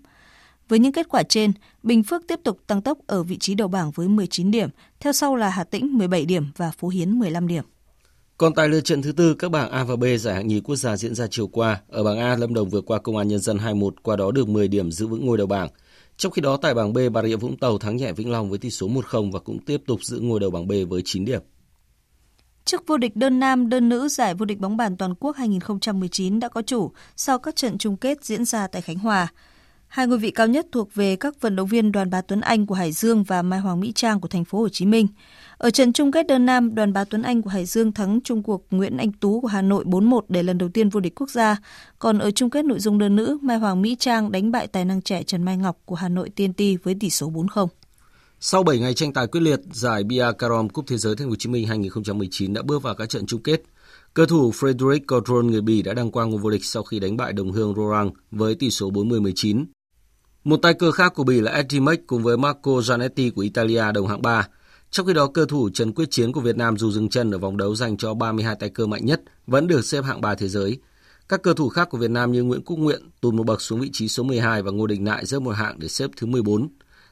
Với 0.70 0.78
những 0.78 0.92
kết 0.92 1.08
quả 1.08 1.22
trên, 1.22 1.52
Bình 1.82 2.02
Phước 2.02 2.22
tiếp 2.26 2.40
tục 2.44 2.58
tăng 2.66 2.82
tốc 2.82 2.98
ở 3.06 3.22
vị 3.22 3.38
trí 3.38 3.54
đầu 3.54 3.68
bảng 3.68 3.90
với 3.90 4.08
19 4.08 4.50
điểm, 4.50 4.68
theo 5.00 5.12
sau 5.12 5.36
là 5.36 5.50
Hà 5.50 5.64
Tĩnh 5.64 5.98
17 5.98 6.24
điểm 6.24 6.44
và 6.56 6.70
Phú 6.78 6.88
Hiến 6.88 7.18
15 7.18 7.48
điểm. 7.48 7.64
Còn 8.38 8.54
tại 8.54 8.68
lượt 8.68 8.80
trận 8.80 9.02
thứ 9.02 9.12
tư, 9.12 9.34
các 9.34 9.50
bảng 9.50 9.70
A 9.70 9.84
và 9.84 9.96
B 9.96 10.04
giải 10.18 10.34
hạng 10.34 10.46
nhì 10.46 10.60
quốc 10.60 10.76
gia 10.76 10.96
diễn 10.96 11.14
ra 11.14 11.26
chiều 11.30 11.46
qua. 11.46 11.80
Ở 11.88 12.04
bảng 12.04 12.18
A, 12.18 12.36
Lâm 12.36 12.54
Đồng 12.54 12.68
vượt 12.68 12.84
qua 12.86 12.98
Công 12.98 13.16
an 13.16 13.28
Nhân 13.28 13.38
dân 13.38 13.56
2-1, 13.56 13.90
qua 14.02 14.16
đó 14.16 14.30
được 14.30 14.48
10 14.48 14.68
điểm 14.68 14.90
giữ 14.90 15.06
vững 15.06 15.26
ngôi 15.26 15.38
đầu 15.38 15.46
bảng. 15.46 15.68
Trong 16.16 16.32
khi 16.32 16.42
đó, 16.42 16.56
tại 16.56 16.74
bảng 16.74 16.92
B, 16.92 16.98
Bà 17.12 17.22
Rịa 17.22 17.36
Vũng 17.36 17.56
Tàu 17.56 17.78
thắng 17.78 17.96
nhẹ 17.96 18.12
Vĩnh 18.12 18.30
Long 18.30 18.50
với 18.50 18.58
tỷ 18.58 18.70
số 18.70 18.88
1-0 18.88 19.30
và 19.32 19.38
cũng 19.38 19.58
tiếp 19.58 19.82
tục 19.86 20.04
giữ 20.04 20.20
ngôi 20.20 20.40
đầu 20.40 20.50
bảng 20.50 20.68
B 20.68 20.72
với 20.88 21.02
9 21.04 21.24
điểm. 21.24 21.40
Chức 22.64 22.86
vô 22.86 22.96
địch 22.96 23.16
đơn 23.16 23.40
nam, 23.40 23.68
đơn 23.68 23.88
nữ 23.88 24.08
giải 24.08 24.34
vô 24.34 24.44
địch 24.44 24.58
bóng 24.58 24.76
bàn 24.76 24.96
toàn 24.96 25.14
quốc 25.14 25.36
2019 25.36 26.40
đã 26.40 26.48
có 26.48 26.62
chủ 26.62 26.90
sau 27.16 27.38
các 27.38 27.56
trận 27.56 27.78
chung 27.78 27.96
kết 27.96 28.24
diễn 28.24 28.44
ra 28.44 28.66
tại 28.66 28.82
Khánh 28.82 28.98
Hòa. 28.98 29.28
Hai 29.90 30.06
ngôi 30.06 30.18
vị 30.18 30.30
cao 30.30 30.46
nhất 30.46 30.66
thuộc 30.72 30.94
về 30.94 31.16
các 31.16 31.40
vận 31.40 31.56
động 31.56 31.68
viên 31.68 31.92
Đoàn 31.92 32.10
Bá 32.10 32.20
Tuấn 32.20 32.40
Anh 32.40 32.66
của 32.66 32.74
Hải 32.74 32.92
Dương 32.92 33.24
và 33.24 33.42
Mai 33.42 33.60
Hoàng 33.60 33.80
Mỹ 33.80 33.92
Trang 33.94 34.20
của 34.20 34.28
thành 34.28 34.44
phố 34.44 34.58
Hồ 34.58 34.68
Chí 34.68 34.86
Minh. 34.86 35.06
Ở 35.58 35.70
trận 35.70 35.92
chung 35.92 36.12
kết 36.12 36.26
đơn 36.26 36.46
nam, 36.46 36.74
Đoàn 36.74 36.92
Bá 36.92 37.04
Tuấn 37.04 37.22
Anh 37.22 37.42
của 37.42 37.50
Hải 37.50 37.64
Dương 37.64 37.92
thắng 37.92 38.20
Chung 38.24 38.42
cuộc 38.42 38.66
Nguyễn 38.70 38.96
Anh 38.96 39.12
Tú 39.12 39.40
của 39.40 39.48
Hà 39.48 39.62
Nội 39.62 39.84
4-1 39.84 40.20
để 40.28 40.42
lần 40.42 40.58
đầu 40.58 40.68
tiên 40.68 40.88
vô 40.88 41.00
địch 41.00 41.20
quốc 41.20 41.30
gia. 41.30 41.56
Còn 41.98 42.18
ở 42.18 42.30
chung 42.30 42.50
kết 42.50 42.64
nội 42.64 42.78
dung 42.78 42.98
đơn 42.98 43.16
nữ, 43.16 43.38
Mai 43.42 43.58
Hoàng 43.58 43.82
Mỹ 43.82 43.96
Trang 43.98 44.32
đánh 44.32 44.52
bại 44.52 44.66
tài 44.66 44.84
năng 44.84 45.02
trẻ 45.02 45.22
Trần 45.22 45.44
Mai 45.44 45.56
Ngọc 45.56 45.78
của 45.84 45.94
Hà 45.94 46.08
Nội 46.08 46.30
TNT 46.30 46.62
với 46.82 46.96
tỷ 47.00 47.10
số 47.10 47.30
4-0. 47.30 47.68
Sau 48.40 48.62
7 48.62 48.78
ngày 48.78 48.94
tranh 48.94 49.12
tài 49.12 49.26
quyết 49.26 49.40
liệt, 49.40 49.60
giải 49.72 50.04
Bia 50.04 50.26
Carom 50.38 50.68
Cúp 50.68 50.84
Thế 50.88 50.98
giới 50.98 51.16
Thành 51.16 51.26
phố 51.26 51.30
Hồ 51.30 51.36
Chí 51.36 51.48
Minh 51.48 51.66
2019 51.66 52.54
đã 52.54 52.62
bước 52.62 52.82
vào 52.82 52.94
các 52.94 53.08
trận 53.08 53.26
chung 53.26 53.42
kết. 53.42 53.62
Cơ 54.14 54.26
thủ 54.26 54.50
Frederic 54.50 55.00
Codron 55.06 55.46
người 55.46 55.60
Bỉ 55.60 55.82
đã 55.82 55.94
đăng 55.94 56.10
quang 56.10 56.30
ngôi 56.30 56.38
vô 56.38 56.50
địch 56.50 56.64
sau 56.64 56.82
khi 56.82 57.00
đánh 57.00 57.16
bại 57.16 57.32
đồng 57.32 57.52
hương 57.52 57.74
Roland 57.74 58.10
với 58.30 58.54
tỷ 58.54 58.70
số 58.70 58.90
40-19. 58.90 59.64
Một 60.50 60.56
tay 60.62 60.74
cờ 60.74 60.90
khác 60.90 61.14
của 61.14 61.24
Bỉ 61.24 61.40
là 61.40 61.52
Eddie 61.52 61.80
Mac 61.80 61.98
cùng 62.06 62.22
với 62.22 62.36
Marco 62.36 62.70
Zanetti 62.70 63.30
của 63.30 63.42
Italia 63.42 63.92
đồng 63.94 64.06
hạng 64.06 64.22
3. 64.22 64.48
Trong 64.90 65.06
khi 65.06 65.12
đó, 65.12 65.26
cơ 65.26 65.46
thủ 65.46 65.70
Trần 65.70 65.92
Quyết 65.92 66.10
Chiến 66.10 66.32
của 66.32 66.40
Việt 66.40 66.56
Nam 66.56 66.76
dù 66.76 66.90
dừng 66.90 67.08
chân 67.08 67.30
ở 67.30 67.38
vòng 67.38 67.56
đấu 67.56 67.74
dành 67.74 67.96
cho 67.96 68.14
32 68.14 68.56
tay 68.60 68.68
cơ 68.70 68.86
mạnh 68.86 69.06
nhất 69.06 69.22
vẫn 69.46 69.66
được 69.66 69.84
xếp 69.84 70.04
hạng 70.04 70.20
3 70.20 70.34
thế 70.34 70.48
giới. 70.48 70.78
Các 71.28 71.42
cơ 71.42 71.54
thủ 71.54 71.68
khác 71.68 71.88
của 71.90 71.98
Việt 71.98 72.10
Nam 72.10 72.32
như 72.32 72.42
Nguyễn 72.42 72.62
Quốc 72.62 72.76
Nguyện 72.76 73.00
tụt 73.20 73.34
một 73.34 73.46
bậc 73.46 73.60
xuống 73.60 73.80
vị 73.80 73.90
trí 73.92 74.08
số 74.08 74.22
12 74.22 74.62
và 74.62 74.70
Ngô 74.70 74.86
Đình 74.86 75.04
Nại 75.04 75.26
rớt 75.26 75.42
một 75.42 75.56
hạng 75.56 75.78
để 75.78 75.88
xếp 75.88 76.10
thứ 76.16 76.26
14. 76.26 76.68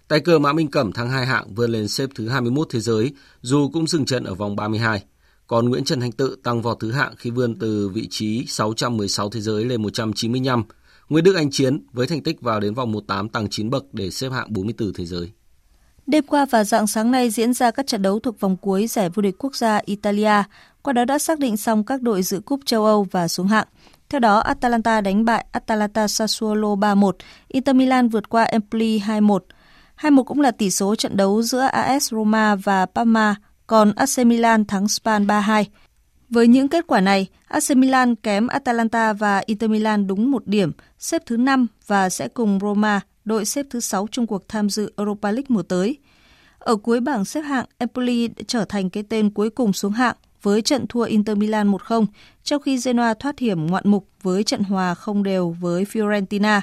Tay 0.08 0.20
cờ 0.20 0.38
Mã 0.38 0.52
Minh 0.52 0.70
Cẩm 0.70 0.92
thắng 0.92 1.10
hai 1.10 1.26
hạng 1.26 1.54
vươn 1.54 1.70
lên 1.70 1.88
xếp 1.88 2.10
thứ 2.14 2.28
21 2.28 2.68
thế 2.70 2.80
giới 2.80 3.12
dù 3.40 3.70
cũng 3.72 3.86
dừng 3.86 4.04
chân 4.04 4.24
ở 4.24 4.34
vòng 4.34 4.56
32. 4.56 5.04
Còn 5.46 5.68
Nguyễn 5.68 5.84
Trần 5.84 6.00
Hành 6.00 6.12
Tự 6.12 6.36
tăng 6.42 6.62
vọt 6.62 6.80
thứ 6.80 6.92
hạng 6.92 7.14
khi 7.16 7.30
vươn 7.30 7.58
từ 7.58 7.88
vị 7.88 8.08
trí 8.10 8.46
616 8.46 9.30
thế 9.30 9.40
giới 9.40 9.64
lên 9.64 9.82
195 9.82 10.64
Nguyễn 11.08 11.24
Đức 11.24 11.34
Anh 11.34 11.50
Chiến 11.50 11.86
với 11.92 12.06
thành 12.06 12.22
tích 12.22 12.40
vào 12.40 12.60
đến 12.60 12.74
vòng 12.74 12.92
1/8 12.92 13.28
tăng 13.28 13.48
9 13.50 13.70
bậc 13.70 13.84
để 13.94 14.10
xếp 14.10 14.28
hạng 14.32 14.46
44 14.50 14.92
thế 14.92 15.04
giới. 15.04 15.30
Đêm 16.06 16.24
qua 16.26 16.46
và 16.50 16.64
dạng 16.64 16.86
sáng 16.86 17.10
nay 17.10 17.30
diễn 17.30 17.52
ra 17.52 17.70
các 17.70 17.86
trận 17.86 18.02
đấu 18.02 18.20
thuộc 18.20 18.40
vòng 18.40 18.56
cuối 18.56 18.86
giải 18.86 19.10
vô 19.10 19.20
địch 19.20 19.34
quốc 19.38 19.56
gia 19.56 19.80
Italia, 19.84 20.42
qua 20.82 20.92
đó 20.92 21.04
đã 21.04 21.18
xác 21.18 21.38
định 21.38 21.56
xong 21.56 21.84
các 21.84 22.02
đội 22.02 22.22
dự 22.22 22.40
cúp 22.40 22.60
châu 22.66 22.84
Âu 22.84 23.06
và 23.10 23.28
xuống 23.28 23.46
hạng. 23.46 23.66
Theo 24.08 24.20
đó, 24.20 24.38
Atalanta 24.38 25.00
đánh 25.00 25.24
bại 25.24 25.46
Atalanta 25.52 26.08
Sassuolo 26.08 26.74
3-1, 26.74 27.16
Inter 27.48 27.76
Milan 27.76 28.08
vượt 28.08 28.28
qua 28.28 28.42
Empoli 28.42 28.98
2-1. 28.98 29.38
2-1 29.96 30.22
cũng 30.24 30.40
là 30.40 30.50
tỷ 30.50 30.70
số 30.70 30.94
trận 30.94 31.16
đấu 31.16 31.42
giữa 31.42 31.60
AS 31.60 32.10
Roma 32.10 32.54
và 32.54 32.86
Parma, 32.86 33.36
còn 33.66 33.92
AC 33.96 34.26
Milan 34.26 34.64
thắng 34.64 34.88
Span 34.88 35.26
3-2. 35.26 35.64
Với 36.30 36.48
những 36.48 36.68
kết 36.68 36.86
quả 36.86 37.00
này, 37.00 37.26
AC 37.46 37.76
Milan 37.76 38.14
kém 38.14 38.46
Atalanta 38.46 39.12
và 39.12 39.42
Inter 39.46 39.70
Milan 39.70 40.06
đúng 40.06 40.30
một 40.30 40.46
điểm, 40.46 40.72
xếp 40.98 41.22
thứ 41.26 41.36
5 41.36 41.66
và 41.86 42.10
sẽ 42.10 42.28
cùng 42.28 42.58
Roma, 42.62 43.00
đội 43.24 43.44
xếp 43.44 43.66
thứ 43.70 43.80
6 43.80 44.06
trong 44.12 44.26
cuộc 44.26 44.48
tham 44.48 44.70
dự 44.70 44.92
Europa 44.96 45.30
League 45.30 45.46
mùa 45.48 45.62
tới. 45.62 45.98
Ở 46.58 46.76
cuối 46.76 47.00
bảng 47.00 47.24
xếp 47.24 47.40
hạng, 47.40 47.66
Empoli 47.78 48.28
trở 48.46 48.64
thành 48.64 48.90
cái 48.90 49.02
tên 49.08 49.30
cuối 49.30 49.50
cùng 49.50 49.72
xuống 49.72 49.92
hạng 49.92 50.16
với 50.42 50.62
trận 50.62 50.86
thua 50.86 51.02
Inter 51.02 51.36
Milan 51.36 51.70
1-0, 51.70 52.06
trong 52.42 52.62
khi 52.62 52.78
Genoa 52.84 53.14
thoát 53.14 53.38
hiểm 53.38 53.66
ngoạn 53.66 53.84
mục 53.86 54.08
với 54.22 54.44
trận 54.44 54.62
hòa 54.62 54.94
không 54.94 55.22
đều 55.22 55.56
với 55.60 55.84
Fiorentina. 55.84 56.60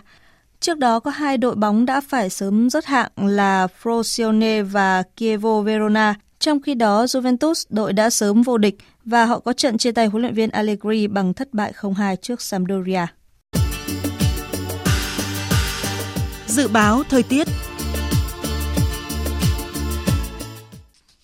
Trước 0.59 0.78
đó 0.78 0.99
có 0.99 1.11
hai 1.11 1.38
đội 1.38 1.55
bóng 1.55 1.86
đã 1.86 2.01
phải 2.01 2.30
sớm 2.30 2.70
rớt 2.70 2.86
hạng 2.86 3.11
là 3.16 3.68
Frosinone 3.84 4.63
và 4.63 5.03
Chievo 5.16 5.61
Verona 5.61 6.16
trong 6.46 6.62
khi 6.62 6.74
đó, 6.74 7.06
Juventus, 7.06 7.66
đội 7.70 7.93
đã 7.93 8.10
sớm 8.10 8.41
vô 8.41 8.58
địch 8.58 8.76
và 9.06 9.26
họ 9.26 9.39
có 9.39 9.54
trận 9.54 9.78
chia 9.78 9.91
tay 9.91 10.08
huấn 10.08 10.22
luyện 10.22 10.34
viên 10.34 10.50
Allegri 10.50 11.08
bằng 11.08 11.34
thất 11.34 11.54
bại 11.54 11.74
0-2 11.80 12.16
trước 12.16 12.41
Sampdoria. 12.41 13.06
Dự 16.48 16.68
báo 16.68 17.04
thời 17.10 17.24
tiết 17.24 17.48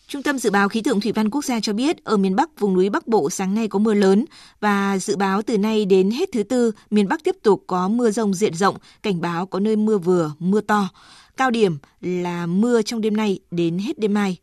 Trung 0.08 0.24
tâm 0.24 0.40
Dự 0.40 0.52
báo 0.52 0.70
Khí 0.70 0.82
tượng 0.82 1.02
Thủy 1.02 1.12
văn 1.12 1.30
Quốc 1.30 1.46
gia 1.46 1.60
cho 1.60 1.74
biết 1.74 2.04
ở 2.04 2.18
miền 2.18 2.36
Bắc, 2.36 2.60
vùng 2.60 2.74
núi 2.74 2.90
Bắc 2.90 3.08
Bộ 3.08 3.30
sáng 3.30 3.56
nay 3.56 3.68
có 3.68 3.80
mưa 3.80 3.94
lớn 3.94 4.26
và 4.60 4.98
dự 5.00 5.16
báo 5.16 5.42
từ 5.42 5.58
nay 5.58 5.86
đến 5.86 6.12
hết 6.12 6.30
thứ 6.34 6.44
tư, 6.44 6.72
miền 6.90 7.08
Bắc 7.08 7.24
tiếp 7.24 7.36
tục 7.44 7.64
có 7.68 7.88
mưa 7.88 8.12
rông 8.12 8.34
diện 8.34 8.54
rộng, 8.54 8.76
cảnh 9.04 9.22
báo 9.22 9.46
có 9.46 9.60
nơi 9.60 9.76
mưa 9.76 9.98
vừa, 9.98 10.32
mưa 10.40 10.62
to. 10.62 10.90
Cao 11.38 11.52
điểm 11.52 11.78
là 12.02 12.46
mưa 12.46 12.82
trong 12.82 13.02
đêm 13.02 13.18
nay 13.18 13.40
đến 13.52 13.78
hết 13.78 14.00
đêm 14.00 14.14
mai. 14.14 14.38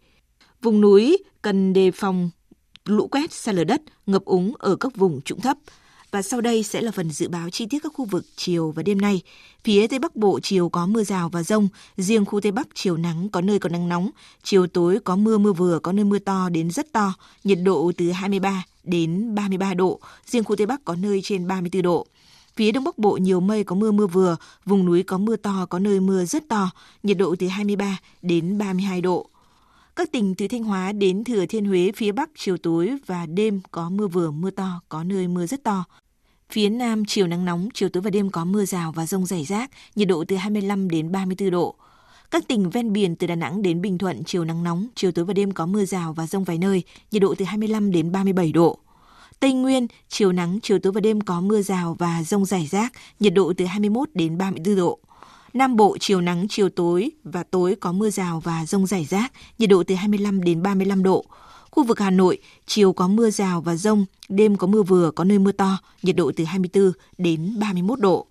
Vùng 0.63 0.81
núi 0.81 1.19
cần 1.43 1.73
đề 1.73 1.91
phòng 1.91 2.31
lũ 2.85 3.09
quét, 3.09 3.33
xa 3.33 3.53
lở 3.53 3.65
đất, 3.65 3.83
ngập 4.07 4.25
úng 4.25 4.53
ở 4.59 4.77
các 4.77 4.97
vùng 4.97 5.21
trũng 5.21 5.41
thấp. 5.41 5.59
Và 6.11 6.23
sau 6.23 6.41
đây 6.41 6.63
sẽ 6.63 6.81
là 6.81 6.91
phần 6.91 7.11
dự 7.11 7.29
báo 7.29 7.51
chi 7.51 7.67
tiết 7.71 7.79
các 7.83 7.93
khu 7.95 8.05
vực 8.05 8.25
chiều 8.37 8.71
và 8.71 8.83
đêm 8.83 9.01
nay. 9.01 9.23
Phía 9.65 9.87
Tây 9.87 9.99
Bắc 9.99 10.17
Bộ 10.17 10.41
chiều 10.43 10.69
có 10.69 10.87
mưa 10.87 11.05
rào 11.05 11.29
và 11.29 11.43
rông, 11.43 11.69
riêng 11.97 12.25
khu 12.25 12.41
Tây 12.41 12.53
Bắc 12.53 12.69
chiều 12.75 12.97
nắng 12.97 13.29
có 13.29 13.41
nơi 13.41 13.59
có 13.59 13.69
nắng 13.69 13.89
nóng, 13.89 14.11
chiều 14.43 14.67
tối 14.67 14.99
có 15.05 15.17
mưa 15.17 15.39
mưa 15.39 15.53
vừa, 15.53 15.79
có 15.79 15.93
nơi 15.93 16.05
mưa 16.05 16.19
to 16.19 16.49
đến 16.49 16.71
rất 16.71 16.93
to, 16.93 17.15
nhiệt 17.45 17.59
độ 17.65 17.93
từ 17.97 18.11
23 18.11 18.65
đến 18.85 19.35
33 19.35 19.75
độ, 19.75 20.01
riêng 20.27 20.45
khu 20.45 20.57
Tây 20.57 20.67
Bắc 20.67 20.85
có 20.85 20.95
nơi 20.95 21.21
trên 21.23 21.47
34 21.47 21.83
độ. 21.83 22.07
Phía 22.57 22.73
Đông 22.73 22.85
Bắc 22.85 22.99
Bộ 22.99 23.17
nhiều 23.17 23.41
mây 23.41 23.65
có 23.65 23.75
mưa 23.77 23.91
mưa 23.91 24.07
vừa, 24.07 24.37
vùng 24.65 24.85
núi 24.85 25.03
có 25.03 25.19
mưa 25.19 25.37
to, 25.37 25.67
có 25.71 25.79
nơi 25.79 26.01
mưa 26.01 26.25
rất 26.25 26.49
to, 26.49 26.71
nhiệt 27.03 27.19
độ 27.19 27.35
từ 27.39 27.49
23 27.49 27.99
đến 28.23 28.59
32 28.59 29.01
độ. 29.01 29.27
Các 29.99 30.13
tỉnh 30.13 30.35
từ 30.35 30.49
Thanh 30.49 30.65
Hóa 30.65 30.93
đến 30.93 31.25
Thừa 31.25 31.47
Thiên 31.47 31.65
Huế 31.65 31.93
phía 31.97 32.13
Bắc 32.13 32.31
chiều 32.37 32.57
tối 32.57 32.97
và 33.07 33.27
đêm 33.27 33.61
có 33.71 33.91
mưa 33.91 34.07
vừa 34.07 34.31
mưa 34.31 34.51
to, 34.51 34.81
có 34.89 35.05
nơi 35.05 35.29
mưa 35.29 35.47
rất 35.47 35.63
to. 35.63 35.85
Phía 36.51 36.69
Nam 36.69 37.05
chiều 37.05 37.27
nắng 37.27 37.45
nóng, 37.45 37.69
chiều 37.75 37.89
tối 37.89 38.01
và 38.01 38.11
đêm 38.11 38.31
có 38.31 38.45
mưa 38.45 38.65
rào 38.65 38.93
và 38.93 39.07
rông 39.07 39.27
rải 39.27 39.45
rác, 39.45 39.71
nhiệt 39.95 40.09
độ 40.09 40.25
từ 40.29 40.37
25 40.37 40.91
đến 40.91 41.13
34 41.13 41.51
độ. 41.51 41.75
Các 42.31 42.49
tỉnh 42.49 42.71
ven 42.71 42.93
biển 42.93 43.17
từ 43.17 43.27
Đà 43.27 43.35
Nẵng 43.35 43.63
đến 43.63 43.81
Bình 43.81 43.99
Thuận 43.99 44.25
chiều 44.25 44.45
nắng 44.45 44.65
nóng, 44.65 44.87
chiều 44.95 45.13
tối 45.13 45.25
và 45.25 45.33
đêm 45.33 45.53
có 45.53 45.67
mưa 45.67 45.85
rào 45.85 46.13
và 46.13 46.27
rông 46.27 46.45
vài 46.45 46.59
nơi, 46.59 46.83
nhiệt 47.11 47.23
độ 47.23 47.35
từ 47.39 47.45
25 47.45 47.91
đến 47.91 48.13
37 48.13 48.53
độ. 48.53 48.79
Tây 49.41 49.53
Nguyên, 49.53 49.87
chiều 50.09 50.33
nắng, 50.33 50.59
chiều 50.63 50.79
tối 50.79 50.93
và 50.93 51.01
đêm 51.01 51.21
có 51.21 51.41
mưa 51.41 51.63
rào 51.63 51.97
và 51.99 52.23
rông 52.23 52.45
rải 52.45 52.67
rác, 52.67 52.93
nhiệt 53.21 53.35
độ 53.35 53.53
từ 53.57 53.65
21 53.65 54.09
đến 54.15 54.39
34 54.39 54.77
độ. 54.77 54.99
Nam 55.55 55.77
Bộ 55.77 55.97
chiều 56.01 56.21
nắng, 56.21 56.47
chiều 56.51 56.69
tối 56.69 57.11
và 57.25 57.43
tối 57.43 57.77
có 57.81 57.93
mưa 57.93 58.11
rào 58.11 58.41
và 58.41 58.67
rông 58.67 58.87
rải 58.87 59.05
rác, 59.05 59.33
nhiệt 59.59 59.71
độ 59.71 59.83
từ 59.83 59.95
25 59.95 60.43
đến 60.43 60.63
35 60.63 61.03
độ. 61.03 61.25
Khu 61.71 61.85
vực 61.85 62.01
Hà 62.01 62.11
Nội, 62.11 62.39
chiều 62.67 62.93
có 62.93 63.09
mưa 63.09 63.31
rào 63.31 63.61
và 63.61 63.77
rông, 63.77 64.05
đêm 64.29 64.57
có 64.57 64.67
mưa 64.67 64.83
vừa, 64.83 65.11
có 65.11 65.25
nơi 65.25 65.39
mưa 65.39 65.53
to, 65.53 65.79
nhiệt 66.03 66.17
độ 66.17 66.33
từ 66.37 66.45
24 66.45 66.93
đến 67.19 67.59
31 67.59 68.01
độ. 68.01 68.27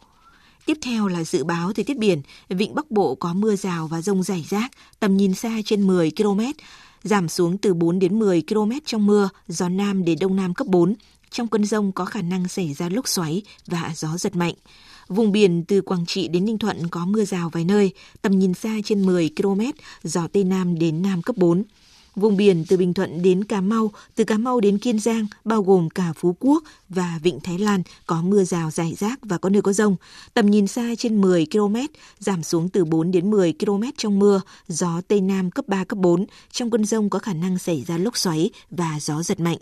Tiếp 0.65 0.77
theo 0.81 1.07
là 1.07 1.23
dự 1.23 1.43
báo 1.43 1.73
thời 1.73 1.85
tiết 1.85 1.97
biển, 1.97 2.21
vịnh 2.49 2.75
Bắc 2.75 2.91
Bộ 2.91 3.15
có 3.15 3.33
mưa 3.33 3.55
rào 3.55 3.87
và 3.87 4.01
rông 4.01 4.23
rải 4.23 4.45
rác, 4.49 4.71
tầm 4.99 5.17
nhìn 5.17 5.33
xa 5.33 5.59
trên 5.65 5.87
10 5.87 6.11
km, 6.17 6.41
giảm 7.03 7.29
xuống 7.29 7.57
từ 7.57 7.73
4 7.73 7.99
đến 7.99 8.19
10 8.19 8.43
km 8.49 8.71
trong 8.85 9.05
mưa, 9.05 9.29
gió 9.47 9.69
Nam 9.69 10.05
đến 10.05 10.17
Đông 10.21 10.35
Nam 10.35 10.53
cấp 10.53 10.67
4. 10.67 10.95
Trong 11.31 11.47
cơn 11.47 11.65
rông 11.65 11.91
có 11.91 12.05
khả 12.05 12.21
năng 12.21 12.47
xảy 12.47 12.73
ra 12.73 12.89
lốc 12.89 13.07
xoáy 13.07 13.41
và 13.67 13.91
gió 13.95 14.17
giật 14.17 14.35
mạnh. 14.35 14.53
Vùng 15.09 15.31
biển 15.31 15.63
từ 15.67 15.81
Quảng 15.81 16.05
Trị 16.05 16.27
đến 16.27 16.45
Ninh 16.45 16.57
Thuận 16.57 16.87
có 16.87 17.05
mưa 17.05 17.25
rào 17.25 17.49
vài 17.49 17.65
nơi, 17.65 17.91
tầm 18.21 18.39
nhìn 18.39 18.53
xa 18.53 18.75
trên 18.85 19.05
10 19.05 19.29
km, 19.37 19.61
gió 20.03 20.27
Tây 20.33 20.43
Nam 20.43 20.79
đến 20.79 21.01
Nam 21.01 21.21
cấp 21.21 21.37
4. 21.37 21.63
Vùng 22.15 22.37
biển 22.37 22.65
từ 22.67 22.77
Bình 22.77 22.93
Thuận 22.93 23.21
đến 23.21 23.43
Cà 23.43 23.61
Mau, 23.61 23.91
từ 24.15 24.23
Cà 24.23 24.37
Mau 24.37 24.59
đến 24.59 24.77
Kiên 24.77 24.99
Giang, 24.99 25.27
bao 25.43 25.63
gồm 25.63 25.89
cả 25.89 26.13
Phú 26.15 26.35
Quốc 26.39 26.63
và 26.89 27.19
Vịnh 27.23 27.39
Thái 27.39 27.59
Lan 27.59 27.81
có 28.05 28.21
mưa 28.21 28.43
rào 28.43 28.71
rải 28.71 28.95
rác 28.97 29.19
và 29.21 29.37
có 29.37 29.49
nơi 29.49 29.61
có 29.61 29.73
rông. 29.73 29.95
Tầm 30.33 30.45
nhìn 30.45 30.67
xa 30.67 30.95
trên 30.97 31.21
10 31.21 31.47
km, 31.51 31.75
giảm 32.19 32.43
xuống 32.43 32.69
từ 32.69 32.85
4 32.85 33.11
đến 33.11 33.29
10 33.29 33.53
km 33.59 33.83
trong 33.97 34.19
mưa, 34.19 34.41
gió 34.67 35.01
Tây 35.07 35.21
Nam 35.21 35.51
cấp 35.51 35.67
3, 35.67 35.83
cấp 35.83 35.99
4. 35.99 36.25
Trong 36.51 36.71
cơn 36.71 36.85
rông 36.85 37.09
có 37.09 37.19
khả 37.19 37.33
năng 37.33 37.57
xảy 37.57 37.83
ra 37.87 37.97
lốc 37.97 38.17
xoáy 38.17 38.49
và 38.71 38.97
gió 39.01 39.23
giật 39.23 39.39
mạnh. 39.39 39.57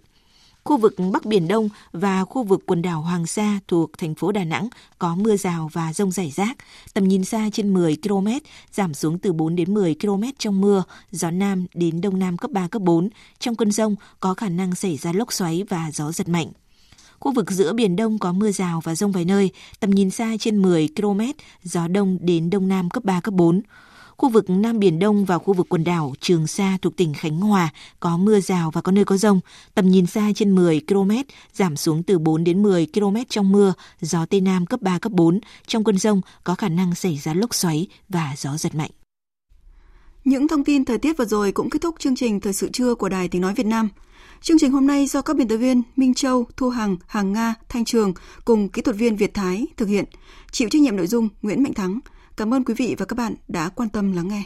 Khu 0.66 0.78
vực 0.78 0.96
Bắc 1.12 1.26
Biển 1.26 1.48
Đông 1.48 1.70
và 1.92 2.26
khu 2.26 2.44
vực 2.44 2.64
quần 2.66 2.82
đảo 2.82 3.02
Hoàng 3.02 3.28
Sa 3.28 3.60
thuộc 3.68 3.98
thành 3.98 4.16
phố 4.16 4.32
Đà 4.32 4.44
Nẵng 4.44 4.70
có 5.00 5.16
mưa 5.16 5.38
rào 5.38 5.70
và 5.74 5.94
rông 5.94 6.12
rải 6.12 6.32
rác. 6.32 6.58
Tầm 6.94 7.04
nhìn 7.04 7.24
xa 7.24 7.50
trên 7.54 7.74
10 7.74 7.98
km, 8.04 8.28
giảm 8.72 8.94
xuống 8.94 9.20
từ 9.20 9.34
4 9.34 9.56
đến 9.56 9.74
10 9.74 9.96
km 10.02 10.24
trong 10.40 10.62
mưa, 10.62 10.84
gió 11.12 11.32
Nam 11.32 11.66
đến 11.74 12.02
Đông 12.02 12.20
Nam 12.20 12.38
cấp 12.38 12.52
3, 12.52 12.68
cấp 12.68 12.82
4. 12.82 13.10
Trong 13.40 13.56
cơn 13.56 13.72
rông 13.72 13.96
có 14.20 14.34
khả 14.34 14.50
năng 14.50 14.76
xảy 14.76 14.98
ra 14.98 15.14
lốc 15.14 15.34
xoáy 15.34 15.64
và 15.70 15.92
gió 15.94 16.12
giật 16.12 16.30
mạnh. 16.30 16.48
Khu 17.20 17.34
vực 17.34 17.52
giữa 17.52 17.74
Biển 17.74 17.96
Đông 17.96 18.20
có 18.20 18.34
mưa 18.34 18.52
rào 18.52 18.82
và 18.84 18.96
rông 18.96 19.12
vài 19.12 19.26
nơi, 19.26 19.52
tầm 19.80 19.92
nhìn 19.92 20.10
xa 20.10 20.36
trên 20.40 20.62
10 20.62 20.90
km, 20.96 21.22
gió 21.64 21.88
Đông 21.88 22.18
đến 22.22 22.50
Đông 22.50 22.68
Nam 22.68 22.90
cấp 22.90 23.04
3, 23.04 23.20
cấp 23.20 23.34
4. 23.34 23.62
Khu 24.18 24.30
vực 24.30 24.50
Nam 24.50 24.80
Biển 24.80 25.00
Đông 25.00 25.26
và 25.26 25.38
khu 25.38 25.54
vực 25.54 25.70
quần 25.70 25.84
đảo 25.84 26.14
Trường 26.20 26.48
Sa 26.48 26.78
thuộc 26.82 26.96
tỉnh 26.96 27.14
Khánh 27.14 27.40
Hòa 27.42 27.70
có 28.00 28.18
mưa 28.18 28.40
rào 28.40 28.72
và 28.72 28.82
có 28.82 28.92
nơi 28.92 29.06
có 29.06 29.18
rông. 29.18 29.40
Tầm 29.74 29.90
nhìn 29.90 30.06
xa 30.06 30.32
trên 30.36 30.56
10 30.56 30.82
km, 30.88 31.12
giảm 31.54 31.76
xuống 31.76 32.04
từ 32.04 32.20
4 32.20 32.44
đến 32.44 32.64
10 32.64 32.88
km 32.94 33.16
trong 33.30 33.52
mưa, 33.52 33.74
gió 34.02 34.26
Tây 34.26 34.42
Nam 34.42 34.66
cấp 34.66 34.82
3, 34.82 35.00
cấp 35.00 35.12
4. 35.12 35.40
Trong 35.68 35.84
cơn 35.84 35.98
rông 35.98 36.22
có 36.44 36.56
khả 36.56 36.70
năng 36.70 36.96
xảy 36.96 37.18
ra 37.18 37.34
lốc 37.34 37.56
xoáy 37.56 37.88
và 38.10 38.34
gió 38.38 38.58
giật 38.58 38.76
mạnh. 38.76 38.92
Những 40.24 40.48
thông 40.48 40.64
tin 40.64 40.86
thời 40.86 40.98
tiết 40.98 41.18
vừa 41.18 41.26
rồi 41.26 41.52
cũng 41.52 41.70
kết 41.70 41.82
thúc 41.82 41.96
chương 42.00 42.16
trình 42.16 42.40
Thời 42.40 42.54
sự 42.54 42.70
trưa 42.74 42.96
của 42.96 43.10
Đài 43.10 43.28
Tiếng 43.28 43.42
Nói 43.42 43.54
Việt 43.54 43.66
Nam. 43.66 43.90
Chương 44.42 44.60
trình 44.60 44.72
hôm 44.72 44.88
nay 44.88 45.08
do 45.08 45.22
các 45.22 45.36
biên 45.36 45.48
tập 45.48 45.58
viên 45.58 45.82
Minh 45.96 46.14
Châu, 46.14 46.46
Thu 46.58 46.70
Hằng, 46.70 46.98
Hàng 47.08 47.34
Nga, 47.34 47.54
Thanh 47.70 47.86
Trường 47.86 48.14
cùng 48.46 48.70
kỹ 48.70 48.82
thuật 48.82 48.98
viên 48.98 49.16
Việt 49.16 49.34
Thái 49.34 49.68
thực 49.78 49.86
hiện. 49.86 50.06
Chịu 50.52 50.70
trách 50.70 50.82
nhiệm 50.82 50.96
nội 50.96 51.08
dung 51.08 51.30
Nguyễn 51.42 51.64
Mạnh 51.64 51.74
Thắng. 51.74 52.00
Cảm 52.38 52.54
ơn 52.54 52.64
quý 52.64 52.74
vị 52.78 52.96
và 52.98 53.06
các 53.06 53.16
bạn 53.16 53.36
đã 53.48 53.70
quan 53.70 53.90
tâm 53.90 54.12
lắng 54.12 54.28
nghe. 54.28 54.44